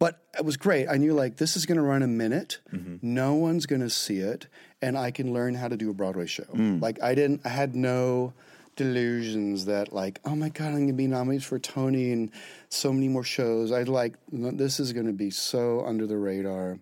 but 0.00 0.18
it 0.36 0.44
was 0.44 0.56
great. 0.56 0.88
I 0.88 0.96
knew 0.96 1.14
like 1.14 1.36
this 1.36 1.56
is 1.56 1.66
going 1.66 1.76
to 1.76 1.84
run 1.84 2.02
a 2.02 2.08
minute. 2.08 2.58
No 3.00 3.34
one's 3.34 3.66
going 3.66 3.82
to 3.82 3.90
see 3.90 4.18
it, 4.18 4.48
and 4.82 4.98
I 4.98 5.12
can 5.12 5.32
learn 5.32 5.54
how 5.54 5.68
to 5.68 5.76
do 5.76 5.88
a 5.88 5.94
Broadway 5.94 6.26
show. 6.26 6.42
Like 6.80 7.00
I 7.00 7.14
didn't. 7.14 7.42
I 7.44 7.50
had 7.50 7.76
no 7.76 8.32
delusions 8.78 9.66
that 9.66 9.92
like, 9.92 10.20
oh 10.24 10.36
my 10.36 10.48
god, 10.48 10.68
I'm 10.68 10.74
going 10.74 10.86
to 10.86 10.92
be 10.94 11.08
nominated 11.08 11.44
for 11.44 11.58
Tony 11.58 12.12
and 12.12 12.30
so 12.70 12.92
many 12.92 13.08
more 13.08 13.24
shows. 13.24 13.72
I 13.72 13.82
like 13.82 14.14
this 14.30 14.80
is 14.80 14.92
going 14.92 15.06
to 15.06 15.12
be 15.12 15.30
so 15.30 15.84
under 15.84 16.06
the 16.06 16.16
radar, 16.16 16.78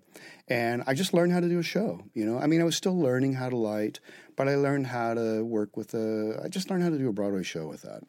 and 0.47 0.85
I 0.87 0.95
just 0.95 1.15
learned 1.15 1.33
how 1.33 1.41
to 1.41 1.49
do 1.49 1.59
a 1.59 1.65
show. 1.65 2.03
You 2.15 2.27
know, 2.27 2.39
I 2.39 2.47
mean, 2.47 2.61
I 2.61 2.65
was 2.65 2.77
still 2.77 2.97
learning 2.97 3.33
how 3.33 3.49
to 3.49 3.57
light, 3.57 3.99
but 4.37 4.47
I 4.47 4.57
learned 4.57 4.87
how 4.87 5.15
to 5.15 5.43
work 5.43 5.77
with 5.77 5.95
a. 5.95 6.41
I 6.45 6.49
just 6.49 6.71
learned 6.71 6.85
how 6.85 6.91
to 6.91 6.99
do 6.99 7.09
a 7.09 7.13
Broadway 7.13 7.43
show 7.43 7.67
with 7.67 7.83
that. 7.83 8.03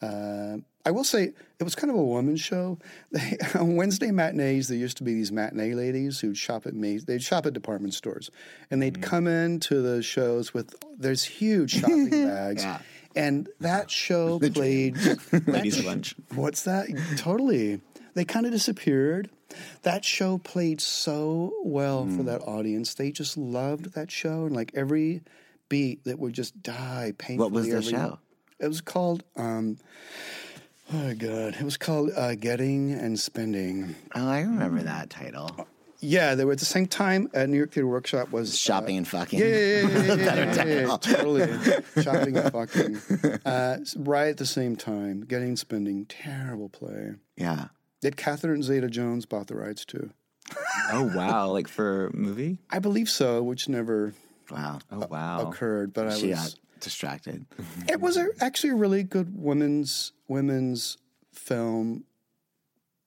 Uh, 0.00 0.56
I 0.84 0.90
will 0.90 1.04
say 1.04 1.32
it 1.60 1.64
was 1.64 1.76
kind 1.76 1.90
of 1.90 1.96
a 1.96 2.02
woman's 2.02 2.40
show. 2.40 2.78
They, 3.12 3.36
on 3.54 3.76
Wednesday 3.76 4.10
matinees, 4.10 4.68
there 4.68 4.78
used 4.78 4.96
to 4.96 5.04
be 5.04 5.14
these 5.14 5.30
matinee 5.30 5.74
ladies 5.74 6.18
who'd 6.18 6.36
shop 6.36 6.66
at 6.66 6.74
me. 6.74 6.98
They'd 6.98 7.22
shop 7.22 7.46
at 7.46 7.52
department 7.52 7.94
stores, 7.94 8.30
and 8.70 8.82
they'd 8.82 9.02
come 9.02 9.26
into 9.26 9.82
the 9.82 10.02
shows 10.02 10.52
with 10.54 10.74
there's 10.98 11.24
huge 11.24 11.80
shopping 11.80 12.10
bags. 12.10 12.64
And 13.14 13.48
that 13.60 13.90
show 13.90 14.38
played 14.38 14.96
Ladies' 15.46 15.84
lunch. 15.84 16.14
What's 16.34 16.62
that? 16.62 16.86
Totally. 17.16 17.80
They 18.14 18.24
kind 18.24 18.46
of 18.46 18.52
disappeared. 18.52 19.30
That 19.82 20.04
show 20.04 20.38
played 20.38 20.80
so 20.80 21.52
well 21.62 22.04
Hmm. 22.04 22.16
for 22.16 22.22
that 22.24 22.40
audience. 22.42 22.94
They 22.94 23.10
just 23.12 23.36
loved 23.36 23.92
that 23.94 24.10
show, 24.10 24.46
and 24.46 24.56
like 24.56 24.72
every 24.74 25.22
beat 25.68 26.04
that 26.04 26.18
would 26.18 26.32
just 26.32 26.62
die 26.62 27.12
painfully. 27.18 27.38
What 27.50 27.52
was 27.52 27.68
the 27.68 27.82
show? 27.82 28.18
It 28.58 28.68
was 28.68 28.80
called. 28.80 29.24
Um, 29.36 29.76
oh 30.92 31.14
god! 31.14 31.56
It 31.58 31.62
was 31.62 31.76
called 31.76 32.10
uh, 32.16 32.34
"Getting 32.34 32.92
and 32.92 33.18
Spending." 33.20 33.94
Oh, 34.14 34.26
I 34.28 34.40
remember 34.40 34.82
that 34.82 35.10
title. 35.10 35.66
Yeah, 36.04 36.34
they 36.34 36.44
were 36.44 36.52
at 36.52 36.58
the 36.58 36.64
same 36.64 36.86
time 36.86 37.30
at 37.32 37.48
New 37.48 37.56
York 37.56 37.70
Theater 37.72 37.86
Workshop 37.86 38.32
was 38.32 38.58
Shopping 38.58 38.96
and 38.96 39.06
fucking. 39.06 39.38
Yeah, 39.38 39.46
yeah, 39.46 39.88
yeah, 39.88 40.14
yeah, 40.14 40.64
yeah, 40.64 40.64
yeah, 40.88 40.96
totally. 40.96 41.46
Shopping 42.02 42.36
and 42.36 42.52
fucking. 42.52 42.96
Uh, 43.46 43.78
right 43.96 44.28
at 44.28 44.36
the 44.36 44.46
same 44.46 44.74
time, 44.76 45.20
Getting 45.20 45.56
Spending. 45.56 46.04
Terrible 46.06 46.68
play. 46.68 47.12
Yeah. 47.36 47.66
That 48.00 48.16
Catherine 48.16 48.62
Zeta-Jones 48.64 49.26
bought 49.26 49.46
the 49.46 49.54
rights 49.54 49.84
to. 49.86 50.10
Oh 50.90 51.10
wow! 51.14 51.50
Like 51.52 51.68
for 51.68 52.10
movie? 52.12 52.58
I 52.68 52.80
believe 52.80 53.08
so, 53.08 53.42
which 53.42 53.68
never 53.68 54.12
Wow. 54.50 54.80
Oh 54.90 55.06
wow! 55.08 55.48
occurred. 55.48 55.92
But 55.94 56.08
I 56.08 56.18
She 56.18 56.30
was. 56.30 56.38
got 56.38 56.54
distracted. 56.80 57.46
It 57.88 58.00
was 58.00 58.16
a, 58.16 58.26
actually 58.40 58.70
a 58.70 58.74
really 58.74 59.04
good 59.04 59.40
women's 59.40 60.12
women's 60.26 60.98
film. 61.32 62.04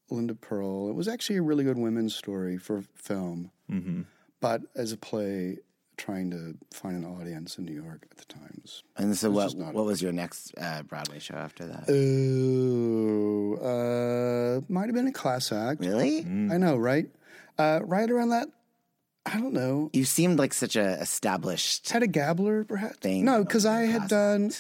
Linda 0.10 0.36
Purl. 0.36 0.90
It 0.90 0.96
was 0.96 1.08
actually 1.08 1.38
a 1.38 1.42
really 1.42 1.64
good 1.64 1.78
women's 1.78 2.16
story 2.16 2.58
for 2.58 2.84
film, 2.96 3.52
Mm-hmm. 3.72 4.02
but 4.42 4.62
as 4.76 4.92
a 4.92 4.98
play, 4.98 5.58
trying 5.98 6.30
to 6.32 6.56
find 6.72 6.96
an 6.96 7.06
audience 7.10 7.58
in 7.58 7.66
New 7.66 7.74
York 7.74 8.06
at 8.12 8.18
the 8.18 8.26
times. 8.26 8.84
And 8.98 9.18
so, 9.18 9.30
It's 9.30 9.36
what 9.36 9.58
not- 9.58 9.74
what 9.74 9.86
was 9.86 10.02
your 10.02 10.12
next 10.12 10.54
uh, 10.58 10.84
Broadway 10.84 11.20
show 11.20 11.36
after 11.36 11.66
that? 11.68 11.86
Oh, 11.90 13.56
uh, 13.56 14.62
might 14.72 14.86
have 14.86 14.94
been 14.96 15.08
a 15.08 15.12
class 15.12 15.52
act. 15.52 15.82
Really? 15.82 16.20
I 16.20 16.58
know, 16.58 16.76
right? 16.78 17.08
Uh, 17.58 17.80
right 17.84 18.10
around 18.10 18.30
that, 18.30 18.48
I 19.26 19.40
don't 19.40 19.54
know. 19.54 19.90
You 19.94 20.06
seemed 20.06 20.38
like 20.38 20.54
such 20.54 20.76
a 20.76 21.00
established 21.02 21.90
Hedda 21.90 22.08
Gabler, 22.08 22.64
perhaps? 22.66 22.98
thing. 22.98 23.26
No, 23.26 23.44
because 23.44 23.66
I 23.66 23.82
had 23.82 24.08
done 24.08 24.52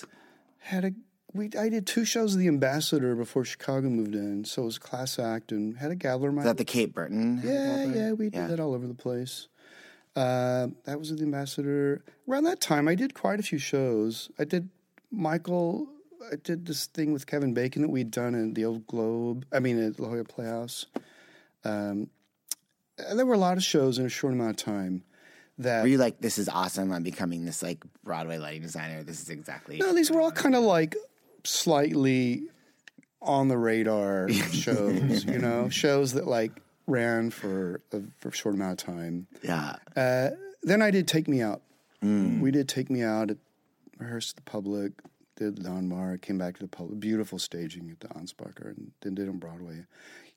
had 0.60 0.86
a 0.86 0.92
we 1.36 1.50
I 1.60 1.70
did 1.70 1.86
two 1.86 2.06
shows 2.06 2.34
of 2.34 2.40
The 2.40 2.48
Ambassador 2.48 3.16
before 3.16 3.44
Chicago 3.46 3.90
moved 3.90 4.16
in, 4.16 4.46
so 4.46 4.64
it 4.64 4.66
was 4.66 4.78
class 4.80 5.20
act 5.20 5.52
and 5.52 5.78
Hedda 5.78 5.96
Gabler. 5.96 6.36
Is 6.38 6.44
that 6.46 6.58
the 6.58 6.66
Kate 6.66 6.94
Burton? 6.94 7.42
Yeah, 7.44 7.86
yeah, 7.86 8.12
we 8.14 8.26
did 8.30 8.36
Yeah. 8.36 8.48
that 8.48 8.60
all 8.60 8.74
over 8.74 8.88
the 8.88 8.94
place. 8.94 9.48
Uh, 10.16 10.68
that 10.86 10.98
was 10.98 11.12
at 11.12 11.18
the 11.18 11.24
Ambassador. 11.24 12.02
Around 12.28 12.46
that 12.46 12.62
time, 12.62 12.88
I 12.88 12.96
did 12.96 13.14
quite 13.14 13.40
a 13.40 13.44
few 13.44 13.58
shows. 13.58 14.30
I 14.40 14.46
did 14.46 14.70
Michael. 15.12 15.90
I 16.32 16.38
did 16.42 16.66
this 16.66 16.86
thing 16.88 17.12
with 17.12 17.28
Kevin 17.28 17.54
Bacon 17.54 17.82
that 17.82 17.90
we'd 17.90 18.12
done 18.12 18.34
in 18.34 18.54
the 18.54 18.64
Old 18.66 18.88
Globe. 18.88 19.46
I 19.52 19.60
mean, 19.60 19.78
at 19.84 20.00
La 20.00 20.08
Jolla 20.08 20.24
Playhouse. 20.24 20.86
Um, 21.66 22.10
there 23.14 23.26
were 23.26 23.34
a 23.34 23.38
lot 23.38 23.58
of 23.58 23.64
shows 23.64 24.00
in 24.00 24.06
a 24.06 24.10
short 24.10 24.34
amount 24.34 24.52
of 24.52 24.66
time. 24.66 25.04
That 25.58 25.84
Were 25.84 25.88
you 25.88 25.98
like, 25.98 26.20
this 26.20 26.38
is 26.38 26.50
awesome? 26.50 26.92
I'm 26.92 27.04
becoming 27.04 27.46
this 27.46 27.62
like 27.64 27.84
Broadway 28.04 28.38
lighting 28.38 28.62
designer. 28.62 29.04
This 29.04 29.22
is 29.22 29.30
exactly. 29.30 29.78
no, 29.78 29.94
these 29.94 30.12
were 30.12 30.20
all 30.22 30.32
kind 30.32 30.56
of 30.56 30.64
like 30.64 30.96
slightly 31.46 32.44
on 33.22 33.48
the 33.48 33.58
radar 33.58 34.30
shows. 34.52 35.26
you 35.26 35.40
know, 35.40 35.70
shows 35.70 36.14
that 36.14 36.28
like 36.28 36.52
ran 36.88 37.32
for 37.32 37.82
a, 37.92 38.02
for 38.20 38.30
a 38.30 38.34
short 38.34 38.56
amount 38.56 38.82
of 38.82 38.86
time. 38.96 39.28
Yeah. 39.42 39.76
Uh, 39.96 40.30
then 40.64 40.82
I 40.82 40.92
did 40.92 41.08
Take 41.08 41.28
Me 41.28 41.42
Out. 41.42 41.62
We 42.02 42.52
did 42.52 42.70
Take 42.70 42.92
Me 42.92 43.02
Out 43.02 43.32
at 43.32 43.38
rehearsed 43.98 44.36
the 44.36 44.44
public, 44.44 44.92
did 45.38 45.56
Donmar, 45.58 46.22
came 46.22 46.38
back 46.38 46.56
to 46.58 46.62
the 46.62 46.68
public. 46.68 47.00
Beautiful 47.00 47.40
staging 47.40 47.90
at 47.90 48.00
the 48.00 48.08
Anspacher, 48.10 48.68
and 48.76 48.92
then 49.02 49.16
did 49.16 49.28
on 49.28 49.38
Broadway. 49.38 49.86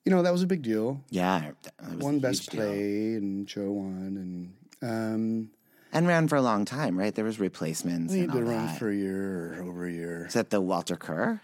You 0.05 0.13
know, 0.13 0.23
that 0.23 0.33
was 0.33 0.43
a 0.43 0.47
big 0.47 0.63
deal. 0.63 1.03
Yeah. 1.11 1.41
One 1.43 1.57
was 1.79 1.93
a 1.93 1.99
Won 1.99 2.13
huge 2.15 2.23
Best 2.23 2.51
deal. 2.51 2.61
Play, 2.63 3.15
and 3.15 3.47
Joe 3.47 3.71
won, 3.71 4.51
and 4.81 4.91
um, 4.91 5.51
And 5.93 6.07
ran 6.07 6.29
for 6.29 6.37
a 6.37 6.43
long 6.43 6.65
time, 6.67 6.99
right? 6.99 7.15
There 7.15 7.25
was 7.25 7.41
replacements. 7.41 8.13
we 8.13 8.21
and 8.21 8.33
did 8.33 8.43
all 8.45 8.49
run 8.51 8.67
that. 8.67 8.79
for 8.79 8.91
a 8.91 8.95
year 8.95 9.55
or 9.59 9.63
over 9.65 9.87
a 9.87 9.91
year. 9.93 10.27
Is 10.27 10.35
that 10.35 10.51
the 10.51 10.61
Walter 10.61 10.97
Kerr? 10.97 11.41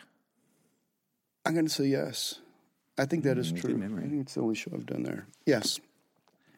I'm 1.47 1.55
going 1.55 1.67
to 1.67 1.73
say 1.73 1.85
yes. 1.87 2.41
I 2.99 3.07
think 3.07 3.25
that 3.25 3.39
is 3.39 3.53
Mm, 3.53 3.55
good 3.57 3.61
true. 3.63 3.77
memory. 3.77 4.05
I 4.05 4.09
think 4.09 4.21
it's 4.23 4.35
the 4.35 4.43
only 4.43 4.55
show 4.55 4.71
I've 4.75 4.87
done 4.87 5.03
there. 5.03 5.27
Yes. 5.47 5.81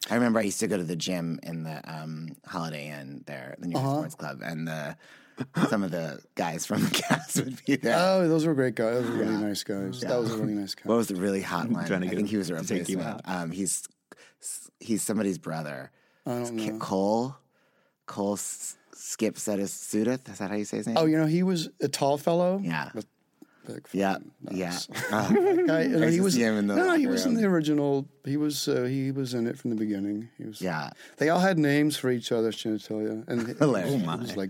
I 0.09 0.15
remember 0.15 0.39
I 0.39 0.43
used 0.43 0.59
to 0.59 0.67
go 0.67 0.77
to 0.77 0.83
the 0.83 0.95
gym 0.95 1.39
in 1.43 1.63
the 1.63 1.81
um, 1.91 2.35
Holiday 2.45 2.89
Inn 2.89 3.23
there, 3.25 3.55
the 3.59 3.67
New 3.67 3.73
York 3.73 3.83
Uh-huh. 3.85 3.95
Sports 3.99 4.15
Club, 4.15 4.41
and 4.43 4.67
the 4.67 4.95
some 5.69 5.83
of 5.83 5.91
the 5.91 6.19
guys 6.35 6.65
from 6.65 6.83
the 6.83 6.89
cast 7.07 7.37
would 7.37 7.63
be 7.65 7.75
there. 7.75 7.95
Oh, 7.97 8.27
those 8.27 8.45
were 8.45 8.53
great 8.53 8.75
guys. 8.75 9.03
Those 9.03 9.09
were 9.09 9.17
really 9.17 9.37
nice 9.37 9.63
guys. 9.63 10.01
That 10.01 10.19
was 10.19 10.31
a 10.33 10.37
really 10.37 10.53
nice 10.53 10.75
guy. 10.75 10.83
What 10.85 10.95
was 10.95 11.07
the 11.07 11.15
really 11.15 11.41
hot 11.41 11.69
one? 11.69 11.85
Trying 11.85 12.01
to 12.01 12.07
I 12.07 12.09
think 12.09 12.21
him 12.21 12.27
he 12.27 12.37
was 12.37 12.49
a 12.49 12.55
to 12.57 12.63
take 12.67 12.89
you 12.89 12.97
replacement. 12.97 13.21
Um, 13.27 13.51
he's 13.51 13.87
he's 14.79 15.01
somebody's 15.03 15.37
brother. 15.37 15.91
I 16.25 16.31
don't 16.39 16.57
Ki- 16.57 16.69
know. 16.71 16.79
Cole 16.79 17.35
Cole 18.07 18.33
S- 18.33 18.75
Skipp 18.95 19.33
Sudduth. 19.35 20.27
Is 20.29 20.37
that 20.39 20.49
how 20.49 20.55
you 20.55 20.65
say 20.65 20.77
his 20.77 20.87
name? 20.87 20.97
Oh, 20.97 21.05
you 21.05 21.17
know, 21.17 21.27
he 21.27 21.43
was 21.43 21.69
a 21.81 21.87
tall 21.87 22.17
fellow. 22.17 22.59
yeah, 22.63 22.89
With 22.95 23.05
big 23.67 23.85
yeah, 23.91 24.17
nuts. 24.41 24.87
yeah. 25.11 25.17
Uh, 25.17 25.29
guy, 25.67 25.81
you 25.83 25.89
know, 25.99 26.07
he 26.07 26.19
was 26.21 26.35
him 26.35 26.55
in 26.57 26.67
the 26.67 26.75
no, 26.75 26.95
he 26.97 27.05
was 27.07 27.25
in 27.25 27.35
the 27.35 27.45
original. 27.45 28.07
He 28.25 28.37
was 28.37 28.67
uh, 28.67 28.83
he 28.83 29.11
was 29.11 29.33
in 29.33 29.45
it 29.45 29.57
from 29.59 29.69
the 29.69 29.75
beginning. 29.75 30.29
He 30.37 30.45
was. 30.45 30.61
yeah. 30.61 30.89
They 31.17 31.29
all 31.29 31.39
had 31.39 31.59
names 31.59 31.95
for 31.97 32.09
each 32.09 32.31
other. 32.31 32.51
Genitalia, 32.51 33.27
and 33.27 33.47
it, 33.49 33.57
Hilarious. 33.57 33.93
it 34.01 34.07
Oh, 34.07 34.17
was 34.17 34.35
like 34.37 34.49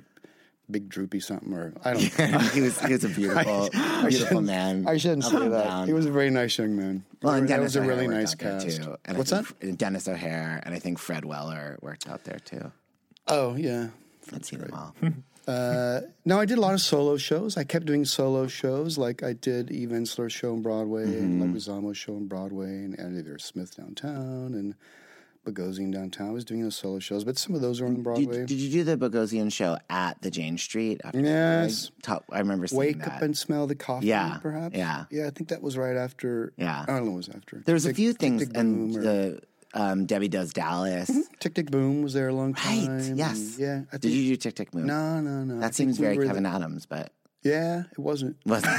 big 0.69 0.89
droopy 0.89 1.19
something 1.21 1.53
or 1.53 1.73
I 1.85 1.93
don't. 1.93 2.19
know. 2.19 2.37
he 2.39 2.61
was 2.61 2.79
he 2.81 2.91
was 2.93 3.03
a 3.05 3.09
beautiful 3.09 3.69
beautiful 3.71 4.11
shouldn't- 4.11 4.45
man. 4.45 4.85
I 4.87 4.97
shouldn't 4.97 5.23
say 5.23 5.47
that. 5.49 5.63
down. 5.63 5.87
He 5.87 5.93
was 5.93 6.05
a 6.05 6.11
very 6.11 6.29
nice 6.29 6.57
young 6.57 6.75
man. 6.75 7.03
Well, 7.21 7.33
and 7.35 7.47
that 7.47 7.55
Denis 7.55 7.63
was 7.63 7.75
a 7.77 7.81
really 7.83 8.07
nice 8.07 8.35
cast. 8.35 8.67
too. 8.83 8.97
And 9.05 9.17
What's 9.17 9.31
that? 9.31 9.45
Denis 9.77 10.07
O'Hare 10.07 10.61
and 10.63 10.75
I 10.75 10.79
think 10.79 10.99
Fred 10.99 11.23
Weller 11.25 11.77
worked 11.81 12.07
out 12.07 12.23
there 12.25 12.39
too. 12.39 12.71
Oh 13.27 13.55
yeah. 13.55 13.89
I'd 14.33 14.45
seen 14.45 14.59
them 14.59 14.73
all. 14.73 14.95
Uh, 15.47 16.01
no, 16.25 16.37
I 16.39 16.45
did 16.45 16.57
a 16.57 16.61
lot 16.61 16.73
of 16.73 16.81
solo 16.81 17.15
shows. 17.15 17.55
I 17.55 17.63
kept 17.63 17.85
doing 17.85 18.03
solo 18.03 18.47
shows, 18.47 18.97
like 18.97 19.23
I 19.23 19.31
did 19.31 19.71
Eve 19.71 19.89
Ensler's 19.93 20.33
show 20.33 20.53
in 20.53 20.61
Broadway, 20.61 21.03
and 21.03 21.41
Mm-hmm. 21.41 21.55
Leguizamo's 21.55 21.97
show 21.97 22.17
in 22.17 22.27
Broadway, 22.27 22.67
and 22.67 22.99
Andy 22.99 23.23
Smith 23.39 23.77
downtown, 23.77 24.53
and 24.53 24.75
Bogosian 25.45 25.93
downtown. 25.93 26.27
I 26.27 26.33
was 26.33 26.43
doing 26.43 26.63
those 26.63 26.75
solo 26.75 26.99
shows, 26.99 27.23
but 27.23 27.37
some 27.37 27.55
of 27.55 27.61
those 27.61 27.79
were 27.79 27.87
on 27.87 28.01
Broadway. 28.03 28.39
Did, 28.39 28.47
did 28.47 28.57
you 28.59 28.69
do 28.69 28.83
the 28.83 28.97
Bogosian 28.97 29.49
show 29.53 29.77
at 29.89 30.21
the 30.21 30.29
Jane 30.29 30.57
Street? 30.57 30.99
After 31.05 31.21
Yes. 31.21 31.91
I, 32.05 32.19
I 32.33 32.39
remember 32.39 32.67
seeing 32.67 32.79
Wake 32.79 32.99
that. 32.99 33.13
up 33.13 33.21
and 33.21 33.37
smell 33.37 33.67
the 33.67 33.75
coffee. 33.75 34.07
Yeah, 34.07 34.39
perhaps. 34.41 34.75
yeah. 34.75 35.05
yeah. 35.09 35.27
I 35.27 35.29
think 35.29 35.47
that 35.47 35.61
was 35.61 35.77
right 35.77 35.95
after. 35.95 36.51
Yeah. 36.57 36.81
I 36.85 36.85
don't 36.87 37.05
know. 37.05 37.11
What 37.11 37.17
was 37.17 37.29
after. 37.29 37.61
There 37.65 37.73
was 37.73 37.85
a 37.85 37.93
few 37.93 38.11
things, 38.11 38.45
Tick, 38.45 38.57
and 38.57 38.93
the 38.93 39.41
um, 39.73 40.05
Debbie 40.05 40.27
Does 40.27 40.51
Dallas. 40.53 41.09
Tick 41.39 41.53
Tick 41.55 41.69
Boom 41.71 42.01
was 42.01 42.13
there 42.13 42.27
a 42.29 42.33
long 42.33 42.53
time. 42.53 42.87
Right. 42.97 43.11
Yes. 43.15 43.37
and 43.57 43.59
yeah. 43.59 43.81
I 43.93 43.97
Did 43.97 44.11
you 44.11 44.29
do 44.31 44.35
Tick 44.37 44.55
Tick 44.55 44.71
Boom? 44.71 44.85
No, 44.87 45.19
no, 45.19 45.43
no. 45.43 45.57
I 45.57 45.59
That 45.59 45.75
think 45.75 45.89
seems 45.89 45.97
very 45.97 46.17
were 46.17 46.25
Kevin 46.25 46.43
the- 46.43 46.49
Adams, 46.49 46.85
but 46.85 47.11
Yeah, 47.43 47.83
it 47.91 47.99
wasn't. 47.99 48.37
wasn't 48.45 48.71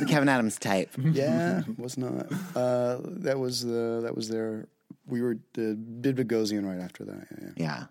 the 0.00 0.06
Kevin 0.08 0.28
Adams 0.28 0.58
type. 0.58 0.90
Yeah, 0.98 1.62
was 1.78 1.96
not. 1.98 2.30
Uh, 2.54 2.98
that 3.24 3.38
was 3.38 3.62
the 3.62 4.00
that 4.02 4.14
was 4.14 4.28
there. 4.28 4.68
We 5.06 5.22
were 5.22 5.32
uh, 5.58 5.74
did 6.00 6.16
Bogosian 6.16 6.66
right 6.66 6.82
after 6.82 7.04
that. 7.04 7.26
Yeah, 7.30 7.38
yeah. 7.40 7.52
Yeah. 7.56 7.84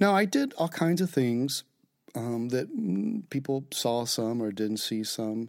No, 0.00 0.14
I 0.14 0.24
did 0.26 0.52
all 0.54 0.68
kinds 0.68 1.00
of 1.00 1.10
things 1.10 1.64
um, 2.14 2.48
that 2.50 2.68
people 3.30 3.64
saw 3.72 4.04
some 4.04 4.40
or 4.42 4.52
didn't 4.52 4.78
see 4.78 5.02
some. 5.04 5.48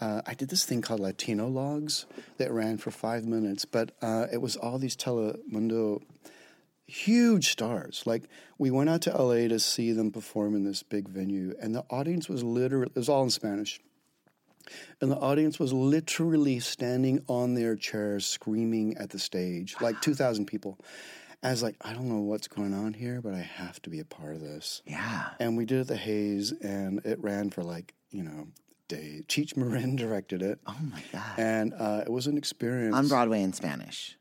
Uh, 0.00 0.22
I 0.26 0.34
did 0.34 0.48
this 0.48 0.64
thing 0.64 0.82
called 0.82 1.00
Latinologues 1.00 2.04
that 2.36 2.52
ran 2.52 2.76
for 2.76 2.90
five 2.90 3.24
minutes, 3.24 3.64
but 3.64 3.92
uh, 4.02 4.26
it 4.30 4.42
was 4.42 4.56
all 4.56 4.78
these 4.78 4.96
Telemundo 4.96 6.02
huge 6.86 7.50
stars. 7.50 8.02
Like 8.06 8.24
we 8.58 8.70
went 8.70 8.90
out 8.90 9.02
to 9.02 9.10
LA 9.10 9.48
to 9.48 9.58
see 9.58 9.92
them 9.92 10.10
perform 10.10 10.54
in 10.54 10.64
this 10.64 10.82
big 10.82 11.08
venue, 11.08 11.54
and 11.60 11.74
the 11.74 11.84
audience 11.90 12.28
was 12.28 12.42
literally 12.42 12.90
it 12.94 12.98
was 12.98 13.08
all 13.08 13.22
in 13.22 13.30
Spanish. 13.30 13.80
And 15.00 15.12
the 15.12 15.16
audience 15.16 15.60
was 15.60 15.72
literally 15.72 16.58
standing 16.58 17.22
on 17.28 17.54
their 17.54 17.76
chairs 17.76 18.26
screaming 18.26 18.96
at 18.96 19.10
the 19.10 19.18
stage, 19.18 19.76
like 19.80 20.00
2,000 20.00 20.46
people. 20.46 20.76
I 21.40 21.50
was 21.50 21.62
like, 21.62 21.76
I 21.82 21.92
don't 21.92 22.08
know 22.08 22.22
what's 22.22 22.48
going 22.48 22.74
on 22.74 22.92
here, 22.92 23.20
but 23.22 23.32
I 23.32 23.42
have 23.42 23.80
to 23.82 23.90
be 23.90 24.00
a 24.00 24.04
part 24.04 24.34
of 24.34 24.40
this. 24.40 24.82
Yeah. 24.84 25.28
And 25.38 25.56
we 25.56 25.66
did 25.66 25.78
it 25.78 25.80
at 25.82 25.86
the 25.86 25.96
Hayes, 25.96 26.50
and 26.50 27.00
it 27.04 27.22
ran 27.22 27.50
for 27.50 27.62
like, 27.62 27.94
you 28.10 28.24
know, 28.24 28.48
days. 28.88 29.24
Cheech 29.28 29.56
Marin 29.56 29.96
directed 30.04 30.42
it. 30.42 30.58
Oh 30.66 30.76
my 30.80 31.02
god. 31.12 31.38
And 31.38 31.74
uh, 31.74 32.02
it 32.06 32.10
was 32.10 32.26
an 32.26 32.36
experience. 32.36 32.94
On 32.94 33.08
Broadway 33.08 33.42
in 33.42 33.52
Spanish. 33.52 34.16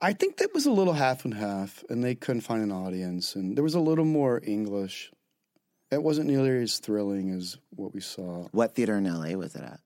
I 0.00 0.12
think 0.12 0.36
that 0.36 0.54
was 0.54 0.66
a 0.66 0.70
little 0.70 0.92
half 0.92 1.24
and 1.24 1.34
half, 1.34 1.82
and 1.88 2.04
they 2.04 2.14
couldn't 2.14 2.42
find 2.42 2.62
an 2.62 2.70
audience, 2.70 3.34
and 3.34 3.56
there 3.56 3.64
was 3.64 3.74
a 3.74 3.80
little 3.80 4.04
more 4.04 4.40
English. 4.44 5.10
It 5.90 6.02
wasn't 6.02 6.28
nearly 6.28 6.62
as 6.62 6.78
thrilling 6.78 7.30
as 7.30 7.58
what 7.70 7.92
we 7.94 8.00
saw. 8.00 8.46
What 8.52 8.74
theater 8.74 8.96
in 8.96 9.04
LA 9.04 9.36
was 9.36 9.56
it 9.56 9.62
at? 9.62 9.80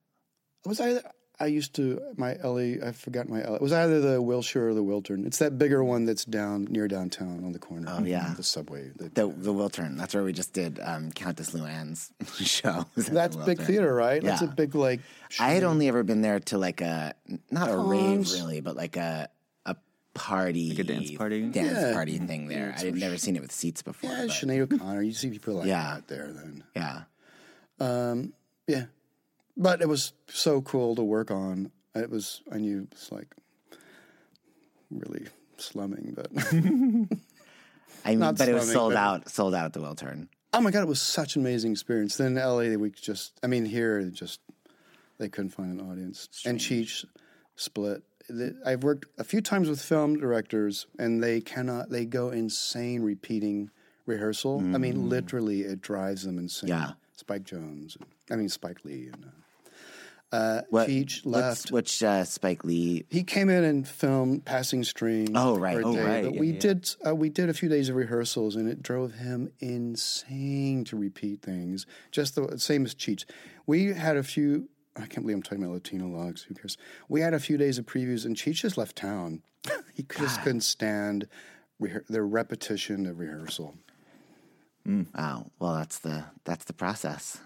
Was 0.65 0.79
I? 0.79 1.01
I 1.39 1.47
used 1.47 1.73
to 1.75 1.99
my 2.15 2.35
LA. 2.43 2.85
I 2.87 2.91
forgot 2.91 3.27
my 3.27 3.41
LA. 3.43 3.55
It 3.55 3.61
was 3.61 3.73
either 3.73 3.99
the 3.99 4.21
Wilshire 4.21 4.69
or 4.69 4.73
the 4.75 4.83
Wiltern. 4.83 5.25
It's 5.25 5.39
that 5.39 5.57
bigger 5.57 5.83
one 5.83 6.05
that's 6.05 6.25
down 6.25 6.65
near 6.65 6.87
downtown 6.87 7.43
on 7.43 7.51
the 7.51 7.59
corner. 7.59 7.87
Oh 7.89 8.03
yeah, 8.03 8.33
the 8.37 8.43
subway. 8.43 8.91
The, 8.95 9.09
the 9.09 9.27
the 9.27 9.53
Wiltern. 9.53 9.97
That's 9.97 10.13
where 10.13 10.23
we 10.23 10.31
just 10.31 10.53
did 10.53 10.79
um, 10.81 11.11
Countess 11.11 11.49
Luann's 11.51 12.11
show. 12.47 12.85
Was 12.95 13.07
that's 13.07 13.35
the 13.35 13.43
big 13.45 13.59
theater, 13.61 13.93
right? 13.93 14.21
That's 14.23 14.41
Yeah. 14.43 14.49
a 14.49 14.51
big 14.51 14.75
like. 14.75 14.99
I 15.39 15.51
had 15.51 15.63
only 15.63 15.87
ever 15.87 16.03
been 16.03 16.21
there 16.21 16.39
to 16.41 16.57
like 16.59 16.81
a 16.81 17.13
not 17.49 17.69
a 17.69 17.77
rave 17.77 18.29
really, 18.31 18.61
but 18.61 18.75
like 18.75 18.95
a 18.95 19.27
a 19.65 19.75
party, 20.13 20.69
like 20.69 20.79
a 20.79 20.83
dance 20.83 21.11
party? 21.11 21.41
dance 21.49 21.71
Yeah. 21.79 21.93
party 21.93 22.19
thing 22.19 22.47
there. 22.47 22.75
I 22.77 22.81
had 22.85 22.95
never 22.95 23.17
seen 23.17 23.35
it 23.35 23.41
with 23.41 23.51
seats 23.51 23.81
before. 23.81 24.11
Yeah, 24.11 24.27
but- 24.27 24.29
Sinead 24.29 24.71
O'Connor. 24.71 25.01
You 25.01 25.13
see 25.13 25.31
people 25.31 25.55
like 25.55 25.67
Yeah. 25.67 25.95
that 25.95 26.07
there 26.07 26.31
then. 26.31 26.63
yeah. 26.75 27.01
Um, 27.79 28.33
yeah, 28.67 28.85
but 29.57 29.81
it 29.81 29.87
was 29.87 30.13
so 30.27 30.61
cool 30.61 30.95
to 30.95 31.03
work 31.03 31.31
on. 31.31 31.71
It 31.95 32.09
was 32.09 32.41
I 32.51 32.57
knew 32.57 32.83
it 32.83 32.93
was 32.93 33.11
like 33.11 33.35
really 34.89 35.27
slumming, 35.57 36.13
but 36.15 36.27
I 38.05 38.15
mean, 38.15 38.33
but 38.35 38.49
it 38.49 38.53
was 38.53 38.71
sold 38.71 38.93
out, 38.93 39.29
sold 39.29 39.55
out 39.55 39.65
at 39.65 39.73
the 39.73 39.79
Wiltern. 39.79 40.27
oh 40.53 40.61
my 40.61 40.71
god, 40.71 40.81
it 40.81 40.87
was 40.87 41.01
such 41.01 41.35
an 41.35 41.41
amazing 41.41 41.71
experience. 41.71 42.17
Then 42.17 42.37
in 42.37 42.43
LA, 42.43 42.77
we 42.77 42.89
just 42.91 43.33
I 43.43 43.47
mean 43.47 43.65
here 43.65 44.03
just 44.03 44.39
they 45.19 45.29
couldn't 45.29 45.51
find 45.51 45.79
an 45.79 45.89
audience, 45.89 46.27
and 46.45 46.59
Cheech 46.59 47.05
split. 47.55 48.03
I've 48.65 48.83
worked 48.83 49.05
a 49.17 49.23
few 49.23 49.41
times 49.41 49.69
with 49.69 49.81
film 49.81 50.17
directors, 50.17 50.87
and 50.97 51.21
they 51.21 51.41
cannot. 51.41 51.89
They 51.89 52.05
go 52.05 52.29
insane 52.29 53.03
repeating 53.03 53.69
rehearsal. 54.05 54.59
I 54.59 54.77
mean, 54.77 55.09
literally, 55.09 55.61
it 55.61 55.81
drives 55.81 56.23
them 56.23 56.39
insane. 56.39 56.69
Yeah. 56.69 56.91
Spike 57.15 57.43
Jones. 57.43 57.97
I 58.31 58.35
mean, 58.35 58.49
Spike 58.49 58.83
Lee. 58.85 59.09
And, 59.13 59.25
uh, 59.25 59.42
uh, 60.33 60.61
What? 60.69 60.89
Cheech 60.89 61.21
left. 61.25 61.71
Which 61.71 62.01
uh, 62.03 62.23
Spike 62.25 62.63
Lee? 62.65 63.05
He 63.09 63.23
came 63.23 63.49
in 63.49 63.63
and 63.63 63.87
filmed 63.87 64.43
Passing 64.45 64.83
Strange. 64.83 65.31
Oh, 65.35 65.55
right. 65.57 65.81
Oh, 65.83 65.93
day, 65.95 66.03
right. 66.03 66.23
But 66.25 66.33
Yeah, 66.33 66.39
we 66.39 66.51
yeah. 66.51 66.59
did 66.59 66.89
uh, 67.07 67.15
we 67.15 67.29
did 67.29 67.49
a 67.49 67.53
few 67.53 67.69
days 67.69 67.87
of 67.89 67.95
rehearsals, 67.95 68.55
and 68.55 68.67
it 68.67 68.81
drove 68.83 69.13
him 69.13 69.51
insane 69.59 70.83
to 70.85 70.97
repeat 70.97 71.41
things. 71.41 71.85
Just 72.11 72.35
the 72.35 72.57
same 72.59 72.85
as 72.85 72.93
Cheech. 72.95 73.25
We 73.65 73.93
had 73.93 74.17
a 74.17 74.23
few. 74.23 74.69
I 74.95 75.01
can't 75.07 75.21
believe 75.21 75.37
I'm 75.37 75.43
talking 75.43 75.63
about 75.63 75.81
Latinologues. 75.83 76.43
Who 76.43 76.53
cares? 76.53 76.77
We 77.09 77.21
had 77.21 77.33
a 77.33 77.39
few 77.39 77.57
days 77.57 77.77
of 77.77 77.85
previews, 77.85 78.25
and 78.25 78.35
Cheech 78.35 78.55
just 78.55 78.77
left 78.77 78.95
town. 78.95 79.41
he 79.93 80.03
just 80.19 80.41
couldn't 80.43 80.61
stand 80.61 81.27
rehe- 81.81 82.05
the 82.07 82.21
repetition 82.21 83.05
of 83.05 83.19
rehearsal. 83.19 83.75
Wow. 84.85 85.49
Well, 85.59 85.75
that's 85.75 85.99
the 85.99 86.25
that's 86.43 86.65
the 86.65 86.73
process. 86.73 87.37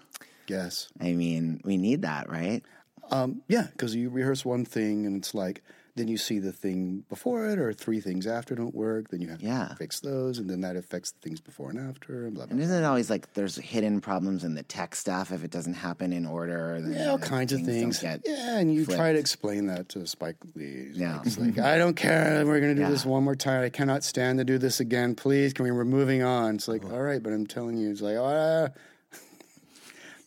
Yes. 0.48 0.88
I 1.00 1.12
mean, 1.12 1.60
we 1.64 1.76
need 1.76 2.02
that, 2.02 2.28
right? 2.30 2.62
Um, 3.10 3.42
yeah, 3.48 3.68
because 3.72 3.94
you 3.94 4.10
rehearse 4.10 4.44
one 4.44 4.64
thing, 4.64 5.06
and 5.06 5.16
it's 5.16 5.34
like 5.34 5.62
then 5.96 6.06
you 6.06 6.16
see 6.16 6.38
the 6.38 6.52
thing 6.52 7.02
before 7.08 7.48
it, 7.48 7.58
or 7.58 7.72
three 7.72 8.00
things 8.00 8.24
after 8.24 8.54
don't 8.54 8.74
work. 8.74 9.08
Then 9.10 9.20
you 9.20 9.28
have 9.30 9.40
Yeah. 9.42 9.66
to 9.70 9.74
fix 9.74 9.98
those, 9.98 10.38
and 10.38 10.48
then 10.48 10.60
that 10.60 10.76
affects 10.76 11.10
the 11.10 11.18
things 11.20 11.40
before 11.40 11.70
and 11.70 11.78
after, 11.80 12.26
and 12.26 12.34
blah 12.34 12.44
blah. 12.46 12.52
And 12.52 12.60
isn't 12.62 12.82
it 12.82 12.84
always 12.86 13.10
like 13.10 13.32
there's 13.34 13.56
hidden 13.56 14.00
problems 14.00 14.44
in 14.44 14.54
the 14.54 14.62
tech 14.62 14.94
stuff 14.94 15.32
if 15.32 15.42
it 15.42 15.50
doesn't 15.50 15.74
happen 15.74 16.12
in 16.12 16.24
order? 16.24 16.80
Then 16.80 16.92
Yeah, 16.92 17.08
all 17.10 17.18
kinds 17.18 17.52
of 17.52 17.62
things. 17.62 18.00
Yeah, 18.02 18.18
and 18.58 18.72
you 18.72 18.84
try 18.84 19.12
to 19.12 19.18
explain 19.18 19.66
that 19.68 19.88
to 19.90 20.06
Spike 20.06 20.36
Lee. 20.54 20.90
Yeah. 20.92 21.20
It's 21.24 21.36
like, 21.38 21.58
I 21.58 21.78
don't 21.78 21.96
care. 21.96 22.44
We're 22.46 22.60
going 22.60 22.74
to 22.76 22.80
do 22.80 22.82
Yeah. 22.82 22.90
this 22.90 23.04
one 23.06 23.24
more 23.24 23.34
time. 23.34 23.64
I 23.64 23.68
cannot 23.70 24.04
stand 24.04 24.38
to 24.38 24.44
do 24.44 24.58
this 24.58 24.78
again. 24.80 25.14
Please, 25.16 25.52
can 25.52 25.64
we? 25.64 25.72
We're 25.72 25.84
moving 25.84 26.22
on. 26.22 26.56
It's 26.56 26.68
like, 26.68 26.84
all 26.84 27.00
right, 27.02 27.20
but 27.22 27.32
I'm 27.32 27.46
telling 27.46 27.76
you, 27.76 27.90
it's 27.90 28.02
like, 28.02 28.18
ah. 28.18 28.68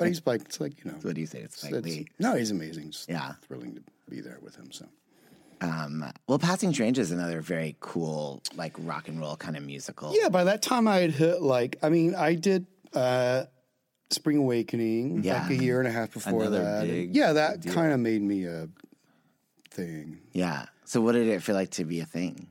But 0.02 0.08
he's 0.10 0.22
like, 0.26 0.42
it's 0.42 0.60
like 0.60 0.84
you 0.84 0.92
know, 0.92 0.98
What 1.02 1.16
do 1.16 1.22
you 1.22 1.28
say? 1.28 1.40
It's 1.40 1.58
Spike 1.60 1.72
it's- 1.74 1.86
Lee. 1.86 2.08
no, 2.20 2.36
he's 2.36 2.52
amazing. 2.52 2.88
It's 2.90 3.06
Yeah. 3.08 3.34
thrilling 3.44 3.76
to 3.76 3.82
be 4.10 4.20
there 4.22 4.40
with 4.42 4.56
him. 4.56 4.72
So 4.72 4.86
Um, 5.62 6.04
well, 6.28 6.40
Passing 6.40 6.74
Strange 6.74 6.98
is 6.98 7.12
another 7.12 7.40
very 7.42 7.76
cool, 7.80 8.42
like 8.56 8.74
rock 8.80 9.08
and 9.08 9.20
roll 9.20 9.36
kind 9.36 9.56
of 9.56 9.64
musical. 9.64 10.14
yeah, 10.20 10.30
by 10.30 10.44
that 10.46 10.62
time 10.64 10.88
I 10.88 10.98
had 10.98 11.12
hit 11.12 11.42
like, 11.42 11.78
I 11.84 11.90
mean, 11.90 12.16
I 12.16 12.36
did. 12.36 12.66
uh 12.94 13.46
Spring 14.10 14.36
Awakening, 14.36 15.24
Yeah. 15.24 15.44
like 15.44 15.52
a 15.52 15.64
year 15.64 15.80
and 15.80 15.88
a 15.88 15.92
half 15.92 16.12
before 16.12 16.42
Another 16.42 16.62
that. 16.86 16.88
yeah, 17.14 17.32
that 17.32 17.66
kind 17.66 17.94
of 17.94 18.00
made 18.02 18.22
me 18.22 18.44
a 18.44 18.68
thing. 19.70 20.20
Yeah. 20.34 20.66
So, 20.84 21.00
what 21.00 21.14
did 21.14 21.28
it 21.30 21.42
feel 21.42 21.56
like 21.56 21.70
to 21.72 21.86
be 21.86 22.02
a 22.02 22.06
thing? 22.06 22.48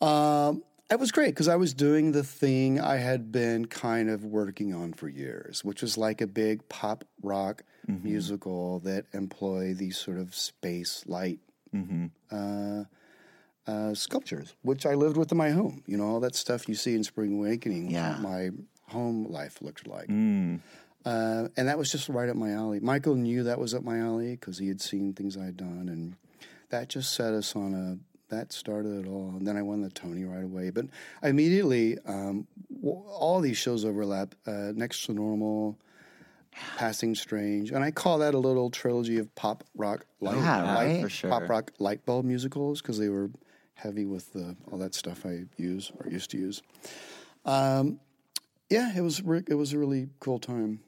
Um, 0.00 0.64
it 0.92 1.00
was 1.00 1.10
great 1.12 1.28
because 1.30 1.48
I 1.48 1.56
was 1.56 1.74
doing 1.74 2.12
the 2.12 2.22
thing 2.22 2.80
I 2.80 2.96
had 2.96 3.32
been 3.32 3.66
kind 3.66 4.08
of 4.10 4.24
working 4.24 4.74
on 4.74 4.92
for 4.92 5.08
years, 5.08 5.64
which 5.64 5.82
was 5.82 5.96
like 5.98 6.20
a 6.20 6.26
big 6.26 6.68
pop 6.68 7.04
rock 7.22 7.64
musical 7.88 8.78
that 8.80 9.06
employ 9.12 9.74
these 9.74 9.98
sort 9.98 10.18
of 10.18 10.34
space 10.34 11.02
light 11.06 11.40
uh, 12.30 12.84
uh, 13.66 13.94
sculptures, 13.94 14.54
which 14.62 14.86
I 14.86 14.94
lived 14.94 15.16
with 15.16 15.32
in 15.32 15.38
my 15.38 15.50
home. 15.50 15.82
You 15.86 15.96
know, 15.98 16.04
all 16.06 16.20
that 16.20 16.34
stuff 16.34 16.68
you 16.68 16.74
see 16.74 16.94
in 16.94 17.04
Spring 17.04 17.34
Awakening, 17.38 17.90
Yeah. 17.90 18.18
my 18.20 18.50
home 18.88 19.26
life 19.30 19.60
looked 19.62 19.86
like. 19.86 20.08
Uh, 21.04 21.48
and 21.56 21.66
that 21.68 21.76
was 21.78 21.90
just 21.90 22.08
right 22.08 22.28
up 22.28 22.36
my 22.36 22.52
alley. 22.52 22.78
Michael 22.78 23.16
knew 23.16 23.42
that 23.44 23.58
was 23.58 23.74
up 23.74 23.82
my 23.82 23.98
alley 23.98 24.32
because 24.32 24.58
he 24.58 24.68
had 24.68 24.80
seen 24.80 25.12
things 25.12 25.36
I 25.36 25.44
had 25.46 25.56
done, 25.56 25.88
and 25.88 26.14
that 26.70 26.88
just 26.88 27.12
set 27.14 27.32
us 27.34 27.56
on 27.56 27.74
a. 27.74 27.98
That 28.32 28.50
started 28.50 29.04
it 29.04 29.08
all, 29.08 29.34
and 29.36 29.46
then 29.46 29.58
I 29.58 29.62
won 29.62 29.82
the 29.82 29.90
Tony 29.90 30.24
right 30.24 30.42
away. 30.42 30.70
But 30.70 30.86
I 31.22 31.28
immediately, 31.28 31.98
um, 32.06 32.46
w- 32.74 33.02
all 33.06 33.40
these 33.42 33.58
shows 33.58 33.84
overlap. 33.84 34.34
Uh, 34.46 34.72
Next 34.74 35.04
to 35.04 35.12
Normal, 35.12 35.78
Passing 36.78 37.14
Strange, 37.14 37.72
and 37.72 37.84
I 37.84 37.90
call 37.90 38.16
that 38.20 38.32
a 38.32 38.38
little 38.38 38.70
trilogy 38.70 39.18
of 39.18 39.32
pop 39.34 39.64
rock 39.74 40.06
light, 40.22 40.36
Yeah, 40.38 40.62
light- 40.62 40.86
right? 40.86 41.00
For 41.02 41.10
sure. 41.10 41.28
pop 41.28 41.46
rock 41.50 41.72
light 41.78 42.06
bulb 42.06 42.24
musicals 42.24 42.80
because 42.80 42.98
they 42.98 43.10
were 43.10 43.30
heavy 43.74 44.06
with 44.06 44.32
the, 44.32 44.56
all 44.70 44.78
that 44.78 44.94
stuff 44.94 45.26
I 45.26 45.44
use 45.58 45.92
or 46.00 46.10
used 46.10 46.30
to 46.30 46.38
use. 46.38 46.62
Um, 47.44 48.00
yeah, 48.70 48.96
it 48.96 49.02
was 49.02 49.22
re- 49.22 49.44
it 49.46 49.54
was 49.56 49.74
a 49.74 49.78
really 49.78 50.08
cool 50.20 50.38
time. 50.38 50.80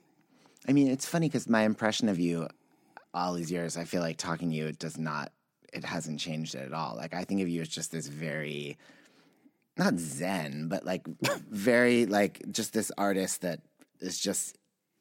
I 0.67 0.73
mean, 0.73 0.89
it's 0.89 1.05
funny 1.07 1.29
because 1.29 1.47
my 1.47 1.65
impression 1.65 2.09
of 2.09 2.19
you 2.19 2.49
all 3.13 3.35
these 3.35 3.53
years, 3.53 3.77
I 3.77 3.85
feel 3.85 4.01
like 4.01 4.17
talking 4.17 4.49
to 4.49 4.57
you, 4.57 4.67
it 4.67 4.79
does 4.79 4.97
not, 4.97 5.31
it 5.75 5.85
hasn't 5.85 6.21
changed 6.21 6.55
at 6.55 6.73
all. 6.73 6.97
Like, 6.97 7.15
I 7.15 7.25
think 7.25 7.43
of 7.43 7.49
you 7.49 7.61
as 7.61 7.69
just 7.69 7.93
this 7.93 8.07
very, 8.07 8.79
not 9.77 9.99
zen, 9.99 10.69
but 10.69 10.85
like 10.85 11.07
very, 11.51 12.07
like, 12.07 12.43
just 12.51 12.73
this 12.73 12.91
artist 12.97 13.43
that 13.43 13.61
is 14.01 14.19
just 14.19 14.57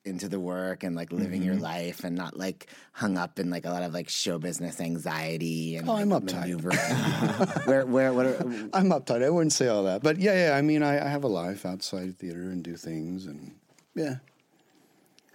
into 0.06 0.28
the 0.28 0.40
work 0.40 0.84
and 0.84 0.96
like 0.96 1.14
living 1.14 1.42
your 1.42 1.56
life 1.56 2.04
and 2.04 2.16
not 2.16 2.38
like 2.38 2.68
hung 2.92 3.18
up 3.18 3.40
in 3.40 3.50
like 3.50 3.66
a 3.66 3.70
lot 3.70 3.84
of 3.84 3.94
like 3.94 4.10
show 4.10 4.38
business 4.38 4.82
anxiety 4.82 5.78
and 5.78 5.88
Oh, 5.88 5.96
I'm 5.96 6.10
uptight. 6.10 6.62
where, 7.66 7.86
where, 7.86 8.12
what 8.12 8.26
are, 8.26 8.36
I'm 8.74 8.90
uptight. 8.90 9.24
I 9.24 9.30
wouldn't 9.30 9.54
say 9.54 9.68
all 9.68 9.84
that, 9.84 10.04
but 10.04 10.18
yeah, 10.18 10.50
yeah. 10.50 10.58
I 10.58 10.62
mean, 10.62 10.84
I, 10.84 11.06
I 11.06 11.08
have 11.08 11.24
a 11.24 11.30
life 11.30 11.66
outside 11.66 12.18
theater 12.18 12.50
and 12.50 12.64
do 12.64 12.76
things, 12.76 13.26
and 13.26 13.54
yeah. 13.96 14.16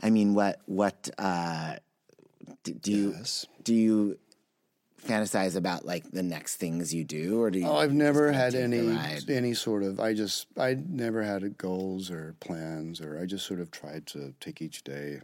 I 0.03 0.11
mean, 0.11 0.35
what 0.35 0.61
what 0.67 1.09
uh, 1.19 1.77
do, 2.63 2.75
do 2.75 2.93
you 2.93 3.15
do 3.65 3.75
you 3.75 4.19
fantasize 5.09 5.57
about 5.57 5.85
like 5.85 6.11
the 6.11 6.23
next 6.23 6.57
things 6.57 6.93
you 6.95 7.05
do, 7.05 7.41
or 7.43 7.51
do 7.51 7.59
you? 7.59 7.67
Oh, 7.67 7.77
I've 7.77 7.93
never 7.95 8.31
had 8.33 8.55
any 8.55 8.97
any 9.29 9.55
sort 9.55 9.83
of. 9.83 9.99
I 10.01 10.15
just 10.15 10.47
I 10.57 10.77
never 10.89 11.23
had 11.23 11.57
goals 11.59 12.11
or 12.11 12.35
plans, 12.41 13.01
or 13.01 13.19
I 13.21 13.27
just 13.27 13.47
sort 13.47 13.61
of 13.61 13.71
tried 13.71 14.07
to 14.09 14.35
take 14.41 14.61
each 14.63 14.85
day. 14.85 15.21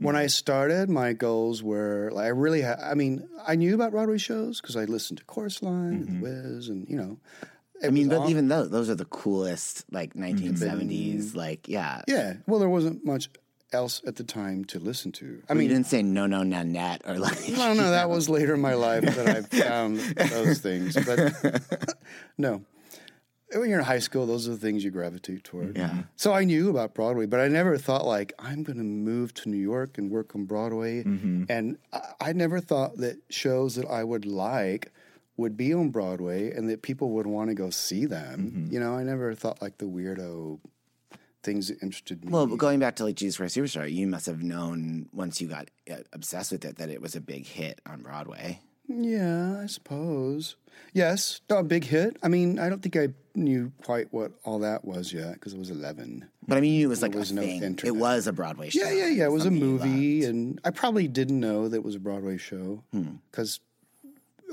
When 0.00 0.14
Mm-hmm. 0.16 0.24
I 0.24 0.26
started, 0.26 0.90
my 0.90 1.12
goals 1.12 1.62
were 1.62 2.10
like 2.12 2.24
I 2.24 2.28
really. 2.28 2.62
Ha- 2.62 2.80
I 2.82 2.94
mean, 2.94 3.28
I 3.46 3.54
knew 3.56 3.74
about 3.74 3.92
Broadway 3.92 4.18
shows 4.18 4.60
because 4.60 4.76
I 4.76 4.84
listened 4.84 5.18
to 5.18 5.24
Chorus 5.26 5.62
Line 5.62 6.04
and 6.08 6.22
Wiz, 6.22 6.68
and 6.68 6.88
you 6.88 6.96
know. 6.96 7.18
Mm-hmm. 7.18 7.86
I 7.86 7.88
mean, 7.88 8.08
but 8.10 8.18
on- 8.22 8.30
even 8.30 8.48
those 8.48 8.68
those 8.70 8.90
are 8.90 8.94
the 8.94 9.04
coolest 9.06 9.84
like 9.92 10.14
1970s. 10.14 11.34
Like, 11.34 11.68
yeah. 11.68 12.02
yeah. 12.06 12.34
Well, 12.46 12.60
there 12.60 12.68
wasn't 12.68 13.04
much 13.06 13.30
else 13.72 14.02
at 14.06 14.16
the 14.16 14.24
time 14.24 14.64
to 14.66 14.78
listen 14.78 15.12
to. 15.12 15.42
I 15.48 15.54
mean, 15.54 15.68
you 15.68 15.74
didn't 15.74 15.86
say 15.86 16.02
no, 16.02 16.26
no, 16.26 16.42
Nanette 16.42 17.02
or 17.06 17.18
like. 17.18 17.48
No, 17.50 17.74
no, 17.74 17.90
that 17.90 18.08
was 18.08 18.28
later 18.28 18.54
in 18.54 18.60
my 18.60 18.74
life 18.74 19.02
that 19.02 19.28
I 19.28 19.42
found 19.62 19.98
those 19.98 20.58
things. 20.60 20.94
But 20.94 21.62
no, 22.38 22.64
when 23.52 23.68
you're 23.68 23.80
in 23.80 23.84
high 23.84 23.98
school, 23.98 24.26
those 24.26 24.48
are 24.48 24.52
the 24.52 24.56
things 24.56 24.84
you 24.84 24.90
gravitate 24.90 25.44
toward. 25.44 25.76
Yeah. 25.76 26.02
So 26.16 26.32
I 26.32 26.44
knew 26.44 26.70
about 26.70 26.94
Broadway, 26.94 27.26
but 27.26 27.40
I 27.40 27.48
never 27.48 27.76
thought 27.76 28.06
like 28.06 28.32
I'm 28.38 28.62
going 28.62 28.78
to 28.78 28.84
move 28.84 29.34
to 29.34 29.48
New 29.48 29.58
York 29.58 29.98
and 29.98 30.10
work 30.10 30.34
on 30.34 30.44
Broadway. 30.44 31.02
Mm-hmm. 31.02 31.44
And 31.48 31.78
I, 31.92 32.00
I 32.20 32.32
never 32.32 32.60
thought 32.60 32.96
that 32.98 33.18
shows 33.28 33.74
that 33.76 33.86
I 33.86 34.04
would 34.04 34.24
like 34.24 34.92
would 35.36 35.56
be 35.56 35.72
on 35.72 35.90
Broadway 35.90 36.52
and 36.52 36.68
that 36.68 36.82
people 36.82 37.10
would 37.10 37.26
want 37.26 37.48
to 37.48 37.54
go 37.54 37.70
see 37.70 38.06
them. 38.06 38.52
Mm-hmm. 38.52 38.72
You 38.72 38.80
know, 38.80 38.94
I 38.94 39.02
never 39.02 39.34
thought 39.34 39.60
like 39.60 39.78
the 39.78 39.86
weirdo 39.86 40.60
things 41.42 41.68
that 41.68 41.82
interested 41.82 42.24
me. 42.24 42.30
Well, 42.32 42.46
going 42.46 42.80
back 42.80 42.96
to 42.96 43.04
like 43.04 43.16
Jesus 43.16 43.36
Christ 43.38 43.56
Superstar, 43.56 43.90
you 43.92 44.06
must 44.06 44.26
have 44.26 44.42
known 44.42 45.08
once 45.12 45.40
you 45.40 45.48
got 45.48 45.68
uh, 45.90 45.96
obsessed 46.12 46.52
with 46.52 46.64
it 46.64 46.76
that 46.76 46.90
it 46.90 47.00
was 47.00 47.14
a 47.16 47.20
big 47.20 47.46
hit 47.46 47.80
on 47.86 48.02
Broadway. 48.02 48.60
Yeah, 48.88 49.60
I 49.62 49.66
suppose. 49.66 50.56
Yes, 50.92 51.40
a 51.48 51.62
big 51.62 51.84
hit. 51.84 52.16
I 52.24 52.28
mean, 52.28 52.58
I 52.58 52.68
don't 52.68 52.82
think 52.82 52.96
I 52.96 53.08
knew 53.36 53.70
quite 53.84 54.12
what 54.12 54.32
all 54.44 54.58
that 54.60 54.84
was 54.84 55.12
yet 55.12 55.34
because 55.34 55.54
I 55.54 55.58
was 55.58 55.70
11. 55.70 56.28
But 56.48 56.58
I 56.58 56.60
mean, 56.60 56.80
it 56.82 56.86
was 56.86 56.98
There 57.00 57.08
like 57.10 57.16
was 57.18 57.30
a 57.30 57.34
no 57.34 57.42
thing. 57.42 57.62
internet. 57.62 57.84
It 57.84 57.96
was 57.96 58.26
a 58.26 58.32
Broadway 58.32 58.70
show. 58.70 58.80
Yeah, 58.80 58.90
yeah, 58.92 59.06
yeah. 59.08 59.24
It 59.26 59.32
was 59.32 59.46
a 59.46 59.50
movie, 59.52 60.24
and 60.24 60.60
I 60.64 60.70
probably 60.70 61.06
didn't 61.06 61.38
know 61.38 61.68
that 61.68 61.76
it 61.76 61.84
was 61.84 61.94
a 61.94 62.00
Broadway 62.00 62.36
show 62.36 62.82
Hmm. 62.92 63.16
because 63.30 63.60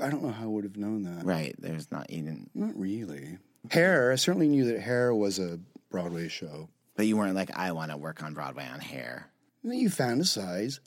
I 0.00 0.08
don't 0.10 0.22
know 0.22 0.30
how 0.30 0.44
I 0.44 0.46
would 0.46 0.62
have 0.64 0.76
known 0.76 1.02
that. 1.02 1.24
Right. 1.24 1.56
There's 1.58 1.90
not 1.90 2.08
even. 2.10 2.48
Not 2.54 2.78
really. 2.78 3.38
Hair. 3.72 4.12
I 4.12 4.14
certainly 4.14 4.46
knew 4.46 4.64
that 4.66 4.80
Hair 4.80 5.12
was 5.16 5.40
a 5.40 5.58
Broadway 5.90 6.28
show. 6.28 6.68
But 6.98 7.06
you 7.06 7.16
weren't 7.16 7.36
like, 7.36 7.56
I 7.56 7.70
want 7.70 7.92
to 7.92 7.96
work 7.96 8.24
on 8.24 8.34
Broadway 8.34 8.66
on 8.66 8.80
hair. 8.80 9.28
You 9.62 9.88
fantasize. 9.88 10.80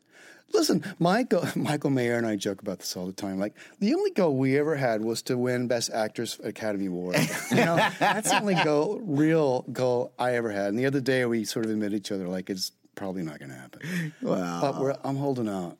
Listen, 0.51 0.83
Michael, 0.99 1.47
Michael 1.55 1.89
Mayer 1.89 2.17
and 2.17 2.27
I 2.27 2.35
joke 2.35 2.61
about 2.61 2.79
this 2.79 2.97
all 2.97 3.05
the 3.05 3.13
time. 3.13 3.39
Like 3.39 3.55
the 3.79 3.93
only 3.93 4.11
goal 4.11 4.35
we 4.35 4.59
ever 4.59 4.75
had 4.75 5.01
was 5.01 5.21
to 5.23 5.37
win 5.37 5.69
Best 5.69 5.89
Actress 5.89 6.37
Academy 6.43 6.87
Award. 6.87 7.15
you 7.49 7.55
know, 7.55 7.77
that's 7.97 8.29
the 8.29 8.41
only 8.41 8.55
goal, 8.55 8.99
real 9.01 9.61
goal 9.71 10.11
I 10.19 10.35
ever 10.35 10.51
had. 10.51 10.67
And 10.67 10.77
the 10.77 10.85
other 10.85 10.99
day 10.99 11.23
we 11.23 11.45
sort 11.45 11.63
of 11.63 11.71
admitted 11.71 11.97
each 11.97 12.11
other 12.11 12.27
like 12.27 12.49
it's 12.49 12.73
probably 12.95 13.23
not 13.23 13.39
going 13.39 13.51
to 13.51 13.55
happen. 13.55 14.13
Wow. 14.21 14.59
But 14.59 14.81
we're, 14.81 14.95
I'm 15.05 15.15
holding 15.15 15.47
out. 15.47 15.77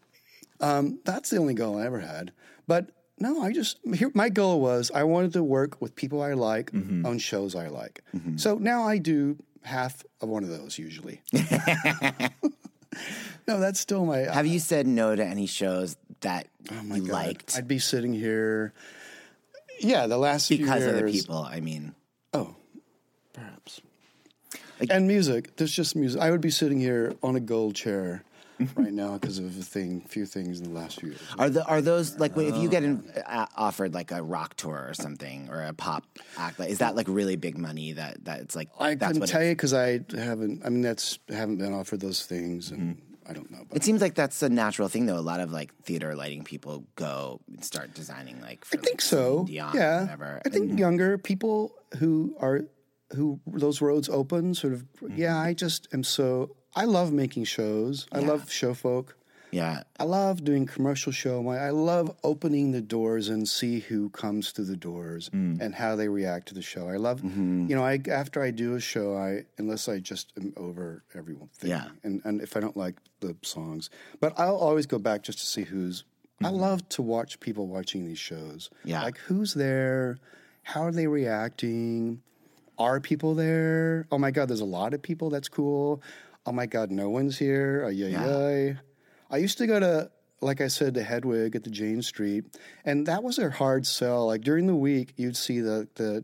Um, 0.62 1.02
that's 1.04 1.30
the 1.30 1.40
only 1.40 1.56
goal 1.56 1.78
I 1.78 1.86
ever 1.86 2.00
had. 2.00 2.32
But 2.68 2.92
no, 3.20 3.42
I 3.42 3.52
just 3.52 3.80
here, 3.94 4.12
my 4.14 4.30
goal 4.30 4.62
was 4.62 4.92
I 4.96 5.04
wanted 5.04 5.34
to 5.34 5.44
work 5.44 5.82
with 5.82 5.94
people 5.94 6.22
I 6.22 6.34
like 6.36 6.74
on 6.74 7.20
shows 7.20 7.54
I 7.54 7.68
like. 7.68 8.02
So 8.38 8.56
now 8.56 8.84
I 8.88 8.98
do 8.98 9.38
half 9.64 10.04
of 10.22 10.30
one 10.30 10.44
of 10.44 10.50
those 10.50 10.78
usually. 10.78 11.22
no, 13.48 13.60
that's 13.60 13.80
still 13.80 14.06
my. 14.06 14.20
Have 14.20 14.38
uh, 14.46 14.50
you 14.50 14.60
said 14.60 14.88
no 14.88 15.16
to 15.16 15.24
any 15.26 15.46
shows 15.46 15.98
that 16.22 16.48
Oh 16.72 16.82
you 16.96 17.02
God. 17.04 17.12
liked 17.12 17.56
I'd 17.58 17.68
be 17.68 17.80
sitting 17.80 18.14
here. 18.14 18.74
Yeah, 19.80 20.08
the 20.08 20.18
last 20.18 20.48
few 20.48 20.58
because 20.60 20.86
of 20.86 20.94
the 20.94 21.00
years- 21.00 21.22
people? 21.24 21.38
I 21.38 21.60
mean, 21.60 21.96
Oh, 22.34 22.56
perhaps. 23.34 23.82
and 24.90 25.08
music. 25.08 25.56
There's 25.58 25.74
just 25.76 25.96
music. 25.96 26.22
I 26.22 26.30
would 26.32 26.42
be 26.42 26.52
sitting 26.52 26.80
here 26.80 27.16
on 27.24 27.36
a 27.36 27.40
gold 27.40 27.76
chair 27.76 28.24
right 28.76 28.94
now 28.94 29.14
because 29.14 29.40
of 29.40 29.58
a 29.58 29.64
thing, 29.64 30.02
few 30.02 30.26
things 30.26 30.60
in 30.60 30.74
the 30.74 30.80
last 30.80 31.00
few 31.00 31.10
years. 31.10 31.22
are 31.38 31.50
the 31.50 31.66
are 31.66 31.82
those 31.82 32.20
like 32.20 32.36
if 32.38 32.56
you 32.58 32.70
get 32.70 32.84
in, 32.84 33.04
uh, 33.26 33.48
offered 33.56 33.94
like 33.94 34.12
a 34.12 34.22
rock 34.22 34.56
tour 34.56 34.86
or 34.90 34.94
something 34.94 35.50
or 35.50 35.64
a 35.64 35.74
pop 35.74 36.04
act? 36.38 36.60
Like, 36.60 36.70
is 36.70 36.80
that 36.80 36.96
like 36.96 37.08
really 37.10 37.36
big 37.36 37.58
money? 37.58 37.94
That 37.94 38.24
that 38.26 38.42
it's 38.42 38.56
like 38.56 38.70
I 38.80 38.96
couldn't 38.96 39.28
tell 39.28 39.44
you 39.44 39.52
because 39.52 39.74
I 39.74 40.02
haven't. 40.16 40.66
I 40.66 40.70
mean, 40.70 40.82
that's 40.82 41.20
haven't 41.30 41.58
been 41.58 41.74
offered 41.74 42.00
those 42.00 42.26
things, 42.26 42.72
and 42.72 42.82
Mm-hmm. 42.82 43.12
I 43.32 43.34
don't 43.34 43.52
know. 43.52 43.64
It 43.72 43.84
seems 43.84 44.02
like 44.02 44.16
that's 44.16 44.42
a 44.42 44.50
natural 44.50 44.90
thing, 44.90 45.06
though. 45.06 45.18
A 45.18 45.22
lot 45.22 45.40
of 45.40 45.52
like 45.52 45.74
theater 45.84 46.16
lighting 46.16 46.44
people 46.44 46.86
go 46.96 47.40
and 47.48 47.64
start 47.64 47.94
designing 47.94 48.42
like. 48.42 48.66
For, 48.66 48.78
I 48.78 48.82
think 48.82 49.00
so. 49.00 49.46
Dion, 49.46 49.76
yeah, 49.76 50.02
whatever. 50.02 50.42
I 50.46 50.50
think 50.50 50.78
younger 50.80 51.18
people 51.18 51.74
who 51.98 52.36
are 52.42 52.62
who 53.16 53.40
those 53.48 53.80
roads 53.80 54.10
open, 54.10 54.54
sort 54.54 54.74
of. 54.74 54.84
Mm-hmm. 55.02 55.18
Yeah, 55.18 55.38
I 55.38 55.54
just 55.54 55.88
am 55.94 56.04
so. 56.04 56.56
I 56.76 56.86
love 56.86 57.12
making 57.12 57.46
shows. 57.46 58.08
I 58.12 58.20
love 58.20 58.52
show 58.52 58.74
folk. 58.74 59.18
Yeah, 59.54 59.84
I 60.00 60.06
love 60.06 60.46
doing 60.46 60.66
commercial 60.66 61.12
show. 61.12 61.46
I 61.50 61.72
love 61.72 62.16
opening 62.24 62.72
the 62.72 62.80
doors 62.80 63.28
and 63.28 63.46
see 63.50 63.80
who 63.82 64.10
comes 64.12 64.52
through 64.52 64.64
the 64.66 64.78
doors 64.78 65.30
Mm. 65.34 65.60
and 65.60 65.76
how 65.76 65.98
they 65.98 66.08
react 66.08 66.48
to 66.48 66.54
the 66.54 66.62
show. 66.62 66.88
I 66.88 66.96
love, 66.96 67.20
Mm-hmm. 67.22 67.68
you 67.70 67.76
know, 67.76 67.84
I 67.84 68.00
after 68.10 68.42
I 68.42 68.52
do 68.52 68.76
a 68.76 68.80
show, 68.80 69.18
I 69.18 69.44
unless 69.58 69.90
I 69.90 70.00
just 70.00 70.32
am 70.38 70.54
over 70.56 71.04
everyone 71.14 71.50
thing, 71.50 71.72
Yeah. 71.72 71.90
and 72.06 72.22
and 72.24 72.40
if 72.42 72.56
I 72.56 72.62
don't 72.62 72.78
like 72.78 72.96
the 73.20 73.36
songs, 73.42 73.90
but 74.22 74.32
I'll 74.40 74.56
always 74.56 74.86
go 74.86 74.98
back 75.00 75.24
just 75.24 75.40
to 75.40 75.46
see 75.46 75.64
who's. 75.64 76.06
I 76.44 76.50
love 76.50 76.88
to 76.90 77.02
watch 77.04 77.40
people 77.42 77.68
watching 77.68 78.06
these 78.06 78.18
shows. 78.20 78.70
Mm-hmm. 78.80 78.88
Yeah. 78.90 79.04
like 79.04 79.18
who's 79.18 79.54
there, 79.54 80.18
how 80.64 80.84
are 80.84 80.94
they 80.94 81.08
reacting, 81.08 82.22
are 82.80 83.02
people 83.02 83.36
there? 83.36 84.08
Oh 84.14 84.18
my 84.18 84.32
God, 84.32 84.48
there's 84.48 84.62
a 84.62 84.66
lot 84.66 84.94
of 84.94 85.02
people. 85.02 85.30
That's 85.30 85.50
cool. 85.50 86.02
Oh 86.46 86.52
my 86.52 86.66
God, 86.66 86.92
no 86.92 87.10
one's 87.10 87.38
here. 87.38 87.84
Ay, 87.86 87.90
ay, 87.92 88.08
Yeah. 88.10 88.28
ay. 88.28 88.78
I 89.30 89.38
used 89.38 89.58
to 89.60 89.68
go 89.68 89.80
to, 89.80 90.12
like 90.42 90.60
I 90.60 90.68
said, 90.68 90.96
to 90.96 91.04
Hedwig 91.04 91.56
at 91.56 91.64
the 91.64 91.70
Jane 91.70 92.02
Street, 92.02 92.46
and 92.84 93.06
that 93.08 93.24
was 93.24 93.38
a 93.40 93.50
hard 93.50 93.86
sell. 93.86 94.28
Like 94.28 94.42
during 94.42 94.68
the 94.68 94.76
week, 94.76 95.14
you'd 95.18 95.38
see 95.38 95.60
the 95.60 95.88
the 95.96 96.24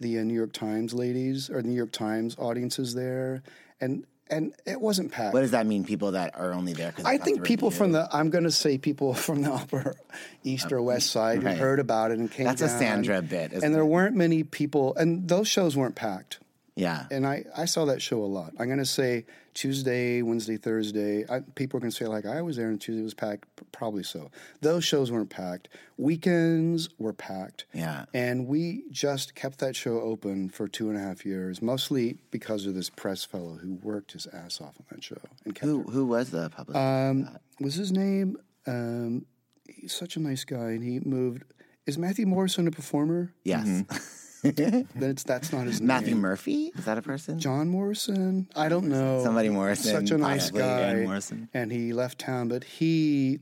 the 0.00 0.18
uh, 0.18 0.22
New 0.24 0.34
York 0.34 0.52
Times 0.52 0.92
ladies 0.92 1.48
or 1.48 1.62
New 1.62 1.72
York 1.74 1.92
Times 1.92 2.36
audiences 2.38 2.94
there, 2.94 3.42
and 3.80 4.04
and 4.28 4.52
it 4.66 4.80
wasn't 4.80 5.12
packed. 5.12 5.32
What 5.32 5.42
does 5.42 5.52
that 5.52 5.64
mean? 5.66 5.84
People 5.84 6.10
that 6.10 6.34
are 6.38 6.52
only 6.52 6.72
there 6.72 6.90
because 6.90 7.04
I 7.06 7.16
think 7.16 7.44
people 7.44 7.70
from 7.70 7.92
the 7.92 8.08
I'm 8.12 8.28
going 8.30 8.44
to 8.44 8.50
say 8.50 8.76
people 8.76 9.14
from 9.26 9.42
the 9.42 9.52
Upper 9.54 9.94
East 10.42 10.72
or 10.72 10.82
West 10.82 11.10
Side 11.10 11.42
Right. 11.44 11.54
who 11.56 11.60
heard 11.62 11.78
about 11.78 12.10
it 12.10 12.18
and 12.18 12.30
came. 12.30 12.44
That's 12.46 12.60
a. 12.62 12.68
Sandra 12.68 13.22
bit, 13.22 13.52
isn't 13.52 13.64
and 13.64 13.72
there 13.74 13.82
it? 13.84 13.86
weren't 13.86 14.16
many 14.16 14.42
people, 14.42 14.94
and 14.96 15.26
those 15.28 15.46
shows 15.48 15.76
weren't 15.76 15.94
packed. 15.94 16.40
Yeah, 16.76 17.06
And 17.10 17.26
I, 17.26 17.44
I 17.56 17.64
saw 17.64 17.86
that 17.86 18.02
show 18.02 18.22
a 18.22 18.26
lot. 18.26 18.52
I'm 18.58 18.66
going 18.66 18.78
to 18.78 18.84
say 18.84 19.24
Tuesday, 19.54 20.20
Wednesday, 20.20 20.58
Thursday. 20.58 21.24
I, 21.28 21.40
people 21.54 21.78
are 21.78 21.80
going 21.80 21.90
to 21.90 21.96
say, 21.96 22.06
like, 22.06 22.26
I 22.26 22.42
was 22.42 22.58
there 22.58 22.68
and 22.68 22.78
Tuesday 22.78 23.02
was 23.02 23.14
packed. 23.14 23.46
Probably 23.72 24.02
so. 24.02 24.30
Those 24.60 24.84
shows 24.84 25.10
weren't 25.10 25.30
packed. 25.30 25.68
Weekends 25.96 26.88
were 26.98 27.12
packed. 27.14 27.64
Yeah. 27.72 28.04
And 28.12 28.46
we 28.46 28.84
just 28.90 29.34
kept 29.34 29.58
that 29.60 29.74
show 29.74 30.00
open 30.00 30.50
for 30.50 30.68
two 30.68 30.88
and 30.90 30.98
a 30.98 31.00
half 31.00 31.24
years, 31.24 31.60
mostly 31.62 32.18
because 32.30 32.66
of 32.66 32.74
this 32.74 32.90
press 32.90 33.24
fellow 33.24 33.54
who 33.54 33.74
worked 33.82 34.12
his 34.12 34.26
ass 34.26 34.60
off 34.60 34.74
on 34.78 34.84
that 34.90 35.02
show. 35.02 35.16
And 35.44 35.54
kept 35.54 35.66
Who 35.66 35.82
who 35.84 36.04
was 36.06 36.30
the 36.30 36.50
publicist? 36.50 36.76
um, 36.76 37.38
was 37.60 37.74
his 37.74 37.90
name? 37.92 38.36
Um, 38.66 39.24
he's 39.68 39.94
such 39.94 40.16
a 40.16 40.20
nice 40.20 40.44
guy, 40.44 40.70
and 40.70 40.84
he 40.84 41.00
moved. 41.00 41.42
Is 41.86 41.96
Matthew 41.98 42.26
Morrison 42.26 42.66
a 42.66 42.70
performer? 42.70 43.32
yes, 43.44 43.66
Then 44.50 44.88
it's 44.94 45.22
that's 45.22 45.52
not 45.52 45.66
his 45.66 45.80
Matthew 45.80 46.14
name. 46.14 46.20
Murphy 46.20 46.72
is 46.76 46.84
that 46.84 46.98
a 46.98 47.02
person? 47.02 47.38
John 47.38 47.68
Morrison. 47.68 48.48
I 48.54 48.68
don't 48.68 48.88
know. 48.88 49.22
Somebody 49.22 49.48
Morrison, 49.48 49.92
Such 50.06 50.10
a 50.10 50.18
nice 50.18 50.50
guy. 50.50 50.94
Morrison. 51.02 51.48
And 51.54 51.72
he 51.72 51.92
left 51.92 52.18
town, 52.18 52.48
but 52.48 52.64
he. 52.64 53.40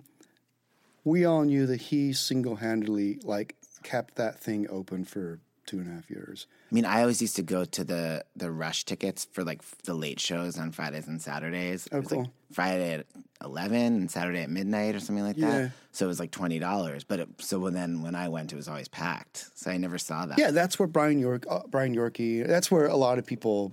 We 1.04 1.26
all 1.26 1.42
knew 1.42 1.66
that 1.66 1.80
he 1.82 2.14
single 2.14 2.56
handedly 2.56 3.18
like 3.24 3.56
kept 3.82 4.14
that 4.16 4.40
thing 4.40 4.66
open 4.70 5.04
for 5.04 5.40
two 5.66 5.78
and 5.78 5.88
a 5.88 5.94
half 5.94 6.10
years. 6.10 6.46
I 6.70 6.74
mean, 6.74 6.84
I 6.84 7.00
always 7.02 7.20
used 7.22 7.36
to 7.36 7.42
go 7.42 7.64
to 7.64 7.84
the 7.84 8.24
the 8.36 8.50
rush 8.50 8.84
tickets 8.84 9.26
for 9.32 9.44
like 9.44 9.62
the 9.84 9.94
late 9.94 10.20
shows 10.20 10.58
on 10.58 10.72
Fridays 10.72 11.06
and 11.06 11.20
Saturdays. 11.20 11.88
Oh, 11.92 12.00
was 12.00 12.10
like 12.10 12.24
cool. 12.24 12.32
Friday 12.52 12.94
at 12.94 13.06
eleven 13.44 13.96
and 13.96 14.10
Saturday 14.10 14.42
at 14.42 14.50
midnight 14.50 14.94
or 14.94 15.00
something 15.00 15.24
like 15.24 15.36
that. 15.36 15.60
Yeah. 15.60 15.68
So 15.92 16.06
it 16.06 16.08
was 16.08 16.20
like 16.20 16.30
twenty 16.30 16.58
dollars. 16.58 17.04
But 17.04 17.20
it, 17.20 17.28
so 17.38 17.58
when 17.60 17.74
then 17.74 18.02
when 18.02 18.14
I 18.14 18.28
went, 18.28 18.52
it 18.52 18.56
was 18.56 18.68
always 18.68 18.88
packed. 18.88 19.46
So 19.54 19.70
I 19.70 19.76
never 19.76 19.98
saw 19.98 20.26
that. 20.26 20.38
Yeah, 20.38 20.50
that's 20.50 20.78
where 20.78 20.88
Brian 20.88 21.18
York, 21.18 21.44
uh, 21.48 21.60
Brian 21.68 21.94
Yorkey. 21.94 22.46
That's 22.46 22.70
where 22.70 22.86
a 22.86 22.96
lot 22.96 23.18
of 23.18 23.26
people 23.26 23.72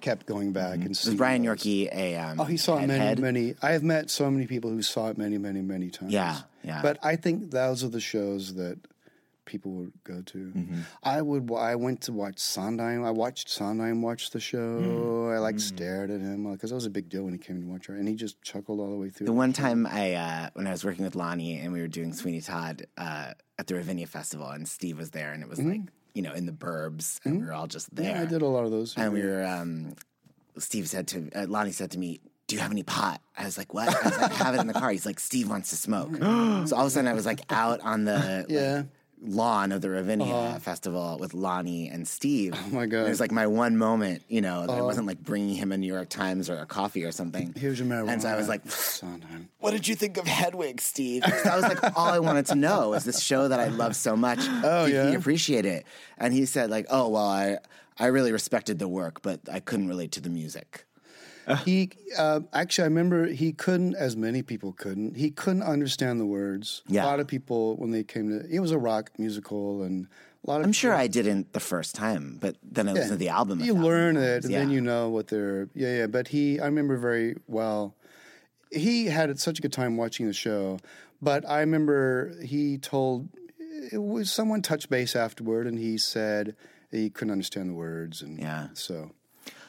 kept 0.00 0.26
going 0.26 0.52
back 0.52 0.74
and 0.74 0.88
Was 0.88 1.14
Brian 1.14 1.42
those. 1.44 1.56
Yorkey 1.62 1.88
a 1.94 2.16
um, 2.16 2.40
Oh, 2.40 2.44
he 2.44 2.56
saw 2.58 2.76
head 2.76 2.88
many, 2.88 3.00
head? 3.00 3.18
many. 3.20 3.54
I 3.62 3.70
have 3.72 3.82
met 3.82 4.10
so 4.10 4.30
many 4.30 4.46
people 4.46 4.70
who 4.70 4.82
saw 4.82 5.08
it 5.08 5.16
many, 5.16 5.38
many, 5.38 5.62
many 5.62 5.88
times. 5.88 6.12
Yeah, 6.12 6.38
yeah. 6.62 6.82
But 6.82 6.98
I 7.02 7.16
think 7.16 7.52
those 7.52 7.82
are 7.84 7.88
the 7.88 8.00
shows 8.00 8.54
that 8.54 8.78
people 9.44 9.72
would 9.72 9.92
go 10.04 10.22
to. 10.22 10.38
Mm-hmm. 10.38 10.80
I 11.02 11.22
would. 11.22 11.50
I 11.52 11.74
went 11.76 12.02
to 12.02 12.12
watch 12.12 12.38
Sondheim. 12.38 13.04
I 13.04 13.10
watched 13.10 13.48
Sondheim 13.48 14.02
watch 14.02 14.30
the 14.30 14.40
show. 14.40 14.58
Mm. 14.58 15.34
I 15.34 15.38
like 15.38 15.60
stared 15.60 16.10
at 16.10 16.20
him 16.20 16.50
because 16.52 16.70
that 16.70 16.76
was 16.76 16.86
a 16.86 16.90
big 16.90 17.08
deal 17.08 17.24
when 17.24 17.32
he 17.32 17.38
came 17.38 17.60
to 17.60 17.66
watch 17.66 17.86
her, 17.86 17.94
and 17.94 18.08
he 18.08 18.14
just 18.14 18.40
chuckled 18.42 18.80
all 18.80 18.90
the 18.90 18.96
way 18.96 19.10
through. 19.10 19.26
The 19.26 19.32
one 19.32 19.52
time 19.52 19.86
I, 19.86 20.14
uh, 20.14 20.50
when 20.54 20.66
I 20.66 20.70
was 20.70 20.84
working 20.84 21.04
with 21.04 21.14
Lonnie 21.14 21.58
and 21.58 21.72
we 21.72 21.80
were 21.80 21.88
doing 21.88 22.12
Sweeney 22.12 22.40
Todd 22.40 22.86
uh, 22.96 23.32
at 23.58 23.66
the 23.66 23.74
Ravinia 23.74 24.06
Festival, 24.06 24.48
and 24.48 24.68
Steve 24.68 24.98
was 24.98 25.10
there, 25.10 25.32
and 25.32 25.42
it 25.42 25.48
was 25.48 25.60
like 25.60 25.80
you 26.14 26.22
know 26.22 26.32
in 26.32 26.46
the 26.46 26.52
burbs, 26.52 27.20
and 27.24 27.40
we 27.40 27.46
were 27.46 27.52
all 27.52 27.66
just 27.66 27.94
there. 27.94 28.06
Mm-hmm. 28.06 28.16
Yeah, 28.16 28.22
I 28.22 28.26
did 28.26 28.42
a 28.42 28.46
lot 28.46 28.64
of 28.64 28.70
those. 28.70 28.94
And 28.96 29.12
we 29.12 29.22
were, 29.22 29.44
um, 29.44 29.94
Steve 30.58 30.88
said 30.88 31.08
to, 31.08 31.30
uh, 31.34 31.46
Lonnie 31.48 31.72
said 31.72 31.90
to 31.92 31.98
me, 31.98 32.20
do 32.46 32.54
you 32.56 32.60
have 32.62 32.70
any 32.70 32.82
pot? 32.82 33.20
I 33.36 33.44
was 33.44 33.56
like, 33.56 33.72
what? 33.72 33.88
I 33.88 34.08
was 34.08 34.18
like, 34.18 34.40
I 34.40 34.44
have 34.44 34.54
it 34.54 34.60
in 34.60 34.66
the 34.66 34.74
car. 34.74 34.90
He's 34.90 35.06
like, 35.06 35.18
Steve 35.18 35.48
wants 35.48 35.70
to 35.70 35.76
smoke. 35.76 36.14
so 36.16 36.76
all 36.76 36.82
of 36.82 36.86
a 36.86 36.90
sudden 36.90 37.08
I 37.08 37.14
was 37.14 37.26
like 37.26 37.40
out 37.50 37.80
on 37.80 38.04
the 38.04 38.44
Yeah. 38.50 38.76
like, 38.76 38.86
lawn 39.26 39.72
of 39.72 39.80
the 39.80 39.90
Ravinia 39.90 40.26
Uh-huh. 40.34 40.58
Festival 40.58 41.16
with 41.18 41.34
Lonnie 41.34 41.88
and 41.88 42.06
Steve. 42.06 42.54
Oh 42.54 42.68
my 42.74 42.86
God. 42.86 43.06
It 43.06 43.08
was 43.08 43.20
like 43.20 43.32
my 43.32 43.46
one 43.46 43.76
moment, 43.76 44.22
you 44.28 44.40
know, 44.40 44.62
that 44.66 44.70
I 44.70 44.74
Uh-huh. 44.76 44.84
wasn't 44.84 45.06
like 45.06 45.18
bringing 45.22 45.54
him 45.56 45.72
a 45.72 45.78
New 45.78 45.86
York 45.92 46.08
Times 46.08 46.50
or 46.50 46.58
a 46.58 46.66
coffee 46.66 47.04
or 47.04 47.12
something. 47.12 47.54
Here's 47.56 47.78
your 47.78 47.88
marijuana. 47.88 48.12
And 48.12 48.22
so 48.22 48.28
I 48.28 48.36
was 48.36 48.48
like, 48.48 48.70
Sondheim. 48.70 49.48
what 49.60 49.70
did 49.72 49.88
you 49.88 49.94
think 49.94 50.16
of 50.16 50.26
Hedwig, 50.26 50.80
Steve? 50.80 51.22
That 51.22 51.54
was 51.56 51.62
like 51.64 51.82
all 51.96 52.08
I 52.08 52.18
wanted 52.18 52.46
to 52.46 52.54
know 52.54 52.90
was 52.90 53.04
this 53.04 53.20
show 53.22 53.48
that 53.48 53.60
I 53.60 53.68
love 53.68 53.96
so 53.96 54.16
much. 54.16 54.40
Oh, 54.64 54.86
did 54.86 55.06
he 55.06 55.12
yeah? 55.12 55.18
appreciate 55.18 55.66
it? 55.66 55.84
And 56.18 56.32
he 56.32 56.46
said 56.46 56.70
like, 56.70 56.86
oh 56.90 57.08
well, 57.08 57.26
I 57.28 57.58
I 57.98 58.06
really 58.06 58.32
respected 58.32 58.78
the 58.78 58.88
work, 58.88 59.22
but 59.22 59.40
I 59.50 59.60
couldn't 59.60 59.88
relate 59.88 60.12
to 60.12 60.20
the 60.20 60.30
music. 60.30 60.84
He 61.64 61.90
uh, 62.16 62.40
actually, 62.52 62.82
I 62.84 62.86
remember 62.86 63.26
he 63.26 63.52
couldn't, 63.52 63.94
as 63.96 64.16
many 64.16 64.42
people 64.42 64.72
couldn't. 64.72 65.16
He 65.16 65.30
couldn't 65.30 65.62
understand 65.62 66.20
the 66.20 66.26
words. 66.26 66.82
Yeah. 66.86 67.04
A 67.04 67.06
lot 67.06 67.20
of 67.20 67.26
people 67.26 67.76
when 67.76 67.90
they 67.90 68.02
came 68.04 68.28
to 68.30 68.46
it 68.50 68.60
was 68.60 68.70
a 68.70 68.78
rock 68.78 69.10
musical, 69.18 69.82
and 69.82 70.06
a 70.46 70.50
lot 70.50 70.60
of 70.60 70.66
I'm 70.66 70.72
sure 70.72 70.94
I 70.94 71.06
didn't 71.06 71.52
the 71.52 71.60
first 71.60 71.94
time, 71.94 72.38
but 72.40 72.56
then 72.62 72.88
I 72.88 72.92
Yeah. 72.92 72.94
listened 72.94 73.12
to 73.12 73.24
the 73.24 73.28
album. 73.30 73.60
You 73.60 73.74
learn 73.74 74.16
it, 74.16 74.44
and 74.44 74.52
yeah. 74.52 74.58
then 74.60 74.70
you 74.70 74.80
know 74.80 75.10
what 75.10 75.28
they're. 75.28 75.68
Yeah, 75.74 75.96
yeah. 75.98 76.06
But 76.06 76.28
he, 76.28 76.60
I 76.60 76.66
remember 76.66 76.96
very 76.96 77.36
well. 77.46 77.94
He 78.70 79.06
had 79.06 79.38
such 79.38 79.58
a 79.58 79.62
good 79.62 79.72
time 79.72 79.96
watching 79.96 80.26
the 80.26 80.32
show, 80.32 80.78
but 81.22 81.48
I 81.48 81.60
remember 81.60 82.34
he 82.42 82.78
told 82.78 83.28
it 83.92 83.98
was 84.02 84.32
someone 84.32 84.62
touched 84.62 84.88
base 84.90 85.14
afterward, 85.14 85.66
and 85.66 85.78
he 85.78 85.98
said 85.98 86.56
he 86.90 87.10
couldn't 87.10 87.32
understand 87.32 87.68
the 87.70 87.74
words, 87.74 88.22
and 88.22 88.38
Yeah. 88.38 88.68
so 88.74 89.12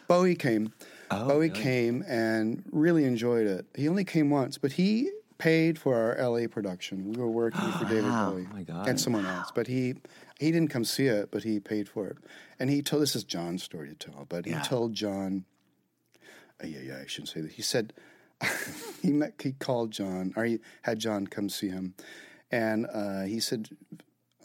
Bowie 0.08 0.36
came. 0.36 0.74
Oh, 1.12 1.28
Bowie 1.28 1.50
really? 1.50 1.62
came 1.62 2.04
and 2.08 2.64
really 2.72 3.04
enjoyed 3.06 3.48
it. 3.48 3.66
He 3.76 3.88
only 3.88 4.04
came 4.04 4.30
once, 4.30 4.58
but 4.58 4.74
he 4.74 5.10
paid 5.38 5.78
for 5.78 5.96
our 5.96 6.30
LA 6.30 6.48
production. 6.48 7.12
We 7.14 7.18
were 7.18 7.30
working 7.30 7.72
for 7.74 7.86
David 7.90 8.04
Wow. 8.06 8.32
Bowie 8.32 8.48
Oh 8.50 8.54
my 8.56 8.64
God. 8.64 8.88
and 8.88 9.00
someone 9.00 9.26
else, 9.26 9.52
but 9.54 9.68
he 9.68 9.96
he 10.40 10.52
didn't 10.52 10.70
come 10.70 10.84
see 10.84 11.06
it, 11.08 11.30
but 11.32 11.44
he 11.44 11.60
paid 11.60 11.88
for 11.88 12.08
it. 12.08 12.18
And 12.60 12.70
he 12.70 12.82
told 12.82 13.02
this 13.02 13.16
is 13.16 13.24
John's 13.24 13.64
story 13.64 13.90
to 13.90 13.96
tell, 13.96 14.26
but 14.28 14.46
Yeah. 14.48 14.62
he 14.62 14.68
told 14.68 14.94
John. 14.94 15.46
Uh, 16.64 16.68
yeah, 16.68 16.80
yeah, 16.80 17.00
I 17.04 17.06
shouldn't 17.06 17.30
say 17.30 17.42
that. 17.42 17.52
He 17.52 17.62
said 17.62 17.94
he 19.02 19.12
met, 19.12 19.34
he 19.42 19.52
called 19.54 19.92
John 19.92 20.34
or 20.36 20.46
he 20.46 20.60
had 20.84 21.00
John 21.00 21.28
come 21.28 21.50
see 21.50 21.68
him, 21.70 21.94
and 22.52 22.86
uh, 22.94 23.24
he 23.24 23.40
said, 23.42 23.70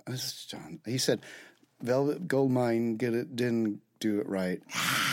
"This 0.06 0.24
is 0.24 0.44
John." 0.46 0.80
He 0.84 0.98
said, 0.98 1.20
"Velvet 1.80 2.26
Goldmine 2.28 2.96
get 2.96 3.14
it 3.14 3.36
didn't 3.36 3.80
do 4.00 4.20
it 4.20 4.28
right. 4.28 4.60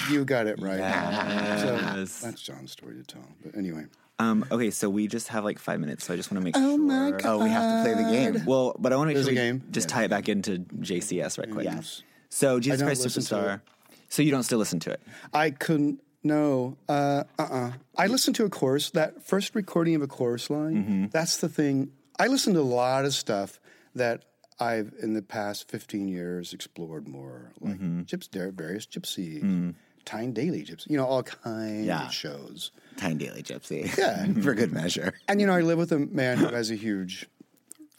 You 0.10 0.26
got 0.26 0.48
it 0.48 0.60
right." 0.60 0.80
Yes. 0.80 2.12
So 2.14 2.26
that's 2.28 2.42
John's 2.42 2.72
story 2.72 2.96
to 2.96 3.04
tell. 3.04 3.28
But 3.44 3.56
anyway, 3.56 3.86
Um, 4.20 4.46
okay, 4.50 4.72
so 4.72 4.90
we 4.90 5.08
just 5.08 5.28
have 5.30 5.44
like 5.44 5.60
five 5.60 5.80
minutes, 5.80 6.06
so 6.06 6.14
I 6.14 6.18
just 6.18 6.32
want 6.32 6.42
to 6.42 6.46
make 6.46 6.56
sure. 6.56 6.64
Oh 6.66 6.78
sure. 6.78 6.80
my 6.80 7.12
God. 7.12 7.22
Oh, 7.26 7.44
we 7.44 7.50
have 7.50 7.86
to 7.86 7.94
play 7.94 8.04
the 8.04 8.10
game. 8.10 8.46
Well, 8.46 8.76
but 8.80 8.92
I 8.94 8.96
want 8.96 9.10
to 9.10 9.14
make 9.14 9.16
There's 9.16 9.26
sure 9.28 9.32
we 9.44 9.52
game? 9.52 9.64
just 9.72 9.90
tie 9.90 10.06
it 10.06 10.10
back 10.10 10.28
into 10.30 10.60
JCS 10.60 11.38
right 11.38 11.52
quick. 11.52 11.66
Yes. 11.66 12.02
So 12.30 12.60
Jesus 12.60 12.82
Christ 12.82 13.06
Superstar. 13.06 13.62
So 14.10 14.22
you 14.22 14.32
don't 14.32 14.44
still 14.44 14.60
listen 14.60 14.80
to 14.82 14.92
it? 14.92 15.02
I 15.34 15.50
couldn't. 15.52 16.02
No, 16.24 16.78
uh, 16.90 17.24
uh-uh. 17.38 17.74
I 17.98 18.08
listened 18.08 18.36
to 18.38 18.46
a 18.46 18.50
chorus. 18.50 18.90
That 18.92 19.24
first 19.26 19.54
recording 19.56 19.96
of 19.96 20.02
a 20.02 20.08
chorus 20.08 20.50
line. 20.50 20.76
Mm-hmm. 20.76 21.06
That's 21.12 21.38
the 21.38 21.48
thing. 21.48 21.92
I 22.20 22.28
listened 22.28 22.56
to 22.56 22.62
a 22.62 22.64
lot 22.64 23.06
of 23.06 23.14
stuff 23.14 23.60
that 23.96 24.24
I've 24.60 24.94
in 25.02 25.14
the 25.14 25.22
past 25.22 25.70
fifteen 25.70 26.08
years 26.08 26.54
explored 26.54 27.08
more, 27.08 27.52
like 27.62 27.76
Mm-hmm. 27.76 28.02
gyps, 28.04 28.30
there 28.32 28.48
are 28.48 28.52
various 28.52 28.86
gypsy, 28.86 29.42
Mm. 29.44 29.76
Tyne 30.06 30.32
Daly 30.34 30.64
gypsy, 30.64 30.90
you 30.90 30.98
know, 30.98 31.06
all 31.06 31.24
kinds 31.24 31.86
Yeah. 31.86 32.06
of 32.08 32.14
shows. 32.14 32.72
Tyne 32.96 33.18
Daly 33.18 33.44
Gypsy. 33.44 33.96
Yeah. 33.98 34.26
For 34.42 34.54
good 34.56 34.72
measure. 34.74 35.14
And 35.28 35.40
you 35.42 35.46
know, 35.48 35.54
I 35.54 35.62
live 35.62 35.78
with 35.78 35.92
a 35.92 36.00
man 36.00 36.38
who 36.38 36.48
has 36.48 36.72
a 36.72 36.76
huge. 36.76 37.28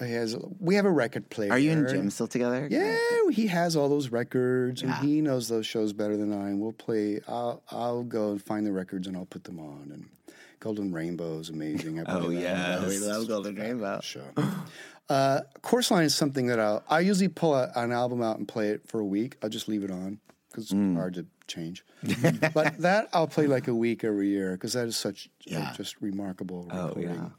He 0.01 0.13
has. 0.13 0.37
We 0.61 0.75
have 0.77 0.85
a 0.87 0.91
record 0.91 1.29
player. 1.29 1.51
Are 1.53 1.59
you 1.59 1.73
and 1.73 1.89
Jim 1.89 2.11
still 2.11 2.29
together? 2.29 2.67
Yeah, 2.71 2.97
he 3.33 3.49
has 3.49 3.75
all 3.77 3.89
those 3.89 4.09
records, 4.11 4.81
Yeah. 4.83 4.97
and 4.99 5.09
he 5.09 5.21
knows 5.21 5.49
those 5.49 5.67
shows 5.67 5.93
better 5.93 6.17
than 6.17 6.33
I. 6.33 6.49
And 6.51 6.61
we'll 6.61 6.73
play. 6.73 7.21
I'll 7.29 7.63
I'll 7.71 8.05
go 8.05 8.31
and 8.33 8.43
find 8.43 8.65
the 8.67 8.73
records, 8.73 9.07
and 9.07 9.17
I'll 9.17 9.27
put 9.27 9.45
them 9.45 9.59
on. 9.61 9.91
And 9.93 10.07
Golden 10.61 10.93
Rainbow 10.93 11.39
is 11.41 11.49
amazing. 11.51 12.01
I 12.01 12.05
Oh, 12.07 12.31
yeah, 12.31 12.87
we 12.87 12.99
love 12.99 13.29
Golden 13.29 13.55
Rainbow. 13.57 14.01
Sure. 14.03 14.23
Uh, 15.09 15.41
Course 15.63 15.91
line 15.91 16.05
is 16.05 16.15
something 16.15 16.47
that 16.49 16.61
I'll. 16.61 16.83
I 16.89 17.01
usually 17.01 17.29
pull 17.29 17.55
a, 17.55 17.71
an 17.77 17.93
album 17.93 18.23
out 18.23 18.39
and 18.39 18.47
play 18.47 18.69
it 18.71 18.87
for 18.87 19.01
a 19.01 19.05
week. 19.05 19.37
I'll 19.43 19.49
just 19.49 19.69
leave 19.69 19.83
it 19.85 19.91
on 19.91 20.19
because 20.51 20.71
Mm. 20.71 20.91
it's 20.93 20.97
hard 20.99 21.15
to 21.15 21.27
change. 21.47 21.85
but 22.55 22.79
that 22.79 23.09
I'll 23.13 23.27
play 23.27 23.47
like 23.47 23.69
a 23.69 23.75
week 23.75 24.05
every 24.05 24.29
year 24.29 24.53
because 24.53 24.75
that 24.75 24.87
is 24.87 24.97
such 24.97 25.29
Yeah. 25.45 25.73
just 25.77 26.01
remarkable 26.01 26.69
Oh, 26.71 26.89
recording. 26.89 27.33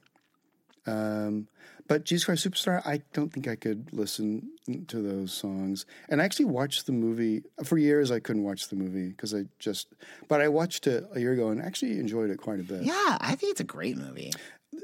Um, 0.87 1.47
but 1.87 2.05
Jesus 2.05 2.25
Christ 2.25 2.47
Superstar, 2.47 2.81
I 2.85 3.01
don't 3.13 3.31
think 3.31 3.47
I 3.47 3.55
could 3.55 3.91
listen 3.93 4.49
to 4.87 5.01
those 5.01 5.31
songs. 5.33 5.85
And 6.07 6.21
I 6.21 6.25
actually 6.25 6.45
watched 6.45 6.85
the 6.85 6.91
movie 6.91 7.43
for 7.63 7.77
years. 7.77 8.09
I 8.11 8.19
couldn't 8.19 8.43
watch 8.43 8.69
the 8.69 8.75
movie 8.75 9.09
because 9.09 9.33
I 9.35 9.45
just, 9.59 9.87
but 10.27 10.41
I 10.41 10.47
watched 10.47 10.87
it 10.87 11.03
a 11.13 11.19
year 11.19 11.33
ago 11.33 11.49
and 11.49 11.61
actually 11.61 11.99
enjoyed 11.99 12.29
it 12.31 12.37
quite 12.37 12.59
a 12.59 12.63
bit. 12.63 12.83
Yeah, 12.83 13.17
I 13.19 13.35
think 13.35 13.51
it's 13.51 13.61
a 13.61 13.63
great 13.65 13.97
movie. 13.97 14.31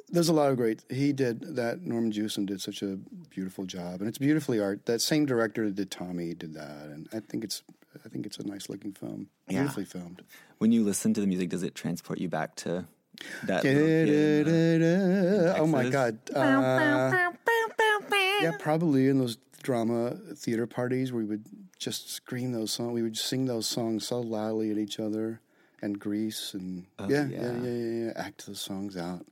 There's 0.10 0.30
a 0.30 0.34
lot 0.34 0.50
of 0.52 0.58
great. 0.58 0.84
He 0.90 1.12
did 1.14 1.56
that. 1.56 1.82
Norman 1.82 2.12
Jewison 2.12 2.46
did 2.46 2.62
such 2.62 2.82
a 2.82 2.98
beautiful 3.30 3.66
job, 3.66 4.00
and 4.00 4.08
it's 4.08 4.18
beautifully 4.18 4.60
art. 4.60 4.86
That 4.86 5.02
same 5.02 5.26
director 5.26 5.66
that 5.66 5.76
did 5.76 5.92
Tommy 5.92 6.34
did 6.34 6.54
that, 6.54 6.88
and 6.88 7.08
I 7.14 7.20
think 7.20 7.44
it's, 7.44 7.64
I 8.04 8.10
think 8.10 8.26
it's 8.26 8.38
a 8.38 8.48
nice 8.48 8.70
looking 8.70 8.94
film, 8.94 9.28
Yeah. 9.50 9.60
beautifully 9.60 9.86
filmed. 9.86 10.22
When 10.58 10.72
you 10.72 10.84
listen 10.84 11.14
to 11.16 11.22
the 11.22 11.28
music, 11.28 11.50
does 11.50 11.64
it 11.64 11.76
transport 11.76 12.20
you 12.20 12.30
back 12.30 12.56
to 12.58 12.86
that? 13.44 13.64
little 13.64 13.82
kid 13.88 14.48
in, 14.48 14.84
uh, 14.84 15.56
Oh 15.60 15.68
my 15.68 15.90
God! 15.90 16.18
Uh, 16.34 17.32
yeah, 18.42 18.52
probably 18.60 19.08
in 19.08 19.20
those 19.20 19.38
drama 19.64 20.16
theater 20.36 20.68
parties 20.68 21.12
where 21.12 21.24
we 21.24 21.30
would 21.30 21.46
just 21.80 22.10
scream 22.12 22.52
those 22.52 22.72
songs. 22.72 22.94
We 22.94 23.02
would 23.02 23.18
sing 23.18 23.46
those 23.46 23.68
songs 23.68 24.08
so 24.08 24.20
loudly 24.20 24.72
at 24.72 24.78
each 24.78 25.00
other, 25.00 25.42
and 25.82 26.00
Grease, 26.00 26.54
and 26.54 26.86
Oh, 27.00 27.08
yeah, 27.10 27.28
yeah, 27.28 27.42
yeah. 27.42 27.52
yeah, 27.62 27.70
yeah, 27.70 28.06
yeah, 28.06 28.12
act 28.16 28.48
those 28.48 28.62
songs 28.62 28.96
out. 28.98 29.26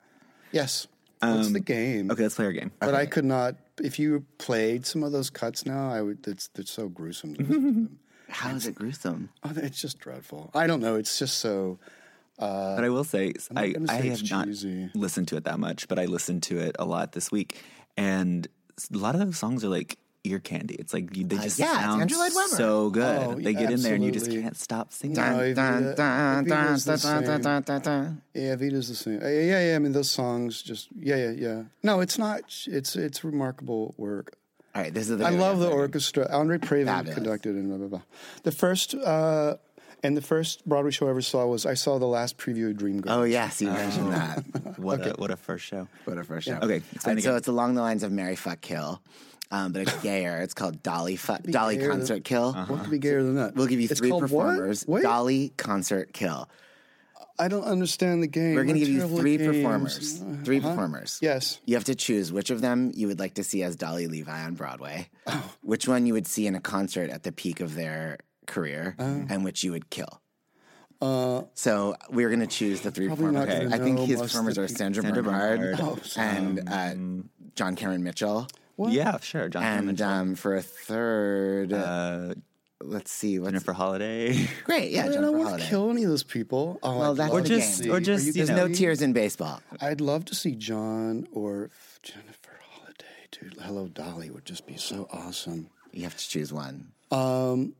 Yes, 0.54 0.88
what's 1.20 1.48
Um, 1.48 1.54
the 1.54 1.60
game? 1.60 2.10
Okay, 2.12 2.24
let's 2.24 2.36
play 2.36 2.46
our 2.46 2.52
game. 2.54 2.72
But 2.80 2.96
I 2.96 3.06
could 3.06 3.26
not. 3.26 3.56
If 3.82 3.98
you 4.00 4.24
played 4.38 4.86
some 4.86 5.04
of 5.04 5.12
those 5.12 5.30
cuts 5.30 5.66
now, 5.66 5.90
I 5.92 6.02
would. 6.02 6.26
It's 6.28 6.50
it's 6.56 6.72
so 6.72 6.88
gruesome. 6.88 7.34
To 7.36 7.42
listen 7.42 7.56
to 7.56 7.60
them. 7.60 8.00
How 8.30 8.56
is 8.56 8.66
it 8.66 8.76
gruesome? 8.76 9.30
Oh, 9.44 9.52
it's 9.58 9.82
just 9.82 10.00
dreadful. 10.00 10.50
I 10.56 10.66
don't 10.68 10.80
know. 10.80 10.96
It's 10.96 11.20
just 11.20 11.40
so. 11.40 11.80
Uh, 12.40 12.76
But 12.76 12.84
I 12.86 12.90
will 12.90 13.04
say, 13.04 13.34
I, 13.56 13.76
I 13.88 13.94
have 13.94 14.22
it's 14.22 14.32
not 14.32 14.48
listened 14.96 15.28
to 15.30 15.38
it 15.38 15.44
that 15.44 15.60
much, 15.60 15.88
but 15.88 16.00
I 16.00 16.06
listened 16.06 16.42
to 16.44 16.58
it 16.60 16.76
a 16.80 16.86
lot 16.86 17.12
this 17.12 17.32
week, 17.32 17.62
and 17.98 18.48
a 18.94 18.98
lot 18.98 19.14
of 19.16 19.22
those 19.22 19.38
songs 19.38 19.64
are 19.64 19.70
like 19.70 19.98
ear 20.24 20.40
candy. 20.40 20.76
It's 20.76 20.94
like 20.94 21.16
you- 21.18 21.26
they 21.26 21.38
Uh, 21.38 21.42
just 21.44 21.60
yeah, 21.60 21.80
sound 21.82 22.02
Andrew 22.02 22.18
Lloyd 22.18 22.32
Webber. 22.36 22.56
so 22.56 22.90
good. 22.90 23.18
Oh, 23.24 23.36
they 23.36 23.54
get 23.54 23.72
in 23.72 23.82
there 23.82 23.96
and 23.96 24.04
you 24.04 24.12
just 24.12 24.30
can't 24.32 24.56
stop 24.58 24.94
singing. 24.94 25.18
No, 25.18 25.54
Dun, 25.54 25.84
Evita- 25.84 25.96
dun, 25.96 26.44
dun, 26.46 26.46
Evita's 26.46 26.86
the 26.86 26.98
dun, 26.98 27.64
dun, 27.66 27.84
same. 27.84 28.22
Yeah, 28.34 28.56
Vita's 28.56 28.88
the 28.88 28.96
same. 28.96 29.22
Uh, 29.22 29.28
Yeah, 29.28 29.68
yeah. 29.70 29.76
I 29.76 29.80
mean, 29.80 29.92
those 29.92 30.10
songs 30.10 30.62
just. 30.62 30.88
Yeah, 30.98 31.18
yeah, 31.18 31.32
yeah. 31.32 31.62
No, 31.84 32.00
it's 32.00 32.18
not. 32.18 32.42
It's 32.68 32.96
it's 32.96 33.24
remarkable 33.24 33.94
work. 33.98 34.36
All 34.76 34.82
right, 34.82 34.94
this 34.94 35.10
is 35.10 35.18
the 35.18 35.26
I 35.26 35.30
very 35.32 35.42
love 35.42 35.60
the 35.60 35.66
good 35.66 35.72
one. 35.74 35.80
orchestra. 35.82 36.28
Andre 36.32 36.58
Previn 36.58 36.86
Fabulous. 36.86 37.16
conducted 37.16 37.56
and 37.56 37.68
blah 37.68 37.78
blah 37.78 37.88
blah. 37.88 38.02
The 38.44 38.52
first 38.52 38.96
uh, 38.96 39.58
and 40.02 40.18
the 40.18 40.22
first 40.22 40.66
Broadway 40.68 40.92
show 40.92 41.08
I 41.08 41.12
ever 41.12 41.22
saw 41.22 41.46
was 41.46 41.66
I 41.66 41.76
saw 41.76 42.00
the 42.00 42.08
last 42.08 42.38
preview 42.38 42.72
of 42.72 42.78
Dreamgirls. 42.78 43.04
Oh 43.12 43.24
yes, 43.24 43.62
you 43.62 43.68
mentioned 43.70 44.14
that. 44.14 44.44
What 44.80 45.06
a 45.06 45.12
what 45.18 45.32
a 45.32 45.36
first 45.38 45.66
show. 45.66 45.88
What 46.06 46.18
a 46.18 46.24
first 46.24 46.48
show. 46.48 46.56
Okay, 46.62 46.82
explain 46.94 47.18
And 47.18 47.24
so 47.24 47.30
again. 47.32 47.38
it's 47.38 47.48
along 47.50 47.76
the 47.76 47.82
lines 47.82 48.02
of 48.04 48.12
Mary 48.12 48.36
Fuck 48.36 48.62
Kill, 48.62 49.00
um, 49.54 49.72
but 49.72 49.84
it's 49.84 49.94
gayer. 50.04 50.40
It's 50.42 50.54
called 50.54 50.84
Dolly 50.84 51.16
Fuck 51.16 51.44
Dolly 51.44 51.78
gayer 51.78 51.88
than- 51.90 51.98
Concert 52.00 52.24
Kill. 52.26 52.50
Uh-huh. 52.56 52.74
What 52.74 52.82
could 52.82 52.92
be 52.92 53.00
gayer 53.00 53.24
than 53.24 53.36
that? 53.36 53.56
We'll 53.56 53.68
give 53.68 53.80
you 53.80 53.88
It's 53.90 54.00
three 54.00 54.10
called 54.10 54.24
what? 54.30 54.48
performers. 54.58 54.84
Dolly 54.84 55.54
Concert 55.58 56.12
Kill. 56.14 56.50
I 57.40 57.48
don't 57.48 57.64
understand 57.64 58.22
the 58.22 58.28
game. 58.28 58.54
We're 58.54 58.64
going 58.64 58.76
to 58.76 58.80
give 58.80 58.90
you 58.90 59.08
three 59.08 59.38
games. 59.38 59.56
performers. 59.58 60.24
Three 60.44 60.60
Uh-huh. 60.60 60.70
performers. 60.70 61.18
Yes. 61.22 61.60
You 61.66 61.74
have 61.76 61.86
to 61.86 61.96
choose 61.96 62.32
which 62.32 62.52
of 62.52 62.62
them 62.62 62.92
you 62.94 63.08
would 63.08 63.20
like 63.20 63.34
to 63.36 63.44
see 63.44 63.64
as 63.64 63.76
Dolly 63.76 64.06
Levi 64.08 64.44
on 64.46 64.54
Broadway, 64.54 65.10
which 65.62 65.88
one 65.88 66.06
you 66.06 66.14
would 66.14 66.28
see 66.28 66.46
in 66.46 66.54
a 66.54 66.60
concert 66.62 67.10
at 67.10 67.24
the 67.24 67.32
peak 67.32 67.60
of 67.60 67.74
their 67.76 68.18
career, 68.46 68.96
and 69.00 69.44
which 69.44 69.64
you 69.64 69.72
would 69.72 69.90
kill. 69.90 70.22
Uh, 71.02 71.44
So 71.56 71.96
we're 72.12 72.30
going 72.30 72.40
to 72.42 72.48
choose 72.48 72.82
the 72.82 72.92
three 72.92 73.10
performers. 73.10 73.48
gonna 73.48 73.76
I 73.76 73.80
think 73.80 74.00
his 74.00 74.22
performers 74.22 74.58
are 74.60 74.68
Sandra, 74.68 75.02
Sandra 75.04 75.24
Bernhard, 75.24 75.60
Bernhard. 75.60 75.80
Oh, 75.82 76.00
and 76.22 76.70
uh, 76.70 76.94
John 77.56 77.76
Cameron 77.76 78.04
Mitchell. 78.04 78.48
Yeah, 78.78 79.20
sure. 79.20 79.50
John 79.50 79.64
and 79.64 79.86
Mitchell. 79.88 80.08
um, 80.10 80.36
for 80.36 80.56
a 80.56 80.62
third, 80.62 81.72
uh, 81.74 82.34
let's 82.82 83.12
see, 83.12 83.40
what's 83.40 83.52
Jennifer 83.52 83.74
Holliday. 83.74 84.48
great? 84.66 84.92
Yeah, 84.92 85.02
I 85.02 85.04
don't 85.06 85.14
Jennifer 85.14 85.32
want 85.32 85.44
to 85.44 85.50
Holliday. 85.50 85.68
kill 85.70 85.90
any 85.92 86.04
of 86.04 86.10
those 86.10 86.24
people. 86.24 86.80
Oh, 86.84 87.00
Well, 87.00 87.12
I'd 87.12 87.18
that's 87.18 87.34
love 87.34 87.44
the 87.44 87.50
to 87.50 87.56
game. 87.60 87.68
see- 87.68 87.90
Or 87.90 88.00
just- 88.00 88.26
you 88.26 88.34
There's 88.34 88.50
kidding 88.50 88.68
no 88.70 88.74
tears 88.74 89.02
in 89.02 89.14
baseball. 89.14 89.62
I'd 89.80 90.02
love 90.02 90.26
to 90.26 90.36
see 90.36 90.56
John 90.56 91.28
or 91.32 91.66
f- 91.74 92.00
Jennifer 92.02 92.60
Holliday, 92.72 93.06
dude. 93.32 93.56
Hello, 93.62 93.88
Dolly 93.88 94.30
would 94.32 94.46
just 94.46 94.66
be 94.66 94.78
so 94.78 95.08
awesome. 95.12 95.70
You 95.92 96.04
have 96.04 96.18
to 96.18 96.28
choose 96.30 96.52
one. 96.52 96.92
Um, 97.12 97.74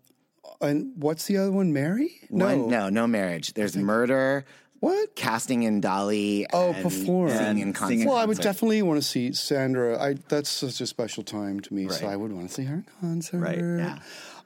and 0.62 0.94
what's 1.02 1.26
the 1.26 1.38
other 1.38 1.52
one? 1.52 1.74
Mary? 1.74 2.20
No, 2.30 2.46
One, 2.46 2.70
no, 2.70 2.90
no 2.90 3.08
marriage. 3.08 3.54
There's 3.54 3.76
murder. 3.76 4.46
What? 4.84 5.16
Casting 5.16 5.64
in 5.64 5.80
Dolly. 5.80 6.46
Oh, 6.52 6.74
and 6.74 6.84
perform. 6.84 7.30
Singing 7.30 7.60
in 7.60 7.72
concert. 7.74 8.06
Well, 8.06 8.18
I 8.18 8.26
would 8.26 8.38
definitely 8.40 8.82
want 8.82 9.02
to 9.02 9.08
see 9.08 9.32
Sandra. 9.32 9.98
I 9.98 10.16
that's 10.28 10.50
such 10.50 10.82
a 10.82 10.86
special 10.88 11.24
time 11.24 11.62
to 11.62 11.74
me, 11.74 11.88
so 11.88 12.06
I 12.06 12.18
would 12.18 12.34
want 12.34 12.50
to 12.50 12.54
see 12.54 12.66
her 12.66 12.76
in 12.76 12.86
concert. 13.00 13.38
Right, 13.40 13.60
yeah. 13.60 14.00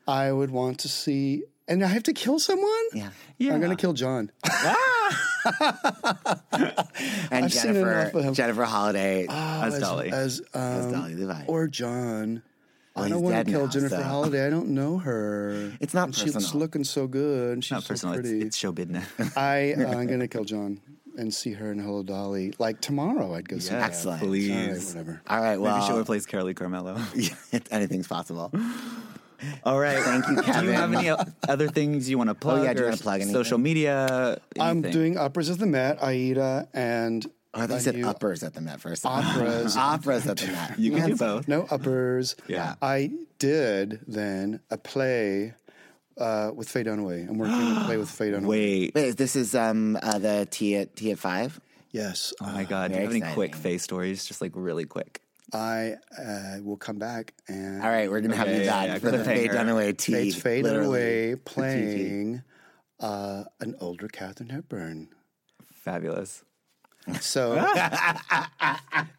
I 0.07 0.31
would 0.31 0.51
want 0.51 0.77
to 0.81 0.89
see, 0.89 1.41
and 1.67 1.83
I 1.83 1.87
have 1.87 2.03
to 2.03 2.13
kill 2.13 2.37
someone. 2.37 2.69
Yeah. 2.93 3.09
Yeah. 3.39 3.53
I'm 3.55 3.61
gonna 3.61 3.75
kill 3.75 3.93
John. 3.93 4.31
And 7.31 7.45
I've 7.45 7.53
seen 7.53 7.71
of 7.71 7.75
Jennifer, 7.77 8.19
him. 8.21 8.33
Jennifer 8.33 8.63
Holliday 8.65 9.25
Oh, 9.29 9.61
As 9.63 9.79
Dolly. 9.79 10.11
as, 10.11 10.41
um, 10.53 10.91
Dolly 10.91 11.15
Levi. 11.15 11.43
or 11.47 11.67
John. 11.67 12.41
Well, 12.97 13.05
I 13.05 13.09
don't 13.09 13.21
want 13.21 13.45
to 13.45 13.51
kill 13.51 13.65
now, 13.65 13.71
Jennifer 13.71 13.95
so- 13.95 14.03
Holliday. 14.03 14.45
I 14.45 14.49
don't 14.49 14.69
know 14.69 14.97
her. 14.97 15.71
It's 15.79 15.93
not 15.93 16.07
And 16.07 16.15
She's 16.15 16.53
looking 16.55 16.83
so 16.83 17.07
good. 17.07 17.53
And 17.53 17.63
she's 17.63 17.71
Not 17.71 17.83
so 17.83 17.87
personal. 17.89 18.15
It's, 18.15 18.29
pretty. 18.29 18.45
it's 18.45 18.57
show 18.57 18.71
business. 18.71 19.07
I 19.37 19.73
uh, 19.77 19.91
I'm 19.97 20.07
gonna 20.07 20.27
kill 20.27 20.43
John 20.43 20.81
and 21.17 21.33
see 21.33 21.53
her 21.53 21.71
in 21.71 21.79
Hello 21.79 22.03
Dolly. 22.03 22.53
Like 22.59 22.81
tomorrow, 22.81 23.33
I'd 23.33 23.47
go 23.47 23.59
see. 23.59 23.73
Yeah, 23.73 23.79
that. 23.79 23.85
Excellent. 23.89 24.21
Please. 24.21 24.51
All 24.51 24.57
right, 24.57 24.85
whatever. 24.87 25.21
All 25.27 25.41
right, 25.41 25.57
well, 25.57 25.75
Maybe 25.77 25.87
she'll 25.87 25.99
replace 25.99 26.25
Carolee 26.25 26.53
Carmello. 26.55 26.97
Yeah, 27.51 27.59
anything's 27.71 28.07
possible. 28.07 28.51
All 29.63 29.79
right. 29.79 29.99
Thank 29.99 30.27
you, 30.27 30.41
Kevin. 30.41 30.61
Do 30.61 30.67
you 30.71 30.73
have 30.73 30.93
any 30.93 31.11
other 31.47 31.67
things 31.67 32.09
you 32.09 32.17
want 32.17 32.31
to 32.31 32.33
plug? 32.33 32.61
Oh, 32.61 32.63
yeah, 32.63 32.73
do 32.73 32.79
you 32.79 32.85
or 32.85 32.89
wanna 32.89 33.01
plug 33.01 33.15
anything? 33.21 33.33
Social 33.35 33.59
media. 33.59 34.39
I'm 34.59 34.81
doing 34.81 35.15
operas 35.17 35.51
at 35.51 35.59
the 35.59 35.67
Met, 35.67 36.01
Aida, 36.01 36.67
and 36.73 37.23
Oh, 37.25 37.31
I 37.53 37.65
thought 37.67 37.73
you 37.75 37.79
said 37.79 37.95
new- 37.95 38.07
uppers 38.07 38.43
at 38.43 38.53
the 38.53 38.61
Met 38.61 38.79
first. 38.81 39.05
Operas. 39.05 39.75
Operas 39.77 40.27
at 40.27 40.37
the 40.37 40.47
Met. 40.51 40.79
You 40.79 40.91
can 40.91 41.09
do 41.11 41.15
both. 41.15 41.47
No 41.47 41.67
uppers. 41.69 42.35
Yeah. 42.47 42.75
I 42.81 43.11
did 43.39 44.01
then 44.07 44.59
a 44.69 44.77
play 44.77 45.53
uh, 46.17 46.51
with 46.53 46.69
Faye 46.69 46.83
Dunaway. 46.83 47.27
I'm 47.29 47.37
working 47.37 47.75
to 47.75 47.81
play 47.85 47.97
with 47.97 48.09
Faye 48.09 48.31
Dunaway. 48.31 48.45
Wait. 48.45 48.95
Wait, 48.95 49.17
this 49.17 49.35
is 49.35 49.55
um 49.55 49.97
uh, 50.01 50.17
the 50.19 50.47
T 50.49 50.75
at 50.75 50.95
Tea 50.95 51.11
at 51.11 51.19
Five. 51.19 51.59
Yes. 51.91 52.33
Oh 52.41 52.45
my 52.51 52.63
god! 52.63 52.89
Do 52.91 52.93
you 52.93 52.95
Very 52.95 53.03
have 53.05 53.09
any 53.11 53.17
exciting. 53.19 53.33
quick 53.35 53.55
face 53.55 53.81
stories? 53.83 54.25
Just 54.25 54.41
like 54.41 54.51
really 54.55 54.85
quick. 54.85 55.21
I 55.53 55.95
uh, 56.19 56.57
will 56.61 56.75
come 56.77 56.97
back 56.99 57.33
and. 57.47 57.81
All 57.81 57.89
right, 57.89 58.11
we're 58.11 58.19
gonna 58.21 58.35
have 58.35 58.47
Okay, 58.47 58.57
you 58.57 58.63
yeah, 58.65 58.71
back 58.71 58.87
yeah, 58.87 58.97
for 58.99 59.11
the 59.17 59.23
Faye 59.23 59.47
cliffhanger. 59.47 59.53
Dunaway 59.53 59.97
T. 59.97 60.11
Fate's 60.11 60.35
Faye 60.35 60.61
literally. 60.61 60.99
Dunaway 61.35 61.45
playing 61.45 62.43
uh, 62.99 63.45
an 63.61 63.75
older 63.79 64.07
Katharine 64.09 64.49
Hepburn. 64.49 65.07
Fabulous. 65.73 66.43
So 67.21 67.53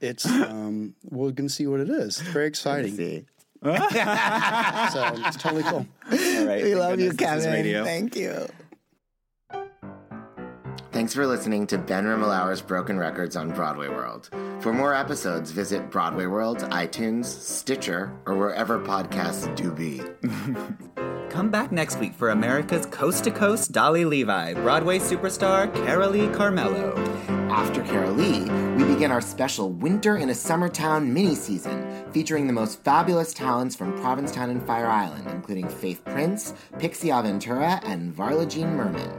it's 0.01 0.27
um, 0.27 0.95
we're 1.05 1.31
gonna 1.33 1.49
see 1.49 1.67
what 1.67 1.81
it 1.81 1.89
is. 1.89 2.21
It's 2.21 2.29
very 2.29 2.47
exciting. 2.47 2.97
See. 2.97 3.25
so 3.65 3.73
it's 3.73 5.37
totally 5.37 5.65
cool. 5.65 5.87
All 6.11 6.47
right. 6.47 6.63
We 6.63 6.75
love 6.75 7.01
you, 7.01 7.11
goodness 7.11 7.45
this 7.45 7.45
Kevin. 7.45 7.53
radio. 7.53 7.85
Thank 7.85 8.17
you. 8.17 8.49
Thanks 10.93 11.15
for 11.15 11.27
listening 11.27 11.67
to 11.69 11.79
Ben 11.79 12.05
Rimalower's 12.07 12.61
Broken 12.61 12.99
Records 12.99 13.37
on 13.37 13.51
Broadway 13.51 13.89
World. 13.89 14.31
For 14.61 14.73
more 14.73 14.95
episodes, 14.95 15.51
visit 15.51 15.91
Broadway 15.91 16.27
World, 16.27 16.59
iTunes, 16.71 17.27
Stitcher, 17.27 18.13
or 18.27 18.37
wherever 18.37 18.81
podcasts 18.81 19.55
do 19.55 19.71
be. 19.71 20.03
Come 21.31 21.51
back 21.51 21.71
next 21.71 21.99
week 22.01 22.15
for 22.15 22.31
America's 22.31 22.87
coast 22.87 23.25
to 23.25 23.31
coast 23.31 23.71
Dolly 23.71 24.07
Levi, 24.07 24.55
Broadway 24.55 24.99
superstar 24.99 25.73
Carolee 25.73 26.35
Carmello. 26.35 27.38
After 27.51 27.83
Carol 27.83 28.13
Lee, 28.13 28.45
we 28.77 28.85
begin 28.85 29.11
our 29.11 29.21
special 29.21 29.71
Winter 29.71 30.17
in 30.19 30.29
a 30.31 30.35
Summer 30.35 30.69
Town 30.69 31.13
mini 31.13 31.35
season, 31.35 32.05
featuring 32.13 32.47
the 32.47 32.53
most 32.53 32.85
fabulous 32.85 33.33
talents 33.33 33.75
from 33.75 33.99
Provincetown 34.01 34.51
and 34.51 34.63
Fire 34.67 34.87
Island, 34.89 35.27
including 35.31 35.69
Faith 35.69 36.05
Prince, 36.05 36.53
Pixie 36.79 37.09
Aventura, 37.09 37.81
and 37.85 38.15
Varla 38.15 38.49
Jean 38.49 38.77
Merman. 38.77 39.11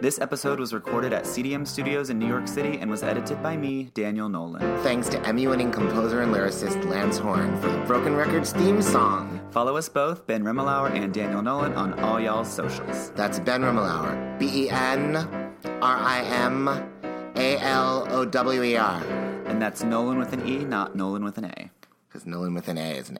This 0.00 0.20
episode 0.20 0.60
was 0.60 0.74
recorded 0.74 1.12
at 1.14 1.24
CDM 1.24 1.66
Studios 1.66 2.10
in 2.10 2.18
New 2.18 2.26
York 2.26 2.48
City 2.48 2.76
and 2.78 2.90
was 2.90 3.02
edited 3.02 3.42
by 3.42 3.56
me, 3.56 3.84
Daniel 3.94 4.28
Nolan. 4.28 4.60
Thanks 4.82 5.08
to 5.08 5.26
Emmy 5.26 5.46
winning 5.46 5.70
composer 5.70 6.20
and 6.20 6.34
lyricist 6.34 6.84
Lance 6.84 7.16
Horn 7.16 7.58
for 7.62 7.68
the 7.68 7.78
Broken 7.86 8.14
Records 8.14 8.52
theme 8.52 8.82
song. 8.82 9.40
Follow 9.50 9.76
us 9.76 9.88
both, 9.88 10.26
Ben 10.26 10.44
Rimalower 10.44 10.90
and 10.90 11.14
Daniel 11.14 11.40
Nolan, 11.40 11.72
on 11.74 11.98
all 12.00 12.20
y'all's 12.20 12.52
socials. 12.52 13.10
That's 13.12 13.38
Ben 13.38 13.62
Rimalower. 13.62 14.38
B 14.38 14.64
E 14.64 14.70
N 14.70 15.16
R 15.80 15.96
I 15.96 16.22
M 16.24 16.92
A 17.36 17.58
L 17.58 18.06
O 18.10 18.24
W 18.24 18.62
E 18.62 18.76
R. 18.76 19.02
And 19.46 19.60
that's 19.60 19.82
Nolan 19.82 20.18
with 20.18 20.32
an 20.32 20.46
E, 20.46 20.64
not 20.64 20.96
Nolan 20.96 21.24
with 21.24 21.38
an 21.38 21.44
A. 21.44 21.70
Because 22.08 22.26
Nolan 22.26 22.54
with 22.54 22.68
an 22.68 22.78
A 22.78 22.92
is 22.92 23.10
an 23.10 23.18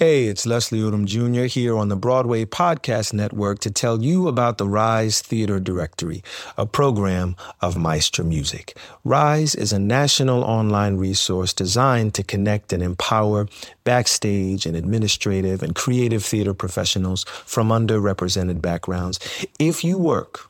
Hey, 0.00 0.28
it's 0.28 0.46
Leslie 0.46 0.78
Odom 0.78 1.04
Jr. 1.04 1.42
here 1.42 1.76
on 1.76 1.90
the 1.90 1.94
Broadway 1.94 2.46
Podcast 2.46 3.12
Network 3.12 3.58
to 3.58 3.70
tell 3.70 4.02
you 4.02 4.28
about 4.28 4.56
the 4.56 4.66
Rise 4.66 5.20
Theater 5.20 5.60
Directory, 5.60 6.22
a 6.56 6.64
program 6.64 7.36
of 7.60 7.76
Maestra 7.76 8.24
Music. 8.24 8.78
Rise 9.04 9.54
is 9.54 9.74
a 9.74 9.78
national 9.78 10.42
online 10.42 10.96
resource 10.96 11.52
designed 11.52 12.14
to 12.14 12.22
connect 12.22 12.72
and 12.72 12.82
empower 12.82 13.46
backstage 13.84 14.64
and 14.64 14.74
administrative 14.74 15.62
and 15.62 15.74
creative 15.74 16.24
theater 16.24 16.54
professionals 16.54 17.24
from 17.44 17.68
underrepresented 17.68 18.62
backgrounds. 18.62 19.18
If 19.58 19.84
you 19.84 19.98
work 19.98 20.49